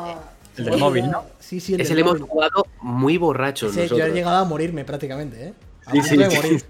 El 0.58 0.64
del 0.66 0.78
móvil, 0.78 1.10
¿no? 1.10 1.24
Sí, 1.38 1.60
sí, 1.60 1.74
el 1.74 1.80
Ese 1.82 1.94
le 1.94 2.00
hemos 2.00 2.18
jugado 2.20 2.66
muy 2.80 3.18
borrachos 3.18 3.74
Sí, 3.74 3.86
yo 3.88 3.98
he 4.06 4.10
llegado 4.10 4.38
a 4.38 4.44
morirme 4.44 4.84
prácticamente, 4.86 5.48
¿eh? 5.48 5.52
A 5.84 5.92
Sí, 5.92 6.02
sí, 6.02 6.08
sí, 6.16 6.36
morir. 6.36 6.64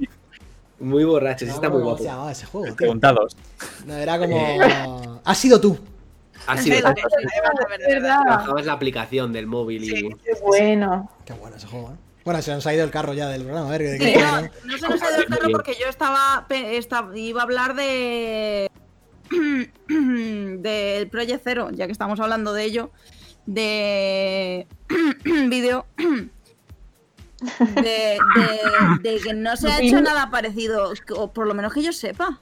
Sí. 0.79 0.85
Muy 0.85 1.05
borrachos, 1.05 1.49
No, 1.49 1.55
está 1.55 1.69
muy 1.69 1.79
¿cómo 1.79 1.91
guapo. 1.91 2.03
se 2.03 2.09
llamaba 2.09 2.33
ese 2.33 2.47
juego, 2.47 2.67
tío? 2.67 2.77
Preguntados. 2.77 3.37
No, 3.87 3.95
era 3.95 4.19
como. 4.21 5.21
Has 5.25 5.39
sido 5.39 5.61
tú. 5.61 5.79
Ha 6.47 6.57
sido 6.59 6.77
Sí, 6.77 6.83
sí, 6.83 7.03
sí, 7.79 7.85
verdad. 7.89 8.21
Bajabas 8.27 8.67
la 8.67 8.73
aplicación 8.75 9.33
del 9.33 9.47
móvil 9.47 9.85
y. 9.85 9.89
Sí. 9.91 10.09
Qué 10.25 10.33
bueno. 10.43 11.11
Qué 11.25 11.33
bueno 11.33 11.57
ese 11.57 11.67
juego, 11.67 11.91
¿eh? 11.91 11.97
Bueno, 12.25 12.43
se 12.43 12.53
nos 12.53 12.67
ha 12.67 12.75
ido 12.75 12.83
el 12.85 12.91
carro 12.91 13.15
ya 13.15 13.29
del 13.29 13.43
programa. 13.43 13.69
A 13.69 13.71
ver, 13.71 13.83
¿de 13.83 13.99
Sí, 13.99 14.13
qué 14.15 14.19
no, 14.21 14.41
¿no? 14.43 14.49
no 14.65 14.79
se 14.79 14.89
nos 14.89 15.03
ha 15.03 15.11
ido 15.13 15.19
el 15.21 15.27
carro 15.27 15.49
porque 15.53 15.75
yo 15.81 15.87
estaba, 15.89 16.45
pe- 16.49 16.77
esta- 16.77 17.09
iba 17.15 17.41
a 17.41 17.45
hablar 17.45 17.75
de 17.77 18.69
del 19.89 21.09
Project 21.09 21.43
Zero, 21.45 21.71
ya 21.73 21.87
que 21.87 21.93
estamos 21.93 22.19
hablando 22.21 22.53
de 22.53 22.65
ello, 22.65 22.91
de 23.47 24.67
vídeo 25.25 25.87
de, 27.75 27.83
de- 29.03 29.11
de 29.11 29.21
que 29.21 29.35
no 29.35 29.57
se 29.57 29.69
ha 29.73 29.81
hecho 29.81 30.01
nada 30.01 30.31
parecido, 30.31 30.93
o 31.17 31.33
por 31.33 31.47
lo 31.47 31.55
menos 31.55 31.73
que 31.73 31.83
yo 31.83 31.93
sepa. 31.93 32.41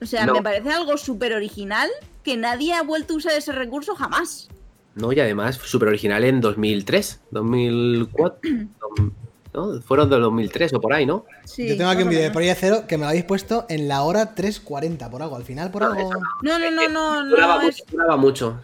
O 0.00 0.06
sea, 0.06 0.26
No. 0.26 0.34
me 0.34 0.42
parece 0.42 0.70
algo 0.72 0.96
súper 0.98 1.32
original 1.32 1.88
que 2.22 2.36
nadie 2.36 2.74
ha 2.74 2.82
vuelto 2.82 3.14
a 3.14 3.16
usar 3.16 3.32
ese 3.32 3.52
recurso 3.52 3.94
jamás. 3.94 4.48
No, 4.94 5.12
y 5.12 5.20
además, 5.20 5.56
súper 5.56 5.88
original 5.88 6.24
en 6.24 6.40
2003, 6.40 7.20
2004. 7.30 8.38
¿no? 9.54 9.80
Fueron 9.82 10.10
de 10.10 10.18
2003 10.18 10.74
o 10.74 10.80
por 10.82 10.92
ahí, 10.92 11.06
¿no? 11.06 11.24
Sí, 11.44 11.66
Yo 11.68 11.76
tengo 11.78 11.88
aquí 11.90 12.02
un 12.02 12.10
vídeo 12.10 12.24
de. 12.24 12.30
Project 12.30 12.58
Zero 12.60 12.86
que 12.86 12.98
me 12.98 13.04
lo 13.04 13.08
habéis 13.08 13.24
puesto 13.24 13.64
en 13.70 13.88
la 13.88 14.02
hora 14.02 14.34
3.40 14.34 15.08
por 15.10 15.22
algo. 15.22 15.36
Al 15.36 15.44
final, 15.44 15.70
por 15.70 15.82
No, 15.82 15.92
algo. 15.92 16.10
No, 16.42 16.58
no, 16.58 16.70
no, 16.70 16.88
no, 16.88 17.26
Duraba, 17.30 17.62
no 17.62 17.68
es, 17.68 17.76
mucho, 17.78 17.84
duraba 17.96 18.16
mucho. 18.18 18.60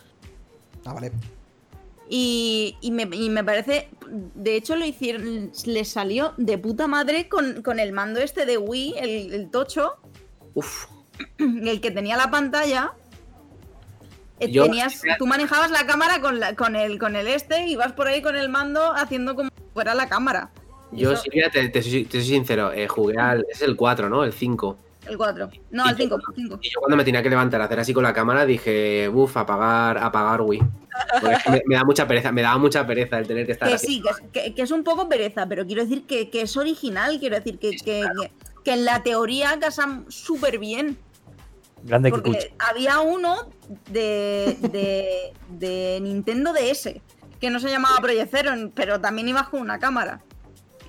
Ah, 0.84 0.92
vale. 0.92 1.12
Y, 2.14 2.76
y 2.82 2.90
me, 2.90 3.08
y 3.10 3.30
me 3.30 3.42
parece, 3.42 3.88
de 4.34 4.54
hecho 4.56 4.76
lo 4.76 4.84
hicieron, 4.84 5.50
les 5.64 5.88
salió 5.88 6.34
de 6.36 6.58
puta 6.58 6.86
madre 6.86 7.26
con, 7.26 7.62
con 7.62 7.80
el 7.80 7.94
mando 7.94 8.20
este 8.20 8.44
de 8.44 8.58
Wii, 8.58 8.96
el, 8.98 9.32
el 9.32 9.50
tocho, 9.50 9.94
Uf. 10.52 10.88
el 11.38 11.80
que 11.80 11.90
tenía 11.90 12.18
la 12.18 12.30
pantalla. 12.30 12.92
Eh, 14.40 14.50
Yo- 14.50 14.64
tenías, 14.64 15.00
tú 15.18 15.26
manejabas 15.26 15.70
la 15.70 15.86
cámara 15.86 16.20
con, 16.20 16.38
la- 16.38 16.54
con, 16.54 16.76
el, 16.76 16.98
con 16.98 17.16
el 17.16 17.28
este 17.28 17.66
y 17.66 17.76
vas 17.76 17.92
por 17.92 18.08
ahí 18.08 18.20
con 18.20 18.36
el 18.36 18.50
mando 18.50 18.92
haciendo 18.92 19.34
como 19.34 19.48
si 19.48 19.62
fuera 19.72 19.94
la 19.94 20.10
cámara. 20.10 20.50
Yo, 20.90 21.12
Eso- 21.12 21.22
Silvia, 21.22 21.48
te, 21.50 21.66
te 21.70 21.82
soy, 21.82 22.04
te 22.04 22.18
soy 22.20 22.28
sincero, 22.28 22.74
eh, 22.74 22.88
jugué 22.88 23.16
al. 23.18 23.46
Es 23.50 23.62
el 23.62 23.74
4, 23.74 24.10
¿no? 24.10 24.22
El 24.22 24.34
5. 24.34 24.76
El 25.08 25.16
4. 25.16 25.50
No, 25.70 25.84
Y 25.86 25.88
el 25.90 25.96
yo- 25.96 26.02
5. 26.04 26.18
5. 26.36 26.58
Y 26.62 26.70
yo 26.70 26.80
cuando 26.80 26.96
me 26.96 27.04
tenía 27.04 27.22
que 27.22 27.30
levantar 27.30 27.60
a 27.60 27.64
hacer 27.64 27.80
así 27.80 27.92
con 27.92 28.04
la 28.04 28.12
cámara 28.12 28.46
dije, 28.46 29.08
uff, 29.08 29.36
apagar, 29.36 29.98
apagar 29.98 30.42
Wii. 30.42 30.60
Porque 31.20 31.36
me, 31.50 31.62
me 31.66 31.74
da 31.76 31.84
mucha 31.84 32.06
pereza, 32.06 32.30
me 32.32 32.42
daba 32.42 32.58
mucha 32.58 32.86
pereza 32.86 33.18
el 33.18 33.26
tener 33.26 33.46
que 33.46 33.52
estar 33.52 33.68
Que 33.68 33.74
así. 33.74 33.86
sí, 33.86 34.02
que, 34.02 34.08
es- 34.10 34.22
que- 34.32 34.54
que 34.54 34.62
es 34.62 34.70
un 34.70 34.84
poco 34.84 35.08
pereza, 35.08 35.46
pero 35.46 35.66
quiero 35.66 35.82
decir 35.82 36.04
que, 36.06 36.30
que 36.30 36.42
es 36.42 36.56
original, 36.56 37.18
quiero 37.18 37.36
decir 37.36 37.58
que, 37.58 37.70
que, 37.72 38.02
que- 38.20 38.32
que 38.64 38.72
en 38.72 38.84
la 38.84 39.02
teoría 39.02 39.58
casan 39.58 40.04
súper 40.08 40.58
bien. 40.58 40.96
Grande 41.82 42.12
que 42.12 42.18
Porque 42.20 42.54
había 42.60 43.00
uno 43.00 43.48
de, 43.90 44.56
de, 44.70 45.32
de 45.48 45.98
Nintendo 46.00 46.52
DS 46.52 47.00
que 47.40 47.50
no 47.50 47.58
se 47.58 47.68
llamaba 47.70 47.96
Project 47.96 48.30
Zero, 48.30 48.52
pero 48.72 49.00
también 49.00 49.26
ibas 49.26 49.48
con 49.48 49.60
una 49.60 49.80
cámara. 49.80 50.20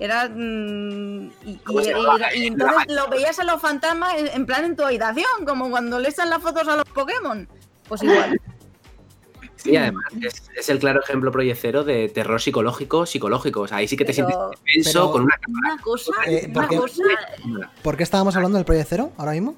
Era. 0.00 0.28
mm, 0.28 1.30
y, 1.44 1.56
¿Cómo 1.64 1.80
y- 1.80 2.46
entonces 2.46 2.86
lo 2.94 3.08
veías 3.08 3.38
a 3.38 3.44
los 3.44 3.60
fantasmas 3.62 4.14
en 4.16 4.26
en 4.28 4.46
plan 4.46 4.64
en 4.64 4.74
tu 4.76 4.82
habitación, 4.84 5.44
como 5.46 5.70
cuando 5.70 5.98
le 5.98 6.08
echan 6.08 6.28
las 6.30 6.42
fotos 6.42 6.66
a 6.68 6.76
los 6.76 6.84
Pokémon. 6.86 7.48
Pues 7.88 8.02
igual. 8.02 8.40
Sí, 9.56 9.74
además 9.76 10.04
es, 10.20 10.50
es 10.56 10.68
el 10.68 10.78
claro 10.78 11.00
ejemplo 11.02 11.32
proyecero 11.32 11.84
de 11.84 12.10
terror 12.10 12.38
psicológico, 12.38 13.06
psicológico. 13.06 13.62
O 13.62 13.68
sea, 13.68 13.78
ahí 13.78 13.88
sí 13.88 13.96
que 13.96 14.04
te 14.04 14.12
Pero- 14.12 14.28
sientes 14.28 14.60
tenso 14.84 15.00
pero- 15.00 15.12
con 15.12 15.22
una 15.22 15.38
cámara. 15.38 15.72
Una 15.74 15.82
cosa. 15.82 16.12
Eh, 16.26 16.44
una 16.50 16.60
porque- 16.60 16.76
cosa. 16.76 17.02
¿Por 17.82 17.96
qué 17.96 18.02
estábamos 18.02 18.36
hablando 18.36 18.58
del 18.58 18.66
Project 18.66 18.88
Zero 18.90 19.12
ahora 19.16 19.32
mismo? 19.32 19.54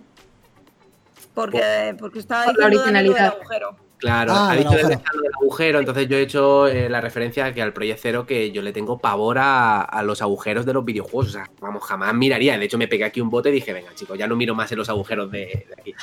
Porque, 1.34 1.96
porque 1.98 2.20
estaba 2.20 2.44
Por 2.44 2.58
la 2.58 2.68
diciendo 2.68 2.86
del 2.92 2.96
originalidad. 3.08 3.34
agujero. 3.40 3.76
Claro, 3.98 4.32
Ah, 4.34 4.50
ha 4.50 4.56
dicho 4.56 4.70
del 4.70 4.98
agujero, 5.40 5.78
entonces 5.78 6.06
yo 6.08 6.16
he 6.18 6.22
hecho 6.22 6.68
eh, 6.68 6.88
la 6.90 7.00
referencia 7.00 7.52
que 7.54 7.62
al 7.62 7.72
Project 7.72 7.98
Zero 8.00 8.26
que 8.26 8.50
yo 8.52 8.60
le 8.60 8.72
tengo 8.72 8.98
pavor 8.98 9.38
a, 9.38 9.80
a 9.80 10.02
los 10.02 10.20
agujeros 10.20 10.66
de 10.66 10.74
los 10.74 10.84
videojuegos. 10.84 11.28
O 11.28 11.30
sea, 11.32 11.50
vamos, 11.60 11.82
jamás 11.84 12.12
miraría. 12.14 12.58
De 12.58 12.64
hecho, 12.66 12.76
me 12.78 12.88
pegué 12.88 13.04
aquí 13.04 13.20
un 13.22 13.30
bote 13.30 13.48
y 13.48 13.52
dije, 13.52 13.72
venga, 13.72 13.94
chicos, 13.94 14.18
ya 14.18 14.26
no 14.26 14.36
miro 14.36 14.54
más 14.54 14.70
en 14.72 14.78
los 14.78 14.88
agujeros 14.90 15.30
de, 15.30 15.46
de 15.68 15.74
aquí. 15.78 15.94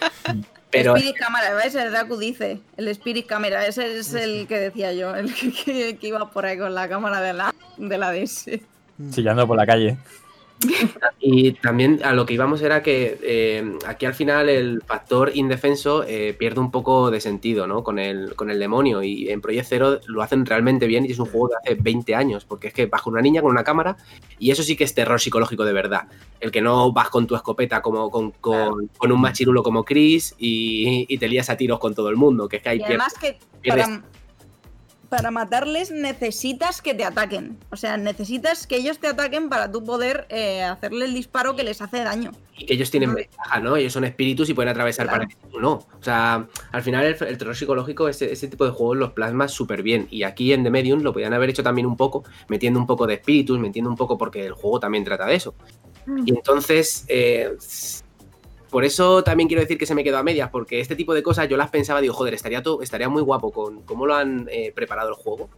Pero 0.70 0.96
Spirit 0.96 1.16
Camera, 1.16 1.54
¿ves? 1.54 1.74
El 1.74 1.92
Raku 1.92 2.16
dice. 2.16 2.60
El 2.76 2.88
Spirit 2.88 3.26
Camera, 3.26 3.66
ese 3.66 3.98
es 3.98 4.12
el 4.14 4.46
que 4.46 4.58
decía 4.58 4.92
yo, 4.92 5.14
el 5.14 5.32
que, 5.34 5.52
que- 5.64 5.96
que 5.98 6.06
iba 6.08 6.30
por 6.30 6.44
ahí 6.46 6.58
con 6.58 6.74
la 6.74 6.88
cámara 6.88 7.20
de 7.20 7.32
la, 7.32 7.54
de 7.76 7.98
la 7.98 8.12
DS. 8.12 8.50
chillando 9.10 9.46
por 9.46 9.56
la 9.56 9.66
calle. 9.66 9.96
Y 11.20 11.52
también 11.52 12.00
a 12.02 12.12
lo 12.12 12.24
que 12.24 12.34
íbamos 12.34 12.62
era 12.62 12.82
que 12.82 13.18
eh, 13.22 13.76
aquí 13.86 14.06
al 14.06 14.14
final 14.14 14.48
el 14.48 14.82
factor 14.82 15.30
indefenso 15.34 16.04
eh, 16.06 16.34
pierde 16.38 16.60
un 16.60 16.70
poco 16.70 17.10
de 17.10 17.20
sentido, 17.20 17.66
¿no? 17.66 17.82
Con 17.84 17.98
el, 17.98 18.34
con 18.36 18.50
el 18.50 18.58
demonio. 18.58 19.02
Y 19.02 19.28
en 19.28 19.40
Project 19.40 19.66
Zero 19.68 20.00
lo 20.06 20.22
hacen 20.22 20.46
realmente 20.46 20.86
bien 20.86 21.04
y 21.04 21.12
es 21.12 21.18
un 21.18 21.26
juego 21.26 21.48
de 21.48 21.54
hace 21.56 21.80
20 21.80 22.14
años, 22.14 22.44
porque 22.44 22.68
es 22.68 22.74
que 22.74 22.86
vas 22.86 23.02
con 23.02 23.12
una 23.14 23.22
niña 23.22 23.42
con 23.42 23.50
una 23.50 23.64
cámara 23.64 23.96
y 24.38 24.50
eso 24.50 24.62
sí 24.62 24.76
que 24.76 24.84
es 24.84 24.94
terror 24.94 25.20
psicológico 25.20 25.64
de 25.64 25.72
verdad. 25.72 26.08
El 26.40 26.50
que 26.50 26.60
no 26.62 26.92
vas 26.92 27.10
con 27.10 27.26
tu 27.26 27.34
escopeta 27.34 27.82
como 27.82 28.10
con, 28.10 28.30
con- 28.32 28.88
con 28.96 29.12
un 29.12 29.20
machirulo 29.20 29.62
como 29.62 29.84
Chris 29.84 30.34
y, 30.38 31.04
y 31.08 31.18
te 31.18 31.28
lías 31.28 31.50
a 31.50 31.56
tiros 31.56 31.78
con 31.78 31.94
todo 31.94 32.08
el 32.08 32.16
mundo, 32.16 32.48
que 32.48 32.56
es 32.56 32.62
que 32.62 32.68
hay 32.70 32.78
Y 32.78 32.82
además 32.84 33.14
que 33.20 33.38
para, 33.68 33.82
para 35.08 35.30
matarles 35.30 35.90
necesitas 35.90 36.82
que 36.82 36.94
te 36.94 37.04
ataquen. 37.04 37.58
O 37.70 37.76
sea, 37.76 37.96
necesitas 37.96 38.66
que 38.66 38.76
ellos 38.76 38.98
te 38.98 39.06
ataquen 39.08 39.48
para 39.48 39.70
tú 39.70 39.84
poder 39.84 40.26
eh, 40.28 40.62
hacerle 40.62 41.04
el 41.06 41.14
disparo 41.14 41.54
que 41.56 41.62
les 41.64 41.80
hace 41.80 41.98
daño. 42.04 42.32
y 42.58 42.66
que 42.66 42.74
ellos 42.74 42.90
tienen 42.90 43.14
ventaja, 43.14 43.60
¿no? 43.60 43.76
Ellos 43.76 43.92
son 43.92 44.04
espíritus 44.04 44.48
y 44.48 44.54
pueden 44.54 44.70
atravesar 44.70 45.06
Claro. 45.06 45.22
paredes. 45.24 45.38
Tú 45.50 45.60
no. 45.60 45.72
O 45.72 46.02
sea, 46.02 46.46
al 46.72 46.82
final 46.82 47.04
el, 47.04 47.16
el 47.26 47.38
terror 47.38 47.54
psicológico, 47.56 48.08
ese, 48.08 48.32
ese 48.32 48.48
tipo 48.48 48.64
de 48.64 48.70
juegos 48.72 48.96
los 48.96 49.12
plasma 49.12 49.48
súper 49.48 49.82
bien. 49.82 50.08
Y 50.10 50.22
aquí 50.22 50.52
en 50.52 50.64
The 50.64 50.70
Medium 50.70 51.02
lo 51.02 51.12
podían 51.12 51.32
haber 51.34 51.50
hecho 51.50 51.62
también 51.62 51.86
un 51.86 51.96
poco, 51.96 52.24
metiendo 52.48 52.78
un 52.80 52.86
poco 52.86 53.06
de 53.06 53.14
espíritus, 53.14 53.58
metiendo 53.58 53.90
un 53.90 53.96
poco 53.96 54.16
porque 54.18 54.44
el 54.46 54.52
juego 54.52 54.80
también 54.80 55.04
trata 55.04 55.26
de 55.26 55.34
eso. 55.36 55.54
Y 56.24 56.30
entonces, 56.30 57.04
eh, 57.08 57.56
por 58.70 58.84
eso 58.84 59.22
también 59.22 59.48
quiero 59.48 59.62
decir 59.62 59.78
que 59.78 59.86
se 59.86 59.94
me 59.94 60.02
quedó 60.04 60.18
a 60.18 60.22
medias, 60.22 60.50
porque 60.50 60.80
este 60.80 60.96
tipo 60.96 61.14
de 61.14 61.22
cosas 61.22 61.48
yo 61.48 61.56
las 61.56 61.70
pensaba, 61.70 62.00
digo, 62.00 62.14
joder, 62.14 62.34
estaría, 62.34 62.62
todo, 62.62 62.82
estaría 62.82 63.08
muy 63.08 63.22
guapo 63.22 63.50
con 63.52 63.82
cómo 63.82 64.06
lo 64.06 64.14
han 64.14 64.48
eh, 64.50 64.72
preparado 64.74 65.08
el 65.10 65.14
juego. 65.14 65.48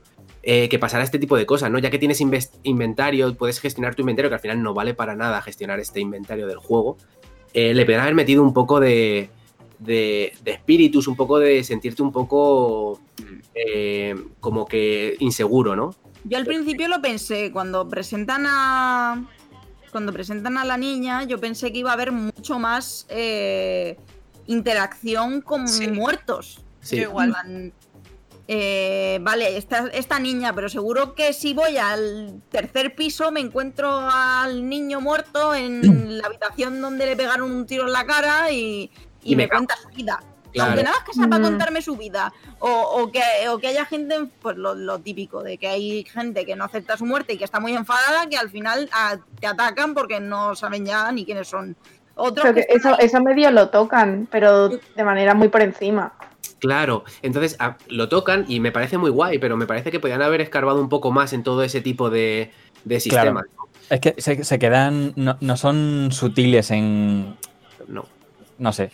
eh, 0.43 0.69
que 0.69 0.79
pasara 0.79 1.03
este 1.05 1.19
tipo 1.19 1.37
de 1.37 1.45
cosas, 1.47 1.71
¿no? 1.71 1.79
Ya 1.79 1.91
que 1.91 1.99
tienes 1.99 2.21
inventario, 2.63 3.35
puedes 3.35 3.61
gestionar 3.61 3.95
tu 3.95 4.03
inventario, 4.03 4.31
que 4.31 4.35
al 4.35 4.41
final 4.41 4.63
no 4.63 4.73
vale 4.73 4.95
para 4.95 5.15
nada 5.17 5.43
gestionar 5.43 5.81
este 5.81 6.01
inventario 6.01 6.47
del 6.47 6.59
juego. 6.59 6.97
eh, 7.55 7.75
le 7.75 7.83
podrían 7.85 8.03
haber 8.03 8.15
metido 8.15 8.43
un 8.43 8.53
poco 8.55 8.79
de, 8.79 9.31
de, 9.79 10.33
de 10.43 10.51
espíritus, 10.51 11.09
un 11.09 11.17
poco 11.17 11.39
de 11.39 11.65
sentirte 11.65 12.03
un 12.03 12.13
poco 12.13 13.01
como 14.41 14.67
que 14.67 15.17
inseguro, 15.19 15.75
¿no? 15.75 15.95
Yo 16.25 16.39
al 16.39 16.45
principio 16.47 16.89
lo 16.89 17.01
pensé, 17.03 17.51
cuando 17.53 17.89
presentan 17.89 18.45
a. 18.47 19.27
Cuando 19.91 20.13
presentan 20.13 20.59
a 20.59 20.65
la 20.65 20.77
niña, 20.77 21.25
yo 21.25 21.39
pensé 21.39 21.73
que 21.73 21.79
iba 21.79 21.91
a 21.91 21.95
haber 21.95 22.13
mucho 22.13 22.59
más 22.59 23.07
eh, 23.09 23.97
interacción 24.47 25.41
con 25.41 25.69
Sí. 25.69 25.89
muertos. 25.89 26.61
Sí. 26.81 26.97
Yo 26.97 27.03
igual. 27.05 27.73
Eh, 28.51 29.19
vale, 29.21 29.59
esta, 29.59 29.89
esta 29.89 30.19
niña, 30.19 30.55
pero 30.55 30.71
seguro 30.71 31.15
que 31.15 31.35
si 31.35 31.53
voy 31.53 31.77
al 31.77 32.41
tercer 32.51 32.95
piso 32.95 33.31
me 33.31 33.41
encuentro 33.41 34.09
al 34.11 34.67
niño 34.67 35.03
muerto 35.03 35.55
en 35.55 35.83
la 36.19 36.27
habitación 36.29 36.81
donde 36.81 37.05
le 37.05 37.15
pegaron 37.15 37.51
un 37.53 37.67
tiro 37.67 37.87
en 37.87 37.93
la 37.93 38.07
cara 38.07 38.51
y, 38.51 38.91
y 39.23 39.33
Y 39.33 39.37
me 39.37 39.43
me 39.43 39.49
cuenta 39.51 39.77
su 39.77 39.89
vida. 39.91 40.23
Claro. 40.53 40.71
Aunque 40.71 40.85
nada 40.85 40.97
más 40.97 41.05
que 41.05 41.13
sea 41.13 41.29
para 41.29 41.41
Mm. 41.41 41.45
contarme 41.45 41.83
su 41.83 41.97
vida. 41.97 42.33
O, 42.59 42.69
o 42.71 43.13
que, 43.13 43.23
o 43.51 43.59
que 43.59 43.69
haya 43.69 43.85
gente, 43.85 44.17
pues 44.41 44.57
lo, 44.57 44.75
lo 44.75 44.99
típico, 44.99 45.43
de 45.43 45.59
que 45.59 45.69
hay 45.69 46.05
gente 46.05 46.45
que 46.47 46.57
no 46.57 46.65
acepta 46.65 46.97
su 46.97 47.05
muerte 47.07 47.35
y 47.35 47.39
que 47.39 47.45
está 47.45 47.61
muy 47.61 47.75
enfadada, 47.75 48.27
que 48.29 48.37
al 48.37 48.51
final 48.51 48.89
ah, 48.93 49.17
te 49.41 49.47
atacan 49.47 49.95
porque 49.95 50.21
no 50.21 50.55
saben 50.57 50.85
ya 50.87 51.11
ni 51.13 51.25
quiénes 51.25 51.49
son. 51.49 51.77
Otros 52.15 52.47
Pero 52.53 52.67
que 52.67 52.67
eso, 53.05 53.21
medio 53.23 53.51
lo 53.53 53.69
tocan, 53.69 54.27
pero 54.31 54.69
de 54.71 55.05
manera 55.05 55.35
muy 55.35 55.49
por 55.49 55.63
encima. 55.63 56.13
Claro, 56.59 57.05
entonces 57.23 57.55
a- 57.61 57.77
lo 57.89 58.09
tocan 58.09 58.45
y 58.49 58.59
me 58.59 58.73
parece 58.73 58.99
muy 58.99 59.11
guay, 59.11 59.39
pero 59.39 59.57
me 59.57 59.67
parece 59.67 59.93
que 59.93 60.01
podían 60.01 60.23
haber 60.23 60.41
escarbado 60.41 60.81
un 60.81 60.89
poco 60.89 61.13
más 61.13 61.33
en 61.33 61.45
todo 61.45 61.63
ese 61.63 61.81
tipo 61.81 62.11
de, 62.11 62.51
de 62.85 62.99
sistemas. 63.01 63.45
Es 63.89 64.01
que 64.01 64.15
se, 64.19 64.43
se 64.43 64.59
quedan. 64.59 65.13
No, 65.15 65.37
no 65.41 65.57
son 65.57 66.09
sutiles 66.11 66.71
en. 66.73 67.37
No. 67.87 68.05
No 68.59 68.73
sé. 68.73 68.91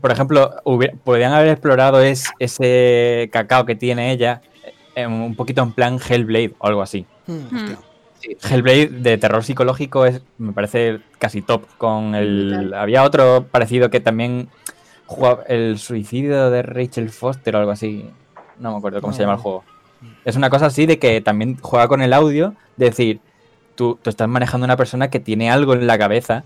Por 0.00 0.10
ejemplo, 0.10 0.54
podrían 1.04 1.32
haber 1.32 1.48
explorado 1.48 2.00
es, 2.00 2.26
ese 2.38 3.28
cacao 3.32 3.64
que 3.64 3.74
tiene 3.74 4.12
ella. 4.12 4.42
en 4.94 5.12
un 5.12 5.34
poquito 5.34 5.62
en 5.62 5.72
plan 5.72 5.98
Hellblade 5.98 6.54
o 6.58 6.66
algo 6.66 6.82
así. 6.82 7.06
Hmm, 7.26 7.54
hostia. 7.54 7.78
Hellblade 8.50 8.88
de 8.88 9.18
terror 9.18 9.44
psicológico 9.44 10.06
es, 10.06 10.22
me 10.38 10.52
parece 10.52 11.00
casi 11.18 11.42
top. 11.42 11.64
Con 11.78 12.14
el. 12.14 12.74
Había 12.74 13.02
otro 13.02 13.46
parecido 13.50 13.90
que 13.90 14.00
también 14.00 14.48
jugaba 15.06 15.42
el 15.44 15.78
suicidio 15.78 16.50
de 16.50 16.62
Rachel 16.62 17.10
Foster 17.10 17.56
o 17.56 17.58
algo 17.60 17.70
así. 17.70 18.10
No 18.58 18.72
me 18.72 18.78
acuerdo 18.78 19.00
cómo 19.00 19.12
se 19.12 19.20
llama 19.20 19.34
el 19.34 19.40
juego. 19.40 19.64
Es 20.24 20.36
una 20.36 20.50
cosa 20.50 20.66
así 20.66 20.86
de 20.86 20.98
que 20.98 21.20
también 21.20 21.58
juega 21.60 21.88
con 21.88 22.02
el 22.02 22.12
audio, 22.12 22.54
de 22.76 22.86
decir, 22.86 23.20
tú, 23.74 23.98
tú 24.02 24.10
estás 24.10 24.28
manejando 24.28 24.64
una 24.64 24.76
persona 24.76 25.08
que 25.08 25.20
tiene 25.20 25.50
algo 25.50 25.74
en 25.74 25.86
la 25.86 25.98
cabeza 25.98 26.44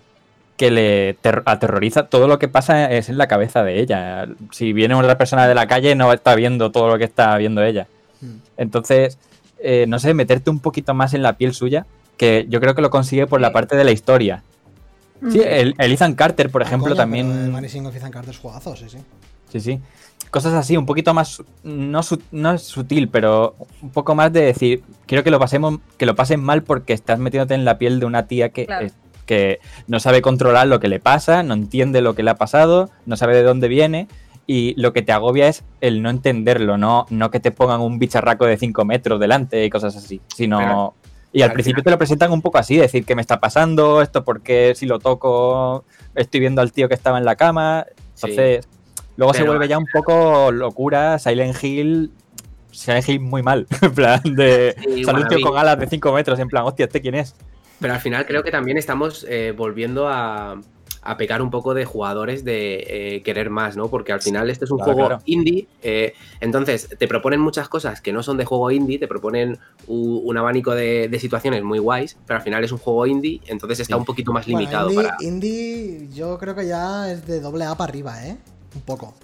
que 0.61 0.71
le 0.71 1.15
ter- 1.23 1.43
aterroriza. 1.47 2.09
Todo 2.09 2.29
lo 2.29 2.39
que 2.39 2.47
pasa 2.47 2.91
es 2.93 3.09
en 3.09 3.17
la 3.17 3.29
cabeza 3.29 3.65
de 3.65 3.81
ella. 3.81 4.27
Si 4.53 4.75
viene 4.75 4.95
otra 4.95 5.17
persona 5.17 5.49
de 5.49 5.55
la 5.55 5.67
calle 5.67 5.95
no 5.95 6.13
está 6.13 6.35
viendo 6.35 6.71
todo 6.71 6.89
lo 6.89 6.99
que 6.99 7.05
está 7.05 7.35
viendo 7.39 7.63
ella. 7.63 7.87
Hmm. 8.21 8.37
Entonces, 8.59 9.17
eh, 9.59 9.87
no 9.89 9.99
sé, 9.99 10.13
meterte 10.13 10.51
un 10.51 10.61
poquito 10.61 10.93
más 10.93 11.15
en 11.15 11.23
la 11.23 11.39
piel 11.39 11.55
suya, 11.55 11.87
que 12.19 12.45
yo 12.51 12.61
creo 12.61 12.75
que 12.75 12.83
lo 12.83 12.91
consigue 12.91 13.27
por 13.27 13.41
la 13.41 13.55
parte 13.55 13.75
de 13.75 13.85
la 13.85 13.91
historia. 13.93 14.43
Sí, 15.31 15.39
Mm. 15.39 15.43
el, 15.47 15.75
el 15.79 15.93
Ethan 15.93 16.15
Carter, 16.15 16.51
por 16.51 16.63
Ah, 16.63 16.67
ejemplo, 16.67 16.89
coño, 16.91 16.97
también... 16.97 17.29
pero 17.31 17.45
El 17.47 17.53
Vanishing 17.53 17.87
of 17.87 17.97
Ethan 17.97 18.11
Carter 18.11 18.35
es 18.35 18.39
juegazo, 18.39 18.77
sí, 18.77 18.85
sí. 18.91 18.99
Sí, 19.51 19.61
sí. 19.61 19.81
Cosas 20.31 20.53
así, 20.53 20.77
un 20.77 20.85
poquito 20.85 21.15
más, 21.15 21.43
no, 21.65 22.03
su- 22.03 22.21
no 22.33 22.53
es 22.53 22.63
sutil, 22.65 23.09
pero 23.09 23.55
un 23.81 23.91
poco 23.91 24.15
más 24.15 24.31
de 24.31 24.43
decir, 24.43 24.83
quiero 25.07 25.25
que 25.25 25.31
lo 25.31 25.39
pasemos, 25.39 25.79
que 25.97 26.05
lo 26.05 26.15
pasen 26.15 26.43
mal 26.43 26.63
porque 26.63 26.93
estás 26.93 27.19
metiéndote 27.19 27.55
en 27.55 27.65
la 27.65 27.79
piel 27.79 27.99
de 27.99 28.05
una 28.07 28.27
tía 28.27 28.51
que, 28.51 28.67
Claro. 28.67 28.89
Que 29.31 29.61
no 29.87 30.01
sabe 30.01 30.23
controlar 30.23 30.67
lo 30.67 30.81
que 30.81 30.89
le 30.89 30.99
pasa, 30.99 31.45
no 31.45 31.55
entiende 31.55 32.01
lo 32.01 32.15
que 32.17 32.25
le 32.25 32.31
ha 32.33 32.35
pasado, 32.35 32.91
no 33.07 33.17
sabe 33.17 33.37
de 33.37 33.45
dónde 33.45 33.69
viene. 33.69 34.09
Y 34.49 34.75
lo 34.81 34.93
que 34.93 35.03
te 35.03 35.13
agobia 35.13 35.47
es 35.47 35.63
el 35.81 36.03
no 36.03 36.11
entenderlo, 36.11 36.77
no, 36.77 37.07
no 37.11 37.31
que 37.31 37.39
te 37.39 37.53
pongan 37.53 37.81
un 37.81 38.01
bicharraco 38.01 38.45
de 38.47 38.57
5 38.57 38.85
metros 38.85 39.21
delante 39.21 39.65
y 39.65 39.71
cosas 39.71 39.95
así, 39.97 40.21
sino... 40.35 40.59
Pero- 40.59 40.95
y 41.33 41.43
al 41.43 41.51
al 41.51 41.53
principio 41.55 41.77
final- 41.77 41.85
te 41.85 41.91
lo 41.93 41.99
presentan 41.99 42.33
un 42.33 42.43
poco 42.43 42.59
así, 42.59 42.77
decir 42.77 43.05
que 43.05 43.15
me 43.15 43.21
está 43.23 43.39
pasando, 43.39 44.03
esto 44.03 44.25
porque 44.25 44.73
si 44.75 44.87
lo 44.87 44.99
toco 44.99 45.85
estoy 46.17 46.41
viendo 46.41 46.61
al 46.61 46.73
tío 46.73 46.89
que 46.89 46.95
estaba 46.95 47.19
en 47.19 47.25
la 47.25 47.37
cama. 47.37 47.87
Sí. 48.15 48.27
Entonces, 48.33 48.69
luego 49.17 49.33
se 49.33 49.45
vuelve 49.45 49.69
ya 49.69 49.79
un 49.79 49.87
poco 49.93 50.51
locura, 50.51 51.21
Silent 51.21 51.63
Hill, 51.63 52.11
Silent 52.73 53.09
Hill 53.09 53.21
muy 53.21 53.45
mal, 53.45 53.69
en 53.83 53.95
plan 53.95 54.21
de 54.25 54.75
Sí, 54.83 55.05
wannabe. 55.05 55.41
con 55.41 55.57
alas 55.57 55.79
de 55.79 55.87
5 55.87 56.13
metros, 56.13 56.37
en 56.41 56.49
plan, 56.49 56.65
hostia, 56.65 56.87
¿este 56.87 57.01
quién 57.01 57.15
es? 57.15 57.37
Pero 57.81 57.95
al 57.95 58.01
final 58.01 58.27
creo 58.27 58.43
que 58.43 58.51
también 58.51 58.77
estamos 58.79 59.25
eh, 59.29 59.53
volviendo 59.57 60.07
a, 60.09 60.61
a 61.03 61.17
pecar 61.17 61.41
un 61.41 61.51
poco 61.51 61.73
de 61.73 61.87
jugadores 61.87 62.45
de 62.45 62.85
eh, 63.17 63.23
querer 63.23 63.49
más, 63.49 63.77
¿no? 63.77 63.89
Porque 63.89 64.13
al 64.13 64.21
final 64.21 64.51
este 64.51 64.67
es 64.67 64.71
un 64.71 64.77
Claro, 64.79 64.93
juego 64.93 65.09
claro. 65.09 65.23
indie, 65.25 65.67
eh, 65.83 66.13
entonces 66.41 66.89
te 66.99 67.09
proponen 67.09 67.41
muchas 67.41 67.69
cosas 67.71 68.03
que 68.03 68.13
no 68.13 68.23
son 68.23 68.37
de 68.37 68.45
juego 68.45 68.71
indie, 68.71 68.99
te 68.99 69.09
proponen 69.09 69.59
u- 69.87 70.19
un 70.25 70.37
abanico 70.37 70.75
de, 70.75 71.09
de 71.09 71.19
situaciones 71.19 71.63
muy 71.63 71.79
guays, 71.79 72.19
pero 72.27 72.37
al 72.39 72.43
final 72.45 72.63
es 72.65 72.73
un 72.73 72.79
juego 72.79 73.07
indie, 73.07 73.41
entonces 73.47 73.81
está 73.81 73.95
Sí. 73.95 73.99
un 73.99 74.05
poquito 74.05 74.31
más 74.33 74.45
Bueno, 74.45 74.59
limitado 74.61 74.91
indie, 74.91 75.03
para... 75.03 75.17
indie, 75.21 76.09
yo 76.13 76.37
creo 76.39 76.55
que 76.55 76.67
ya 76.67 77.11
es 77.11 77.27
de 77.27 77.41
doble 77.41 77.65
A 77.65 77.75
para 77.77 77.89
arriba, 77.91 78.27
¿eh? 78.27 78.37
Un 78.75 78.83
poco. 78.83 79.15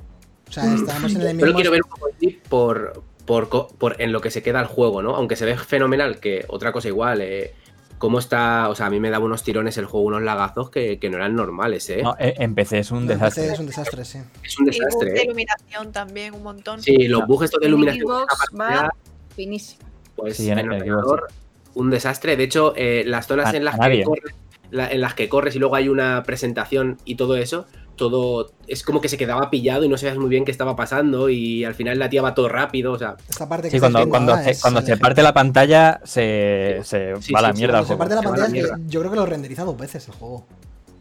O 0.49 0.53
sea, 0.53 0.65
Mm. 0.65 0.75
estamos 0.77 1.15
en 1.15 1.21
el 1.23 1.35
mismo. 1.35 1.51
lo 1.51 1.55
quiero 1.55 1.71
ver 1.71 1.83
un 1.85 1.91
poco 1.91 2.09
indie 2.19 2.41
por, 2.49 3.03
por, 3.27 3.49
co- 3.51 3.69
por 3.79 4.01
en 4.01 4.13
lo 4.13 4.21
que 4.23 4.31
se 4.31 4.43
queda 4.43 4.61
el 4.61 4.67
juego, 4.67 5.03
¿no? 5.03 5.15
Aunque 5.15 5.37
se 5.37 5.45
ve 5.45 5.59
fenomenal, 5.59 6.21
que 6.21 6.47
otra 6.49 6.73
cosa 6.73 6.89
igual, 6.89 7.21
eh, 7.21 7.53
cómo 7.99 8.19
está, 8.19 8.69
o 8.69 8.75
sea, 8.75 8.87
a 8.87 8.91
mí 8.91 9.01
me 9.01 9.11
daba 9.11 9.25
unos 9.25 9.43
tirones 9.43 9.79
el 9.79 9.87
juego, 9.87 10.07
unos 10.07 10.23
lagazos 10.23 10.71
que, 10.71 10.99
que 10.99 11.09
no 11.11 11.17
eran 11.17 11.35
normales, 11.35 11.89
¿eh? 11.91 12.03
No, 12.03 12.15
eh, 12.19 12.35
en 12.39 12.55
PC 12.55 12.79
es 12.81 12.91
un 12.91 13.07
No, 13.07 13.13
desastre. 13.13 13.47
Es 13.53 13.59
un 13.59 13.67
desastre, 13.67 14.05
sí. 14.05 14.19
Es 14.45 14.59
un 14.59 14.67
Y 14.67 14.71
bug 14.71 14.79
desastre, 14.85 15.11
de 15.13 15.19
¿eh? 15.21 15.25
iluminación 15.25 15.93
también, 15.93 16.35
un 16.35 16.43
montón. 16.43 16.83
Sí, 16.83 17.09
los 17.09 17.27
bugs 17.27 17.45
estos 17.47 17.61
de 17.61 17.69
iluminación, 17.69 18.27
va 18.61 18.91
finísimo. 19.35 19.83
pues 20.15 20.37
Sí, 20.37 20.51
en 20.51 20.59
el 20.59 20.71
ordenador, 20.73 21.29
un 21.75 21.91
desastre. 21.91 22.37
De 22.37 22.45
hecho, 22.45 22.75
eh, 22.77 23.03
las 23.07 23.27
zonas 23.27 23.53
A- 23.53 23.57
en 23.57 23.65
las 23.65 23.79
que 23.79 24.03
corres, 24.03 24.35
la- 24.71 24.91
en 24.91 25.01
las 25.01 25.15
que 25.15 25.29
corres 25.29 25.55
y 25.57 25.59
luego 25.59 25.75
hay 25.77 25.89
una 25.89 26.23
presentación 26.23 26.99
y 27.05 27.15
todo 27.17 27.37
eso, 27.37 27.67
todo 27.97 28.53
es 28.69 28.83
como 28.83 29.01
que 29.01 29.09
se 29.09 29.17
quedaba 29.19 29.51
pillado 29.51 29.85
y 29.85 29.89
no 29.89 29.97
sabías 29.99 30.19
muy 30.19 30.29
bien 30.29 30.45
qué 30.45 30.51
estaba 30.53 30.77
pasando 30.77 31.29
y 31.31 31.65
al 31.65 31.75
final 31.75 31.99
la 31.99 32.09
tía 32.09 32.23
va 32.23 32.35
todo 32.35 32.49
rápido, 32.49 32.93
o 32.93 32.99
sea, 32.99 33.17
Esta 33.29 33.49
parte 33.49 33.69
que 33.69 33.71
Sí, 33.71 33.77
estáis 33.77 33.93
cuando, 33.93 34.11
cuando, 34.11 34.33
ahora 34.33 34.45
se, 34.45 34.51
es 34.51 34.61
cuando 34.63 34.83
se 34.83 34.97
parte 34.97 35.23
la 35.23 35.35
pantalla 35.35 36.01
se, 36.05 36.81
se 36.85 37.15
Sí, 37.21 37.33
va 37.33 37.41
la 37.43 37.53
mierda. 37.53 37.81
el 37.81 37.87
Cuando 37.87 37.87
se 37.87 37.97
juego. 37.97 37.99
parte 37.99 38.15
la 38.15 38.21
se 38.21 38.27
va 38.29 38.35
a 38.35 38.37
pantalla 38.37 38.39
la 38.39 38.47
es 38.47 38.53
que 38.53 38.77
mierda. 38.77 38.79
yo 38.89 39.01
creo 39.01 39.11
que 39.13 39.17
lo 39.19 39.27
renderiza 39.27 39.65
dos 39.65 39.77
veces 39.79 40.07
el 40.09 40.15
juego. 40.15 40.47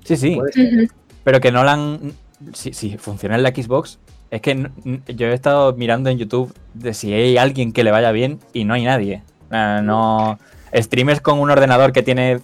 Sí, 0.03 0.17
sí, 0.17 0.37
pero 1.23 1.39
que 1.41 1.51
no 1.51 1.63
la 1.63 1.73
han... 1.73 2.13
Si, 2.53 2.73
si 2.73 2.97
funciona 2.97 3.35
en 3.35 3.43
la 3.43 3.49
Xbox, 3.49 3.97
es 4.29 4.41
que 4.41 4.69
yo 5.07 5.27
he 5.27 5.33
estado 5.33 5.73
mirando 5.73 6.09
en 6.09 6.17
YouTube 6.17 6.53
de 6.73 6.93
si 6.93 7.13
hay 7.13 7.37
alguien 7.37 7.71
que 7.71 7.83
le 7.83 7.91
vaya 7.91 8.11
bien 8.11 8.39
y 8.53 8.65
no 8.65 8.73
hay 8.73 8.83
nadie. 8.85 9.23
Ah, 9.51 9.81
No... 9.83 10.39
Streamers 10.73 11.21
con 11.21 11.39
un 11.39 11.49
ordenador 11.49 11.93
que 11.93 12.03
tiene 12.03 12.41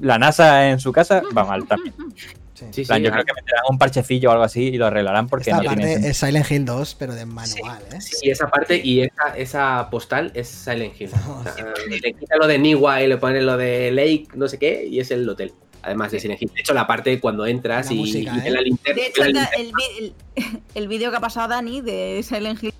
la 0.00 0.18
NASA 0.18 0.70
en 0.70 0.80
su 0.80 0.90
casa, 0.92 1.22
va 1.36 1.44
mal 1.44 1.64
también. 1.66 1.94
Sí. 2.70 2.72
Sí, 2.72 2.80
En 2.82 2.86
plan, 2.86 2.98
sí, 3.00 3.04
yo 3.04 3.12
creo 3.12 3.24
que 3.24 3.32
meterán 3.34 3.62
un 3.70 3.78
parchecillo 3.78 4.28
o 4.28 4.32
algo 4.32 4.44
así 4.44 4.62
y 4.68 4.76
lo 4.78 4.86
arreglarán 4.86 5.28
porque 5.28 5.50
Esta 5.50 5.56
no 5.56 5.60
tiene 5.62 5.74
parte 5.76 5.92
sentido. 5.92 6.10
es 6.10 6.16
Silent 6.16 6.50
Hill 6.50 6.64
2, 6.64 6.96
pero 6.98 7.14
de 7.14 7.26
manual, 7.26 7.82
¿eh? 7.92 8.00
Sí, 8.00 8.30
esa 8.30 8.48
parte 8.48 8.80
y 8.82 9.00
esa, 9.02 9.36
esa 9.36 9.88
postal 9.90 10.30
es 10.34 10.48
Silent 10.48 11.00
Hill. 11.00 11.10
O 11.28 11.42
sea, 11.42 11.54
le 11.88 12.12
quita 12.14 12.36
lo 12.36 12.46
de 12.46 12.58
Niwa 12.58 13.02
y 13.02 13.08
le 13.08 13.16
pone 13.18 13.40
lo 13.42 13.56
de 13.56 13.90
Lake, 13.90 14.28
no 14.34 14.48
sé 14.48 14.58
qué, 14.58 14.84
y 14.86 15.00
es 15.00 15.10
el 15.10 15.28
hotel. 15.28 15.52
Además 15.82 16.12
de 16.12 16.20
Silent 16.20 16.40
Hill. 16.40 16.50
De 16.54 16.60
hecho, 16.60 16.74
la 16.74 16.86
parte 16.86 17.18
cuando 17.18 17.44
entras 17.44 17.86
La 17.86 17.92
y, 17.94 17.96
música, 17.98 18.32
y 18.44 18.46
¿eh? 18.46 18.50
la 18.50 18.60
linterna, 18.60 19.00
De 19.02 19.06
hecho, 19.08 19.22
el, 19.24 19.32
linterna, 19.32 19.50
el, 19.58 19.72
el- 20.36 20.62
el 20.74 20.88
vídeo 20.88 21.10
que 21.10 21.16
ha 21.16 21.20
pasado 21.20 21.48
Dani 21.48 21.80
de 21.80 22.22
Silent 22.22 22.62
Hill 22.62 22.72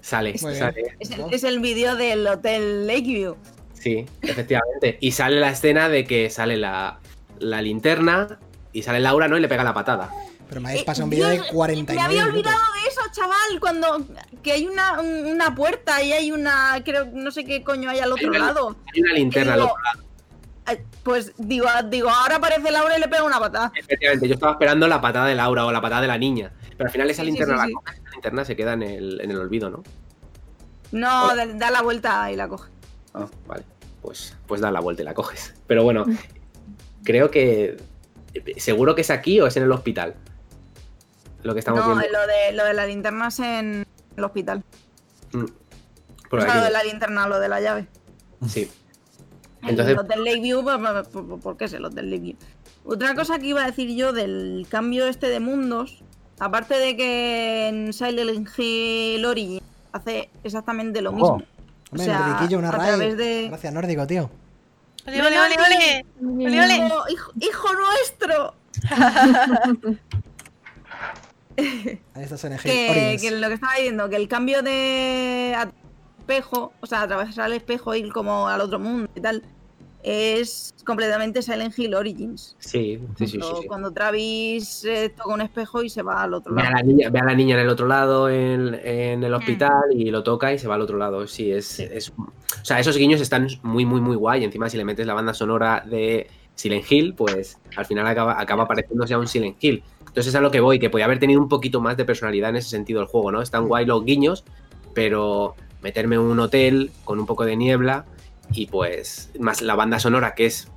sale, 0.00 0.34
Muy 0.40 0.50
bien. 0.52 0.58
sale. 0.60 0.82
es 1.00 1.10
el, 1.10 1.24
es 1.32 1.44
el 1.44 1.60
vídeo 1.60 1.94
del 1.96 2.26
Hotel 2.26 2.86
Lakeview. 2.86 3.36
Sí, 3.74 4.04
efectivamente. 4.22 4.98
Y 5.00 5.12
sale 5.12 5.38
la 5.40 5.50
escena 5.50 5.88
de 5.88 6.04
que 6.04 6.28
sale 6.30 6.56
la, 6.56 6.98
la 7.38 7.62
linterna 7.62 8.38
y 8.72 8.82
sale 8.82 9.00
Laura, 9.00 9.28
¿no? 9.28 9.36
Y 9.36 9.40
le 9.40 9.48
pega 9.48 9.64
la 9.64 9.74
patada. 9.74 10.10
Pero 10.48 10.60
me 10.60 10.68
habéis 10.68 10.82
Eh, 10.82 10.86
pasado 10.86 11.04
un 11.04 11.10
vídeo 11.10 11.26
de 11.28 11.34
Dios, 11.34 11.46
49 11.52 12.00
Me 12.00 12.04
había 12.06 12.26
minutos. 12.32 12.52
olvidado 12.52 12.72
de 12.74 12.88
eso, 12.88 13.00
chaval, 13.12 13.60
cuando 13.60 14.06
que 14.42 14.52
hay 14.52 14.66
una, 14.66 15.00
un- 15.00 15.26
una 15.26 15.54
puerta 15.54 16.00
y 16.02 16.12
hay 16.12 16.30
una, 16.30 16.80
creo, 16.84 17.06
no 17.12 17.30
sé 17.32 17.44
qué 17.44 17.64
coño 17.64 17.90
hay 17.90 17.98
al 17.98 18.12
otro 18.12 18.30
Hay 18.30 18.36
una- 18.36 18.46
lado. 18.46 18.76
Hay 18.94 19.00
una 19.02 19.12
linterna 19.14 19.54
al 19.54 19.60
otro 19.62 19.74
lado. 19.82 20.02
Eh, 20.70 20.84
Pues 21.02 21.32
digo, 21.38 21.66
digo, 21.88 22.08
ahora 22.10 22.36
aparece 22.36 22.70
Laura 22.72 22.96
y 22.96 23.00
le 23.00 23.08
pega 23.08 23.22
una 23.24 23.38
patada. 23.40 23.72
Efectivamente, 23.76 24.26
yo 24.28 24.34
estaba 24.34 24.52
esperando 24.52 24.86
la 24.88 25.00
patada 25.00 25.26
de 25.26 25.34
Laura 25.36 25.64
o 25.66 25.70
la 25.72 25.80
patada 25.80 26.00
de 26.02 26.08
la 26.08 26.18
niña. 26.18 26.50
Pero 26.76 26.86
al 26.86 26.90
final 26.90 27.08
esa 27.10 27.22
Sí, 27.22 27.26
linterna 27.26 27.54
sí, 27.54 27.72
la 27.72 27.92
sí. 27.92 28.00
la 28.04 28.10
linterna 28.12 28.44
se 28.44 28.56
queda 28.56 28.72
en 28.74 28.82
el, 28.82 29.20
en 29.20 29.30
el 29.30 29.38
olvido, 29.38 29.70
¿no? 29.70 29.82
No, 30.92 31.34
da, 31.36 31.46
da 31.46 31.70
la 31.70 31.82
vuelta 31.82 32.30
y 32.30 32.36
la 32.36 32.48
coge. 32.48 32.70
Ah, 33.14 33.26
vale. 33.46 33.64
Pues, 34.02 34.36
pues 34.46 34.60
da 34.60 34.70
la 34.70 34.80
vuelta 34.80 35.02
y 35.02 35.04
la 35.04 35.14
coges. 35.14 35.54
Pero 35.66 35.82
bueno, 35.84 36.04
creo 37.04 37.30
que. 37.30 37.76
¿Seguro 38.56 38.94
que 38.94 39.00
es 39.02 39.10
aquí 39.10 39.40
o 39.40 39.46
es 39.46 39.56
en 39.56 39.62
el 39.64 39.72
hospital? 39.72 40.14
Lo 41.42 41.52
que 41.54 41.60
estamos 41.60 41.80
no, 41.86 41.94
viendo. 41.96 42.18
lo 42.18 42.26
de, 42.26 42.52
lo 42.52 42.64
de 42.64 42.74
la 42.74 42.86
linterna 42.86 43.28
es 43.28 43.38
en 43.40 43.86
el 44.16 44.24
hospital. 44.24 44.64
Mm. 45.32 45.42
O 45.44 46.28
Por 46.28 46.40
sea, 46.42 46.50
aquí. 46.50 46.58
lo 46.58 46.64
de 46.64 46.70
la 46.70 46.82
linterna, 46.84 47.28
lo 47.28 47.38
de 47.38 47.48
la 47.48 47.60
llave. 47.60 47.86
Sí. 48.48 48.70
Entonces, 49.62 49.68
Entonces- 49.70 49.92
el 49.94 49.98
Hotel 50.00 50.24
Lakeview, 50.24 50.64
¿por, 50.64 50.80
por- 51.10 51.26
por- 51.28 51.40
por 51.40 51.56
qué 51.56 51.64
es 51.66 51.72
el 51.72 51.84
Hotel 51.84 52.10
Lakeview? 52.10 52.36
Otra 52.84 53.14
cosa 53.14 53.38
que 53.38 53.46
iba 53.46 53.62
a 53.62 53.66
decir 53.66 53.94
yo 53.96 54.12
del 54.12 54.66
cambio 54.68 55.06
este 55.06 55.28
de 55.28 55.40
mundos, 55.40 56.02
aparte 56.38 56.74
de 56.78 56.96
que 56.96 57.68
en 57.68 57.92
Silent 57.92 58.48
Hill 58.58 59.24
Origin 59.24 59.60
hace 59.92 60.30
exactamente 60.44 61.00
lo 61.00 61.10
Ojo. 61.10 61.16
mismo. 61.16 61.32
Hombre, 61.34 61.48
o 61.92 61.98
sea, 61.98 62.58
una 62.58 62.68
a 62.68 62.72
través 62.72 63.16
de- 63.16 63.46
Gracias, 63.48 63.72
nórdico, 63.72 64.06
tío. 64.06 64.30
¡Ole, 65.06 65.22
ole, 65.22 65.38
ole, 65.38 65.56
ole! 65.58 66.06
Ole, 66.46 66.64
ole. 66.64 66.90
Hijo, 67.40 67.68
nuestro. 67.74 68.54
Que, 71.56 73.30
lo 73.32 73.48
que 73.48 73.54
estaba 73.54 73.74
diciendo, 73.76 74.10
que 74.10 74.16
el 74.16 74.28
cambio 74.28 74.62
de 74.62 75.56
espejo, 76.18 76.74
o 76.80 76.86
sea, 76.86 77.02
atravesar 77.02 77.46
el 77.46 77.54
espejo 77.54 77.94
y 77.94 78.00
ir 78.00 78.12
como 78.12 78.48
al 78.48 78.60
otro 78.60 78.78
mundo 78.78 79.08
y 79.14 79.20
tal, 79.20 79.42
es 80.08 80.72
completamente 80.84 81.42
Silent 81.42 81.76
Hill 81.76 81.92
Origins. 81.94 82.54
Sí, 82.60 83.00
sí, 83.18 83.26
sí. 83.26 83.32
sí, 83.32 83.38
cuando, 83.40 83.60
sí. 83.62 83.66
cuando 83.66 83.90
Travis 83.92 84.84
eh, 84.84 85.08
toca 85.16 85.34
un 85.34 85.40
espejo 85.40 85.82
y 85.82 85.90
se 85.90 86.02
va 86.02 86.22
al 86.22 86.32
otro 86.34 86.54
Ve 86.54 86.60
a, 86.62 86.64
lado. 86.70 86.76
la 86.76 86.82
niña, 86.84 87.10
ve 87.10 87.18
a 87.18 87.24
la 87.24 87.34
niña 87.34 87.56
en 87.56 87.62
el 87.62 87.68
otro 87.68 87.88
lado, 87.88 88.28
en, 88.30 88.72
en 88.84 89.24
el 89.24 89.34
hospital, 89.34 89.72
y 89.90 90.10
lo 90.12 90.22
toca 90.22 90.52
y 90.52 90.60
se 90.60 90.68
va 90.68 90.76
al 90.76 90.82
otro 90.82 90.96
lado. 90.96 91.26
Sí, 91.26 91.50
es, 91.50 91.80
es- 91.80 92.10
O 92.10 92.24
sea, 92.64 92.78
esos 92.78 92.96
guiños 92.96 93.20
están 93.20 93.48
muy, 93.64 93.84
muy, 93.84 94.00
muy 94.00 94.14
guay. 94.14 94.44
Encima, 94.44 94.70
si 94.70 94.76
le 94.76 94.84
metes 94.84 95.04
la 95.08 95.14
banda 95.14 95.34
sonora 95.34 95.82
de 95.84 96.28
Silent 96.54 96.84
Hill, 96.88 97.14
pues 97.14 97.58
al 97.76 97.84
final 97.84 98.06
acaba, 98.06 98.40
acaba 98.40 98.68
pareciéndose 98.68 99.12
a 99.14 99.18
un 99.18 99.26
Silent 99.26 99.56
Hill. 99.60 99.82
Entonces 100.00 100.28
es 100.28 100.34
a 100.36 100.40
lo 100.40 100.52
que 100.52 100.60
voy, 100.60 100.78
que 100.78 100.88
podía 100.88 101.06
haber 101.06 101.18
tenido 101.18 101.40
un 101.40 101.48
poquito 101.48 101.80
más 101.80 101.96
de 101.96 102.04
personalidad 102.04 102.50
en 102.50 102.56
ese 102.56 102.70
sentido 102.70 103.00
el 103.00 103.06
juego, 103.08 103.32
¿no? 103.32 103.42
Están 103.42 103.66
guay 103.66 103.84
los 103.86 104.04
guiños, 104.04 104.44
pero 104.94 105.56
meterme 105.82 106.14
en 106.14 106.22
un 106.22 106.38
hotel 106.38 106.92
con 107.04 107.18
un 107.18 107.26
poco 107.26 107.44
de 107.44 107.56
niebla 107.56 108.06
y 108.52 108.66
pues 108.66 109.30
más 109.38 109.62
la 109.62 109.74
banda 109.74 109.98
sonora 109.98 110.34
que 110.34 110.46
es 110.46 110.68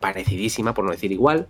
parecidísima, 0.00 0.74
por 0.74 0.84
no 0.84 0.90
decir 0.90 1.12
igual. 1.12 1.48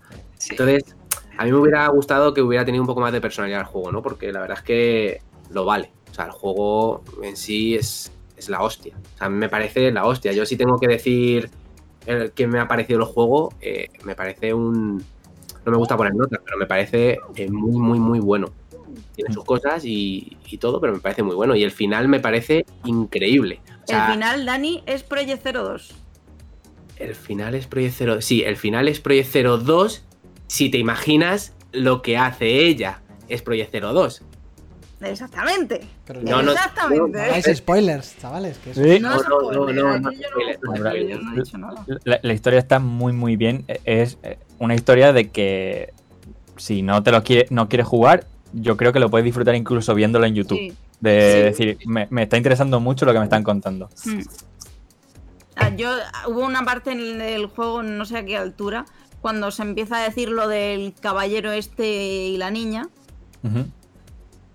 Entonces, 0.51 0.95
a 1.37 1.45
mí 1.45 1.51
me 1.51 1.59
hubiera 1.59 1.87
gustado 1.89 2.35
que 2.35 2.43
hubiera 2.43 2.65
tenido 2.65 2.83
un 2.83 2.87
poco 2.87 3.01
más 3.01 3.13
de 3.13 3.21
personalidad 3.21 3.61
el 3.61 3.67
juego, 3.67 3.91
¿no? 3.93 4.03
Porque 4.03 4.33
la 4.33 4.41
verdad 4.41 4.59
es 4.59 4.65
que 4.65 5.23
lo 5.51 5.65
vale. 5.65 5.91
O 6.11 6.15
sea, 6.15 6.27
el 6.27 6.31
juego 6.31 7.03
en 7.23 7.37
sí 7.37 7.75
es, 7.75 8.13
es 8.37 8.49
la 8.49 8.63
hostia. 8.63 8.95
O 9.15 9.19
sea, 9.19 9.27
a 9.27 9.31
mí 9.31 9.37
me 9.37 9.49
parece 9.49 9.91
la 9.91 10.07
hostia. 10.07 10.33
Yo 10.33 10.47
sí 10.47 10.57
tengo 10.57 10.79
que 10.79 10.87
decir 10.87 11.51
el 12.07 12.33
que 12.33 12.47
me 12.47 12.61
ha 12.61 12.69
parecido 12.69 13.01
el 13.01 13.07
juego, 13.07 13.53
eh, 13.61 13.89
me 14.05 14.15
parece 14.15 14.55
un... 14.55 14.99
No 15.65 15.73
me 15.73 15.79
gusta 15.79 15.97
poner 15.97 16.15
notas, 16.15 16.41
pero 16.45 16.59
me 16.59 16.67
parece 16.67 17.19
eh, 17.37 17.51
muy, 17.51 17.79
muy, 17.79 17.99
muy 17.99 18.21
bueno. 18.21 18.49
Tiene 19.17 19.33
sus 19.33 19.45
cosas 19.45 19.85
y, 19.85 20.37
y 20.47 20.59
todo, 20.59 20.81
pero 20.81 20.93
me 20.93 21.01
parece 21.01 21.23
muy 21.23 21.35
bueno. 21.35 21.57
Y 21.57 21.65
el 21.65 21.71
final 21.71 22.07
me 22.07 22.21
parece 22.21 22.67
increíble. 22.85 23.61
O 23.85 23.87
sea, 23.87 24.07
el 24.07 24.13
final, 24.15 24.47
Dani, 24.47 24.83
es 24.87 25.03
Project 25.03 25.45
02. 25.47 25.95
el 26.99 27.15
final 27.15 27.55
es 27.55 27.67
Project 27.67 27.95
Zero. 27.97 28.21
Sí, 28.21 28.43
el 28.43 28.57
final 28.57 28.89
es 28.89 29.01
Project 29.01 29.29
Zero 29.31 29.59
2. 29.59 30.05
Si 30.47 30.71
te 30.71 30.79
imaginas 30.79 31.53
lo 31.73 32.03
que 32.03 32.17
hace 32.17 32.67
ella, 32.67 33.01
es 33.29 33.43
Project 33.43 33.71
Zero 33.73 33.93
2. 33.93 34.23
Exactamente. 35.01 35.81
Pero 36.07 36.23
No, 36.23 36.43
no, 36.43 36.53
Exactamente. 36.53 37.19
no 37.19 37.25
hagáis 37.25 37.45
spoilers, 37.55 38.17
chavales. 38.19 38.59
Que 38.59 38.71
eso- 38.71 38.83
Sí. 38.83 39.01
No, 39.01 39.11
No, 39.11 39.17
es 39.21 39.29
no, 39.29 39.41
spoiler, 39.41 39.57
no, 39.57 39.67
no, 39.67 39.99
no, 39.99 39.99
no, 39.99 40.11
no 41.59 41.59
nada. 41.59 41.85
La, 42.23 42.33
historia 42.33 42.59
está 42.59 42.79
muy 42.79 43.13
muy 43.13 43.37
bien. 43.37 43.65
Es 43.85 44.19
eh, 44.23 44.39
una 44.59 44.75
historia 44.75 45.13
de 45.13 45.31
que 45.31 45.93
si 46.57 46.83
no 46.83 47.03
te 47.03 47.11
lo 47.11 47.23
quiere, 47.23 47.47
no 47.51 47.69
quieres 47.69 47.87
jugar, 47.87 48.27
yo 48.53 48.77
creo 48.77 48.93
que 48.93 49.01
lo 49.01 49.11
puedes 49.11 49.25
disfrutar 49.25 49.55
incluso 49.55 49.95
viéndolo 49.95 50.27
en 50.27 50.35
YouTube. 50.35 50.59
Sí. 50.59 50.73
De 51.01 51.33
Sí. 51.33 51.65
decir, 51.65 51.79
me, 51.87 52.07
me 52.11 52.23
está 52.23 52.37
interesando 52.37 52.81
mucho 52.81 53.05
lo 53.05 53.13
que 53.13 53.19
me 53.19 53.25
están 53.25 53.43
contando. 53.43 53.89
Mm. 54.05 54.21
Ah, 55.57 55.71
yo 55.77 55.91
hubo 56.29 56.41
una 56.45 56.65
parte 56.65 56.93
en 56.93 57.21
el 57.21 57.47
juego, 57.47 57.83
no 57.83 58.05
sé 58.05 58.19
a 58.19 58.25
qué 58.25 58.37
altura, 58.37 58.87
cuando 59.21 59.51
se 59.51 59.63
empieza 59.63 59.97
a 59.99 60.03
decir 60.05 60.29
lo 60.29 60.49
del 60.49 60.95
caballero 61.01 61.53
este 61.53 61.87
y 61.87 62.37
la 62.37 62.51
niña, 62.51 62.89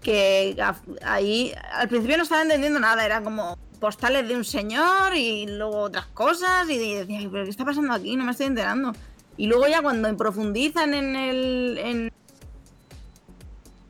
que 0.01 0.55
ahí 1.03 1.53
al 1.73 1.87
principio 1.89 2.17
no 2.17 2.23
estaba 2.23 2.41
entendiendo 2.41 2.79
nada, 2.79 3.05
era 3.05 3.21
como 3.21 3.57
postales 3.79 4.27
de 4.27 4.35
un 4.35 4.43
señor 4.43 5.15
y 5.15 5.45
luego 5.47 5.79
otras 5.81 6.05
cosas 6.07 6.69
y 6.69 6.77
decía, 6.95 7.17
"Ay, 7.19 7.29
pero 7.31 7.43
¿qué 7.45 7.49
está 7.49 7.63
pasando 7.65 7.93
aquí? 7.93 8.15
No 8.15 8.25
me 8.25 8.31
estoy 8.31 8.47
enterando. 8.47 8.93
Y 9.37 9.47
luego 9.47 9.67
ya 9.67 9.81
cuando 9.81 10.15
profundizan 10.17 10.93
en 10.93 11.15
el 11.15 11.77
en 11.77 12.11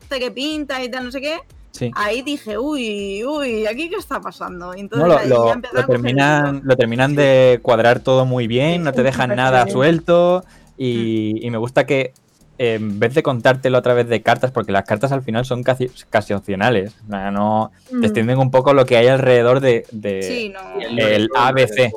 que 0.08 0.30
pinta 0.30 0.82
y 0.82 0.90
tal, 0.90 1.04
no 1.04 1.10
sé 1.12 1.20
qué, 1.20 1.38
Sí. 1.80 1.90
ahí 1.96 2.22
dije, 2.22 2.56
uy, 2.58 3.24
uy, 3.24 3.66
aquí 3.66 3.88
qué 3.90 3.96
está 3.96 4.20
pasando. 4.20 4.74
Y 4.76 4.80
entonces 4.80 5.08
No, 5.08 5.14
lo, 5.14 5.18
ahí 5.18 5.28
lo- 5.28 5.86
terminan, 5.86 6.56
hilo. 6.56 6.64
lo 6.64 6.76
terminan 6.76 7.14
de 7.16 7.58
cuadrar 7.62 8.00
todo 8.00 8.24
muy 8.26 8.46
bien, 8.46 8.84
no 8.84 8.92
te 8.92 9.02
dejan 9.02 9.34
nada 9.34 9.64
bien. 9.64 9.72
suelto 9.74 10.44
y, 10.78 11.44
y 11.44 11.50
me 11.50 11.58
gusta 11.58 11.84
que 11.86 12.12
eh, 12.58 12.74
en 12.74 13.00
vez 13.00 13.14
de 13.14 13.22
contártelo 13.22 13.78
a 13.78 13.82
través 13.82 14.06
de 14.08 14.20
cartas, 14.22 14.50
porque 14.50 14.70
las 14.70 14.84
cartas 14.84 15.12
al 15.12 15.22
final 15.22 15.46
son 15.46 15.62
casi, 15.62 15.90
casi 16.10 16.34
opcionales, 16.34 16.94
o 17.06 17.10
sea, 17.10 17.30
no 17.30 17.72
Mm. 17.90 18.00
te 18.00 18.06
extienden 18.06 18.38
un 18.38 18.50
poco 18.50 18.74
lo 18.74 18.84
que 18.84 18.98
hay 18.98 19.06
alrededor 19.08 19.60
de, 19.60 19.86
de- 19.92 20.22
Sí, 20.22 20.48
no. 20.50 20.60
el 20.98 21.28
ABC. 21.34 21.90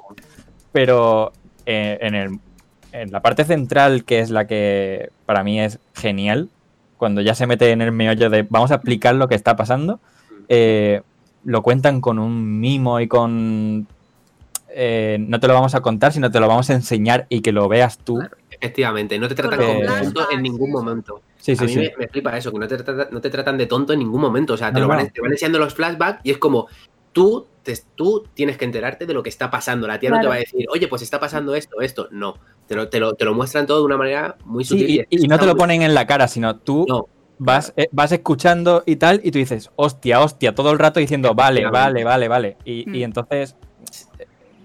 pero 0.71 1.33
eh, 1.65 1.97
en, 2.01 2.15
el, 2.15 2.39
en 2.93 3.11
la 3.11 3.21
parte 3.21 3.43
central, 3.45 4.05
que 4.05 4.19
es 4.19 4.29
la 4.29 4.47
que 4.47 5.09
para 5.25 5.43
mí 5.43 5.59
es 5.61 5.79
genial, 5.93 6.49
cuando 7.03 7.19
ya 7.19 7.35
se 7.35 7.45
mete 7.47 7.69
en 7.71 7.81
el 7.81 7.91
meollo 7.91 8.29
de 8.29 8.47
vamos 8.49 8.71
a 8.71 8.75
explicar 8.75 9.13
lo 9.15 9.27
que 9.27 9.35
está 9.35 9.57
pasando, 9.57 9.99
eh, 10.47 11.01
lo 11.43 11.61
cuentan 11.61 11.99
con 11.99 12.17
un 12.17 12.61
mimo 12.61 13.01
y 13.01 13.09
con... 13.09 13.85
eh, 14.69 15.17
no 15.19 15.37
te 15.41 15.47
lo 15.49 15.53
vamos 15.53 15.75
a 15.75 15.81
contar, 15.81 16.13
sino 16.13 16.31
te 16.31 16.39
lo 16.39 16.47
vamos 16.47 16.69
a 16.69 16.73
enseñar 16.75 17.25
y 17.27 17.41
que 17.41 17.51
lo 17.51 17.67
veas 17.67 17.97
tú. 17.97 18.15
Claro. 18.15 18.37
Efectivamente, 18.51 19.19
no 19.19 19.27
te 19.27 19.35
tratan 19.35 19.59
Con 19.59 19.67
como 19.67 19.81
los 19.83 20.01
tonto 20.13 20.31
en 20.31 20.41
ningún 20.41 20.71
momento. 20.71 21.21
Sí, 21.37 21.51
a 21.51 21.55
sí, 21.57 21.63
mí 21.65 21.73
sí. 21.73 21.79
me, 21.79 21.91
me 21.99 22.07
flipa 22.07 22.37
eso, 22.37 22.49
que 22.53 22.59
no 22.59 22.67
te, 22.69 22.77
trata- 22.77 23.09
no 23.11 23.19
te 23.19 23.29
tratan 23.29 23.57
de 23.57 23.65
tonto 23.65 23.91
en 23.91 23.99
ningún 23.99 24.21
momento. 24.21 24.53
O 24.53 24.57
sea, 24.57 24.69
te, 24.71 24.75
No, 24.79 24.81
lo 24.81 24.87
van, 24.87 25.03
no. 25.03 25.11
te 25.11 25.19
van 25.19 25.31
enseñando 25.31 25.59
los 25.59 25.73
flashbacks 25.73 26.21
y 26.23 26.31
es 26.31 26.37
como 26.37 26.67
tú, 27.13 27.47
te- 27.63 27.79
tú 27.95 28.27
tienes 28.33 28.57
que 28.57 28.65
enterarte 28.65 29.05
de 29.05 29.13
lo 29.13 29.23
que 29.23 29.29
está 29.29 29.49
pasando. 29.49 29.87
La 29.87 29.99
tía 29.99 30.09
no 30.09 30.19
te 30.19 30.27
va 30.27 30.35
a 30.35 30.39
decir, 30.39 30.65
oye, 30.69 30.87
pues 30.89 31.01
está 31.01 31.19
pasando 31.19 31.55
esto, 31.55 31.79
esto. 31.81 32.09
No, 32.11 32.35
te 32.67 32.75
lo, 32.75 32.89
te 32.89 32.99
lo, 32.99 33.13
te 33.13 33.23
lo 33.25 33.33
muestran 33.33 33.65
todo 33.65 33.79
de 33.79 33.85
una 33.85 33.97
manera 33.97 34.35
muy 34.43 34.65
Sí, 34.65 34.79
sutil. 34.79 35.07
y, 35.09 35.23
y 35.23 35.27
no 35.27 35.39
te 35.39 35.45
lo 35.45 35.55
ponen 35.55 35.81
en 35.81 35.93
la 35.93 36.05
cara, 36.05 36.27
sino 36.27 36.57
tú 36.57 36.85
No, 36.89 37.07
vas, 37.37 37.73
eh, 37.77 37.87
vas 37.91 38.11
escuchando 38.11 38.83
y 38.85 38.97
tal, 38.97 39.21
y 39.23 39.31
tú 39.31 39.37
dices, 39.39 39.69
hostia, 39.75 40.19
hostia, 40.21 40.53
todo 40.55 40.71
el 40.71 40.79
rato 40.79 40.99
diciendo, 40.99 41.33
vale, 41.33 41.65
vale, 41.69 42.03
vale, 42.03 42.27
vale. 42.27 42.57
Y, 42.65 42.83
Mm. 42.89 42.95
y 42.95 43.03
entonces, 43.03 43.55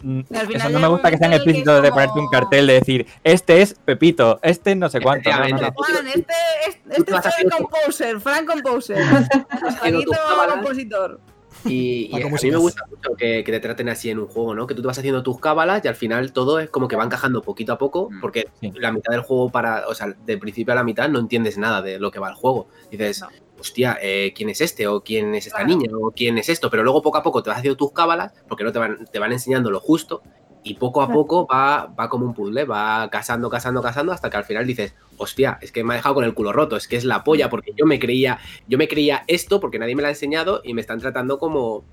mm, 0.02 0.20
eso 0.54 0.68
no 0.70 0.78
me 0.80 0.88
gusta 0.88 1.10
que 1.10 1.18
sean 1.18 1.32
explícitos 1.32 1.76
es 1.76 1.82
de 1.82 1.88
como- 1.90 2.00
ponerte 2.00 2.20
un 2.20 2.28
cartel 2.28 2.66
de 2.68 2.72
decir, 2.74 3.06
este 3.24 3.62
es 3.62 3.74
Pepito, 3.74 4.38
este 4.42 4.74
no 4.76 4.88
sé 4.88 5.00
cuánto. 5.00 5.28
No, 5.30 5.38
no, 5.48 5.56
no. 5.56 5.72
Juan, 5.74 6.06
este, 6.08 6.34
este, 6.68 6.80
este 6.96 7.12
es 7.14 7.34
el 7.44 7.50
composer, 7.50 8.20
Frank 8.20 8.46
Composer. 8.50 8.98
Juanito 9.80 10.12
compositor. 10.54 11.20
Y, 11.64 12.08
y 12.12 12.22
a 12.22 12.26
mí 12.26 12.50
me 12.50 12.56
gusta 12.56 12.82
mucho 12.88 13.14
que, 13.16 13.42
que 13.44 13.52
te 13.52 13.60
traten 13.60 13.88
así 13.88 14.10
en 14.10 14.18
un 14.18 14.26
juego, 14.26 14.54
¿no? 14.54 14.66
Que 14.66 14.74
tú 14.74 14.82
te 14.82 14.86
vas 14.88 14.98
haciendo 14.98 15.22
tus 15.22 15.38
cábalas 15.40 15.84
y 15.84 15.88
al 15.88 15.94
final 15.96 16.32
todo 16.32 16.58
es 16.60 16.70
como 16.70 16.88
que 16.88 16.96
va 16.96 17.04
encajando 17.04 17.42
poquito 17.42 17.72
a 17.72 17.78
poco, 17.78 18.08
Mm. 18.10 18.20
porque 18.20 18.48
Sí. 18.60 18.72
la 18.76 18.92
mitad 18.92 19.12
del 19.12 19.22
juego 19.22 19.50
para, 19.50 19.86
o 19.88 19.94
sea, 19.94 20.14
del 20.26 20.38
principio 20.38 20.72
a 20.72 20.76
la 20.76 20.84
mitad 20.84 21.08
no 21.08 21.18
entiendes 21.18 21.58
nada 21.58 21.82
de 21.82 21.98
lo 21.98 22.10
que 22.10 22.18
va 22.20 22.28
el 22.28 22.34
juego. 22.34 22.68
Dices, 22.90 23.20
No. 23.22 23.28
hostia, 23.60 23.98
eh, 24.00 24.32
¿quién 24.36 24.48
es 24.50 24.60
este? 24.60 24.86
O 24.86 25.00
quién 25.02 25.34
es 25.34 25.46
esta 25.46 25.58
Claro. 25.58 25.76
niña, 25.76 25.90
o 26.00 26.10
quién 26.12 26.38
es 26.38 26.48
esto, 26.48 26.70
pero 26.70 26.82
luego 26.84 27.02
poco 27.02 27.18
a 27.18 27.22
poco 27.22 27.42
te 27.42 27.50
vas 27.50 27.58
haciendo 27.58 27.76
tus 27.76 27.92
cábalas, 27.92 28.32
porque 28.48 28.62
no 28.64 28.72
te 28.72 28.78
van, 28.78 29.04
te 29.10 29.18
van 29.18 29.32
enseñando 29.32 29.70
lo 29.70 29.80
justo, 29.80 30.22
y 30.62 30.74
poco 30.74 31.02
a 31.02 31.10
poco 31.10 31.46
va, 31.46 31.86
va 31.98 32.08
como 32.08 32.26
un 32.26 32.34
puzzle, 32.34 32.64
va 32.64 33.08
casando, 33.10 33.48
casando, 33.48 33.80
casando, 33.82 34.12
hasta 34.12 34.28
que 34.30 34.36
al 34.36 34.44
final 34.44 34.66
dices, 34.66 34.94
hostia, 35.16 35.58
es 35.62 35.72
que 35.72 35.82
me 35.84 35.94
ha 35.94 35.96
dejado 35.96 36.16
con 36.16 36.24
el 36.24 36.34
culo 36.34 36.52
roto, 36.52 36.76
es 36.76 36.88
que 36.88 36.96
es 36.96 37.04
la 37.04 37.24
polla, 37.24 37.48
porque 37.48 37.72
yo 37.76 37.86
me 37.86 37.98
creía, 37.98 38.38
yo 38.66 38.76
me 38.78 38.88
creía 38.88 39.24
esto 39.26 39.60
porque 39.60 39.78
nadie 39.78 39.94
me 39.96 40.02
lo 40.02 40.08
ha 40.08 40.10
enseñado 40.12 40.60
y 40.64 40.74
me 40.74 40.80
están 40.80 41.00
tratando 41.00 41.38
como, 41.38 41.84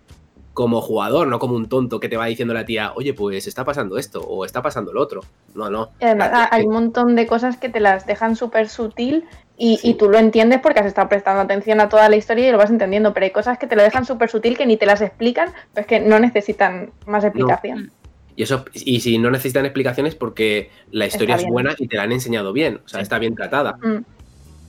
como 0.54 0.82
jugador, 0.82 1.28
no 1.28 1.38
como 1.40 1.56
un 1.56 1.68
tonto 1.68 2.00
que 2.00 2.10
te 2.10 2.18
va 2.18 2.26
diciendo 2.28 2.54
la 2.54 2.66
tía, 2.66 2.94
oye, 2.96 3.14
pues 3.14 3.46
está 3.48 3.64
pasando 3.66 3.98
esto, 3.98 4.22
o 4.22 4.46
está 4.46 4.62
pasando 4.62 4.94
lo 4.94 5.02
otro. 5.02 5.22
No, 5.54 5.70
no. 5.70 5.90
Y 6.00 6.06
además 6.06 6.32
tía- 6.32 6.50
hay 6.52 6.66
un 6.66 6.74
montón 6.74 7.16
de 7.16 7.28
cosas 7.28 7.58
que 7.58 7.70
te 7.70 7.80
las 7.80 8.06
dejan 8.06 8.36
súper 8.36 8.70
sutil 8.70 9.26
y, 9.58 9.80
y 9.84 9.94
tú 9.96 10.10
lo 10.10 10.18
entiendes 10.18 10.60
porque 10.62 10.80
has 10.80 10.86
estado 10.86 11.08
prestando 11.10 11.42
atención 11.42 11.80
a 11.82 11.90
toda 11.90 12.08
la 12.10 12.16
historia 12.16 12.48
y 12.48 12.52
lo 12.52 12.58
vas 12.58 12.70
entendiendo, 12.70 13.14
pero 13.14 13.26
hay 13.26 13.32
cosas 13.32 13.58
que 13.58 13.68
te 13.68 13.76
lo 13.76 13.84
dejan 13.84 14.06
súper 14.06 14.30
sutil 14.30 14.58
que 14.58 14.66
ni 14.66 14.78
te 14.78 14.86
las 14.86 15.02
explican, 15.02 15.50
pero 15.74 15.82
es 15.84 15.88
que 15.88 16.00
no 16.00 16.20
necesitan 16.20 16.92
más 17.06 17.24
explicación. 17.24 17.92
Y 18.36 18.44
eso, 18.44 18.66
y 18.74 19.00
si 19.00 19.18
no 19.18 19.32
necesitan 19.32 19.66
explicaciones 19.66 20.16
porque 20.16 20.70
la 20.92 21.06
historia 21.06 21.36
es 21.36 21.46
buena 21.46 21.74
y 21.78 21.88
te 21.88 21.96
la 21.96 22.04
han 22.04 22.12
enseñado 22.12 22.52
bien, 22.52 22.82
o 22.86 22.88
sea, 22.88 23.00
está 23.00 23.18
bien 23.18 23.36
tratada. 23.36 23.78
Mm. 23.82 24.04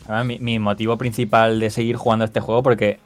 Además, 0.05 0.26
mi, 0.26 0.38
mi 0.38 0.59
motivo 0.59 0.97
principal 0.97 1.59
de 1.59 1.70
seguir 1.70 1.97
jugando 1.97 2.24
este 2.24 2.38
juego, 2.40 2.62
porque 2.62 3.01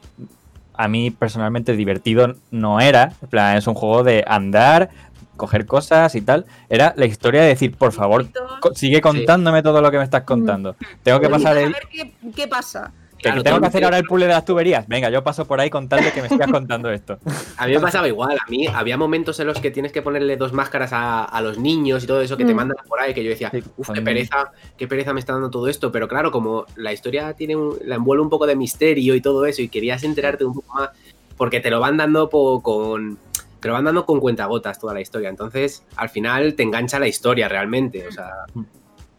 a 0.73 0.87
mí 0.87 1.11
personalmente 1.11 1.75
divertido 1.75 2.35
no 2.51 2.79
era, 2.79 3.13
en 3.21 3.29
plan, 3.29 3.57
es 3.57 3.65
un 3.65 3.73
juego 3.73 4.03
de 4.03 4.23
andar, 4.27 4.89
coger 5.35 5.65
cosas 5.65 6.13
y 6.13 6.21
tal, 6.21 6.45
era 6.69 6.93
la 6.95 7.05
historia 7.05 7.41
de 7.41 7.47
decir, 7.47 7.75
por 7.75 7.91
favor, 7.91 8.27
sigue 8.75 9.01
contándome 9.01 9.63
todo 9.63 9.81
lo 9.81 9.89
que 9.89 9.97
me 9.97 10.03
estás 10.03 10.23
contando. 10.23 10.75
Tengo 11.01 11.19
que 11.19 11.29
pasar 11.29 11.57
a 11.57 11.61
el... 11.61 11.73
ver 11.73 11.87
qué, 11.91 12.13
qué 12.35 12.47
pasa. 12.47 12.91
Que 13.21 13.29
Claro, 13.29 13.43
tengo 13.43 13.59
que 13.61 13.67
hacer 13.67 13.83
ahora 13.83 13.97
el 13.97 14.05
puzzle 14.05 14.25
de 14.27 14.33
las 14.33 14.45
tuberías. 14.45 14.87
Venga, 14.87 15.09
yo 15.09 15.23
paso 15.23 15.45
por 15.45 15.59
ahí 15.61 15.69
con 15.69 15.87
tal 15.87 16.03
de 16.03 16.11
que 16.11 16.21
me 16.21 16.29
sigas 16.29 16.49
contando 16.51 16.89
esto. 16.89 17.19
A 17.57 17.67
mí 17.67 17.73
me 17.73 17.79
pasaba 17.79 18.07
igual, 18.07 18.37
a 18.37 18.49
mí 18.49 18.67
había 18.67 18.97
momentos 18.97 19.39
en 19.39 19.47
los 19.47 19.59
que 19.59 19.69
tienes 19.71 19.91
que 19.91 20.01
ponerle 20.01 20.37
dos 20.37 20.53
máscaras 20.53 20.91
a, 20.93 21.23
a 21.23 21.41
los 21.41 21.57
niños 21.59 22.03
y 22.03 22.07
todo 22.07 22.21
eso 22.21 22.35
que 22.37 22.45
te 22.45 22.53
Mm. 22.53 22.57
mandan 22.57 22.77
por 22.87 22.99
ahí, 22.99 23.13
que 23.13 23.23
yo 23.23 23.29
decía, 23.29 23.51
uff, 23.77 23.91
qué 23.91 24.01
pereza, 24.01 24.51
qué 24.77 24.87
pereza 24.87 25.13
me 25.13 25.19
está 25.19 25.33
dando 25.33 25.49
todo 25.49 25.67
esto, 25.67 25.91
pero 25.91 26.07
claro, 26.07 26.31
como 26.31 26.65
la 26.75 26.91
historia 26.93 27.33
tiene 27.33 27.55
un- 27.55 27.77
la 27.85 27.95
envuelve 27.95 28.23
un 28.23 28.29
poco 28.29 28.47
de 28.47 28.55
misterio 28.55 29.13
y 29.15 29.21
todo 29.21 29.45
eso, 29.45 29.61
y 29.61 29.69
querías 29.69 30.03
enterarte 30.03 30.43
un 30.45 30.53
poco 30.55 30.73
más, 30.73 30.89
porque 31.37 31.59
te 31.59 31.69
lo 31.69 31.79
van 31.79 31.97
dando 31.97 32.29
po- 32.29 32.61
con. 32.61 33.17
Te 33.59 33.67
lo 33.67 33.75
van 33.75 33.85
dando 33.85 34.05
con 34.07 34.19
cuentagotas 34.19 34.79
toda 34.79 34.93
la 34.95 35.01
historia. 35.01 35.29
Entonces, 35.29 35.83
al 35.95 36.09
final 36.09 36.55
te 36.55 36.63
engancha 36.63 36.97
la 36.99 37.07
historia 37.07 37.47
realmente. 37.47 38.07
O 38.07 38.11
sea. 38.11 38.29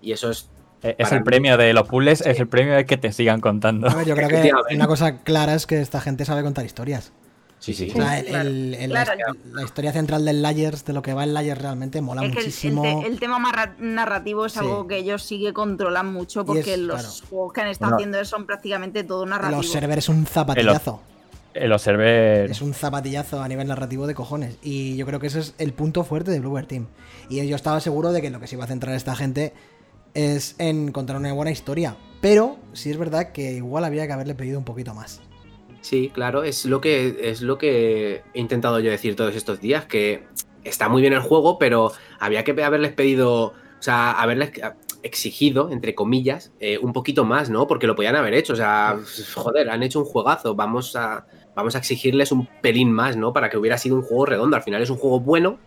Y 0.00 0.10
eso 0.10 0.30
es. 0.30 0.48
Eh, 0.82 0.96
Es 0.98 1.12
el 1.12 1.18
mí- 1.20 1.24
premio 1.24 1.56
de 1.56 1.72
los 1.72 1.86
puzzles, 1.88 2.20
es 2.22 2.40
el 2.40 2.48
premio 2.48 2.74
de 2.74 2.84
que 2.86 2.96
te 2.96 3.12
sigan 3.12 3.40
contando. 3.40 3.88
A 3.88 3.94
ver, 3.94 4.06
yo 4.06 4.14
creo 4.16 4.28
que 4.28 4.50
una 4.74 4.86
cosa 4.86 5.18
clara 5.18 5.54
es 5.54 5.66
que 5.66 5.80
esta 5.80 6.00
gente 6.00 6.24
sabe 6.24 6.42
contar 6.42 6.64
historias. 6.64 7.12
Sí, 7.60 7.74
sí. 7.74 7.90
O 7.90 7.94
sea, 7.94 8.18
el- 8.18 8.26
claro, 8.26 8.48
el- 8.48 8.74
el- 8.74 8.90
claro. 8.90 9.12
la, 9.16 9.54
la 9.60 9.62
historia 9.62 9.92
central 9.92 10.24
del 10.24 10.42
Layers, 10.42 10.84
de 10.84 10.92
lo 10.92 11.00
que 11.02 11.14
va 11.14 11.22
en 11.22 11.32
Layers 11.32 11.62
realmente, 11.62 12.00
mola 12.00 12.22
Es 12.24 12.32
que 12.32 12.32
el- 12.32 12.38
el, 12.38 12.44
muchísimo. 12.46 12.82
te- 12.82 13.06
el 13.06 13.20
tema 13.20 13.38
más 13.38 13.52
ra- 13.52 13.76
narrativo 13.78 14.46
es 14.46 14.54
Sí. 14.54 14.58
algo 14.58 14.88
que 14.88 14.96
ellos 14.96 15.22
sí 15.22 15.40
que 15.40 15.52
controlan 15.52 16.12
mucho 16.12 16.44
porque 16.44 16.72
es, 16.74 16.78
los 16.80 17.00
claro. 17.00 17.26
juegos 17.30 17.52
que 17.52 17.60
han 17.60 17.68
estado 17.68 17.92
Bueno. 17.92 18.08
haciendo 18.10 18.24
son 18.24 18.46
prácticamente 18.46 19.04
todo 19.04 19.24
narrativo. 19.24 19.62
Los 19.62 19.70
servers 19.70 19.98
es 19.98 20.08
un 20.08 20.26
zapatillazo. 20.26 21.00
El 21.54 21.70
observer. 21.72 22.50
Es 22.50 22.62
un 22.62 22.72
zapatillazo 22.74 23.42
a 23.42 23.46
nivel 23.46 23.68
narrativo 23.68 24.06
de 24.08 24.14
cojones. 24.14 24.56
Y 24.62 24.96
yo 24.96 25.04
creo 25.06 25.20
que 25.20 25.26
ese 25.28 25.38
es 25.40 25.54
el 25.58 25.72
punto 25.74 26.02
fuerte 26.02 26.30
de 26.30 26.40
Bluebird 26.40 26.66
Team. 26.66 26.86
Y 27.28 27.46
yo 27.46 27.54
estaba 27.54 27.78
seguro 27.80 28.10
de 28.10 28.22
que 28.22 28.30
lo 28.30 28.40
que 28.40 28.46
se 28.46 28.56
iba 28.56 28.64
a 28.64 28.66
centrar 28.68 28.96
esta 28.96 29.14
gente 29.14 29.52
es 30.14 30.54
en 30.58 30.92
contar 30.92 31.16
una 31.16 31.32
buena 31.32 31.50
historia. 31.50 31.96
Pero 32.20 32.58
sí 32.72 32.90
es 32.90 32.98
verdad 32.98 33.32
que 33.32 33.52
igual 33.52 33.84
había 33.84 34.06
que 34.06 34.12
haberle 34.12 34.34
pedido 34.34 34.58
un 34.58 34.64
poquito 34.64 34.94
más. 34.94 35.20
Sí, 35.80 36.10
claro, 36.14 36.44
es 36.44 36.64
lo 36.64 36.80
que 36.80 37.18
es 37.22 37.42
lo 37.42 37.58
que 37.58 38.22
he 38.32 38.40
intentado 38.40 38.78
yo 38.78 38.90
decir 38.90 39.16
todos 39.16 39.34
estos 39.34 39.60
días, 39.60 39.84
que 39.86 40.24
está 40.62 40.88
muy 40.88 41.02
bien 41.02 41.12
el 41.12 41.20
juego, 41.20 41.58
pero 41.58 41.90
había 42.20 42.44
que 42.44 42.52
haberles 42.62 42.92
pedido, 42.92 43.46
o 43.46 43.54
sea, 43.80 44.12
haberles 44.12 44.52
exigido, 45.02 45.70
entre 45.72 45.96
comillas, 45.96 46.52
eh, 46.60 46.78
un 46.78 46.92
poquito 46.92 47.24
más, 47.24 47.50
¿no? 47.50 47.66
Porque 47.66 47.88
lo 47.88 47.96
podían 47.96 48.14
haber 48.14 48.34
hecho, 48.34 48.52
o 48.52 48.56
sea, 48.56 49.00
joder, 49.34 49.70
han 49.70 49.82
hecho 49.82 49.98
un 49.98 50.04
juegazo, 50.04 50.54
vamos 50.54 50.94
a, 50.94 51.26
vamos 51.56 51.74
a 51.74 51.78
exigirles 51.78 52.30
un 52.30 52.46
pelín 52.62 52.92
más, 52.92 53.16
¿no? 53.16 53.32
Para 53.32 53.50
que 53.50 53.58
hubiera 53.58 53.78
sido 53.78 53.96
un 53.96 54.02
juego 54.02 54.26
redondo. 54.26 54.56
Al 54.56 54.62
final 54.62 54.82
es 54.82 54.90
un 54.90 54.98
juego 54.98 55.18
bueno 55.18 55.58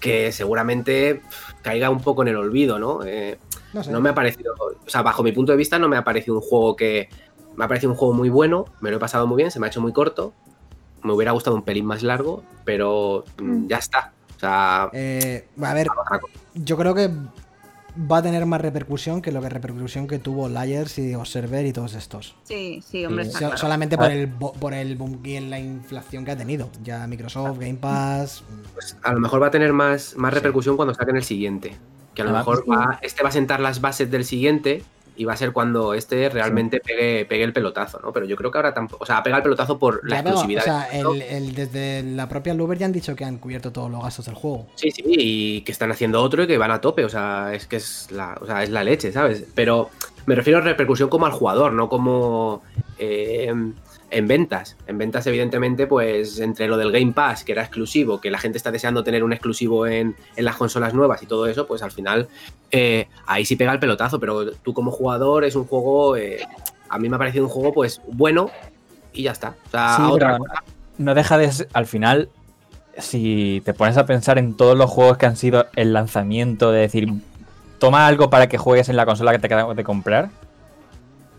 que 0.00 0.30
seguramente 0.30 1.22
caiga 1.62 1.90
un 1.90 2.00
poco 2.00 2.22
en 2.22 2.28
el 2.28 2.36
olvido, 2.36 2.78
¿no? 2.78 3.04
Eh, 3.04 3.38
No 3.72 3.82
sé. 3.84 3.90
no 3.90 4.00
me 4.00 4.08
ha 4.10 4.14
parecido, 4.14 4.54
o 4.58 4.88
sea, 4.88 5.02
bajo 5.02 5.22
mi 5.22 5.32
punto 5.32 5.52
de 5.52 5.58
vista 5.58 5.78
no 5.78 5.88
me 5.88 5.96
ha 5.96 6.04
parecido 6.04 6.36
un 6.36 6.42
juego 6.42 6.74
que, 6.76 7.08
me 7.56 7.64
ha 7.64 7.68
parecido 7.68 7.92
un 7.92 7.98
juego 7.98 8.14
muy 8.14 8.28
bueno, 8.30 8.64
me 8.80 8.90
lo 8.90 8.96
he 8.96 9.00
pasado 9.00 9.26
muy 9.26 9.36
bien, 9.36 9.50
se 9.50 9.60
me 9.60 9.66
ha 9.66 9.68
hecho 9.68 9.80
muy 9.80 9.92
corto, 9.92 10.32
me 11.02 11.12
hubiera 11.12 11.32
gustado 11.32 11.56
un 11.56 11.62
pelín 11.62 11.84
más 11.86 12.02
largo, 12.02 12.42
pero 12.64 13.24
mm, 13.42 13.66
ya 13.66 13.76
está. 13.78 14.12
O 14.36 14.40
sea, 14.40 14.88
Eh, 14.92 15.46
a 15.62 15.74
ver, 15.74 15.88
yo 16.54 16.76
creo 16.76 16.94
que 16.94 17.10
va 18.10 18.18
a 18.18 18.22
tener 18.22 18.46
más 18.46 18.60
repercusión 18.60 19.20
que 19.20 19.32
lo 19.32 19.40
que 19.42 19.48
repercusión 19.48 20.06
que 20.06 20.20
tuvo 20.20 20.48
Layers 20.48 20.98
y 21.00 21.14
Observer 21.16 21.66
y 21.66 21.72
todos 21.72 21.94
estos. 21.94 22.36
Sí, 22.44 22.80
sí, 22.86 23.04
hombre, 23.04 23.24
Sí. 23.24 23.36
claro. 23.36 23.56
Solamente 23.56 23.96
por 23.96 24.06
Ah. 24.06 24.12
el, 24.14 24.28
bo- 24.28 24.52
por 24.52 24.72
el 24.74 24.94
boom 24.96 25.18
y 25.24 25.34
en 25.34 25.50
la 25.50 25.58
inflación 25.58 26.24
que 26.24 26.30
ha 26.30 26.36
tenido. 26.36 26.70
Ya 26.84 27.04
Microsoft, 27.08 27.58
Game 27.58 27.74
Pass. 27.74 28.44
Pues 28.74 28.96
a 29.02 29.12
lo 29.12 29.18
mejor 29.18 29.42
va 29.42 29.48
a 29.48 29.50
tener 29.50 29.72
más, 29.72 30.14
más 30.16 30.32
repercusión 30.32 30.76
cuando 30.76 30.94
saquen 30.94 31.16
el 31.16 31.24
siguiente. 31.24 31.76
Que 32.18 32.22
a 32.22 32.24
lo 32.24 32.30
Ah, 32.34 32.38
mejor 32.38 32.64
va- 32.68 32.98
este 33.00 33.22
va 33.22 33.28
a 33.28 33.32
sentar 33.32 33.60
las 33.60 33.80
bases 33.80 34.10
del 34.10 34.24
siguiente 34.24 34.82
y 35.16 35.24
va 35.24 35.34
a 35.34 35.36
ser 35.36 35.52
cuando 35.52 35.94
este 35.94 36.28
realmente 36.28 36.80
pegue, 36.80 37.24
pegue 37.26 37.44
el 37.44 37.52
pelotazo, 37.52 38.00
¿no? 38.00 38.12
Pero 38.12 38.26
yo 38.26 38.34
creo 38.34 38.50
que 38.50 38.58
ahora 38.58 38.74
tampoco. 38.74 39.04
O 39.04 39.06
sea, 39.06 39.22
pega 39.22 39.36
el 39.36 39.42
pelotazo 39.44 39.78
por 39.78 40.00
la 40.08 40.18
exclusividad. 40.18 40.62
o 40.62 40.64
sea, 40.64 40.82
el, 40.92 41.22
el- 41.22 41.54
desde 41.54 42.02
la 42.02 42.28
propia 42.28 42.54
Luber 42.54 42.76
ya 42.76 42.86
han 42.86 42.92
dicho 42.92 43.14
que 43.14 43.24
han 43.24 43.38
cubierto 43.38 43.70
todos 43.70 43.88
los 43.88 44.02
gastos 44.02 44.26
del 44.26 44.34
juego. 44.34 44.66
Sí, 44.74 44.90
sí, 44.90 45.02
y 45.06 45.60
que 45.60 45.70
están 45.70 45.92
haciendo 45.92 46.20
otro 46.20 46.42
y 46.42 46.48
que 46.48 46.58
van 46.58 46.72
a 46.72 46.80
tope, 46.80 47.04
o 47.04 47.08
sea, 47.08 47.54
es 47.54 47.68
que 47.68 47.76
es 47.76 48.08
la, 48.10 48.36
o 48.40 48.46
sea, 48.46 48.64
es 48.64 48.70
la 48.70 48.82
leche, 48.82 49.12
¿sabes? 49.12 49.44
Pero 49.54 49.90
me 50.26 50.34
refiero 50.34 50.58
a 50.58 50.62
repercusión 50.62 51.08
como 51.08 51.26
al 51.26 51.32
jugador, 51.32 51.72
no 51.72 51.88
como 51.88 52.62
eh, 52.98 53.54
en 54.10 54.26
ventas. 54.26 54.76
En 54.86 54.96
ventas, 54.98 55.26
evidentemente, 55.26 55.86
pues 55.86 56.40
entre 56.40 56.66
lo 56.68 56.76
del 56.76 56.90
Game 56.92 57.12
Pass, 57.12 57.44
que 57.44 57.52
era 57.52 57.62
exclusivo, 57.62 58.20
que 58.20 58.30
la 58.30 58.38
gente 58.38 58.56
está 58.58 58.70
deseando 58.70 59.04
tener 59.04 59.22
un 59.24 59.32
exclusivo 59.32 59.86
en, 59.86 60.16
en 60.36 60.44
las 60.44 60.56
consolas 60.56 60.94
nuevas 60.94 61.22
y 61.22 61.26
todo 61.26 61.46
eso, 61.46 61.66
pues 61.66 61.82
al 61.82 61.90
final 61.92 62.28
eh, 62.70 63.08
ahí 63.26 63.44
sí 63.44 63.56
pega 63.56 63.72
el 63.72 63.78
pelotazo, 63.80 64.18
pero 64.18 64.52
tú 64.52 64.72
como 64.72 64.90
jugador 64.90 65.44
es 65.44 65.54
un 65.56 65.64
juego, 65.64 66.16
eh, 66.16 66.38
a 66.88 66.98
mí 66.98 67.08
me 67.08 67.16
ha 67.16 67.18
parecido 67.18 67.44
un 67.44 67.50
juego 67.50 67.72
pues 67.74 68.00
bueno 68.08 68.50
y 69.12 69.24
ya 69.24 69.32
está. 69.32 69.54
O 69.66 69.70
sea, 69.70 69.96
Sí, 69.96 70.02
otra 70.06 70.38
cosa. 70.38 70.62
no 70.96 71.14
deja 71.14 71.36
de 71.38 71.52
ser- 71.52 71.68
al 71.74 71.86
final 71.86 72.30
si 72.96 73.62
te 73.64 73.74
pones 73.74 73.96
a 73.96 74.06
pensar 74.06 74.38
en 74.38 74.56
todos 74.56 74.76
los 74.76 74.90
juegos 74.90 75.18
que 75.18 75.26
han 75.26 75.36
sido 75.36 75.66
el 75.76 75.92
lanzamiento 75.92 76.72
de 76.72 76.80
decir 76.80 77.08
toma 77.78 78.06
algo 78.06 78.28
para 78.30 78.48
que 78.48 78.58
juegues 78.58 78.88
en 78.88 78.96
la 78.96 79.06
consola 79.06 79.30
que 79.32 79.38
te 79.38 79.46
acabas 79.46 79.76
de 79.76 79.84
comprar 79.84 80.30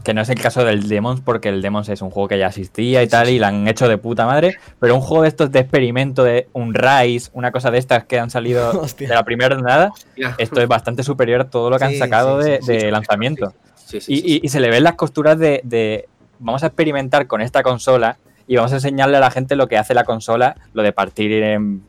que 0.04 0.14
no 0.14 0.22
es 0.22 0.30
el 0.30 0.40
caso 0.40 0.64
del 0.64 0.88
Demons 0.88 1.22
porque 1.22 1.50
el 1.50 1.62
Demons 1.62 1.90
es 1.90 2.02
un 2.02 2.10
juego 2.10 2.28
que 2.30 2.38
ya 2.40 2.48
existía 2.48 3.04
y 3.04 3.08
tal 3.08 3.30
y 3.30 3.38
lo 3.40 3.48
han 3.48 3.68
hecho 3.68 3.88
de 3.88 3.98
puta 3.98 4.26
madre 4.26 4.56
pero 4.80 4.96
un 4.96 5.02
juego 5.02 5.24
de 5.24 5.30
estos 5.30 5.52
de 5.52 5.60
experimento 5.60 6.24
de 6.24 6.48
un 6.54 6.74
Rise 6.74 7.30
una 7.34 7.52
cosa 7.52 7.70
de 7.70 7.80
estas 7.80 8.06
que 8.06 8.18
han 8.20 8.30
salido 8.30 8.70
Hostia. 8.82 9.10
de 9.10 9.16
la 9.16 9.24
primera 9.24 9.58
nada 9.58 9.92
esto 10.38 10.62
es 10.62 10.68
bastante 10.68 11.04
superior 11.04 11.42
a 11.42 11.50
todo 11.50 11.70
lo 11.70 11.78
que 11.78 11.84
han 11.86 11.96
sacado 11.96 12.42
sí, 12.42 12.50
de, 12.50 12.62
sí, 12.62 12.72
de 12.74 12.80
sí, 12.82 12.92
lanzamiento 12.92 13.54
Sí, 13.76 14.00
sí, 14.02 14.14
y, 14.14 14.16
sí, 14.18 14.22
sí. 14.22 14.34
y- 14.44 14.46
y 14.46 14.50
se 14.50 14.60
le 14.60 14.70
ven 14.70 14.84
las 14.84 14.94
costuras 14.94 15.38
de, 15.40 15.62
de, 15.64 16.08
vamos 16.40 16.64
a 16.64 16.68
experimentar 16.68 17.26
con 17.28 17.42
esta 17.42 17.64
consola 17.64 18.18
y 18.48 18.56
vamos 18.56 18.72
a 18.72 18.76
enseñarle 18.76 19.18
a 19.18 19.20
la 19.20 19.32
gente 19.32 19.56
lo 19.56 19.68
que 19.68 19.78
hace 19.78 19.94
la 19.96 20.04
consola, 20.04 20.56
lo 20.74 20.82
de 20.84 20.92
partir 20.94 21.32
en... 21.44 21.82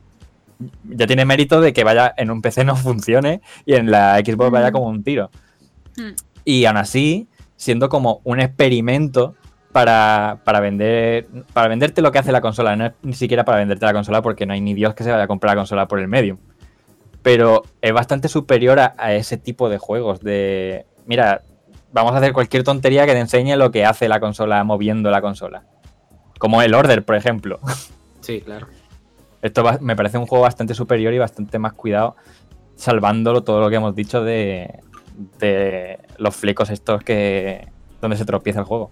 Ya 0.83 1.07
tiene 1.07 1.25
mérito 1.25 1.59
de 1.61 1.73
que 1.73 1.83
vaya 1.83 2.13
en 2.17 2.29
un 2.31 2.41
PC 2.41 2.63
no 2.65 2.75
funcione 2.75 3.41
y 3.65 3.73
en 3.75 3.89
la 3.91 4.17
Xbox 4.19 4.51
vaya 4.51 4.69
Mm. 4.69 4.73
como 4.73 4.87
un 4.87 5.03
tiro. 5.03 5.29
Mm. 5.97 6.09
Y 6.45 6.65
aún 6.65 6.77
así, 6.77 7.27
siendo 7.61 7.89
como 7.89 8.21
un 8.23 8.39
experimento 8.39 9.35
para, 9.71 10.39
para 10.43 10.59
vender 10.59 11.27
para 11.53 11.67
venderte 11.67 12.01
lo 12.01 12.11
que 12.11 12.17
hace 12.17 12.31
la 12.31 12.41
consola, 12.41 12.75
no 12.75 12.87
es 12.87 12.93
ni 13.03 13.13
siquiera 13.13 13.45
para 13.45 13.59
venderte 13.59 13.85
la 13.85 13.93
consola 13.93 14.23
porque 14.23 14.47
no 14.47 14.53
hay 14.53 14.61
ni 14.61 14.73
Dios 14.73 14.95
que 14.95 15.03
se 15.03 15.11
vaya 15.11 15.23
a 15.23 15.27
comprar 15.27 15.53
la 15.55 15.61
consola 15.61 15.87
por 15.87 15.99
el 15.99 16.07
medium. 16.07 16.37
Pero 17.21 17.61
es 17.81 17.93
bastante 17.93 18.27
superior 18.29 18.79
a, 18.79 18.95
a 18.97 19.13
ese 19.13 19.37
tipo 19.37 19.69
de 19.69 19.77
juegos 19.77 20.21
de, 20.21 20.87
mira, 21.05 21.43
vamos 21.93 22.13
a 22.13 22.17
hacer 22.17 22.33
cualquier 22.33 22.63
tontería 22.63 23.05
que 23.05 23.11
te 23.13 23.19
enseñe 23.19 23.55
lo 23.57 23.69
que 23.69 23.85
hace 23.85 24.09
la 24.09 24.19
consola 24.19 24.63
moviendo 24.63 25.11
la 25.11 25.21
consola. 25.21 25.63
Como 26.39 26.63
el 26.63 26.73
Order, 26.73 27.03
por 27.05 27.15
ejemplo. 27.15 27.59
Sí, 28.21 28.41
claro. 28.41 28.67
Esto 29.41 29.63
va- 29.63 29.77
me 29.81 29.95
parece 29.95 30.17
un 30.19 30.25
juego 30.27 30.43
bastante 30.43 30.73
superior 30.75 31.11
y 31.13 31.17
bastante 31.17 31.57
más 31.59 31.73
cuidado, 31.73 32.15
salvándolo 32.75 33.43
todo 33.43 33.59
lo 33.61 33.69
que 33.69 33.77
hemos 33.77 33.95
dicho 33.95 34.23
de, 34.23 34.79
de 35.39 35.97
los 36.21 36.35
flecos 36.35 36.69
estos 36.69 37.03
que 37.03 37.67
donde 37.99 38.15
se 38.15 38.25
tropieza 38.25 38.59
el 38.59 38.65
juego. 38.65 38.91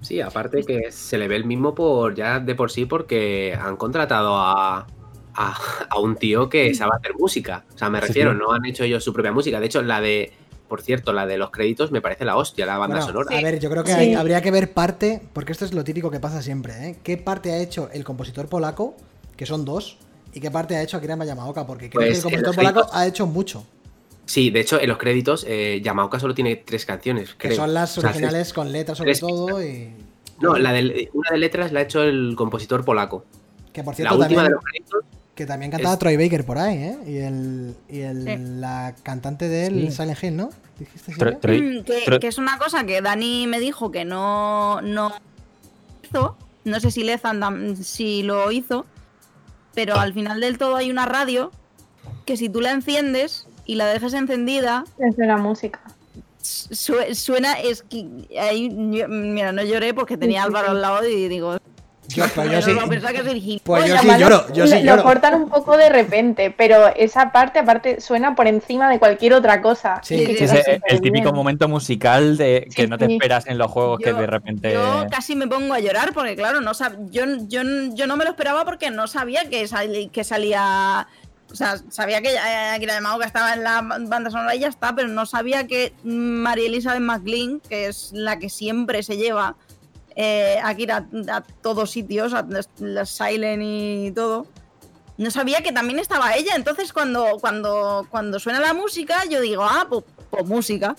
Sí, 0.00 0.20
aparte 0.20 0.62
que 0.62 0.92
se 0.92 1.18
le 1.18 1.26
ve 1.26 1.36
el 1.36 1.44
mismo 1.44 1.74
por 1.74 2.14
ya 2.14 2.38
de 2.38 2.54
por 2.54 2.70
sí 2.70 2.84
porque 2.84 3.58
han 3.60 3.76
contratado 3.76 4.36
a, 4.36 4.86
a, 5.34 5.58
a 5.90 5.98
un 5.98 6.16
tío 6.16 6.48
que 6.48 6.72
sabe 6.74 6.92
hacer 6.96 7.14
música. 7.18 7.64
O 7.74 7.78
sea, 7.78 7.90
me 7.90 8.00
refiero, 8.00 8.32
sí. 8.32 8.38
no 8.38 8.52
han 8.52 8.64
hecho 8.66 8.84
ellos 8.84 9.02
su 9.02 9.12
propia 9.12 9.32
música. 9.32 9.58
De 9.58 9.66
hecho, 9.66 9.82
la 9.82 10.00
de, 10.00 10.32
por 10.68 10.82
cierto, 10.82 11.12
la 11.12 11.26
de 11.26 11.36
los 11.38 11.50
créditos 11.50 11.90
me 11.90 12.00
parece 12.00 12.24
la 12.24 12.36
hostia, 12.36 12.64
la 12.66 12.78
banda 12.78 12.96
Bueno, 12.98 13.06
sonora. 13.06 13.36
A 13.36 13.42
ver, 13.42 13.58
yo 13.58 13.70
creo 13.70 13.82
que 13.82 13.92
Sí. 13.92 13.98
hay- 13.98 14.14
habría 14.14 14.40
que 14.40 14.50
ver 14.52 14.72
parte, 14.72 15.20
porque 15.32 15.52
esto 15.52 15.64
es 15.64 15.72
lo 15.74 15.82
típico 15.82 16.10
que 16.10 16.20
pasa 16.20 16.42
siempre, 16.42 16.90
¿eh? 16.90 16.96
¿Qué 17.02 17.16
parte 17.16 17.50
ha 17.52 17.58
hecho 17.58 17.88
el 17.92 18.04
compositor 18.04 18.46
polaco, 18.48 18.94
que 19.36 19.46
son 19.46 19.64
dos, 19.64 19.98
y 20.32 20.40
qué 20.40 20.50
parte 20.52 20.76
ha 20.76 20.82
hecho 20.82 20.96
Akira 20.98 21.16
Yamaoka? 21.24 21.66
Porque 21.66 21.90
creo 21.90 22.02
Pues, 22.02 22.10
que 22.10 22.16
el 22.18 22.22
compositor 22.22 22.38
en 22.38 22.46
los 22.46 22.56
polaco 22.56 22.80
créditos- 22.90 22.96
ha 22.96 23.06
hecho 23.06 23.26
mucho. 23.26 23.64
Sí, 24.28 24.50
de 24.50 24.60
hecho, 24.60 24.78
en 24.78 24.88
los 24.90 24.98
créditos, 24.98 25.46
eh, 25.48 25.80
Yamaoka 25.82 26.20
solo 26.20 26.34
tiene 26.34 26.56
tres 26.56 26.84
canciones, 26.84 27.30
Que 27.30 27.48
creo. 27.48 27.56
son 27.56 27.72
las 27.72 27.96
O 27.96 28.02
sea, 28.02 28.10
originales 28.10 28.52
con 28.52 28.70
letras 28.70 28.98
sobre 28.98 29.12
tres 29.12 29.20
todo 29.20 29.62
y... 29.64 29.90
No, 30.40 30.56
la 30.58 30.72
de, 30.72 31.08
una 31.14 31.30
de 31.30 31.38
letras 31.38 31.72
la 31.72 31.80
ha 31.80 31.82
hecho 31.84 32.02
el 32.02 32.34
compositor 32.36 32.84
polaco. 32.84 33.24
Que 33.72 33.82
por 33.82 33.94
La 33.94 33.96
cierto 33.96 34.16
de 34.18 34.20
también... 34.26 34.52
los 34.52 34.62
créditos, 34.62 35.04
Que 35.34 35.46
también 35.46 35.70
cantaba 35.70 35.94
es- 35.94 35.98
Troy 35.98 36.16
Baker 36.18 36.44
por 36.44 36.58
ahí, 36.58 36.76
¿eh? 36.76 36.98
Y, 37.06 37.16
el, 37.16 37.74
y 37.88 38.00
el- 38.00 38.22
Sí. 38.24 38.36
la 38.60 38.94
cantante 39.02 39.48
de 39.48 39.66
él, 39.66 39.80
Sí. 39.88 39.96
Silent 39.96 40.22
Hill, 40.22 40.36
¿no? 40.36 40.50
¿Dijiste? 40.78 41.12
Troy- 41.40 41.80
Mm, 41.80 41.84
que, 41.84 42.20
que 42.20 42.26
es 42.28 42.36
una 42.38 42.58
cosa 42.58 42.84
que 42.84 43.00
Dani 43.00 43.46
me 43.48 43.58
dijo 43.60 43.90
que 43.90 44.04
no, 44.04 44.80
no 44.82 45.10
hizo. 46.04 46.36
No 46.64 46.78
sé 46.80 46.90
si 46.90 47.02
Lezan 47.02 47.76
si 47.82 48.22
lo 48.22 48.52
hizo. 48.52 48.84
Pero 49.74 49.96
al 49.96 50.12
final 50.12 50.40
del 50.40 50.58
todo 50.58 50.76
hay 50.76 50.90
una 50.90 51.06
radio 51.06 51.50
que 52.26 52.36
si 52.36 52.48
tú 52.50 52.60
la 52.60 52.70
enciendes 52.72 53.46
y 53.68 53.76
la 53.76 53.86
dejas 53.86 54.14
encendida, 54.14 54.84
Es 54.98 55.16
de 55.16 55.26
la 55.26 55.36
música. 55.36 55.80
su- 56.40 56.96
suena. 57.14 57.52
Es 57.60 57.82
que 57.82 58.06
ahí, 58.40 58.68
yo- 58.90 59.06
mira, 59.08 59.52
no 59.52 59.62
lloré 59.62 59.92
porque 59.94 60.16
tenía 60.16 60.42
Álvaro 60.42 60.68
sí. 60.68 60.70
al 60.72 60.80
lado 60.82 61.06
y 61.06 61.28
digo. 61.28 61.58
Yo, 62.08 62.24
pues 62.34 62.46
yo 62.50 62.56
"No, 62.56 62.62
sí. 62.62 62.72
que 62.72 63.60
Pues 63.62 63.84
yo 63.86 63.98
sí 63.98 64.08
lloro, 64.18 64.50
yo 64.54 64.66
sí 64.66 64.76
lo- 64.76 64.80
lloro. 64.80 64.96
Lo 64.96 65.02
cortan 65.02 65.34
un 65.42 65.50
poco 65.50 65.76
de 65.76 65.90
repente, 65.90 66.50
pero 66.50 66.86
esa 66.96 67.32
parte 67.32 67.58
aparte 67.58 68.00
suena 68.00 68.34
por 68.34 68.46
encima 68.46 68.88
de 68.88 68.98
cualquier 68.98 69.34
otra 69.34 69.60
cosa. 69.60 70.00
Sí, 70.02 70.16
sí, 70.24 70.36
Sí, 70.38 70.44
ese- 70.44 70.80
el 70.86 71.02
típico 71.02 71.34
momento 71.34 71.68
musical 71.68 72.38
de 72.38 72.66
que 72.74 72.84
Sí, 72.84 72.88
no 72.88 72.96
te 72.96 73.04
sí. 73.08 73.12
esperas 73.12 73.46
en 73.46 73.58
los 73.58 73.70
juegos 73.70 73.98
que 73.98 74.14
de 74.14 74.26
repente. 74.26 74.72
Yo 74.72 75.04
casi 75.10 75.36
me 75.36 75.46
pongo 75.48 75.74
a 75.74 75.80
llorar 75.80 76.14
porque, 76.14 76.34
claro, 76.34 76.62
no 76.62 76.70
sab- 76.72 77.10
yo, 77.10 77.24
yo, 77.46 77.60
yo 77.92 78.06
no 78.06 78.16
me 78.16 78.24
lo 78.24 78.30
esperaba 78.30 78.64
porque 78.64 78.90
no 78.90 79.06
sabía 79.06 79.44
que, 79.50 79.68
sali- 79.68 80.08
que 80.08 80.24
salía. 80.24 81.06
O 81.50 81.54
sea, 81.54 81.78
sabía 81.88 82.20
que 82.20 82.34
eh, 82.34 82.70
Akira 82.74 82.94
Yamaoka 82.94 83.24
estaba 83.24 83.54
en 83.54 83.64
la 83.64 83.80
banda 83.80 84.30
sonora 84.30 84.54
y 84.54 84.60
ya 84.60 84.68
está, 84.68 84.94
pero 84.94 85.08
no 85.08 85.24
sabía 85.24 85.66
que 85.66 85.94
María 86.04 86.66
Elizabeth 86.66 87.00
McLean, 87.00 87.60
que 87.60 87.86
es 87.86 88.10
la 88.12 88.38
que 88.38 88.50
siempre 88.50 89.02
se 89.02 89.16
lleva 89.16 89.56
eh, 90.14 90.58
Akira 90.62 91.06
a 91.30 91.40
todos 91.62 91.90
sitios, 91.90 92.34
a 92.34 92.46
la 92.78 93.06
Silent 93.06 93.62
y 93.62 94.12
todo. 94.12 94.46
No 95.16 95.30
sabía 95.30 95.62
que 95.62 95.72
también 95.72 95.98
estaba 95.98 96.34
ella. 96.34 96.52
Entonces, 96.54 96.92
cuando, 96.92 97.38
cuando, 97.40 98.06
cuando 98.10 98.38
suena 98.38 98.60
la 98.60 98.74
música, 98.74 99.24
yo 99.24 99.40
digo, 99.40 99.64
ah, 99.64 99.86
pues, 99.88 100.04
pues 100.30 100.44
música. 100.46 100.94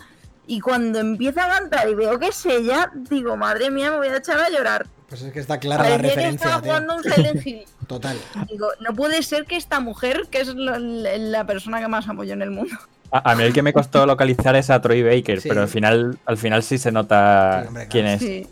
Y 0.48 0.62
cuando 0.62 1.00
empieza 1.00 1.46
a 1.46 1.60
cantar 1.60 1.88
y 1.90 1.94
veo 1.94 2.18
que 2.18 2.30
es 2.30 2.46
ella, 2.46 2.92
digo, 2.96 3.38
madre 3.38 3.70
mía, 3.70 3.92
me 3.92 3.98
voy 3.98 4.08
a 4.08 4.18
echar 4.18 4.40
a 4.40 4.50
llorar. 4.50 4.88
Pues 5.10 5.24
es 5.24 5.34
que 5.34 5.40
está 5.40 5.58
clara 5.60 5.90
la 5.90 5.98
referencia, 5.98 6.30
estaba 6.30 6.62
tío. 6.62 6.72
jugando 6.72 6.96
un 6.98 7.04
Silent 7.04 7.46
Hill. 7.46 7.64
Total. 7.88 8.18
Digo, 8.50 8.68
no 8.80 8.94
puede 8.96 9.24
ser 9.24 9.46
que 9.46 9.56
esta 9.58 9.80
mujer, 9.80 10.28
que 10.30 10.42
es 10.42 10.50
lo- 10.50 10.78
la, 10.78 11.18
la 11.18 11.46
persona 11.48 11.80
que 11.82 11.88
más 11.88 12.08
amo 12.08 12.24
yo 12.24 12.34
en 12.34 12.44
el 12.44 12.52
mundo. 12.52 12.76
A, 13.12 13.32
a 13.32 13.36
mí 13.36 13.44
el 13.44 13.52
que 13.54 13.64
me 13.64 13.74
costó 13.74 14.06
localizar 14.06 14.56
es 14.56 14.70
a 14.70 14.80
Troy 14.82 15.02
Baker, 15.02 15.42
Sí. 15.42 15.50
pero 15.50 15.62
al 15.64 15.68
final, 15.68 16.20
al 16.26 16.38
final 16.38 16.62
sí 16.62 16.78
se 16.78 16.92
nota 16.92 17.62
Sí, 17.64 17.68
hombre, 17.70 17.88
claro. 17.88 17.92
quién 17.92 18.06
es. 18.06 18.20
Sí, 18.22 18.48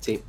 Sí. 0.00 0.22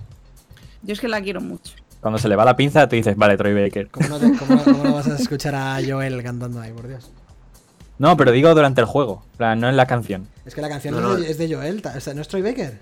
yo 0.83 0.93
es 0.93 0.99
que 0.99 1.07
la 1.07 1.19
quiero 1.21 1.41
mucho. 1.41 1.73
Cuando 1.99 2.19
se 2.19 2.27
le 2.29 2.35
va 2.35 2.45
la 2.45 2.55
pinza, 2.55 2.87
tú 2.87 2.95
dices, 2.95 3.17
vale, 3.17 3.35
Troy 3.35 3.59
Baker. 3.59 3.89
¿Cómo 3.89 4.07
no, 4.07 4.19
te- 4.19 4.37
cómo 4.37 4.55
no- 4.55 4.63
cómo 4.63 4.83
no 4.83 4.93
vas 4.93 5.07
a 5.07 5.15
escuchar 5.15 5.55
a 5.55 5.79
Joel 5.85 6.21
cantando 6.23 6.61
ahí, 6.61 6.71
por 6.71 6.87
Dios? 6.87 7.11
No, 7.97 8.15
pero 8.15 8.31
digo 8.31 8.53
durante 8.53 8.79
el 8.81 8.85
juego, 8.87 9.25
no 9.39 9.67
en 9.67 9.75
la 9.75 9.85
canción. 9.87 10.27
Es 10.45 10.53
que 10.55 10.61
la 10.61 10.69
canción 10.69 10.93
No, 10.93 10.99
es, 10.99 11.05
no. 11.05 11.15
de, 11.15 11.31
es 11.31 11.37
de 11.39 11.53
Joel, 11.53 11.81
o 11.95 11.99
sea, 11.99 12.13
¿no 12.13 12.21
es 12.21 12.27
Troy 12.27 12.41
Baker? 12.43 12.79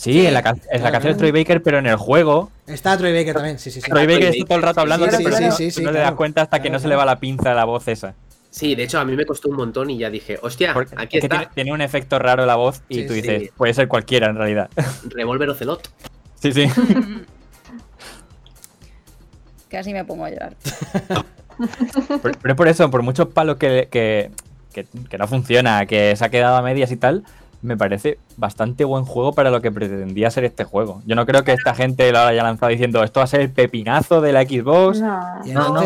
Sí, 0.00 0.26
en 0.26 0.32
la, 0.32 0.40
en 0.40 0.82
la 0.82 0.90
canción 0.92 1.12
claro. 1.12 1.16
Troy 1.18 1.30
Baker, 1.30 1.62
pero 1.62 1.78
en 1.78 1.86
el 1.86 1.96
juego, 1.96 2.50
Está 2.66 2.96
Troy 2.96 3.12
Baker 3.12 3.34
también, 3.34 3.58
sí, 3.58 3.70
sí, 3.70 3.82
sí. 3.82 3.90
Troy 3.90 4.06
Baker 4.06 4.20
Troy 4.30 4.38
está 4.38 4.46
todo 4.46 4.56
el 4.56 4.62
rato 4.64 4.80
hablando, 4.80 5.06
Sí, 5.10 5.16
sí, 5.18 5.22
pero 5.24 5.36
sí, 5.36 5.44
no, 5.44 5.52
sí, 5.52 5.70
sí, 5.70 5.80
no 5.82 5.88
te 5.90 5.92
claro. 5.92 6.06
das 6.06 6.14
cuenta 6.16 6.40
hasta 6.42 6.56
que 6.58 6.62
Claro, 6.62 6.72
no 6.72 6.78
se 6.78 6.88
le 6.88 6.96
va 6.96 7.04
la 7.04 7.20
pinza 7.20 7.52
a 7.52 7.54
la 7.54 7.64
voz 7.66 7.86
esa. 7.86 8.14
Sí, 8.48 8.74
de 8.74 8.84
hecho 8.84 8.98
a 8.98 9.04
mí 9.04 9.14
me 9.14 9.26
costó 9.26 9.50
un 9.50 9.56
montón 9.56 9.90
y 9.90 9.98
ya 9.98 10.08
dije, 10.08 10.38
hostia, 10.40 10.72
Porque 10.72 10.94
aquí 10.96 11.18
es 11.18 11.22
que 11.22 11.28
tiene, 11.28 11.42
está, 11.44 11.54
tiene 11.54 11.72
un 11.74 11.82
efecto 11.82 12.18
raro 12.18 12.46
la 12.46 12.56
voz 12.56 12.80
y 12.88 12.94
Sí, 13.02 13.06
tú 13.06 13.12
sí. 13.12 13.20
dices, 13.20 13.50
puede 13.56 13.74
ser 13.74 13.88
cualquiera 13.88 14.28
en 14.28 14.36
realidad. 14.36 14.70
Revolver 15.10 15.50
Ocelot. 15.50 15.88
sí, 16.40 16.50
sí. 16.52 16.64
Casi 19.68 19.92
me 19.92 20.04
pongo 20.04 20.24
a 20.24 20.30
llorar. 20.30 20.56
Pero, 22.22 22.38
pero 22.40 22.52
es 22.52 22.56
por 22.56 22.68
eso, 22.68 22.90
por 22.90 23.02
muchos 23.02 23.28
palos 23.28 23.56
que, 23.58 23.88
que, 23.90 24.30
que- 24.72 24.86
que 25.10 25.18
no 25.18 25.28
funciona, 25.28 25.84
que 25.84 26.16
se 26.16 26.24
ha 26.24 26.30
quedado 26.30 26.56
a 26.56 26.62
medias 26.62 26.90
y 26.90 26.96
tal, 26.96 27.22
me 27.62 27.76
parece 27.76 28.18
bastante 28.36 28.84
buen 28.84 29.04
juego 29.04 29.32
para 29.32 29.50
lo 29.50 29.60
que 29.60 29.70
pretendía 29.70 30.30
ser 30.30 30.44
este 30.44 30.64
juego. 30.64 31.02
Yo 31.06 31.14
no 31.14 31.26
creo 31.26 31.44
que 31.44 31.52
esta 31.52 31.74
gente 31.74 32.10
lo 32.10 32.20
haya 32.20 32.42
lanzado 32.42 32.70
diciendo 32.70 33.02
esto 33.04 33.20
va 33.20 33.24
a 33.24 33.26
ser 33.26 33.40
el 33.40 33.50
pepinazo 33.50 34.20
de 34.20 34.32
la 34.32 34.42
Xbox. 34.42 35.00
No. 35.00 35.40
Y 35.44 35.50
No, 35.52 35.82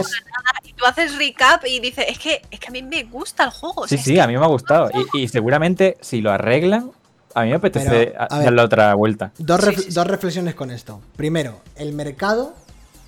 Y 0.63 0.73
tú 0.75 0.85
haces 0.87 1.17
recap 1.19 1.65
y 1.67 1.81
dices, 1.81 2.05
es 2.09 2.19
que, 2.19 2.43
es 2.51 2.61
que 2.61 2.69
a 2.69 2.71
mí 2.71 2.83
me 2.83 3.03
gusta 3.05 3.45
el 3.45 3.51
juego. 3.51 3.83
o 3.83 3.89
Sí, 3.89 3.97
sea, 3.97 4.05
sí, 4.05 4.19
a 4.21 4.27
mí 4.27 4.37
me 4.37 4.45
ha 4.45 4.49
gustado. 4.49 4.89
Y, 5.15 5.23
y 5.23 5.29
seguramente 5.29 5.97
si 6.01 6.21
lo 6.21 6.31
arreglan, 6.31 6.91
a 7.35 7.43
mí 7.43 7.51
me 7.51 7.57
apetece 7.57 7.89
Pero, 7.91 8.21
a 8.21 8.25
a- 8.27 8.37
ver. 8.39 8.45
darle 8.47 8.63
otra 8.63 8.95
vuelta. 8.95 9.33
dos, 9.39 9.61
Sí, 9.61 9.67
ref- 9.67 9.77
sí, 9.77 9.83
sí. 9.83 9.91
dos 9.95 10.07
reflexiones 10.07 10.55
con 10.55 10.71
esto. 10.71 11.01
Primero, 11.17 11.61
el 11.77 11.93
mercado 11.93 12.55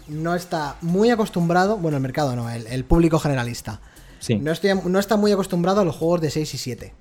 no 0.09 0.35
está 0.35 0.77
muy 0.83 1.11
acostumbrado, 1.11 1.77
bueno, 1.77 1.97
el 1.99 2.03
mercado 2.03 2.35
no, 2.35 2.51
el, 2.51 2.67
el 2.67 2.85
público 2.85 3.19
generalista. 3.21 3.81
Sí. 4.19 4.37
No, 4.37 4.51
estoy, 4.51 4.71
no 4.85 4.99
está 4.99 5.17
muy 5.17 5.31
acostumbrado 5.31 5.83
a 5.83 5.85
los 5.85 5.95
juegos 5.95 6.21
de 6.21 6.31
6 6.31 6.55
y 6.55 6.59
7. 6.59 6.95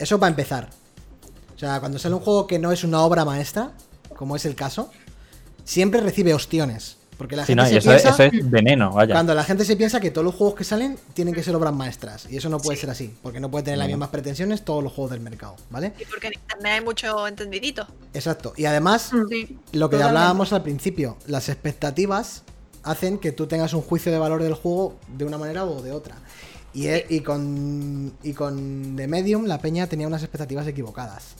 Eso 0.00 0.18
para 0.18 0.30
empezar. 0.30 0.68
O 1.54 1.58
sea, 1.58 1.78
cuando 1.78 1.98
sale 1.98 2.14
un 2.14 2.20
juego 2.22 2.46
que 2.46 2.58
no 2.58 2.72
es 2.72 2.82
una 2.84 3.02
obra 3.02 3.24
maestra, 3.24 3.72
como 4.16 4.34
es 4.34 4.44
el 4.46 4.54
caso, 4.54 4.90
siempre 5.64 6.00
recibe 6.00 6.34
ostiones. 6.34 6.96
Porque 7.18 7.36
la 7.36 7.42
Sí, 7.44 7.48
gente 7.48 7.62
no, 7.64 7.68
se 7.68 7.76
eso, 7.76 7.90
piensa... 7.90 8.08
eso 8.08 8.22
es 8.22 8.50
veneno, 8.50 8.92
vaya. 8.92 9.12
Cuando 9.14 9.34
la 9.34 9.44
gente 9.44 9.66
se 9.66 9.76
piensa 9.76 10.00
que 10.00 10.10
todos 10.10 10.24
los 10.24 10.34
juegos 10.34 10.54
que 10.54 10.64
salen 10.64 10.98
tienen 11.12 11.34
que 11.34 11.42
ser 11.42 11.54
obras 11.54 11.74
maestras. 11.74 12.26
Y 12.30 12.38
eso 12.38 12.48
no 12.48 12.58
puede 12.58 12.78
ser 12.78 12.88
así. 12.88 13.14
Porque 13.22 13.40
no 13.40 13.50
puede 13.50 13.64
tener 13.64 13.78
las 13.78 13.88
mismas 13.88 14.08
pretensiones 14.08 14.64
todos 14.64 14.82
los 14.82 14.90
juegos 14.90 15.10
del 15.10 15.20
mercado. 15.20 15.54
¿Vale? 15.68 15.92
Y 16.00 16.06
porque 16.06 16.28
en 16.28 16.32
internet 16.34 16.72
hay 16.78 16.80
mucho 16.82 17.26
entendidito. 17.26 17.86
Exacto. 18.14 18.54
Y 18.56 18.64
además, 18.64 19.10
Sí. 19.28 19.58
lo 19.72 19.90
que 19.90 19.96
Totalmente. 19.96 20.02
hablábamos 20.04 20.54
al 20.54 20.62
principio, 20.62 21.18
las 21.26 21.50
expectativas 21.50 22.42
hacen 22.84 23.18
que 23.18 23.32
tú 23.32 23.46
tengas 23.46 23.74
un 23.74 23.82
juicio 23.82 24.10
de 24.10 24.18
valor 24.18 24.42
del 24.42 24.54
juego 24.54 24.96
de 25.08 25.26
una 25.26 25.36
manera 25.36 25.66
o 25.66 25.82
de 25.82 25.92
otra. 25.92 26.16
Y, 26.72 26.86
e- 26.88 27.06
y 27.08 27.20
con 27.20 28.12
y 28.22 28.32
con 28.32 28.94
The 28.96 29.08
Medium 29.08 29.46
la 29.46 29.58
peña 29.58 29.86
tenía 29.86 30.06
unas 30.06 30.22
expectativas 30.22 30.66
equivocadas. 30.66 31.34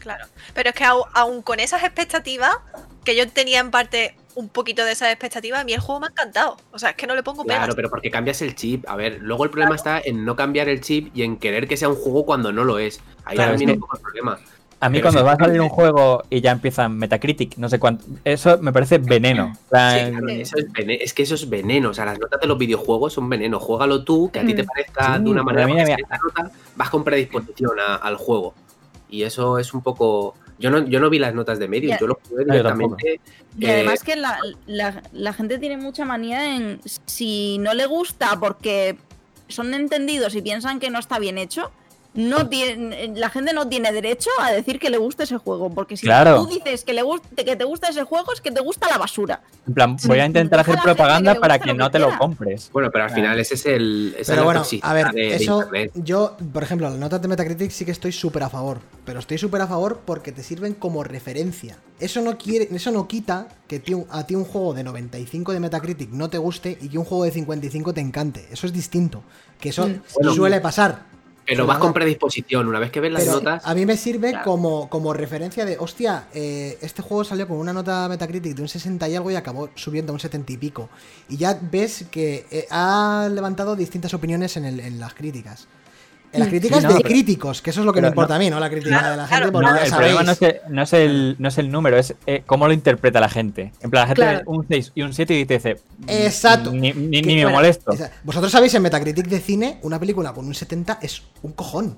Claro. 0.00 0.26
Pero 0.54 0.70
es 0.70 0.74
que 0.74 0.84
aún 0.84 1.42
con 1.42 1.60
esas 1.60 1.82
expectativas, 1.82 2.56
que 3.04 3.16
yo 3.16 3.28
tenía 3.28 3.60
en 3.60 3.70
parte 3.70 4.16
un 4.34 4.48
poquito 4.48 4.84
de 4.84 4.92
esas 4.92 5.10
expectativas, 5.10 5.60
a 5.60 5.64
mí 5.64 5.72
el 5.72 5.80
juego 5.80 6.00
me 6.00 6.06
ha 6.06 6.10
encantado. 6.10 6.56
O 6.72 6.78
sea, 6.78 6.90
es 6.90 6.96
que 6.96 7.06
no 7.06 7.14
le 7.14 7.22
pongo 7.22 7.44
pegas. 7.44 7.58
Claro, 7.58 7.76
pero 7.76 7.90
porque 7.90 8.10
cambias 8.10 8.40
el 8.42 8.54
chip. 8.54 8.84
A 8.88 8.96
ver, 8.96 9.18
luego 9.20 9.44
el 9.44 9.50
problema 9.50 9.74
está 9.74 10.00
en 10.00 10.24
no 10.24 10.36
cambiar 10.36 10.68
el 10.68 10.80
chip 10.80 11.14
y 11.14 11.22
en 11.22 11.36
querer 11.36 11.68
que 11.68 11.76
sea 11.76 11.88
un 11.88 11.96
juego 11.96 12.24
cuando 12.24 12.52
no 12.52 12.64
lo 12.64 12.78
es. 12.78 13.00
Ahí 13.24 13.36
Claro, 13.36 13.52
también 13.52 13.70
es 13.70 13.74
un 13.76 13.80
poco 13.80 13.96
el 13.96 14.02
problema. 14.02 14.40
A 14.84 14.90
mí 14.90 14.98
Pero 14.98 15.04
cuando 15.04 15.20
sí, 15.20 15.24
va 15.26 15.32
a 15.32 15.36
salir 15.36 15.60
un 15.62 15.68
juego 15.70 16.22
y 16.28 16.40
ya 16.42 16.50
empieza 16.50 16.88
Metacritic, 16.90 17.56
no 17.56 17.70
sé 17.70 17.78
cuánto, 17.78 18.04
eso 18.22 18.58
me 18.58 18.70
parece 18.70 18.98
veneno. 18.98 19.46
En 19.46 19.54
Sí, 19.54 19.60
claro, 19.70 20.28
eso 20.28 20.58
es, 20.58 20.72
vene- 20.72 20.98
es 21.00 21.14
que 21.14 21.22
eso 21.22 21.34
es 21.36 21.48
veneno. 21.48 21.88
O 21.88 21.94
sea, 21.94 22.04
las 22.04 22.18
notas 22.18 22.38
de 22.38 22.46
los 22.46 22.58
videojuegos 22.58 23.14
son 23.14 23.28
veneno. 23.30 23.58
Juégalo 23.60 24.04
tú, 24.04 24.30
que 24.30 24.40
a 24.40 24.44
ti 24.44 24.52
te 24.52 24.62
Mm. 24.62 24.66
parezca 24.66 25.16
Sí, 25.16 25.24
de 25.24 25.30
una 25.30 25.42
manera. 25.42 25.66
mira. 25.66 25.94
esa 25.94 26.18
nota 26.22 26.50
vas 26.76 26.90
con 26.90 27.02
predisposición 27.02 27.80
a- 27.80 27.94
al 27.96 28.16
juego. 28.16 28.52
Y 29.08 29.22
eso 29.22 29.58
es 29.58 29.72
un 29.72 29.80
poco. 29.82 30.34
Yo 30.58 30.70
no, 30.70 30.86
yo 30.86 31.00
no 31.00 31.08
vi 31.08 31.18
las 31.18 31.34
notas 31.34 31.58
de 31.58 31.66
Medium, 31.66 31.92
Ya. 31.92 31.98
yo 31.98 32.06
lo 32.06 32.18
jugué 32.28 32.44
directamente. 32.44 33.20
Y 33.58 33.64
eh, 33.66 33.70
además 33.72 34.02
que 34.04 34.16
la, 34.16 34.38
la- 34.66 35.02
la 35.12 35.32
gente 35.32 35.58
tiene 35.58 35.78
mucha 35.78 36.04
manía 36.04 36.56
en 36.56 36.80
si 37.06 37.56
no 37.58 37.72
le 37.72 37.86
gusta 37.86 38.38
porque 38.38 38.96
son 39.48 39.72
entendidos 39.72 40.34
y 40.34 40.42
piensan 40.42 40.78
que 40.78 40.90
no 40.90 40.98
está 40.98 41.18
bien 41.18 41.38
hecho, 41.38 41.70
no 42.14 42.48
tiene, 42.48 43.12
la 43.16 43.28
gente 43.28 43.52
no 43.52 43.68
tiene 43.68 43.92
derecho 43.92 44.30
a 44.40 44.52
decir 44.52 44.78
que 44.78 44.88
le 44.90 44.98
gusta 44.98 45.24
ese 45.24 45.36
juego, 45.38 45.70
porque 45.70 45.96
si 45.96 46.06
Claro. 46.06 46.36
tú 46.36 46.46
dices 46.46 46.84
que, 46.84 46.92
le 46.92 47.02
guste, 47.02 47.44
que 47.44 47.56
te 47.56 47.64
gusta 47.64 47.88
ese 47.88 48.04
juego 48.04 48.32
es 48.32 48.40
que 48.40 48.50
te 48.52 48.60
gusta 48.60 48.88
la 48.88 48.98
basura. 48.98 49.40
en 49.66 49.74
plan, 49.74 49.96
voy 50.04 50.18
a 50.20 50.26
intentar 50.26 50.60
hacer 50.60 50.74
la 50.76 50.82
propaganda 50.82 51.34
que 51.34 51.40
para 51.40 51.58
que 51.58 51.74
no 51.74 51.90
te 51.90 51.98
lo 51.98 52.16
compres. 52.18 52.70
Bueno, 52.72 52.90
pero 52.92 53.04
al 53.04 53.10
final 53.10 53.38
ese 53.40 53.54
es 53.54 53.66
el. 53.66 54.10
esa 54.12 54.20
es 54.20 54.26
Pero 54.28 54.40
la 54.40 54.44
bueno, 54.44 54.60
toxicidad 54.60 54.90
a 54.90 54.94
ver, 54.94 55.12
de- 55.12 55.34
eso 55.36 55.68
yo, 55.94 56.36
por 56.52 56.62
ejemplo, 56.62 56.88
las 56.88 56.98
notas 56.98 57.20
de 57.20 57.28
Metacritic 57.28 57.70
sí 57.70 57.84
que 57.84 57.90
estoy 57.90 58.12
súper 58.12 58.42
a 58.44 58.48
favor, 58.50 58.78
pero 59.04 59.18
estoy 59.18 59.38
súper 59.38 59.60
a 59.62 59.66
favor 59.66 60.00
porque 60.04 60.32
te 60.32 60.42
sirven 60.42 60.74
como 60.74 61.02
referencia. 61.02 61.78
Eso 61.98 62.20
no 62.20 62.36
quiere, 62.38 62.68
eso 62.74 62.90
no 62.90 63.08
quita 63.08 63.48
que 63.68 63.82
a 64.10 64.24
ti 64.26 64.34
un 64.34 64.44
juego 64.44 64.74
de 64.74 64.84
95 64.84 65.52
de 65.52 65.60
Metacritic 65.60 66.10
no 66.10 66.28
te 66.30 66.38
guste 66.38 66.76
y 66.80 66.88
que 66.88 66.98
un 66.98 67.04
juego 67.04 67.24
de 67.24 67.30
55 67.30 67.92
te 67.94 68.00
encante. 68.00 68.46
Eso 68.52 68.66
es 68.66 68.72
distinto, 68.72 69.22
que 69.60 69.70
eso 69.70 69.86
Mm. 69.88 70.00
Bueno, 70.14 70.34
suele 70.34 70.60
pasar. 70.60 71.13
Pero 71.46 71.66
vas 71.66 71.78
con 71.78 71.92
predisposición. 71.92 72.66
Una 72.68 72.78
vez 72.78 72.90
que 72.90 73.00
ves 73.00 73.12
las 73.12 73.22
Pero 73.24 73.34
notas. 73.36 73.62
a 73.66 73.74
mí 73.74 73.84
me 73.86 73.96
sirve 73.96 74.30
Claro. 74.30 74.44
como, 74.44 74.88
como 74.88 75.12
referencia 75.12 75.64
de, 75.64 75.76
hostia, 75.78 76.28
eh, 76.34 76.78
este 76.80 77.02
juego 77.02 77.22
salió 77.24 77.46
con 77.46 77.58
una 77.58 77.72
nota 77.72 78.08
Metacritic 78.08 78.54
de 78.54 78.62
un 78.62 78.68
60 78.68 79.08
y 79.08 79.14
algo 79.16 79.30
y 79.30 79.34
acabó 79.36 79.68
subiendo 79.74 80.12
a 80.12 80.14
un 80.14 80.20
70 80.20 80.52
y 80.52 80.56
pico. 80.56 80.88
Y 81.28 81.36
ya 81.36 81.58
ves 81.60 82.06
que 82.10 82.46
eh, 82.50 82.66
ha 82.70 83.28
levantado 83.30 83.76
distintas 83.76 84.14
opiniones 84.14 84.56
en, 84.56 84.64
el- 84.64 84.80
en 84.80 84.98
las 84.98 85.12
críticas. 85.14 85.66
En 86.34 86.40
las 86.40 86.48
Mm. 86.48 86.50
críticas 86.50 86.78
Sí, 86.80 86.84
no, 86.84 86.88
de 86.90 86.96
pero- 87.00 87.08
críticos, 87.08 87.62
que 87.62 87.70
eso 87.70 87.80
es 87.80 87.86
lo 87.86 87.92
que 87.92 88.02
me 88.02 88.08
importa 88.08 88.34
no- 88.34 88.36
a 88.36 88.38
mí, 88.40 88.50
no 88.50 88.60
la 88.60 88.68
crítica 88.68 88.90
Claro, 88.98 89.10
de 89.12 89.16
la 89.16 89.26
claro. 89.26 89.44
gente, 89.44 89.52
porque 89.52 89.68
No, 89.70 89.76
ya 89.76 89.84
el 89.84 89.90
problema 89.92 90.22
no 90.22 90.34
sabéis. 90.34 90.42
es, 90.42 90.62
el, 90.66 90.74
no, 90.74 90.82
es 90.82 90.92
el, 90.92 91.36
no 91.38 91.48
es 91.48 91.58
el 91.58 91.70
número, 91.70 91.96
es 91.98 92.14
eh, 92.26 92.42
cómo 92.46 92.66
lo 92.66 92.72
interpreta 92.74 93.20
la 93.20 93.28
gente. 93.28 93.72
En 93.80 93.90
plan, 93.90 94.02
la 94.02 94.06
gente 94.08 94.22
Claro. 94.22 94.38
ve 94.38 94.44
un 94.46 94.66
6 94.68 94.92
y 94.94 95.02
un 95.02 95.14
7 95.14 95.38
y 95.38 95.46
te 95.46 95.54
dice. 95.54 95.76
Exacto. 96.06 96.72
Ni, 96.72 96.92
ni- 96.92 97.22
Que- 97.22 97.26
ni 97.28 97.34
me 97.36 97.42
bueno, 97.44 97.58
molesto. 97.58 97.92
o 97.92 97.96
sea, 97.96 98.10
Vosotros 98.24 98.52
sabéis 98.52 98.74
en 98.74 98.82
Metacritic 98.82 99.26
de 99.28 99.40
cine, 99.40 99.78
una 99.82 99.98
película 99.98 100.32
con 100.32 100.46
un 100.46 100.54
70 100.54 100.98
es 101.00 101.22
un 101.42 101.52
cojón. 101.52 101.96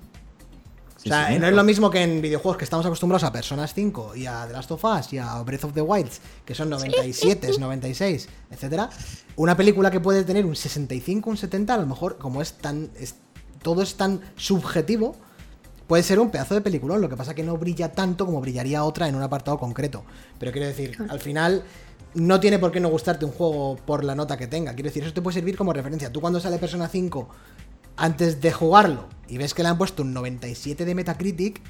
Sí, 0.99 1.11
o 1.11 1.15
sea, 1.15 1.29
sí. 1.29 1.39
no 1.39 1.47
es 1.47 1.53
lo 1.55 1.63
mismo 1.63 1.89
que 1.91 2.03
en 2.03 2.21
videojuegos 2.21 2.57
que 2.57 2.65
estamos 2.65 2.85
acostumbrados 2.85 3.23
a 3.23 3.31
Personas 3.33 3.73
5 3.75 4.17
y 4.17 4.27
a 4.27 4.45
The 4.47 4.53
Last 4.55 4.71
of 4.73 4.83
Us 4.85 5.13
y 5.13 5.19
a 5.19 5.41
Breath 5.43 5.65
of 5.65 5.73
the 5.73 5.83
Wilds, 5.83 6.21
que 6.45 6.55
son 6.55 6.69
97, 6.69 7.49
96, 7.61 8.29
etcétera. 8.51 8.91
Una 9.37 9.57
película 9.57 9.91
que 9.91 10.01
puede 10.01 10.25
tener 10.25 10.45
un 10.45 10.57
65, 10.57 11.31
un 11.31 11.37
70, 11.37 11.75
a 11.75 11.79
lo 11.79 11.87
mejor, 11.87 12.19
como 12.19 12.43
es 12.43 12.55
tan. 12.55 12.91
es- 12.99 13.15
todo 13.67 13.83
es 13.83 13.97
tan 13.97 14.21
subjetivo, 14.37 15.17
puede 15.89 16.05
ser 16.05 16.21
un 16.21 16.31
pedazo 16.31 16.55
de 16.55 16.61
peliculón. 16.61 17.01
Lo 17.01 17.09
que 17.09 17.17
pasa 17.17 17.35
que 17.35 17.43
no 17.43 17.57
brilla 17.59 17.91
tanto 17.91 18.25
como 18.25 18.41
brillaría 18.41 18.85
otra 18.85 19.09
en 19.09 19.17
un 19.17 19.25
apartado 19.25 19.59
concreto. 19.59 20.05
Pero 20.39 20.53
quiero 20.53 20.69
decir, 20.69 20.97
al 21.09 21.19
final. 21.19 21.65
No 22.15 22.39
tiene 22.39 22.61
por 22.61 22.71
qué 22.71 22.79
no 22.79 22.89
gustarte 22.89 23.25
un 23.27 23.33
juego 23.33 23.77
por 23.85 24.05
la 24.05 24.15
nota 24.15 24.39
que 24.39 24.47
tenga. 24.47 24.73
Quiero 24.73 24.89
decir, 24.89 25.03
eso 25.03 25.13
te 25.13 25.21
puede 25.21 25.35
servir 25.35 25.57
como 25.57 25.73
referencia. 25.73 26.11
Tú 26.13 26.21
cuando 26.21 26.39
sale 26.41 26.59
Persona 26.59 26.89
5 26.89 27.29
antes 27.97 28.41
de 28.41 28.53
jugarlo 28.53 29.09
y 29.29 29.37
ves 29.37 29.53
que 29.53 29.63
le 29.65 29.69
han 29.69 29.77
puesto 29.77 30.03
un 30.03 30.15
97 30.15 30.85
de 30.85 30.95
Metacritic, 30.95 31.61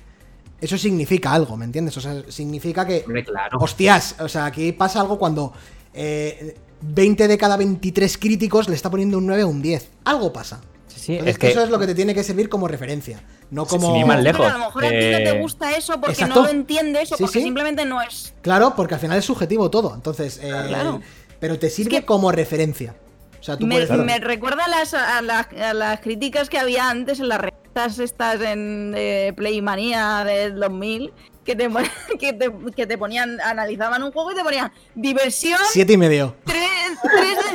eso 0.61 0.79
significa 0.79 1.33
algo, 1.33 1.57
¿me 1.57 1.65
entiendes? 1.65 1.97
O 1.97 2.01
sea, 2.01 2.23
significa 2.29 2.87
que, 2.87 3.03
Hombre, 3.07 3.25
claro. 3.25 3.59
hostias, 3.59 4.17
o 4.21 4.29
sea, 4.29 4.45
aquí 4.45 4.71
pasa 4.71 5.01
algo 5.01 5.19
cuando 5.19 5.53
eh, 5.95 6.57
20 6.83 7.27
de 7.27 7.39
cada 7.39 7.57
23 7.57 8.17
críticos 8.19 8.69
le 8.69 8.77
está 8.77 8.89
poniendo 8.89 9.19
un 9.19 9.27
9 9.27 9.45
o 9.45 9.49
un 9.49 9.63
10. 9.63 9.91
Algo 10.05 10.33
pasa. 10.33 10.61
Sí, 10.97 11.03
sí, 11.03 11.13
Entonces, 11.13 11.35
es 11.35 11.39
que 11.39 11.49
eso 11.49 11.63
es 11.63 11.71
lo 11.71 11.79
que 11.79 11.87
te 11.87 11.95
tiene 11.95 12.15
que 12.15 12.25
servir 12.25 12.49
como 12.49 12.67
referencia, 12.69 13.21
no 13.51 13.65
Sí, 13.65 13.71
como... 13.77 13.89
sin 13.89 13.97
ir 13.97 14.07
más 14.07 14.23
lejos. 14.23 14.41
Pero 14.41 14.55
a 14.55 14.59
lo 14.59 14.65
mejor 14.67 14.85
a 14.87 14.89
ti 14.89 14.95
no 14.95 15.01
te 15.19 15.29
eh, 15.29 15.41
gusta 15.41 15.77
eso 15.77 15.95
porque 16.01 16.13
exacto. 16.13 16.35
no 16.37 16.43
lo 16.45 16.49
entiendes 16.49 17.13
o 17.13 17.17
Sí, 17.17 17.25
porque 17.25 17.39
sí. 17.39 17.45
simplemente 17.45 17.85
no 17.85 18.01
es. 18.01 18.35
Claro, 18.43 18.75
porque 18.75 18.95
al 18.95 19.01
final 19.01 19.19
es 19.19 19.25
subjetivo 19.25 19.71
todo, 19.71 19.95
entonces... 19.95 20.39
eh, 20.43 20.49
Claro. 20.69 21.01
Pero 21.39 21.59
te 21.59 21.69
sirve 21.69 21.91
que- 21.91 22.05
como 22.07 22.33
referencia. 22.33 22.95
O 23.39 23.43
sea, 23.43 23.57
tú 23.59 23.67
Me, 23.67 23.87
puedes... 23.87 24.05
me 24.05 24.19
recuerda 24.19 24.65
a 24.65 24.69
las, 24.69 24.95
a, 24.95 25.21
las, 25.23 25.47
a 25.53 25.75
las 25.75 26.01
críticas 26.01 26.49
que 26.49 26.59
había 26.59 26.89
antes 26.89 27.21
en 27.21 27.29
las 27.29 27.41
revistas 27.41 27.99
estas 27.99 28.41
en 28.41 28.95
eh, 28.97 29.33
Playmania 29.37 30.25
del 30.25 30.59
2000 30.59 31.13
que 31.47 31.57
te, 31.57 31.69
que, 32.19 32.33
te, 32.35 32.53
que 32.75 32.87
te 32.87 32.99
ponían, 32.99 33.41
analizaban 33.41 34.03
un 34.03 34.13
juego 34.13 34.33
y 34.33 34.35
te 34.35 34.43
ponían 34.43 34.71
diversión 34.95 35.59
Siete 35.71 35.95
y 35.95 35.97
medio. 35.97 36.37
3, 36.45 36.57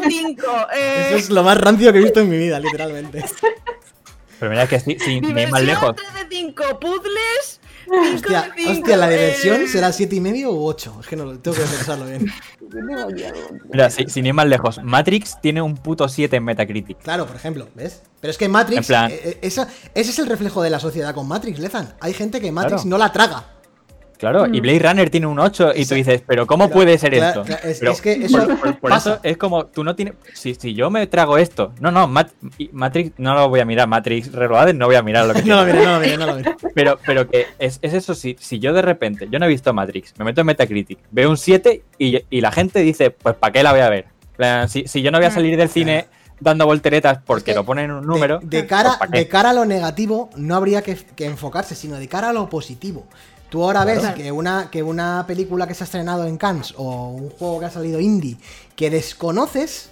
de 0.01 0.09
5. 0.09 0.43
Eso 0.75 1.15
es 1.17 1.29
lo 1.29 1.43
más 1.43 1.57
rancio 1.57 1.91
que 1.93 1.99
he 1.99 2.01
visto 2.03 2.21
en 2.21 2.29
mi 2.29 2.37
vida, 2.37 2.59
literalmente. 2.59 3.23
Pero 4.39 4.49
mira 4.51 4.65
que 4.67 4.79
si, 4.79 4.97
si 4.97 5.21
me 5.21 5.45
más 5.47 5.61
lejos. 5.61 5.95
3 5.95 6.29
de 6.29 6.35
5 6.35 6.79
puzzles. 6.79 7.59
cinco 7.83 8.15
Hostia, 8.15 8.41
de 8.43 8.51
cinco, 8.55 8.71
hostia, 8.71 8.97
la 8.97 9.09
diversión 9.09 9.61
eh, 9.61 9.67
será 9.67 9.91
7 9.91 10.15
y 10.15 10.19
medio 10.21 10.51
u 10.51 10.65
8. 10.65 10.97
Es 11.01 11.07
que 11.07 11.15
no 11.15 11.25
lo 11.25 11.37
tengo 11.39 11.57
que 11.57 11.63
pensarlo 11.63 12.05
bien. 12.05 12.25
Mira, 13.71 13.89
si- 13.89 14.07
sin 14.07 14.25
ir 14.25 14.33
más 14.33 14.47
lejos, 14.47 14.79
Matrix 14.83 15.39
tiene 15.41 15.61
un 15.61 15.75
puto 15.75 16.07
7 16.07 16.35
en 16.37 16.43
Metacritic. 16.43 16.99
Claro, 16.99 17.25
por 17.27 17.35
ejemplo, 17.35 17.67
¿ves? 17.75 18.01
Pero 18.19 18.31
es 18.31 18.37
que 18.37 18.47
Matrix, 18.47 18.77
En 18.79 18.85
plan- 18.85 19.11
eh, 19.11 19.19
eh, 19.23 19.37
esa- 19.41 19.67
ese 19.93 20.11
es 20.11 20.19
el 20.19 20.27
reflejo 20.27 20.61
de 20.63 20.69
la 20.69 20.79
sociedad 20.79 21.13
con 21.13 21.27
Matrix, 21.27 21.59
Lezan. 21.59 21.93
Hay 21.99 22.13
gente 22.13 22.39
que 22.41 22.51
Matrix 22.51 22.81
Claro. 22.83 22.89
no 22.89 22.97
la 22.97 23.11
traga. 23.11 23.45
Claro, 24.21 24.45
y 24.45 24.61
Blade 24.61 24.79
Runner 24.79 25.09
tiene 25.09 25.25
un 25.25 25.39
8 25.39 25.71
y 25.75 25.83
tú 25.85 25.95
dices, 25.95 26.21
pero 26.25 26.45
¿cómo 26.45 26.65
Pero, 26.67 26.75
puede 26.75 26.97
ser 26.99 27.11
claro, 27.13 27.41
esto? 27.41 27.43
claro, 27.43 27.67
es- 27.67 27.79
Pero 27.79 27.91
es 27.91 28.01
que 28.01 28.11
eso 28.13 28.37
por, 28.37 28.59
por- 28.59 28.79
por 28.79 28.89
pasa. 28.91 29.13
eso 29.15 29.19
es 29.23 29.35
como, 29.37 29.65
tú 29.65 29.83
no 29.83 29.95
tienes... 29.95 30.13
Si, 30.33 30.53
si 30.53 30.73
yo 30.75 30.89
me 30.91 31.07
trago 31.07 31.39
esto... 31.39 31.73
No, 31.79 31.89
no, 31.91 32.07
Mat- 32.07 32.31
Matrix 32.71 33.13
no 33.17 33.33
lo 33.33 33.49
voy 33.49 33.59
a 33.61 33.65
mirar. 33.65 33.87
Matrix 33.87 34.31
Reloaded 34.31 34.75
no 34.75 34.85
voy 34.85 34.95
a 34.95 35.01
mirar 35.01 35.25
lo 35.25 35.33
que 35.33 35.41
No 35.45 35.55
lo 35.55 35.65
mire, 35.65 35.83
no 35.83 35.93
lo 35.95 35.99
mire, 36.05 36.17
no 36.17 36.25
lo 36.27 36.35
mire. 36.35 36.55
Pero, 36.75 36.99
pero 37.05 37.27
que 37.27 37.47
es, 37.57 37.79
es 37.81 37.93
eso, 37.95 38.13
si, 38.13 38.35
si 38.39 38.59
yo 38.59 38.73
de 38.73 38.83
repente, 38.83 39.27
yo 39.31 39.39
no 39.39 39.45
he 39.47 39.49
visto 39.49 39.73
Matrix, 39.73 40.13
me 40.19 40.25
meto 40.25 40.41
en 40.41 40.47
Metacritic, 40.47 40.99
veo 41.09 41.27
un 41.29 41.37
7 41.37 41.81
y, 41.97 42.19
y 42.29 42.41
la 42.41 42.51
gente 42.51 42.79
dice, 42.81 43.09
pues 43.09 43.35
¿para 43.35 43.51
qué 43.51 43.63
la 43.63 43.71
voy 43.71 43.81
a 43.81 43.89
ver? 43.89 44.05
Si, 44.69 44.87
si 44.87 45.01
yo 45.01 45.09
no 45.09 45.17
voy 45.17 45.25
a 45.25 45.31
salir 45.31 45.57
del 45.57 45.69
cine 45.69 46.05
dando 46.39 46.67
volteretas 46.67 47.19
porque 47.25 47.45
que 47.51 47.55
lo 47.55 47.63
ponen 47.65 47.85
en 47.85 47.91
un 47.91 48.05
número, 48.05 48.39
De, 48.39 48.61
de 48.61 48.67
cara, 48.67 48.89
pues, 48.89 48.97
¿para 48.99 49.11
qué? 49.11 49.17
de 49.17 49.27
cara 49.27 49.49
a 49.49 49.53
lo 49.53 49.65
negativo, 49.65 50.29
no 50.37 50.55
habría 50.55 50.83
que, 50.83 50.95
que 51.15 51.25
enfocarse, 51.25 51.73
sino 51.73 51.97
de 51.97 52.07
cara 52.07 52.29
a 52.29 52.33
lo 52.33 52.49
positivo. 52.49 53.05
Tú 53.51 53.63
ahora 53.63 53.83
ves 53.85 53.99
que 54.15 54.31
una, 54.31 54.69
que 54.71 54.81
una 54.81 55.25
película 55.27 55.67
que 55.67 55.75
se 55.75 55.83
ha 55.83 55.85
estrenado 55.85 56.25
en 56.25 56.37
Cannes 56.37 56.73
o 56.77 57.09
un 57.09 57.29
juego 57.29 57.59
que 57.59 57.65
ha 57.65 57.69
salido 57.69 57.99
indie 57.99 58.37
que 58.75 58.89
desconoces 58.89 59.89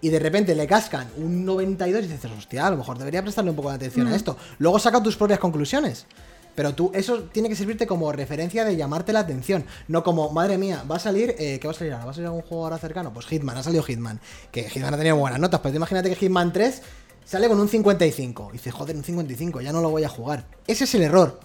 y 0.00 0.08
de 0.08 0.18
repente 0.18 0.54
le 0.54 0.66
cascan 0.66 1.08
un 1.18 1.44
92 1.44 2.04
y 2.04 2.06
dices, 2.06 2.30
hostia, 2.38 2.66
a 2.68 2.70
lo 2.70 2.76
mejor 2.78 2.96
debería 2.96 3.20
prestarle 3.22 3.50
un 3.50 3.56
poco 3.56 3.68
de 3.70 3.74
atención 3.74 4.08
Mm. 4.08 4.12
a 4.12 4.16
esto. 4.16 4.36
Luego 4.58 4.78
saca 4.78 5.02
tus 5.02 5.16
propias 5.16 5.38
conclusiones. 5.40 6.06
Pero 6.54 6.74
tú, 6.74 6.90
eso 6.94 7.24
tiene 7.32 7.48
que 7.48 7.56
servirte 7.56 7.86
como 7.86 8.10
referencia 8.12 8.64
de 8.64 8.76
llamarte 8.76 9.12
la 9.12 9.20
atención. 9.20 9.64
No 9.88 10.02
como, 10.02 10.30
madre 10.30 10.56
mía, 10.58 10.84
va 10.90 10.96
a 10.96 10.98
salir. 11.00 11.34
eh, 11.38 11.58
¿Qué 11.60 11.66
va 11.66 11.72
a 11.72 11.76
salir 11.76 11.92
ahora? 11.92 12.04
¿Va 12.06 12.10
a 12.12 12.14
salir 12.14 12.26
algún 12.28 12.42
juego 12.42 12.64
ahora 12.64 12.78
cercano? 12.78 13.12
Pues 13.12 13.26
Hitman, 13.26 13.56
ha 13.56 13.62
salido 13.62 13.82
Hitman. 13.82 14.20
Que 14.52 14.68
Hitman 14.68 14.94
ha 14.94 14.96
tenido 14.96 15.16
buenas 15.16 15.38
notas, 15.40 15.60
pero 15.60 15.74
imagínate 15.76 16.08
que 16.10 16.16
Hitman 16.16 16.52
3 16.52 16.82
sale 17.24 17.48
con 17.48 17.58
un 17.60 17.68
55. 17.68 18.48
Y 18.50 18.52
dices, 18.54 18.72
joder, 18.74 18.96
un 18.96 19.04
55, 19.04 19.60
ya 19.60 19.72
no 19.72 19.80
lo 19.80 19.90
voy 19.90 20.04
a 20.04 20.08
jugar. 20.08 20.44
Ese 20.66 20.84
es 20.84 20.94
el 20.94 21.02
error. 21.02 21.38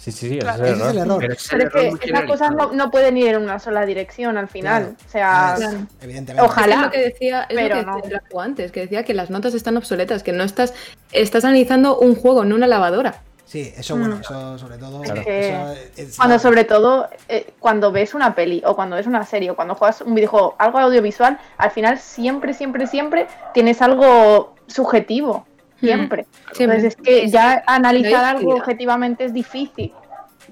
Sí, 0.00 0.12
sí, 0.12 0.28
sí, 0.30 0.38
ese 0.38 0.46
Claro. 0.46 0.64
es 0.64 0.70
el 0.70 0.76
Ese 0.80 0.82
es 0.88 0.90
el 0.90 0.98
error. 0.98 1.18
Pero 1.20 1.34
es 1.34 1.52
el 1.52 1.98
que 1.98 2.06
esas 2.10 2.24
cosas 2.24 2.50
no, 2.72 2.90
pueden 2.90 3.18
ir 3.18 3.34
en 3.34 3.42
una 3.42 3.58
sola 3.58 3.84
dirección 3.84 4.38
al 4.38 4.48
final. 4.48 4.82
Claro. 4.82 4.96
O 5.06 5.10
sea, 5.10 5.52
Ah, 5.52 5.54
Claro. 5.58 5.78
Evidentemente. 6.00 6.42
Ojalá. 6.42 6.74
Es 6.76 6.80
lo 6.82 6.90
que 6.90 6.98
decía, 7.00 7.42
es 7.42 7.54
pero 7.54 7.74
lo 7.76 7.80
que 7.82 7.86
no. 7.86 7.96
decía 7.96 8.22
antes, 8.40 8.72
que 8.72 8.80
decía 8.80 9.04
que 9.04 9.12
las 9.12 9.28
notas 9.28 9.52
están 9.52 9.76
obsoletas, 9.76 10.22
que 10.22 10.32
no 10.32 10.42
estás, 10.42 10.72
estás 11.12 11.44
analizando 11.44 11.98
un 11.98 12.14
juego, 12.14 12.46
no 12.46 12.54
una 12.54 12.66
lavadora. 12.66 13.20
Sí, 13.44 13.74
eso 13.76 13.96
bueno, 13.96 14.16
Mm. 14.16 14.20
eso 14.20 14.58
sobre 14.58 14.78
todo. 14.78 15.02
Claro. 15.02 15.20
eso 15.26 15.74
es- 15.96 16.16
cuando 16.16 16.38
sobre 16.38 16.64
todo, 16.64 17.08
eh, 17.28 17.52
cuando 17.58 17.92
ves 17.92 18.14
una 18.14 18.34
peli 18.34 18.62
o 18.64 18.74
cuando 18.76 18.96
ves 18.96 19.06
una 19.06 19.26
serie 19.26 19.50
o 19.50 19.56
cuando 19.56 19.74
juegas 19.74 20.00
un 20.00 20.14
videojuego, 20.14 20.54
algo 20.56 20.78
audiovisual, 20.78 21.36
al 21.58 21.70
final 21.72 21.98
siempre, 21.98 22.54
siempre, 22.54 22.86
siempre 22.86 23.26
tienes 23.52 23.82
algo 23.82 24.54
subjetivo. 24.68 25.44
Siempre. 25.80 26.26
Siempre. 26.52 26.76
Entonces 26.78 26.84
es 26.84 26.96
que 26.96 27.28
ya 27.28 27.62
analizar 27.66 28.34
No 28.34 28.38
algo 28.38 28.54
objetivamente 28.56 29.24
es 29.24 29.32
difícil. 29.32 29.92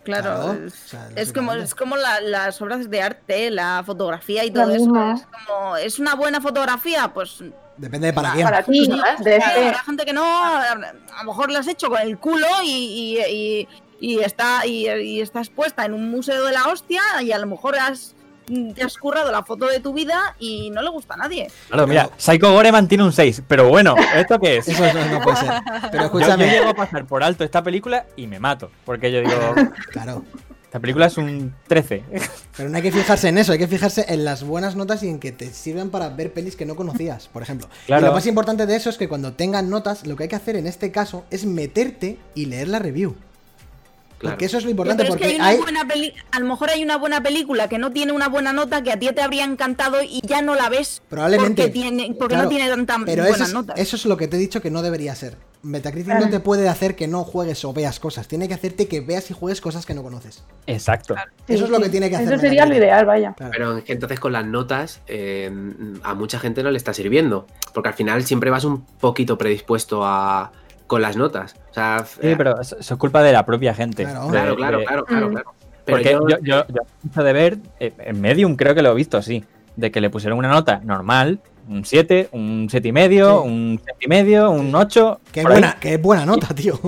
Claro, 0.05 0.43
Claro, 0.43 0.65
es, 0.67 0.73
o 0.85 0.89
sea, 0.89 1.09
es 1.17 1.33
como, 1.33 1.53
es 1.53 1.75
como 1.75 1.97
la- 1.97 2.21
las 2.21 2.63
obras 2.63 2.89
de 2.89 3.03
arte, 3.03 3.51
la 3.51 3.83
fotografía 3.85 4.45
y 4.45 4.51
todo 4.51 4.71
eso. 4.73 4.85
Es 5.13 5.27
como, 5.47 5.77
¿es 5.77 5.99
una 5.99 6.15
buena 6.15 6.41
fotografía? 6.41 7.09
Pues 7.13 7.43
Depende 7.77 8.07
de 8.09 8.13
para 8.13 8.33
quién. 8.33 8.45
Para 8.45 8.63
ti, 8.63 8.87
sabrás. 8.87 9.23
de 9.23 9.37
Claro, 9.37 9.53
este- 9.53 9.67
habrá 9.67 9.79
gente 9.81 10.05
que 10.07 10.13
no, 10.13 10.25
a 10.25 10.75
lo 10.75 11.25
mejor 11.25 11.53
lo 11.53 11.59
has 11.59 11.69
hecho 11.69 11.89
con 11.91 12.01
el 12.01 12.17
culo 12.19 12.47
y, 12.65 13.19
y- 13.21 13.35
y- 13.35 13.69
y 14.01 14.21
está, 14.21 14.65
y, 14.67 14.89
y 14.89 15.21
está 15.21 15.41
expuesta 15.41 15.85
en 15.85 15.93
un 15.93 16.11
museo 16.11 16.45
de 16.45 16.53
la 16.53 16.65
hostia 16.69 17.03
y 17.21 17.33
a 17.33 17.39
lo 17.39 17.47
mejor 17.47 17.77
has, 17.77 18.15
te 18.75 18.83
has 18.83 18.97
currado 18.99 19.31
la 19.33 19.43
foto 19.43 19.67
de 19.67 19.81
tu 19.81 19.93
vida 19.93 20.35
y 20.39 20.71
no 20.71 20.83
le 20.83 20.91
gusta 20.91 21.15
a 21.15 21.17
nadie. 21.19 21.51
Claro, 21.69 21.87
mira, 21.87 22.11
Psycho 22.17 22.53
Goreman 22.53 22.89
tiene 22.89 23.05
un 23.05 23.13
6, 23.13 23.43
pero 23.47 23.69
bueno, 23.69 23.95
¿esto 24.17 24.39
qué 24.39 24.59
es? 24.59 24.69
Eso, 24.69 24.85
eso 24.85 24.99
no 25.07 25.21
puede 25.21 25.37
ser. 25.37 25.51
Pero 25.91 25.93
Yo, 25.93 25.99
yo 25.99 26.05
escúchame. 26.05 26.51
llego 26.51 26.69
a 26.69 26.75
pasar 26.75 27.07
por 27.07 27.23
alto 27.23 27.45
esta 27.45 27.63
película 27.63 28.07
y 28.17 28.27
me 28.27 28.41
mato, 28.41 28.71
porque 28.85 29.13
yo 29.13 29.21
digo, 29.21 29.55
Claro. 29.93 30.25
esta 30.65 30.81
película 30.81 31.07
es 31.07 31.17
un 31.17 31.55
13. 31.67 32.03
Pero 32.57 32.69
no 32.69 32.77
hay 32.77 32.83
que 32.83 32.93
fijarse 32.93 33.29
en 33.29 33.39
eso, 33.39 33.53
hay 33.53 33.59
que 33.59 33.69
fijarse 33.69 34.05
en 34.09 34.25
las 34.25 34.43
buenas 34.45 34.77
notas 34.77 35.03
y 35.03 35.09
en 35.09 35.19
que 35.21 35.33
te 35.33 35.51
sirvan 35.53 35.91
para 35.91 36.09
ver 36.11 36.33
pelis 36.33 36.57
que 36.57 36.67
no 36.67 36.77
conocías, 36.77 37.29
por 37.29 37.43
ejemplo. 37.43 37.69
Claro. 37.87 38.03
Y 38.03 38.09
lo 38.09 38.13
más 38.15 38.27
importante 38.27 38.67
de 38.67 38.77
eso 38.77 38.91
es 38.91 38.99
que 38.99 39.09
cuando 39.09 39.33
tengan 39.35 39.71
notas, 39.71 40.07
lo 40.07 40.17
que 40.17 40.25
hay 40.25 40.29
que 40.29 40.37
hacer 40.37 40.57
en 40.57 40.67
este 40.67 40.91
caso 40.91 41.25
es 41.31 41.45
meterte 41.47 42.19
y 42.35 42.47
leer 42.47 42.69
la 42.69 42.79
review. 42.79 43.17
Claro. 44.19 44.35
Porque 44.35 44.47
eso 44.47 44.59
es 44.59 44.65
lo 44.65 44.71
importante, 44.71 45.05
Pero 45.05 45.15
es 45.15 45.21
que 45.21 45.25
porque 45.27 45.35
hay 45.35 45.39
una 45.41 45.49
hay... 45.49 45.59
buena 45.59 45.87
peli- 45.87 46.13
a 46.33 46.41
lo 46.41 46.47
mejor 46.47 46.71
hay 46.71 46.83
una 46.83 46.97
buena 46.99 47.23
película 47.23 47.69
que 47.69 47.79
no 47.79 47.93
tiene 47.93 48.11
una 48.13 48.29
buena 48.29 48.53
nota 48.53 48.83
que 48.83 48.91
a 48.91 48.99
ti 48.99 49.09
te 49.15 49.21
habría 49.23 49.45
encantado 49.45 50.03
y 50.03 50.21
ya 50.27 50.43
no 50.43 50.57
la 50.57 50.69
ves 50.69 51.03
Probablemente. 51.09 51.63
porque, 51.63 51.73
tiene, 51.73 52.15
porque 52.19 52.35
Claro, 52.35 52.45
no 52.45 52.49
tiene 52.49 52.69
tanta 52.69 52.97
Pero 53.07 53.23
buenas 53.23 53.37
eso 53.37 53.45
es, 53.45 53.55
notas. 53.55 53.79
eso 53.79 53.95
es 53.97 54.05
lo 54.07 54.17
que 54.17 54.27
te 54.27 54.37
he 54.37 54.41
dicho 54.41 54.61
que 54.61 54.71
no 54.73 54.83
debería 54.83 55.15
ser. 55.15 55.37
Metacritic 55.63 56.15
no 56.15 56.31
te 56.31 56.39
puede 56.41 56.69
hacer 56.69 56.95
que 56.97 57.09
no 57.09 57.25
juegues 57.25 57.65
o 57.65 57.73
veas 57.73 57.99
cosas. 58.01 58.29
Tiene 58.29 58.47
que 58.49 58.55
hacerte 58.55 58.87
que 58.89 59.01
veas 59.01 59.29
y 59.31 59.35
juegues 59.35 59.61
cosas 59.61 59.87
que 59.87 59.95
no 59.95 60.03
conoces. 60.05 60.45
Exacto. 60.67 61.15
Eso 61.49 61.65
es 61.65 61.71
lo 61.71 61.81
que 61.81 61.89
tiene 61.89 62.09
que 62.11 62.17
hacer 62.17 62.33
Eso 62.33 62.41
sería 62.41 62.65
lo 62.67 62.77
ideal, 62.77 63.05
vaya. 63.07 63.35
Claro. 63.37 63.53
Pero 63.53 63.77
es 63.79 63.85
que 63.85 63.93
entonces 63.93 64.21
con 64.21 64.33
las 64.33 64.45
notas 64.47 65.01
eh, 65.09 65.51
a 66.05 66.15
mucha 66.15 66.39
gente 66.39 66.63
no 66.63 66.71
le 66.71 66.77
está 66.79 66.93
sirviendo. 66.95 67.47
Porque 67.75 67.89
al 67.89 67.95
final 67.95 68.25
siempre 68.25 68.51
vas 68.51 68.65
un 68.65 68.85
poquito 68.85 69.37
predispuesto 69.37 70.05
a 70.05 70.53
con 70.89 71.01
las 71.03 71.17
notas. 71.17 71.55
O 71.71 71.75
sea, 71.75 72.05
Sí, 72.05 72.35
pero 72.37 72.61
eso, 72.61 72.77
es 72.81 72.93
culpa 72.99 73.23
de 73.23 73.33
la 73.33 73.47
propia 73.47 73.73
gente. 73.75 74.03
Claro. 74.05 74.25
De- 74.25 74.31
claro, 74.31 74.57
claro, 74.57 74.79
de- 74.79 74.85
claro, 74.85 75.05
claro, 75.07 75.29
Mm. 75.31 75.91
Porque 75.91 76.11
yo- 76.13 76.29
yo, 76.29 76.37
yo, 76.43 76.65
yo 77.15 77.23
de 77.23 77.33
ver, 77.33 77.59
eh, 77.81 77.93
en 77.99 78.21
Medium 78.21 78.57
creo 78.57 78.75
que 78.75 78.83
lo 78.83 78.91
he 78.93 78.95
visto, 78.95 79.23
sí, 79.23 79.43
de 79.77 79.91
que 79.91 80.03
le 80.03 80.11
pusieron 80.11 80.39
una 80.39 80.49
nota 80.51 80.81
normal, 80.85 81.41
un 81.67 81.85
7, 81.87 82.29
un 82.33 82.67
7 82.71 82.89
y 82.89 82.93
medio, 82.93 83.43
Sí. 83.43 83.49
un 83.49 83.81
7 83.83 83.99
y 84.05 84.09
medio, 84.09 84.51
un 84.51 84.75
8. 84.75 85.21
Qué 85.33 85.41
por 85.43 85.53
ahí. 85.53 85.61
buena, 85.61 85.77
qué 85.81 85.97
buena 85.97 86.27
nota, 86.27 86.49
tío. 86.55 86.79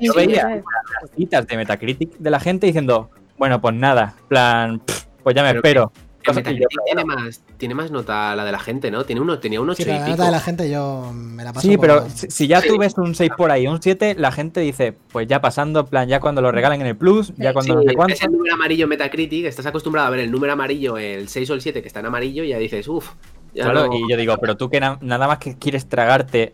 Yo 0.00 0.12
Sí, 0.12 0.16
veía 0.16 0.48
las 0.48 1.10
citas 1.16 1.44
de 1.46 1.56
Metacritic 1.56 2.18
de 2.18 2.30
la 2.30 2.38
gente 2.38 2.66
diciendo, 2.66 3.10
bueno, 3.36 3.60
pues 3.60 3.74
nada, 3.74 4.14
plan, 4.28 4.78
pff, 4.78 5.04
pues 5.24 5.34
ya 5.34 5.42
me 5.42 5.48
Pero 5.48 5.58
espero. 5.58 5.92
Que 6.26 6.54
yo, 6.56 6.66
tiene 6.84 7.04
más, 7.04 7.40
tiene 7.56 7.74
más 7.74 7.90
nota 7.90 8.34
la 8.34 8.44
de 8.44 8.52
la 8.52 8.58
gente, 8.58 8.90
¿no? 8.90 9.04
Tiene 9.04 9.20
uno, 9.20 9.38
tenía 9.38 9.60
un 9.60 9.70
8 9.70 9.82
Sí, 9.82 9.88
y 9.88 9.92
la 9.92 9.98
pico. 9.98 10.10
nota 10.10 10.24
de 10.24 10.30
la 10.30 10.40
gente 10.40 10.70
yo 10.70 11.12
me 11.14 11.44
la 11.44 11.52
paso 11.52 11.66
Sí, 11.68 11.76
por- 11.76 11.86
pero 11.86 12.08
si, 12.10 12.30
si 12.30 12.46
ya 12.48 12.60
tú 12.60 12.76
ves 12.78 12.94
un 12.98 13.14
6 13.14 13.30
por 13.36 13.50
ahí, 13.50 13.66
un 13.66 13.80
7, 13.80 14.16
la 14.18 14.32
gente 14.32 14.60
dice, 14.60 14.92
pues 15.12 15.26
ya 15.28 15.40
pasando, 15.40 15.80
en 15.80 15.86
plan, 15.86 16.08
ya 16.08 16.18
cuando 16.20 16.42
lo 16.42 16.50
regalen 16.52 16.80
en 16.80 16.86
el 16.88 16.96
Plus, 16.96 17.32
ya 17.36 17.52
cuando 17.52 17.76
no 17.76 17.82
sé 17.82 17.94
cuánto. 17.94 18.12
ves 18.14 18.22
el 18.22 18.32
número 18.32 18.54
amarillo 18.54 18.88
Metacritic, 18.88 19.46
estás 19.46 19.66
acostumbrado 19.66 20.08
a 20.08 20.10
ver 20.10 20.20
el 20.20 20.30
número 20.30 20.52
amarillo, 20.52 20.98
el 20.98 21.28
6 21.28 21.50
o 21.50 21.54
el 21.54 21.60
7 21.60 21.80
que 21.82 21.88
está 21.88 22.00
en 22.00 22.06
amarillo 22.06 22.42
y 22.42 22.48
ya 22.48 22.58
dices, 22.58 22.88
uff. 22.88 23.10
Claro, 23.54 23.88
y 23.92 24.10
yo 24.10 24.16
digo, 24.16 24.36
pero 24.38 24.56
tú 24.56 24.68
que 24.68 24.80
na- 24.80 24.98
nada 25.00 25.26
más 25.26 25.38
que 25.38 25.56
quieres 25.56 25.88
tragarte 25.88 26.52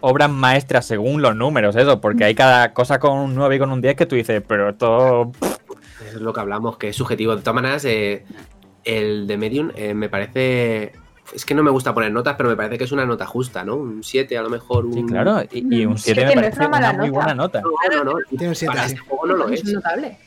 obras 0.00 0.30
maestras 0.30 0.84
según 0.84 1.22
los 1.22 1.34
números, 1.34 1.74
eso, 1.76 2.00
porque 2.00 2.24
hay 2.24 2.34
cada 2.34 2.72
cosa 2.72 2.98
con 2.98 3.18
un 3.18 3.34
9 3.34 3.56
y 3.56 3.58
con 3.58 3.72
un 3.72 3.80
10 3.80 3.96
que 3.96 4.06
tú 4.06 4.16
dices, 4.16 4.42
pero 4.46 4.68
esto... 4.70 5.32
Es 6.06 6.14
lo 6.20 6.32
que 6.32 6.40
hablamos, 6.40 6.76
que 6.76 6.88
es 6.88 6.96
subjetivo. 6.96 7.34
De 7.36 7.40
todas 7.42 7.54
maneras, 7.54 7.84
eh, 7.84 8.24
el 8.84 9.26
de 9.26 9.36
Medium 9.36 9.70
eh, 9.74 9.94
me 9.94 10.08
parece. 10.08 10.92
Es 11.34 11.46
que 11.46 11.54
no 11.54 11.62
me 11.62 11.70
gusta 11.70 11.94
poner 11.94 12.12
notas, 12.12 12.34
pero 12.36 12.48
me 12.50 12.56
parece 12.56 12.76
que 12.76 12.84
es 12.84 12.92
una 12.92 13.06
nota 13.06 13.24
justa, 13.26 13.64
¿no? 13.64 13.76
Un 13.76 14.02
7, 14.02 14.36
a 14.36 14.42
lo 14.42 14.50
mejor. 14.50 14.84
Un... 14.86 14.92
Sí, 14.94 15.04
claro, 15.06 15.42
y, 15.50 15.76
y 15.76 15.86
un 15.86 15.96
7 15.96 16.20
Siete 16.20 16.26
me 16.36 16.42
parece 16.42 16.58
una 16.60 16.68
mala 16.68 16.90
una 16.90 16.98
muy 17.00 17.10
buena 17.10 17.34
nota. 17.34 17.60
No, 17.62 17.70
no, 17.96 18.04
no. 18.04 18.18
Tiene 18.28 18.48
un 18.48 18.54
7, 18.54 18.66
Para 18.74 18.86
este 18.86 18.98
juego 18.98 19.26
no 19.26 19.36
lo 19.36 19.48
Es 19.48 19.62
es. 19.64 19.72
notable. 19.72 20.18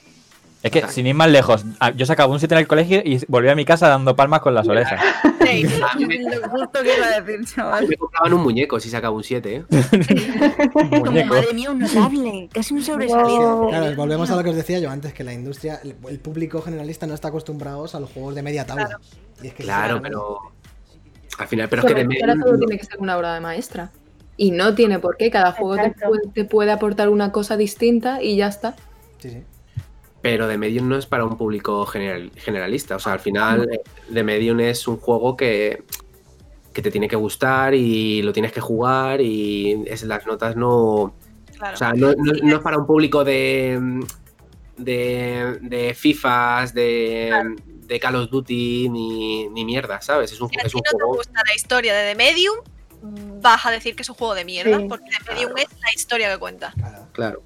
Es 0.65 0.71
que, 0.71 0.87
sin 0.87 1.05
ir 1.05 1.13
más 1.13 1.29
lejos, 1.29 1.63
a- 1.79 1.91
yo 1.91 2.07
sacaba 2.07 2.33
un 2.33 2.39
7 2.39 2.55
en 2.55 2.59
el 2.61 2.67
colegio 2.67 2.99
y 3.05 3.23
volví 3.27 3.49
a 3.49 3.55
mi 3.55 3.65
casa 3.65 3.87
dando 3.87 4.15
palmas 4.15 4.39
con 4.41 4.55
las 4.55 4.67
orejas. 4.67 4.99
Sí, 5.45 5.61
lo 5.61 6.49
justo 6.49 6.81
que 6.81 6.97
iba 6.97 7.05
a 7.05 7.21
decir, 7.21 7.45
chaval. 7.45 7.87
me 7.87 7.95
compraban 7.97 8.33
un 8.33 8.41
muñeco 8.41 8.79
si 8.79 8.89
sacaba 8.89 9.15
un 9.15 9.23
7, 9.23 9.57
¿eh? 9.57 9.63
Como, 10.73 11.05
madre 11.11 11.53
mía, 11.53 11.69
un 11.69 11.77
notable, 11.79 12.49
casi 12.51 12.73
un 12.73 12.81
sobresalido. 12.83 13.57
Wow. 13.57 13.69
Claro, 13.69 13.95
volvemos 13.95 14.31
a 14.31 14.35
lo 14.37 14.43
que 14.43 14.49
os 14.49 14.55
decía 14.55 14.79
yo 14.79 14.89
antes, 14.89 15.13
que 15.13 15.23
la 15.23 15.33
industria, 15.33 15.79
el, 15.83 15.95
el 16.09 16.19
público 16.19 16.63
generalista 16.63 17.05
no 17.05 17.13
está 17.13 17.27
acostumbrado 17.27 17.85
a 17.93 17.99
los 17.99 18.09
juegos 18.11 18.33
de 18.33 18.41
media 18.41 18.65
tabla. 18.65 18.99
Y 19.43 19.47
es 19.47 19.53
que 19.53 19.63
Claro, 19.63 19.97
sí, 19.97 20.01
pero. 20.01 20.37
Al 21.37 21.47
final, 21.47 21.69
pero 21.69 21.81
es 21.87 21.93
que 21.93 22.03
de 22.05 22.17
ahora 22.21 22.35
todo 22.43 22.57
tiene 22.57 22.77
que 22.79 22.85
ser 22.85 22.97
una 22.99 23.15
obra 23.15 23.35
de 23.35 23.39
maestra. 23.41 23.91
Y 24.37 24.49
no 24.49 24.73
tiene 24.73 24.97
por 24.97 25.15
qué, 25.15 25.29
cada 25.29 25.51
juego 25.51 25.75
te 25.75 25.91
puede, 25.91 26.21
te 26.33 26.45
puede 26.45 26.71
aportar 26.71 27.09
una 27.09 27.31
cosa 27.31 27.55
distinta 27.55 28.19
y 28.23 28.35
ya 28.37 28.47
está. 28.47 28.75
Sí, 29.19 29.29
sí. 29.29 29.43
Pero 30.29 30.47
The 30.47 30.57
Medium 30.57 30.89
no 30.89 30.97
es 30.97 31.05
para 31.05 31.23
un 31.25 31.37
público 31.37 31.85
general- 31.85 32.31
generalista. 32.35 32.95
O 32.95 32.99
sea, 32.99 33.13
al 33.13 33.19
final, 33.19 33.69
The 34.13 34.23
Medium 34.23 34.59
es 34.59 34.87
un 34.87 34.97
juego 34.97 35.37
que, 35.37 35.83
que 36.73 36.81
te 36.81 36.91
tiene 36.91 37.07
que 37.07 37.15
gustar 37.15 37.73
y 37.73 38.21
lo 38.21 38.33
tienes 38.33 38.51
que 38.51 38.59
jugar 38.61 39.21
y 39.21 39.83
es, 39.87 40.03
las 40.03 40.25
notas 40.25 40.55
no. 40.55 41.15
Claro. 41.57 41.73
O 41.73 41.77
sea, 41.77 41.93
no, 41.93 42.13
no- 42.17 42.33
no 42.43 42.55
es 42.57 42.61
para 42.61 42.77
un 42.77 42.85
público 42.85 43.23
de. 43.23 44.03
de, 44.77 45.57
de 45.61 45.93
FIFAs, 45.93 46.73
de, 46.73 47.55
de 47.65 47.99
Call 47.99 48.15
of 48.15 48.29
Duty, 48.29 48.89
ni, 48.89 49.47
ni 49.49 49.63
mierda, 49.63 50.01
¿sabes? 50.01 50.31
Es 50.31 50.41
un, 50.41 50.49
si 50.49 50.55
es 50.63 50.73
un 50.75 50.81
no 50.91 50.97
te 50.97 51.05
gusta 51.05 51.41
la 51.47 51.55
historia 51.55 51.93
de 51.95 52.09
The 52.11 52.15
Medium, 52.15 52.57
vas 53.41 53.65
a 53.65 53.71
decir 53.71 53.95
que 53.95 54.01
es 54.01 54.09
un 54.09 54.15
juego 54.15 54.33
de 54.35 54.43
mierda, 54.43 54.77
Sí. 54.79 54.85
porque 54.89 55.05
de 55.05 55.33
Medium 55.33 55.51
es 55.57 55.67
la 55.81 55.93
historia 55.95 56.31
que 56.33 56.39
cuenta. 56.39 56.73
Claro. 56.75 57.07
Claro. 57.13 57.43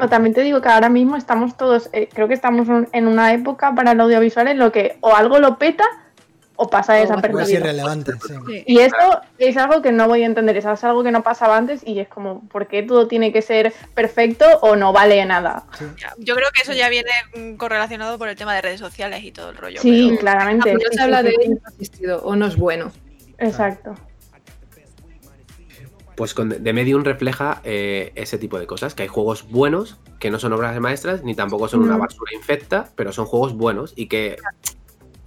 O 0.00 0.08
también 0.08 0.34
te 0.34 0.42
digo 0.42 0.60
que 0.60 0.68
ahora 0.68 0.88
mismo 0.88 1.16
estamos 1.16 1.56
todos, 1.56 1.88
eh, 1.92 2.08
creo 2.12 2.28
que 2.28 2.34
estamos 2.34 2.68
un- 2.68 2.88
en 2.92 3.06
una 3.06 3.32
época 3.32 3.74
para 3.74 3.92
el 3.92 4.00
audiovisual 4.00 4.48
en 4.48 4.58
lo 4.58 4.70
que 4.72 4.98
o 5.00 5.14
algo 5.16 5.38
lo 5.38 5.56
peta 5.58 5.84
o 6.60 6.68
pasa 6.68 6.92
Pues 6.94 7.02
es 7.04 7.08
desapercibido. 7.08 7.60
irrelevante, 7.60 8.12
sí. 8.26 8.64
Y 8.66 8.80
esto 8.80 9.20
es 9.38 9.56
algo 9.56 9.80
que 9.80 9.92
no 9.92 10.08
voy 10.08 10.24
a 10.24 10.26
entender, 10.26 10.56
es 10.56 10.66
algo 10.66 11.04
que 11.04 11.12
no 11.12 11.22
pasaba 11.22 11.56
antes 11.56 11.86
y 11.86 12.00
es 12.00 12.08
como, 12.08 12.40
¿por 12.48 12.66
qué 12.66 12.82
todo 12.82 13.06
tiene 13.06 13.32
que 13.32 13.42
ser 13.42 13.72
perfecto 13.94 14.44
o 14.60 14.74
no 14.74 14.92
vale 14.92 15.24
nada? 15.24 15.64
Yo 16.18 16.34
creo 16.34 16.48
que 16.52 16.62
eso 16.62 16.72
ya 16.72 16.88
viene 16.88 17.10
mm, 17.36 17.54
correlacionado 17.54 18.18
por 18.18 18.28
el 18.28 18.34
tema 18.36 18.54
de 18.56 18.62
redes 18.62 18.80
sociales 18.80 19.22
y 19.22 19.30
todo 19.30 19.50
el 19.50 19.56
rollo. 19.56 19.80
Sí, 19.80 20.08
pero- 20.10 20.20
claramente. 20.20 20.72
No 20.74 20.80
sí, 20.80 20.86
se 20.90 20.94
sí, 20.94 21.00
habla 21.00 21.22
de 21.22 21.30
ello, 21.30 21.54
no 21.54 21.60
ha 21.64 21.70
existido, 21.70 22.22
o 22.24 22.34
no 22.34 22.46
es 22.46 22.56
bueno. 22.56 22.90
Exacto. 23.38 23.94
Pues 26.18 26.34
con 26.34 26.48
The 26.50 26.72
Medium 26.72 27.04
refleja 27.04 27.60
eh, 27.62 28.10
ese 28.16 28.38
tipo 28.38 28.58
de 28.58 28.66
cosas, 28.66 28.94
que 28.96 29.04
hay 29.04 29.08
juegos 29.08 29.48
buenos, 29.48 29.98
que 30.18 30.32
no 30.32 30.40
son 30.40 30.52
obras 30.52 30.78
maestras, 30.80 31.22
ni 31.22 31.36
tampoco 31.36 31.68
son 31.68 31.80
una 31.82 31.96
Mm. 31.96 32.00
basura 32.00 32.32
infecta, 32.34 32.90
pero 32.96 33.12
son 33.12 33.24
juegos 33.26 33.54
buenos 33.54 33.92
y 33.94 34.08
que, 34.08 34.36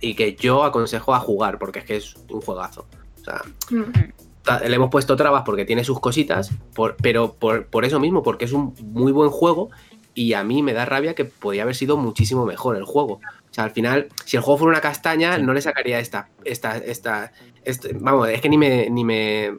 y 0.01 0.15
que 0.15 0.35
yo 0.35 0.65
aconsejo 0.65 1.15
a 1.15 1.19
jugar, 1.21 1.59
porque 1.59 1.79
es 1.79 1.85
que 1.85 1.95
es 1.95 2.15
un 2.29 2.41
juegazo. 2.41 2.87
O 3.21 3.23
sea, 3.23 3.41
Mm. 3.69 4.67
le 4.67 4.75
hemos 4.75 4.89
puesto 4.89 5.15
trabas 5.15 5.43
porque 5.45 5.63
tiene 5.63 5.85
sus 5.85 6.01
cositas, 6.01 6.51
por- 6.75 6.97
pero 7.01 7.35
por, 7.35 7.67
por 7.67 7.85
eso 7.85 7.99
mismo, 8.01 8.21
porque 8.21 8.43
es 8.43 8.51
un 8.51 8.75
muy 8.91 9.13
buen 9.13 9.29
juego 9.29 9.69
y 10.13 10.33
a 10.33 10.43
mí 10.43 10.61
me 10.61 10.73
da 10.73 10.83
rabia 10.83 11.15
que 11.15 11.23
podría 11.23 11.63
haber 11.63 11.75
sido 11.75 11.95
muchísimo 11.95 12.45
mejor 12.45 12.75
el 12.75 12.83
juego. 12.83 13.13
O 13.49 13.53
sea, 13.53 13.63
al 13.63 13.71
final, 13.71 14.09
si 14.25 14.35
el 14.35 14.43
juego 14.43 14.57
fuera 14.57 14.71
una 14.73 14.81
castaña, 14.81 15.37
no 15.37 15.53
le 15.53 15.61
sacaría 15.61 15.99
esta, 15.99 16.27
esta, 16.43 16.75
esta, 16.79 17.31
este- 17.63 17.93
vamos, 17.97 18.27
es 18.27 18.41
que 18.41 18.49
ni 18.49 18.57
me, 18.57 18.89
ni 18.89 19.05
me, 19.05 19.53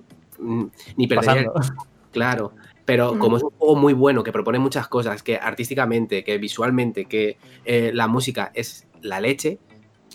ni 0.97 1.07
perdería 1.07 1.53
Pasando. 1.53 1.83
Claro, 2.13 2.53
pero 2.85 3.19
como 3.19 3.39
es 3.39 3.43
un 3.43 3.49
juego 3.57 3.75
muy 3.75 3.95
bueno, 3.95 4.23
que 4.23 4.33
propone 4.33 4.59
muchas 4.59 4.87
cosas, 4.87 5.23
que 5.23 5.37
artísticamente, 5.37 6.25
que 6.25 6.37
visualmente, 6.37 7.07
que 7.07 7.39
eh, 7.65 7.91
la 7.95 8.07
música 8.07 8.53
es 8.55 8.87
la 9.01 9.19
leche, 9.19 9.59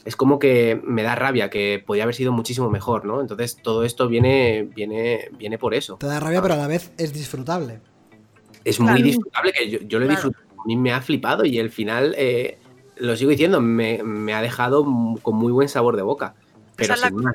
es 0.06 0.16
como 0.16 0.38
que 0.38 0.80
me 0.86 1.02
da 1.02 1.16
rabia, 1.16 1.50
que 1.50 1.84
podía 1.84 2.04
haber 2.04 2.14
sido 2.14 2.32
muchísimo 2.32 2.70
mejor, 2.70 3.04
¿no? 3.06 3.20
Entonces 3.20 3.58
todo 3.64 3.84
esto 3.84 4.08
viene, 4.08 4.70
viene, 4.76 5.30
viene 5.40 5.58
por 5.58 5.74
eso. 5.74 5.98
Te 5.98 6.06
da 6.06 6.20
rabia, 6.20 6.40
pero 6.42 6.54
a 6.54 6.58
la 6.58 6.68
vez 6.68 6.92
es 7.00 7.14
disfrutable. 7.14 7.82
Es 8.64 8.80
muy 8.80 8.90
Claro. 9.02 9.04
disfrutable, 9.04 9.52
que 9.54 9.70
yo, 9.70 9.80
yo 9.80 9.98
lo 9.98 10.06
he 10.06 10.08
Claro. 10.08 10.22
disfrutado, 10.30 10.62
a 10.62 10.66
mí 10.68 10.76
me 10.76 10.92
ha 10.94 11.02
flipado 11.02 11.46
y 11.46 11.58
el 11.58 11.72
final, 11.72 12.14
eh, 12.16 12.60
lo 12.98 13.16
sigo 13.16 13.32
diciendo, 13.32 13.60
me, 13.60 14.04
me 14.04 14.34
ha 14.36 14.42
dejado 14.44 14.86
con 15.24 15.36
muy 15.36 15.52
buen 15.52 15.68
sabor 15.68 15.96
de 15.96 16.04
boca. 16.04 16.36
Pero 16.76 16.94
Esa 16.94 16.94
es 16.94 17.02
la 17.02 17.08
sin 17.18 17.24
más. 17.24 17.34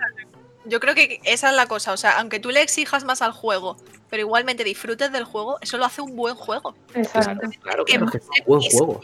Yo 0.64 0.80
creo 0.80 0.94
que 0.94 1.20
esa 1.24 1.50
es 1.50 1.56
la 1.56 1.66
cosa. 1.66 1.92
O 1.92 1.96
sea, 1.96 2.18
aunque 2.18 2.38
tú 2.40 2.50
le 2.50 2.62
exijas 2.62 3.04
más 3.04 3.22
al 3.22 3.32
juego, 3.32 3.76
pero 4.10 4.20
igualmente 4.20 4.64
disfrutes 4.64 5.10
del 5.12 5.24
juego, 5.24 5.58
eso 5.60 5.78
lo 5.78 5.84
hace 5.84 6.02
un 6.02 6.14
buen 6.16 6.34
juego. 6.34 6.74
Exacto. 6.94 7.48
Claro, 7.62 7.84
Que 7.84 7.94
claro, 7.96 8.10
que 8.12 8.18
es 8.18 8.24
un 8.24 8.44
buen 8.46 8.60
juego. 8.70 9.00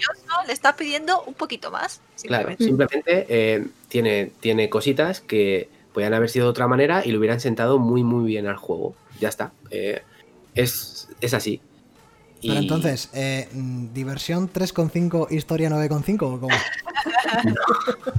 le 0.47 0.53
estás 0.53 0.75
pidiendo 0.75 1.23
un 1.25 1.35
poquito 1.35 1.71
más. 1.71 2.01
Claro, 2.23 2.51
simplemente. 2.57 2.65
simplemente 2.65 3.27
eh, 3.29 3.67
tiene, 3.89 4.33
tiene 4.41 4.69
cositas 4.71 5.21
que 5.21 5.69
podían 5.93 6.15
haber 6.15 6.31
sido 6.31 6.47
de 6.47 6.51
otra 6.51 6.69
manera 6.69 7.03
y 7.05 7.11
le 7.11 7.19
hubieran 7.19 7.41
sentado 7.41 7.79
muy, 7.79 8.05
muy 8.05 8.27
bien 8.27 8.47
al 8.47 8.57
juego. 8.57 8.95
Ya 9.19 9.29
está. 9.29 9.53
Eh, 9.71 10.03
es, 10.55 11.09
es 11.21 11.35
así. 11.35 11.61
Y- 12.41 12.49
Pero 12.49 12.61
entonces, 12.61 13.09
eh, 13.15 13.49
¿diversión 13.53 14.49
3,5, 14.53 15.27
historia 15.31 15.69
9,5 15.71 16.23
o 16.23 16.41
cómo? 16.41 16.49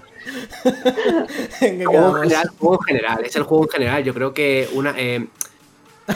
¿En 1.62 1.78
qué 1.80 1.86
Juego 1.86 2.18
en 2.18 2.24
general, 2.24 2.50
juego 2.60 2.76
en 2.82 2.86
general, 2.88 3.26
es 3.26 3.36
el 3.36 3.44
juego 3.44 3.64
en 3.66 3.70
general. 3.70 4.04
Yo 4.04 4.14
creo 4.14 4.34
que 4.34 4.70
una 4.74 4.94
eh, 4.98 5.28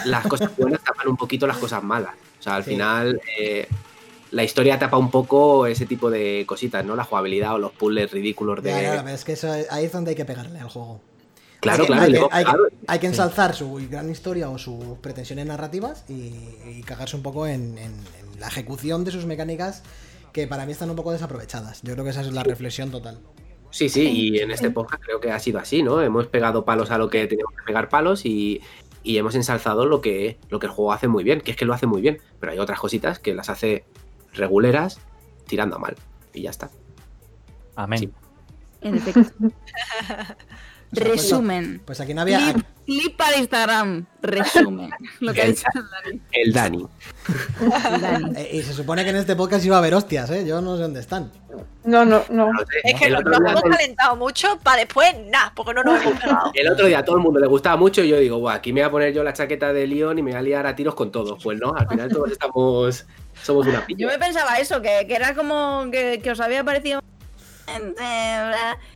las 0.05 0.25
cosas 0.27 0.51
buenas 0.57 0.84
tapan 0.84 1.07
un 1.07 1.17
poquito 1.17 1.47
las 1.47 1.57
cosas 1.57 1.84
malas. 1.84 2.13
O 2.39 2.43
sea, 2.43 2.55
al 2.55 2.63
Sí. 2.63 2.71
final 2.71 3.21
eh, 3.39 3.67
la 4.31 4.43
historia 4.43 4.77
tapa 4.80 4.97
un 4.97 5.09
poco 5.11 5.65
ese 5.67 5.85
tipo 5.85 6.09
de 6.09 6.43
cositas, 6.45 6.84
¿no? 6.84 6.95
La 6.95 7.03
jugabilidad 7.05 7.53
o 7.55 7.57
los 7.59 7.71
puzzles 7.71 8.11
ridículos 8.11 8.61
de. 8.63 8.71
Ya, 8.71 8.80
claro, 8.81 9.01
pero 9.03 9.15
es 9.15 9.23
que 9.23 9.34
eso 9.34 9.53
es- 9.53 9.71
ahí 9.71 9.85
es 9.85 9.91
donde 9.91 10.09
hay 10.11 10.15
que 10.15 10.25
pegarle 10.25 10.59
al 10.59 10.69
juego. 10.69 10.99
Claro, 11.64 11.84
Hay 11.84 11.88
que- 11.88 11.88
claro, 11.88 12.02
Hay 12.03 12.07
que, 12.07 12.11
luego, 12.19 12.30
hay 12.34 12.44
que- 12.45 12.49
claro, 12.52 12.64
hay 12.88 12.99
que 12.99 13.07
ensalzar 13.07 13.56
su 13.56 13.73
gran 13.90 14.10
historia 14.10 14.49
o 14.49 14.57
sus 14.57 14.98
pretensiones 15.02 15.45
narrativas 15.45 16.06
y, 16.10 16.34
y 16.68 16.84
cagarse 16.85 17.15
un 17.15 17.23
poco 17.23 17.48
en, 17.48 17.77
en- 17.77 17.94
en 17.94 18.40
la 18.40 18.48
ejecución 18.48 19.03
de 19.03 19.11
sus 19.11 19.26
mecánicas 19.26 19.84
que 20.31 20.48
para 20.48 20.65
mí 20.65 20.72
están 20.72 20.90
un 20.90 20.95
poco 20.95 21.11
desaprovechadas. 21.11 21.81
Yo 21.84 21.94
creo 21.94 22.03
que 22.03 22.11
esa 22.11 22.22
es 22.22 22.31
la 22.34 22.44
reflexión 22.44 22.91
total. 22.91 23.19
Sí, 23.72 23.90
sí, 23.90 24.02
y 24.10 24.40
en 24.40 24.52
este 24.52 24.69
podcast 24.69 25.02
creo 25.03 25.19
que 25.19 25.31
ha 25.31 25.40
sido 25.40 25.57
así, 25.60 25.81
¿no? 25.81 25.99
Hemos 26.02 26.27
pegado 26.27 26.64
palos 26.64 26.91
a 26.91 26.98
lo 26.99 27.10
que 27.10 27.26
teníamos 27.26 27.56
que 27.56 27.64
pegar 27.65 27.90
palos 27.90 28.23
y, 28.26 28.61
y 29.02 29.18
hemos 29.18 29.34
ensalzado 29.34 29.85
lo 29.88 29.99
que, 30.02 30.38
lo 30.49 30.60
que 30.60 30.68
el 30.68 30.72
juego 30.72 30.94
hace 30.94 31.07
muy 31.07 31.23
bien, 31.23 31.41
que 31.41 31.52
es 31.52 31.57
que 31.57 31.65
lo 31.65 31.73
hace 31.73 31.88
muy 31.88 32.02
bien, 32.02 32.19
pero 32.40 32.52
hay 32.52 32.60
otras 32.60 32.80
cositas 32.80 33.18
que 33.19 33.34
las 33.34 33.49
hace 33.49 33.85
reguleras 34.34 34.99
tirando 35.48 35.76
a 35.77 35.80
mal 35.80 35.95
y 36.34 36.41
ya 36.44 36.49
está. 36.52 36.69
Amén. 37.76 37.99
Sí. 37.99 38.10
En 38.84 38.95
efecto. 38.95 39.22
O 40.93 40.95
sea, 40.95 41.05
pues- 41.07 41.22
Resumen. 41.23 41.81
Pues 41.85 41.99
aquí 42.01 42.14
no 42.14 42.22
había. 42.22 42.38
Clip, 42.38 42.65
clip 42.85 43.18
para 43.18 43.38
Instagram. 43.38 44.05
Resumen. 44.22 44.91
Lo 45.22 45.34
que 45.34 45.41
ha 45.41 45.45
dicho 45.45 45.64
El 46.31 46.53
Dani. 46.53 46.85
Dani. 47.99 48.35
eh, 48.38 48.49
y 48.53 48.61
se 48.61 48.73
supone 48.73 49.03
que 49.03 49.10
en 49.10 49.15
este 49.15 49.35
podcast 49.35 49.65
iba 49.65 49.77
a 49.77 49.80
haber 49.80 49.95
hostias, 49.95 50.30
¿eh? 50.30 50.45
Yo 50.45 50.61
no 50.61 50.76
sé 50.76 50.84
dónde 50.84 50.99
están. 50.99 51.31
No, 51.84 52.05
no, 52.05 52.23
no. 52.30 52.51
Es 52.84 52.99
que 52.99 53.05
el, 53.07 53.14
nos 53.14 53.39
hemos 53.39 53.61
calentado 53.64 54.15
mucho 54.18 54.60
para 54.61 54.77
después, 54.77 55.15
nada, 55.31 55.51
porque 55.55 55.73
no 55.73 55.84
nos 55.84 55.99
hemos 55.99 56.19
pegado. 56.19 56.51
el 56.53 56.72
otro 56.72 56.85
día 56.85 56.99
a 56.99 57.03
todo 57.05 57.15
el 57.15 57.23
mundo 57.23 57.39
le 57.39 57.47
gustaba 57.47 57.76
mucho 57.76 58.03
y 58.03 58.10
yo 58.10 58.19
digo, 58.19 58.38
Buah, 58.38 58.53
aquí 58.53 58.72
me 58.72 58.81
voy 58.81 58.88
a 58.88 58.91
poner 58.91 59.14
yo 59.15 59.23
la 59.23 59.34
chaqueta 59.34 59.73
de 59.73 59.88
León 59.88 60.19
y 60.19 60.22
me 60.22 60.30
voy 60.30 60.39
a 60.39 60.43
liar 60.43 60.68
a 60.68 60.76
tiros 60.76 60.93
con 60.93 61.11
todos. 61.11 61.43
Pues 61.43 61.60
no, 61.60 61.73
al 61.76 61.88
final 61.88 62.07
todos 62.11 62.31
estamos. 62.31 63.07
Somos 63.41 63.65
una 63.65 63.80
Yo 63.80 63.85
piña. 63.88 64.07
me 64.07 64.19
pensaba 64.19 64.60
eso, 64.60 64.80
que, 64.80 65.05
que 65.07 65.15
era 65.15 65.34
como 65.34 65.88
que, 65.91 66.19
que 66.23 66.30
os 66.30 66.39
había 66.39 66.64
parecido. 66.64 67.01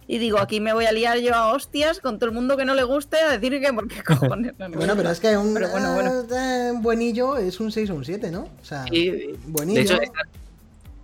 Y 0.07 0.18
digo, 0.18 0.39
aquí 0.39 0.60
me 0.60 0.73
voy 0.73 0.85
a 0.85 0.91
liar 0.91 1.18
yo 1.19 1.34
a 1.34 1.53
hostias 1.53 1.99
con 1.99 2.19
todo 2.19 2.30
el 2.30 2.35
mundo 2.35 2.57
que 2.57 2.65
no 2.65 2.76
le 2.76 2.84
guste 2.84 3.18
a 3.18 3.38
decir 3.38 3.60
que 3.61 3.73
por 3.73 3.88
qué 3.88 4.03
cojones 4.03 4.53
no 4.57 4.69
Bueno, 4.69 4.95
pero 4.95 5.10
es 5.11 5.19
que 5.19 5.35
un, 5.38 5.53
Pero 5.53 5.69
bueno, 5.69 5.94
bueno. 5.94 6.11
eh, 6.31 6.72
buenillo 6.76 7.38
es 7.38 7.60
un 7.60 7.72
6 7.72 7.89
o 7.89 7.95
un 7.95 8.06
7, 8.06 8.31
¿no? 8.31 8.41
O 8.61 8.65
sea, 8.65 8.85
Y, 8.91 9.34
buenillo. 9.48 9.80
de 9.80 9.81
hecho, 9.81 9.98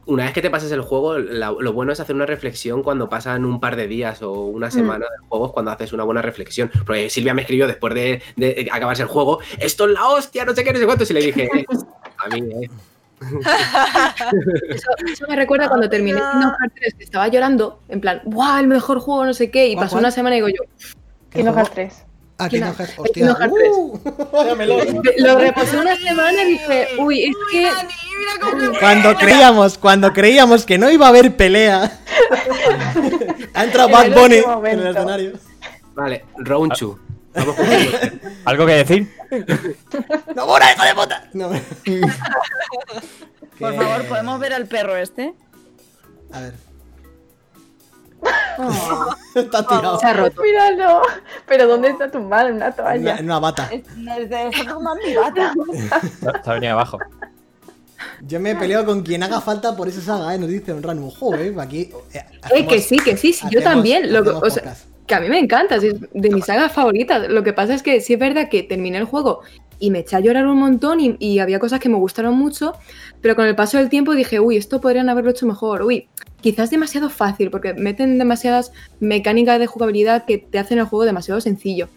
una 0.05 0.25
vez 0.25 0.33
que 0.33 0.41
te 0.41 0.49
pasas 0.49 0.69
el 0.71 0.81
juego, 0.81 1.17
la- 1.17 1.55
lo 1.57 1.71
bueno 1.73 1.93
es 1.93 1.99
hacer 2.01 2.13
una 2.15 2.25
reflexión 2.25 2.83
cuando 2.83 3.07
pasan 3.09 3.45
un 3.45 3.61
par 3.61 3.77
de 3.77 3.87
días 3.87 4.21
o 4.21 4.31
una 4.33 4.69
semana 4.69 5.05
de 5.05 5.27
juegos, 5.29 5.53
cuando 5.53 5.71
haces 5.71 5.93
una 5.93 6.03
buena 6.03 6.21
reflexión. 6.21 6.69
Porque 6.85 7.09
Silvia 7.09 7.33
me 7.33 7.41
escribió 7.43 7.67
después 7.67 7.93
de, 7.93 8.21
de 8.35 8.67
acabarse 8.71 9.03
el 9.03 9.07
juego, 9.07 9.39
esto 9.59 9.85
es 9.85 9.91
la 9.91 10.09
hostia, 10.09 10.43
no 10.43 10.53
sé 10.53 10.63
qué, 10.65 10.73
no 10.73 10.79
sé 10.79 10.85
cuánto, 10.85 11.05
y 11.09 11.13
le 11.13 11.21
dije, 11.21 11.43
eh, 11.45 11.65
a 12.17 12.27
mí, 12.29 12.39
eh. 12.39 12.69
Eso, 14.69 14.89
eso 15.11 15.25
me 15.27 15.35
recuerda 15.35 15.67
cuando 15.69 15.89
terminé 15.89 16.19
Kingdom 16.19 16.51
Hearts 16.59 16.75
3, 16.75 16.93
que 16.95 17.03
estaba 17.03 17.27
llorando, 17.27 17.79
en 17.89 18.01
plan, 18.01 18.21
¡guau! 18.25 18.59
El 18.59 18.67
mejor 18.67 18.99
juego, 18.99 19.25
no 19.25 19.33
sé 19.33 19.49
qué. 19.51 19.67
Y 19.67 19.73
¿Cuál, 19.75 19.85
pasó 19.85 19.95
cuál? 19.95 20.03
una 20.05 20.11
semana 20.11 20.35
y 20.35 20.39
digo 20.39 20.49
yo, 20.49 20.63
¿Qué 21.29 21.39
Kingdom? 21.39 21.55
Hearts 21.55 21.71
3. 21.73 22.05
Ah, 22.39 22.49
Kingdom- 22.49 22.75
Hearts. 22.75 22.93
Hostia. 22.97 23.13
Kingdom 23.13 23.37
Hearts 23.37 23.55
3. 23.55 23.71
Uh. 23.73 23.99
Lo 25.25 25.37
repasé 25.37 25.77
una 25.77 25.95
semana 25.95 26.43
y 26.43 26.47
dije, 26.47 26.87
uy, 26.99 27.23
es 27.25 27.35
que. 27.51 27.69
Cuando 28.79 29.15
creíamos, 29.15 29.77
cuando 29.77 30.13
creíamos 30.13 30.65
que 30.65 30.77
no 30.77 30.89
iba 30.89 31.05
a 31.05 31.09
haber 31.09 31.35
pelea, 31.35 31.99
ha 33.53 33.63
entrado 33.63 33.89
En 33.89 33.93
Bad 33.93 34.19
Bunny 34.21 34.37
en 34.65 34.79
el 34.79 34.87
escenario. 34.87 35.33
Vale, 35.95 36.25
round 36.37 36.73
two. 36.73 36.97
Vamos 37.35 37.55
con 37.55 37.65
el- 37.65 38.21
¿Algo 38.45 38.65
que 38.65 38.73
decir? 38.73 39.15
¡No, 40.35 40.45
Bora, 40.45 40.71
hijo 40.73 40.83
de 40.83 40.93
puta! 40.95 41.29
No. 41.33 41.49
Por 43.59 43.75
favor, 43.75 44.03
¿podemos 44.05 44.39
ver 44.39 44.53
al 44.53 44.65
perro 44.67 44.95
este? 44.97 45.33
A 46.31 46.39
ver. 46.41 46.53
Está 49.35 49.67
tirado. 49.67 49.99
Se 49.99 50.05
ha 50.07 50.13
roto. 50.13 50.41
Míralo. 50.41 51.01
Pero 51.47 51.67
¿dónde 51.67 51.89
está 51.89 52.09
tu 52.09 52.19
madre? 52.21 52.49
En 52.51 52.55
una 52.55 52.67
En 52.67 52.71
una, 52.71 52.75
toalla. 52.75 53.15
en 53.17 53.25
una 53.25 53.39
bata. 53.39 53.69
Está 56.35 56.53
venido 56.53 56.73
abajo. 56.73 56.99
Yo 58.21 58.39
me 58.39 58.51
he 58.51 58.55
peleado 58.55 58.85
con 58.85 59.01
quien 59.03 59.23
haga 59.23 59.41
falta 59.41 59.75
por 59.75 59.87
esa 59.89 60.01
saga, 60.01 60.33
¿eh? 60.33 60.37
Nos 60.37 60.49
dice 60.49 60.71
un 60.73 60.81
run. 60.83 61.09
Joder, 61.11 61.59
aquí. 61.59 61.81
eh, 61.81 61.91
Eh, 62.13 62.25
hacemos- 62.41 62.73
que 62.73 62.81
sí, 62.81 62.97
que 62.97 63.17
sí, 63.17 63.33
sí, 63.33 63.45
yo 63.49 63.61
también. 63.61 64.11
Lo 64.13 64.39
o 64.39 64.49
sea. 64.49 64.75
Que 65.07 65.15
a 65.15 65.19
mí 65.19 65.29
me 65.29 65.39
encanta, 65.39 65.75
es 65.75 65.95
de 66.13 66.29
mis 66.29 66.45
sagas 66.45 66.71
favoritas. 66.71 67.29
Lo 67.29 67.43
que 67.43 67.53
pasa 67.53 67.73
es 67.73 67.83
que 67.83 68.01
sí 68.01 68.13
es 68.13 68.19
verdad 68.19 68.49
que 68.49 68.63
terminé 68.63 68.97
el 68.97 69.05
juego 69.05 69.41
y 69.79 69.91
me 69.91 69.99
eché 69.99 70.15
a 70.15 70.19
llorar 70.19 70.47
un 70.47 70.57
montón 70.57 70.99
y, 70.99 71.15
y 71.19 71.39
había 71.39 71.59
cosas 71.59 71.79
que 71.79 71.89
me 71.89 71.97
gustaron 71.97 72.37
mucho, 72.37 72.73
pero 73.21 73.35
con 73.35 73.45
el 73.45 73.55
paso 73.55 73.77
del 73.77 73.89
tiempo 73.89 74.13
dije, 74.13 74.39
uy, 74.39 74.55
esto 74.55 74.79
podrían 74.79 75.09
haberlo 75.09 75.31
hecho 75.31 75.45
mejor, 75.45 75.81
uy, 75.81 76.07
quizás 76.41 76.69
demasiado 76.69 77.09
fácil, 77.09 77.49
porque 77.49 77.73
meten 77.73 78.17
demasiadas 78.17 78.71
mecánicas 78.99 79.59
de 79.59 79.67
jugabilidad 79.67 80.25
que 80.25 80.37
te 80.37 80.59
hacen 80.59 80.79
el 80.79 80.85
juego 80.85 81.05
demasiado 81.05 81.41
sencillo. 81.41 81.89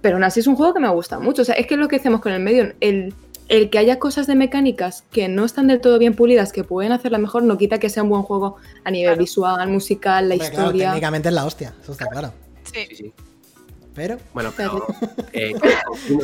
Pero 0.00 0.16
aún 0.16 0.24
así 0.24 0.40
es 0.40 0.46
un 0.46 0.56
juego 0.56 0.74
que 0.74 0.80
me 0.80 0.88
gusta 0.88 1.18
mucho. 1.18 1.42
O 1.42 1.44
sea, 1.44 1.54
es 1.54 1.66
que 1.66 1.74
es 1.74 1.80
lo 1.80 1.88
que 1.88 1.96
hacemos 1.96 2.20
con 2.20 2.32
el 2.32 2.40
medio. 2.40 2.72
El, 2.80 3.14
el 3.50 3.68
que 3.68 3.78
haya 3.78 3.98
cosas 3.98 4.26
de 4.26 4.36
mecánicas 4.36 5.04
que 5.10 5.28
no 5.28 5.44
están 5.44 5.66
del 5.66 5.80
todo 5.80 5.98
bien 5.98 6.14
pulidas, 6.14 6.52
que 6.52 6.64
pueden 6.64 6.92
hacerla 6.92 7.18
mejor, 7.18 7.42
no 7.42 7.58
quita 7.58 7.78
que 7.78 7.90
sea 7.90 8.02
un 8.04 8.08
buen 8.08 8.22
juego 8.22 8.56
a 8.84 8.90
nivel 8.90 9.08
Claro. 9.10 9.20
visual, 9.20 9.68
musical, 9.68 10.28
la 10.28 10.34
Hombre, 10.36 10.48
claro, 10.50 10.64
historia. 10.66 10.86
técnicamente 10.90 11.28
es 11.28 11.34
la 11.34 11.44
hostia, 11.44 11.74
eso 11.82 11.92
está 11.92 12.06
claro. 12.06 12.32
Sí. 12.72 12.86
Sí, 12.88 12.96
sí. 12.96 13.12
Pero. 13.92 14.18
Bueno, 14.32 14.52
pero 14.56 14.86
eh, 15.32 15.52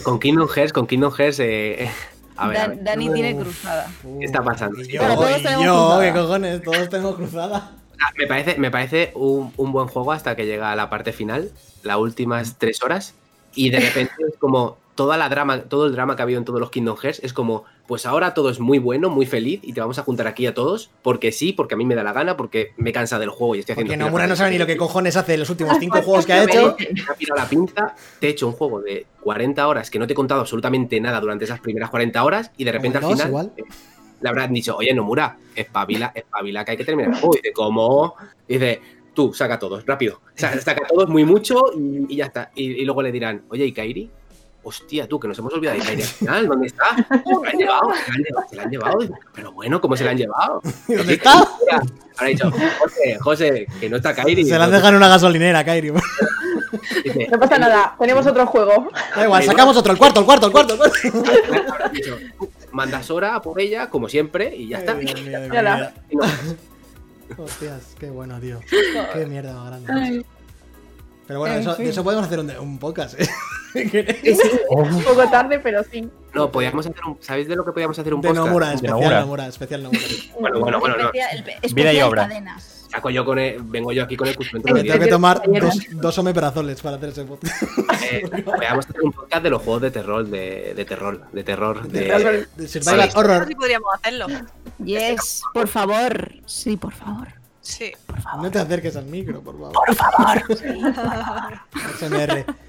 con, 0.04 0.20
Kingdom 0.20 0.48
Hearts, 0.48 0.72
con 0.72 0.86
Kingdom 0.86 1.12
Hearts, 1.12 1.40
eh, 1.40 1.90
a 2.36 2.46
ver, 2.48 2.56
a 2.58 2.68
ver, 2.68 2.84
Dani 2.84 3.10
tiene 3.12 3.36
cruzada. 3.36 3.90
¿Qué 4.20 4.24
está 4.24 4.42
pasando? 4.42 4.80
Y 4.80 4.92
yo, 4.92 5.00
Pero 5.00 5.14
todos 5.16 5.40
y 5.40 5.42
tenemos 5.42 5.64
yo, 5.64 5.72
cruzada. 5.74 6.02
¿qué 6.04 6.12
cojones? 6.20 6.62
Todos 6.62 6.88
tenemos 6.88 7.16
cruzada. 7.16 7.72
Me 8.18 8.26
parece, 8.28 8.56
me 8.58 8.70
parece 8.70 9.10
un, 9.16 9.52
un 9.56 9.72
buen 9.72 9.88
juego 9.88 10.12
hasta 10.12 10.36
que 10.36 10.46
llega 10.46 10.70
a 10.70 10.76
la 10.76 10.88
parte 10.88 11.12
final, 11.12 11.50
las 11.82 11.96
últimas 11.96 12.56
tres 12.56 12.82
horas, 12.82 13.14
y 13.54 13.70
de 13.70 13.80
repente 13.80 14.12
es 14.28 14.36
como 14.38 14.76
toda 14.96 15.16
la 15.16 15.28
drama, 15.28 15.60
todo 15.62 15.86
el 15.86 15.92
drama 15.92 16.16
que 16.16 16.22
ha 16.22 16.24
habido 16.24 16.38
en 16.38 16.44
todos 16.44 16.58
los 16.58 16.70
Kingdom 16.70 16.96
Hearts, 16.96 17.20
es 17.22 17.32
como, 17.32 17.64
pues 17.86 18.04
ahora 18.06 18.34
todo 18.34 18.50
es 18.50 18.58
muy 18.58 18.78
bueno, 18.80 19.08
muy 19.10 19.26
feliz, 19.26 19.60
y 19.62 19.72
te 19.72 19.80
vamos 19.80 19.98
a 19.98 20.02
juntar 20.02 20.26
aquí 20.26 20.46
a 20.46 20.54
todos, 20.54 20.90
porque 21.02 21.30
sí, 21.30 21.52
porque 21.52 21.74
a 21.74 21.76
mí 21.76 21.84
me 21.84 21.94
da 21.94 22.02
la 22.02 22.12
gana, 22.12 22.36
porque 22.36 22.72
me 22.78 22.92
cansa 22.92 23.18
del 23.20 23.28
juego 23.30 23.54
y 23.54 23.60
estoy 23.60 23.74
haciendo. 23.74 23.92
Fila 23.92 24.04
Nomura 24.06 24.26
no 24.26 24.34
sabe 24.34 24.50
ni 24.50 24.58
lo 24.58 24.66
que 24.66 24.76
cojones 24.76 25.16
hace 25.16 25.34
en 25.34 25.40
los 25.40 25.50
últimos 25.50 25.76
cinco 25.78 26.02
juegos 26.02 26.26
que 26.26 26.32
ha 26.32 26.42
hecho. 26.44 26.74
Me 26.78 27.32
ha 27.32 27.36
la 27.36 27.48
pinza, 27.48 27.94
te 28.18 28.26
he 28.26 28.30
hecho 28.30 28.46
un 28.48 28.54
juego 28.54 28.80
de 28.80 29.06
40 29.20 29.68
horas 29.68 29.90
que 29.90 29.98
no 30.00 30.06
te 30.06 30.14
he 30.14 30.16
contado 30.16 30.40
absolutamente 30.40 30.98
nada 31.00 31.20
durante 31.20 31.44
esas 31.44 31.60
primeras 31.60 31.90
40 31.90 32.24
horas, 32.24 32.50
y 32.56 32.64
de 32.64 32.72
repente 32.72 32.98
al 32.98 33.04
final. 33.04 33.28
igual. 33.28 33.52
eh, 33.56 33.62
le 34.18 34.28
habrán 34.30 34.50
dicho, 34.50 34.74
oye, 34.78 34.94
Nomura, 34.94 35.36
espabila, 35.54 36.10
espabila, 36.14 36.64
que 36.64 36.70
hay 36.70 36.76
que 36.78 36.84
terminar 36.86 37.12
el 37.12 37.18
juego. 37.20 37.34
Y 37.34 37.38
dice, 37.42 37.52
¿cómo? 37.52 38.14
Y 38.48 38.54
dice, 38.54 38.80
tú, 39.12 39.34
saca 39.34 39.58
todos, 39.58 39.84
rápido. 39.84 40.22
Sa- 40.34 40.58
Saca 40.58 40.86
todos 40.88 41.06
muy 41.10 41.26
mucho 41.26 41.64
y, 41.76 42.14
y 42.14 42.16
ya 42.16 42.24
está. 42.24 42.50
Y, 42.54 42.64
y 42.80 42.84
luego 42.86 43.02
le 43.02 43.12
dirán, 43.12 43.44
oye, 43.50 43.66
¿y 43.66 43.72
Kairi? 43.72 44.10
Hostia, 44.68 45.06
tú, 45.06 45.20
que 45.20 45.28
nos 45.28 45.38
hemos 45.38 45.52
olvidado 45.54 45.78
de 45.78 45.84
Kairi 45.84 46.02
al 46.02 46.08
final, 46.18 46.46
¿dónde 46.48 46.66
está? 46.66 46.96
Se 46.96 47.04
la 47.06 47.50
han 47.50 47.56
llevado, 47.58 47.90
se 47.94 48.10
la 48.10 48.14
han 48.16 48.22
llevado, 48.24 48.48
se 48.50 48.56
la 48.56 48.62
han 48.64 48.70
llevado. 48.70 48.98
Pero 49.32 49.52
bueno, 49.52 49.80
¿cómo 49.80 49.96
se 49.96 50.04
la 50.04 50.10
han 50.10 50.16
llevado? 50.18 50.60
¿Dónde 50.88 51.14
está? 51.14 51.48
Habrá 52.16 52.28
dicho, 52.28 52.50
José, 52.50 53.18
José, 53.20 53.66
que 53.78 53.88
no 53.88 53.98
está 53.98 54.12
Kairi. 54.12 54.44
Se 54.44 54.58
la 54.58 54.64
han 54.64 54.72
dejado 54.72 54.88
en 54.88 54.94
una 54.96 55.06
gasolinera, 55.08 55.64
Kairi. 55.64 55.92
Dice, 57.04 57.28
No 57.30 57.38
pasa 57.38 57.58
nada, 57.58 57.94
tenemos 57.96 58.26
otro 58.26 58.44
juego. 58.46 58.88
Da 59.14 59.22
igual, 59.24 59.44
sacamos 59.44 59.76
otro, 59.76 59.92
el 59.92 59.98
cuarto, 59.98 60.18
el 60.18 60.26
cuarto, 60.26 60.46
el 60.46 60.52
cuarto. 60.52 60.74
el 60.74 60.78
cuarto. 60.80 61.88
dicho, 61.92 62.18
mandas 62.72 63.08
hora 63.12 63.36
a 63.36 63.42
por 63.42 63.60
ella, 63.60 63.88
como 63.88 64.08
siempre, 64.08 64.52
y 64.56 64.66
ya 64.70 64.78
está. 64.78 64.96
Ay, 64.96 65.48
la- 65.62 65.92
Hostias, 67.38 67.94
qué 68.00 68.10
bueno, 68.10 68.40
tío. 68.40 68.58
Qué 69.12 69.26
mierda 69.26 69.52
más 69.54 69.80
grande. 69.82 70.24
Pero 71.26 71.40
bueno, 71.40 71.54
En 71.56 71.60
eso, 71.62 71.74
de 71.74 72.02
podemos 72.04 72.26
hacer 72.26 72.38
un, 72.40 72.50
un 72.58 72.78
podcast. 72.78 73.18
¿eh? 73.20 73.28
Un 74.70 75.02
poco 75.02 75.28
tarde, 75.28 75.58
pero 75.58 75.82
sí. 75.90 76.08
No, 76.34 76.50
podíamos 76.50 76.86
hacer 76.86 77.00
un. 77.06 77.18
¿Sabéis 77.20 77.48
de 77.48 77.56
lo 77.56 77.64
que 77.64 77.72
podíamos 77.72 77.98
hacer 77.98 78.14
un 78.14 78.20
De 78.20 78.28
podcast? 78.28 78.46
Nomura, 78.46 78.68
De 78.68 78.74
especial 78.76 79.00
Nomura. 79.00 79.20
Nomura, 79.20 79.46
especial 79.48 79.82
Nomura. 79.82 80.00
Bueno, 80.40 80.60
bueno, 80.60 80.80
bueno, 80.80 80.96
no. 80.96 81.12
Vida 81.12 81.28
y 81.34 81.66
especial 81.66 82.02
obra. 82.08 82.22
cadenas. 82.28 82.72
Saco 82.90 83.10
yo 83.10 83.24
con 83.24 83.38
el- 83.38 83.60
vengo 83.64 83.90
yo 83.92 84.04
aquí 84.04 84.16
con 84.16 84.28
el 84.28 84.36
Me 84.62 84.72
de 84.82 84.84
tengo 84.84 85.04
que 85.04 85.10
tomar 85.10 85.42
dos, 85.60 85.74
dos 85.90 86.18
omeparazoles 86.18 86.80
para 86.80 86.96
hacer 86.96 87.08
ese 87.10 87.24
podcast. 87.24 87.62
eh, 88.10 88.42
Podríamos 88.44 88.86
hacer 88.88 89.02
un 89.02 89.12
podcast 89.12 89.42
de 89.42 89.50
los 89.50 89.60
juegos 89.62 89.82
de 89.82 89.90
terror, 89.90 90.26
de, 90.26 90.72
de 90.74 90.84
terror, 90.84 91.20
de 91.32 91.44
terror, 91.44 91.88
de, 91.88 92.00
De, 92.00 92.46
de 92.56 92.68
Survival. 92.68 93.10
Horror. 93.16 93.46
Sí 93.48 93.54
podríamos 93.56 93.88
hacerlo. 93.94 94.26
Yes, 94.84 95.42
por 95.52 95.66
favor. 95.68 96.32
Sí, 96.46 96.76
por 96.76 96.92
favor. 96.92 97.28
Sí. 97.66 97.92
Por 98.06 98.20
favor. 98.20 98.44
No 98.44 98.50
te 98.50 98.58
acerques 98.58 98.94
al 98.96 99.06
micro, 99.06 99.40
por 99.42 99.54
favor. 99.58 99.72
Por 99.74 99.94
favor. 99.94 101.60
SMR. 101.98 102.44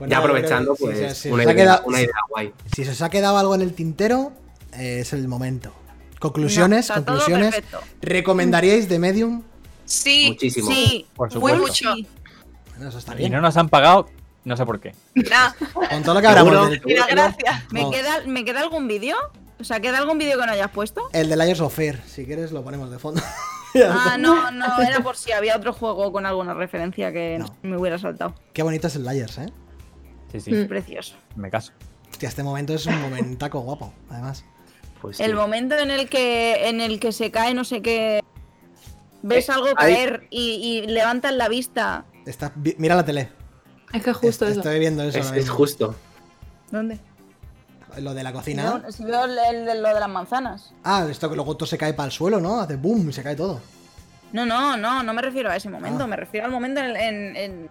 Pues 0.00 0.08
ya 0.08 0.16
nada, 0.16 0.28
aprovechando, 0.28 0.74
que 0.76 0.84
pues, 0.86 1.18
si 1.18 1.28
una, 1.30 1.42
idea, 1.44 1.54
quedado- 1.54 1.82
una 1.84 1.98
idea 2.00 2.14
guay. 2.30 2.54
Si 2.74 2.86
se 2.86 2.92
os 2.92 3.02
ha 3.02 3.10
quedado 3.10 3.36
algo 3.36 3.54
en 3.54 3.60
el 3.60 3.74
tintero, 3.74 4.32
eh, 4.72 5.00
es 5.00 5.12
el 5.12 5.28
momento. 5.28 5.74
Conclusiones, 6.18 6.88
No, 6.88 6.94
conclusiones. 6.94 7.62
¿Recomendaríais 8.00 8.88
de 8.88 8.98
Medium? 8.98 9.42
Sí. 9.84 10.28
Muchísimo. 10.30 10.70
Sí, 10.70 11.06
Por 11.14 11.28
Muy 11.28 11.52
supuesto. 11.52 11.60
mucho. 11.90 12.08
Bueno, 12.76 12.88
eso 12.88 12.96
está 12.96 13.12
Y 13.12 13.18
bien. 13.18 13.32
no 13.32 13.42
nos 13.42 13.58
han 13.58 13.68
pagado, 13.68 14.08
no 14.44 14.56
sé 14.56 14.64
por 14.64 14.80
qué. 14.80 14.94
Nah, 15.16 15.52
Con 15.90 16.02
todo 16.02 16.14
lo 16.14 16.20
que 16.22 16.26
hablamos 16.28 16.70
mira, 16.86 17.06
gracias. 17.06 17.70
¿Me 17.70 17.90
queda, 17.90 18.22
¿Me 18.26 18.42
queda 18.46 18.60
algún 18.60 18.88
vídeo? 18.88 19.16
O 19.60 19.64
sea, 19.64 19.80
¿queda 19.80 19.98
algún 19.98 20.16
vídeo 20.16 20.40
que 20.40 20.46
no 20.46 20.52
hayas 20.52 20.70
puesto? 20.70 21.10
el 21.12 21.28
de 21.28 21.36
Layers 21.36 21.60
of 21.60 21.74
Fear, 21.74 22.00
si 22.06 22.24
quieres 22.24 22.52
lo 22.52 22.64
ponemos 22.64 22.90
de 22.90 22.98
fondo. 22.98 23.20
Ah, 23.88 24.16
no, 24.18 24.50
no, 24.50 24.80
era 24.82 25.00
por 25.00 25.16
si 25.16 25.32
había 25.32 25.56
otro 25.56 25.72
juego 25.72 26.10
con 26.12 26.26
alguna 26.26 26.54
referencia 26.54 27.12
que 27.12 27.38
No. 27.38 27.54
me 27.62 27.76
hubiera 27.76 27.98
saltado. 27.98 28.34
Qué 28.52 28.62
bonito 28.62 28.86
es 28.88 28.96
el 28.96 29.04
Layers, 29.04 29.38
¿eh? 29.38 29.46
Sí, 30.32 30.40
sí, 30.40 30.52
Mm. 30.52 30.68
Precioso. 30.68 31.16
me 31.36 31.50
caso. 31.50 31.72
Hostia, 32.10 32.28
este 32.28 32.42
momento 32.42 32.74
es 32.74 32.86
un 32.86 33.00
momentaco 33.00 33.60
guapo, 33.60 33.92
además. 34.10 34.44
Pues 35.00 35.16
sí. 35.16 35.22
El 35.22 35.34
momento 35.34 35.76
en 35.78 35.90
el 35.90 36.08
que 36.08 36.68
en 36.68 36.80
el 36.80 37.00
que 37.00 37.12
se 37.12 37.30
cae 37.30 37.54
no 37.54 37.64
sé 37.64 37.80
qué 37.82 38.20
ves 39.22 39.48
Eh, 39.48 39.52
algo 39.52 39.72
caer 39.74 40.26
y, 40.30 40.54
y 40.82 40.86
levantas 40.86 41.32
la 41.34 41.48
vista. 41.48 42.04
Está, 42.26 42.52
mira 42.76 42.94
la 42.96 43.04
tele. 43.04 43.30
Es 43.92 44.02
que 44.02 44.12
justo 44.12 44.44
Est- 44.44 44.52
eso. 44.52 44.60
Estoy 44.60 44.78
viendo 44.78 45.02
eso. 45.02 45.18
es, 45.18 45.32
es 45.32 45.48
justo. 45.50 45.94
¿Dónde? 46.70 46.98
Lo 47.98 48.14
de 48.14 48.22
la 48.22 48.32
cocina. 48.32 48.82
si 48.90 49.04
veo 49.04 49.24
el, 49.24 49.36
el 49.38 49.64
de 49.66 49.74
lo 49.76 49.88
de 49.88 50.00
las 50.00 50.08
manzanas. 50.08 50.72
Ah, 50.84 51.06
esto 51.10 51.28
que 51.28 51.34
luego 51.36 51.56
todo 51.56 51.66
se 51.66 51.76
cae 51.78 51.92
para 51.94 52.06
el 52.06 52.12
suelo, 52.12 52.40
¿no? 52.40 52.60
Hace 52.60 52.76
boom 52.76 53.08
y 53.10 53.12
se 53.12 53.22
cae 53.22 53.34
todo. 53.36 53.60
No, 54.32 54.46
no, 54.46 54.76
no, 54.76 55.02
no 55.02 55.12
me 55.14 55.22
refiero 55.22 55.50
a 55.50 55.56
ese 55.56 55.68
momento, 55.68 56.04
Ah. 56.04 56.06
me 56.06 56.16
refiero 56.16 56.46
al 56.46 56.52
momento 56.52 56.80
en 56.80 56.86
el, 56.86 56.96
en, 56.96 57.36
en- 57.36 57.70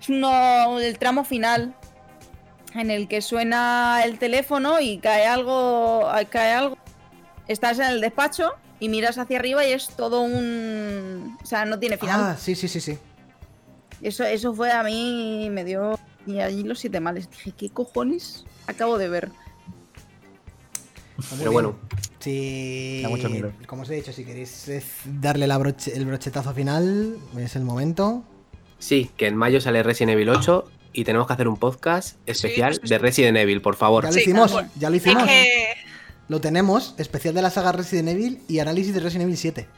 es 0.00 0.08
uno 0.08 0.78
el 0.78 0.98
tramo 0.98 1.24
final 1.24 1.74
en 2.74 2.90
el 2.90 3.08
que 3.08 3.20
suena 3.20 4.02
el 4.04 4.18
teléfono 4.18 4.80
y 4.80 4.98
cae 4.98 5.26
algo, 5.26 6.08
cae 6.30 6.52
algo. 6.52 6.78
Estás 7.48 7.78
en 7.80 7.86
el 7.86 8.00
despacho 8.00 8.52
y 8.78 8.88
miras 8.88 9.18
hacia 9.18 9.38
arriba 9.38 9.66
y 9.66 9.72
es 9.72 9.88
todo 9.88 10.20
un, 10.22 11.36
o 11.42 11.46
sea, 11.46 11.64
no 11.64 11.78
tiene 11.80 11.98
final. 11.98 12.20
Ah, 12.20 12.36
sí, 12.38 12.54
sí, 12.54 12.68
sí, 12.68 12.80
sí. 12.80 12.96
Eso, 14.00 14.24
eso 14.24 14.54
fue 14.54 14.70
a 14.70 14.82
mí 14.84 15.48
me 15.50 15.64
dio 15.64 15.98
y 16.26 16.38
allí 16.38 16.62
los 16.62 16.78
siete 16.78 17.00
males. 17.00 17.28
Dije, 17.28 17.52
¿qué 17.52 17.68
cojones 17.70 18.44
acabo 18.70 18.98
de 18.98 19.08
ver? 19.08 19.30
Pero 21.38 21.52
bueno. 21.52 21.76
Miedo. 22.24 23.52
Como 23.66 23.82
os 23.82 23.90
he 23.90 23.94
dicho, 23.94 24.12
si 24.12 24.24
queréis 24.24 24.66
darle 25.06 25.46
la 25.46 25.58
broche- 25.58 25.92
el 25.94 26.04
brochetazo 26.06 26.52
final, 26.54 27.16
es 27.38 27.56
el 27.56 27.62
momento. 27.62 28.24
Sí, 28.78 29.10
que 29.16 29.26
en 29.26 29.36
mayo 29.36 29.60
sale 29.60 29.82
Resident 29.82 30.12
Evil 30.12 30.28
8 30.30 30.70
y 30.92 31.04
tenemos 31.04 31.26
que 31.26 31.32
hacer 31.34 31.48
un 31.48 31.56
podcast 31.56 32.16
especial 32.26 32.74
sí, 32.74 32.80
sí. 32.82 32.88
de 32.88 32.98
Resident 32.98 33.36
Evil, 33.38 33.62
por 33.62 33.76
favor. 33.76 34.04
Ya 34.04 34.08
lo 34.10 34.14
Sí, 34.14 34.20
hicimos, 34.20 34.52
ya 34.76 34.90
lo 34.90 34.96
Es 34.96 35.02
hicimos. 35.06 35.24
que 35.26 35.74
Lo 36.28 36.40
tenemos, 36.40 36.94
especial 36.98 37.34
de 37.34 37.42
la 37.42 37.50
saga 37.50 37.72
Resident 37.72 38.08
Evil 38.10 38.40
y 38.48 38.60
análisis 38.60 38.94
de 38.94 39.00
Resident 39.00 39.24
Evil 39.24 39.36
7. 39.36 39.68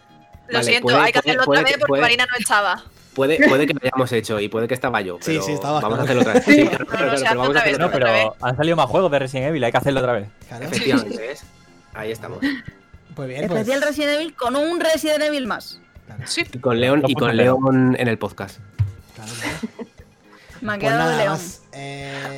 lo 0.48 0.58
Vale, 0.58 0.64
siento, 0.68 0.82
puede- 0.82 0.98
hay 0.98 1.12
que 1.12 1.20
puede- 1.20 1.30
hacerlo 1.30 1.44
puede 1.46 1.60
otra 1.60 1.64
vez 1.64 1.72
que- 1.74 1.78
porque 1.80 1.88
puede- 1.90 2.02
Marina 2.02 2.26
no 2.30 2.36
estaba. 2.38 2.84
Puede, 3.14 3.46
puede 3.48 3.66
que 3.66 3.74
lo 3.74 3.80
hayamos 3.82 4.10
hecho 4.12 4.40
y 4.40 4.48
puede 4.48 4.66
que 4.68 4.74
estaba 4.74 5.00
yo, 5.02 5.16
Sí, 5.20 5.32
pero 5.32 5.42
sí, 5.42 5.52
estabas, 5.52 5.82
vamos 5.82 5.98
a 5.98 6.02
hacerlo 6.02 6.22
otra 6.22 6.32
vez. 6.34 6.44
Sí, 6.44 6.66
claro, 6.66 6.84
No, 6.84 6.90
claro, 6.90 7.12
no, 7.12 7.18
pero 7.18 7.40
vamos 7.40 7.56
a 7.56 7.60
hacerlo 7.60 7.78
No, 7.78 7.86
otra 7.86 8.12
vez. 8.12 8.26
pero 8.30 8.36
han 8.40 8.56
salido 8.56 8.76
más 8.76 8.86
juegos 8.86 9.10
de 9.10 9.18
Resident 9.18 9.48
Evil, 9.48 9.64
hay 9.64 9.70
que 9.72 9.78
hacerlo 9.78 10.00
otra 10.00 10.12
vez. 10.14 10.28
Claro, 10.48 10.64
Efectivamente, 10.64 11.16
¿ves? 11.18 11.42
Ahí 11.94 12.10
estamos. 12.12 12.38
Pues 13.14 13.28
bien, 13.28 13.46
pues. 13.48 13.60
Especial 13.60 13.82
Resident 13.82 14.14
Evil 14.14 14.34
con 14.34 14.56
un 14.56 14.80
Resident 14.80 15.22
Evil 15.22 15.46
más. 15.46 15.78
Claro, 16.06 16.22
Sí. 16.26 16.44
Y 16.50 16.58
con 16.58 16.80
León, 16.80 17.02
y 17.06 17.14
con 17.14 17.36
León 17.36 17.94
en 17.98 18.08
el 18.08 18.16
podcast. 18.18 18.58
claro, 19.14 19.30
claro. 19.40 19.58
Me 20.62 20.72
ha 20.72 20.76
Pues 20.76 20.80
quedado 20.92 20.98
nada 21.10 21.24
León. 21.24 21.40
Eh, 21.72 22.34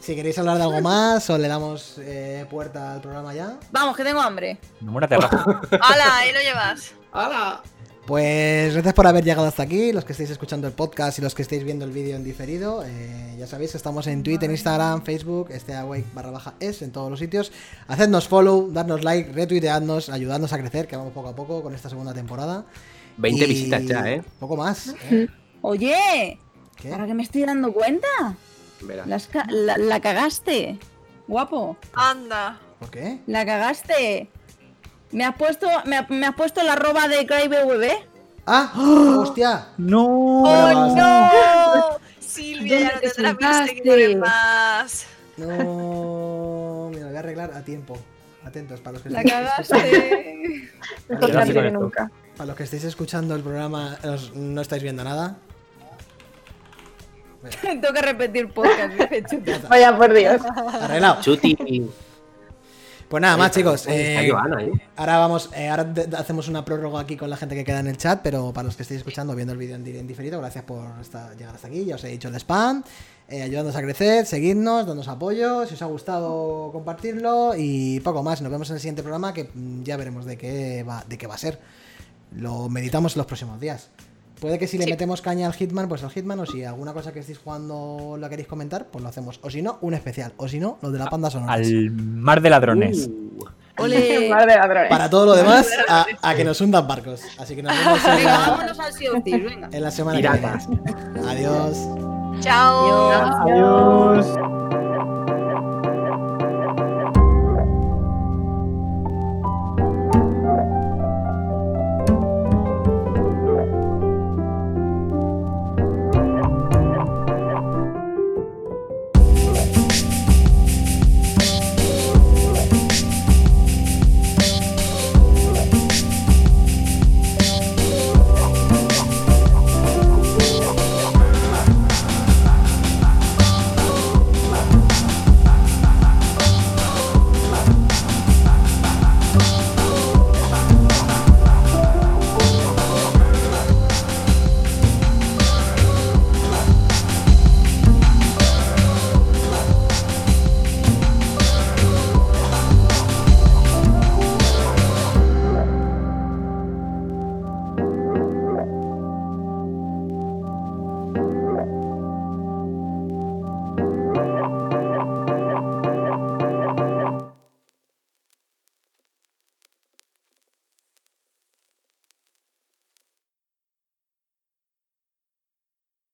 si 0.00 0.14
queréis 0.16 0.36
hablar 0.38 0.56
de 0.58 0.64
algo 0.64 0.80
más, 0.80 1.30
o 1.30 1.38
le 1.38 1.46
damos 1.48 1.96
eh, 2.00 2.44
puerta 2.50 2.94
al 2.94 3.00
programa 3.00 3.32
ya. 3.32 3.56
Vamos, 3.70 3.96
que 3.96 4.02
tengo 4.04 4.20
hambre. 4.20 4.58
De 4.80 5.16
raza. 5.16 5.44
¡Hala! 5.80 6.16
Ahí 6.16 6.32
lo 6.32 6.40
llevas. 6.40 6.92
¡Hala! 7.12 7.62
Pues 8.06 8.72
gracias 8.72 8.94
por 8.94 9.06
haber 9.06 9.24
llegado 9.24 9.46
hasta 9.46 9.62
aquí, 9.62 9.92
los 9.92 10.04
que 10.04 10.12
estáis 10.12 10.30
escuchando 10.30 10.66
el 10.66 10.72
podcast 10.72 11.18
y 11.18 11.22
los 11.22 11.34
que 11.34 11.42
estáis 11.42 11.62
viendo 11.62 11.84
el 11.84 11.92
vídeo 11.92 12.16
en 12.16 12.24
diferido. 12.24 12.82
eh, 12.84 13.36
ya 13.38 13.46
sabéis 13.46 13.70
que 13.70 13.76
estamos 13.76 14.06
en 14.08 14.22
Twitter, 14.24 14.50
Instagram, 14.50 15.02
Facebook, 15.02 15.48
este 15.50 15.74
awake 15.74 16.04
barra 16.12 16.30
baja 16.30 16.54
es 16.58 16.82
en 16.82 16.90
todos 16.90 17.08
los 17.10 17.20
sitios. 17.20 17.52
Hacednos 17.86 18.26
follow, 18.26 18.70
darnos 18.72 19.04
like, 19.04 19.32
retuiteadnos, 19.32 20.08
ayudadnos 20.08 20.52
a 20.52 20.58
crecer, 20.58 20.88
que 20.88 20.96
vamos 20.96 21.12
poco 21.12 21.28
a 21.28 21.36
poco 21.36 21.62
con 21.62 21.74
esta 21.74 21.88
segunda 21.88 22.12
temporada. 22.12 22.64
20 23.18 23.44
Y 23.44 23.48
visitas 23.48 23.84
ya, 23.84 24.10
¿eh? 24.10 24.22
Poco 24.40 24.56
más. 24.56 24.94
¿eh? 25.10 25.28
Oye, 25.62 26.38
¿Qué? 26.76 26.90
ahora 26.92 27.06
que 27.06 27.14
me 27.14 27.22
estoy 27.22 27.42
dando 27.44 27.72
cuenta, 27.72 28.08
ca- 29.30 29.46
la- 29.50 29.76
la 29.78 30.00
cagaste. 30.00 30.78
Guapo, 31.28 31.76
Anda. 31.92 32.58
¿Por 32.80 32.90
qué? 32.90 33.20
la 33.26 33.44
cagaste. 33.46 34.28
Me 35.12 35.24
has 35.24 35.34
puesto, 35.36 35.68
me, 35.86 35.96
ha- 35.96 36.06
me 36.08 36.26
has 36.26 36.34
puesto 36.34 36.62
la 36.62 36.74
arroba 36.74 37.08
de 37.08 37.26
CryBWB. 37.26 37.90
¡Ah! 38.46 38.72
¡Hostia! 39.20 39.68
No. 39.78 40.42
¡Oh, 40.44 40.96
no! 40.96 41.98
Silvia, 42.20 42.78
ya 42.78 42.84
no 42.86 42.90
¿Dónde 42.92 43.08
te 43.08 43.22
tendrás 43.22 43.58
mil 43.60 43.68
seguidores 43.68 44.16
más. 44.16 45.06
No, 45.36 46.90
me 46.92 47.00
lo 47.00 47.06
voy 47.08 47.16
a 47.16 47.18
arreglar 47.18 47.52
a 47.54 47.62
tiempo. 47.62 47.98
Atentos, 48.44 48.80
para 48.80 48.94
los 48.94 49.02
que 49.02 49.10
La 49.10 49.20
estéis 49.20 49.68
cagaste. 49.68 50.70
No 51.08 51.18
que 51.52 51.70
nunca. 51.70 52.10
Para 52.36 52.46
los 52.46 52.56
que 52.56 52.62
estéis 52.62 52.84
escuchando 52.84 53.34
el 53.34 53.42
programa, 53.42 53.98
os- 54.04 54.32
no 54.34 54.60
estáis 54.62 54.82
viendo 54.82 55.02
nada. 55.04 55.36
Tengo 57.62 57.92
que 57.92 58.02
repetir 58.02 58.48
podcast. 58.48 58.92
Vaya 59.68 59.96
por 59.96 60.12
Dios. 60.14 60.40
Arreglado. 60.80 61.20
Chuti. 61.22 61.88
Pues 63.10 63.20
nada 63.20 63.36
más, 63.36 63.50
chicos. 63.50 63.86
Eh. 63.88 64.14
Ahora 64.96 65.18
vamos, 65.18 65.50
eh, 65.56 65.68
ahora 65.68 65.92
hacemos 66.16 66.46
una 66.46 66.64
prórroga 66.64 67.00
aquí 67.00 67.16
con 67.16 67.28
la 67.28 67.36
gente 67.36 67.56
que 67.56 67.64
queda 67.64 67.80
en 67.80 67.88
el 67.88 67.96
chat, 67.96 68.20
pero 68.22 68.52
para 68.52 68.66
los 68.66 68.76
que 68.76 68.82
estéis 68.84 68.98
escuchando, 68.98 69.34
viendo 69.34 69.52
el 69.52 69.58
vídeo 69.58 69.74
en, 69.74 69.82
di- 69.82 69.98
en 69.98 70.06
diferido, 70.06 70.38
gracias 70.38 70.62
por 70.62 70.84
estar- 71.00 71.36
llegar 71.36 71.52
hasta 71.56 71.66
aquí. 71.66 71.84
Ya 71.84 71.96
os 71.96 72.04
he 72.04 72.08
dicho 72.08 72.28
el 72.28 72.36
spam, 72.36 72.84
eh, 73.28 73.42
ayudándonos 73.42 73.74
a 73.74 73.82
crecer, 73.82 74.26
seguidnos, 74.26 74.86
dándonos 74.86 75.08
apoyo, 75.08 75.66
si 75.66 75.74
os 75.74 75.82
ha 75.82 75.86
gustado 75.86 76.70
compartirlo 76.72 77.54
y 77.58 77.98
poco 77.98 78.22
más. 78.22 78.42
Nos 78.42 78.52
vemos 78.52 78.70
en 78.70 78.74
el 78.76 78.80
siguiente 78.80 79.02
programa 79.02 79.34
que 79.34 79.50
mm, 79.52 79.82
ya 79.82 79.96
veremos 79.96 80.24
de 80.24 80.38
qué 80.38 80.84
va, 80.88 81.04
de 81.08 81.18
qué 81.18 81.26
va 81.26 81.34
a 81.34 81.38
ser. 81.38 81.58
Lo 82.36 82.68
meditamos 82.68 83.16
en 83.16 83.18
los 83.18 83.26
próximos 83.26 83.58
días. 83.58 83.90
Puede 84.40 84.58
que 84.58 84.66
si 84.66 84.78
le 84.78 84.84
Sí. 84.84 84.90
metemos 84.90 85.20
caña 85.20 85.46
al 85.46 85.52
Hitman, 85.52 85.88
pues 85.88 86.02
al 86.02 86.10
Hitman, 86.10 86.40
o 86.40 86.46
si 86.46 86.64
alguna 86.64 86.92
cosa 86.94 87.12
que 87.12 87.18
estéis 87.20 87.38
jugando 87.38 88.16
la 88.18 88.28
queréis 88.30 88.48
comentar, 88.48 88.86
pues 88.86 89.02
lo 89.02 89.08
hacemos. 89.08 89.38
O 89.42 89.50
si 89.50 89.60
no, 89.62 89.78
un 89.82 89.92
especial. 89.94 90.32
O 90.38 90.48
si 90.48 90.58
no, 90.58 90.78
lo 90.80 90.90
de 90.90 90.98
la 90.98 91.06
panda 91.10 91.30
sonora. 91.30 91.52
Al 91.52 91.90
mar 91.90 92.40
de 92.40 92.48
ladrones. 92.50 93.08
Uh, 93.08 93.44
Ole. 93.82 94.28
Madre 94.30 94.52
de 94.52 94.58
ladrones. 94.58 94.88
Para 94.90 95.10
todo 95.10 95.26
lo 95.26 95.34
demás, 95.36 95.68
a, 95.88 96.06
a 96.22 96.34
que 96.34 96.44
nos 96.44 96.60
hundan 96.60 96.86
barcos. 96.88 97.22
Así 97.38 97.54
que 97.54 97.62
nos 97.62 97.76
vemos 97.76 98.04
en 98.04 98.16
Venga, 98.16 98.30
la, 98.38 98.48
vámonos 98.50 98.80
al 98.80 98.92
venga. 99.24 99.68
en 99.72 99.82
la 99.82 99.90
semana 99.90 100.16
Piratas. 100.18 100.66
que 100.66 100.74
viene. 100.74 101.28
Adiós. 101.28 101.78
Chao. 102.40 103.10
Adiós. 103.42 104.26
Adiós. 104.26 104.89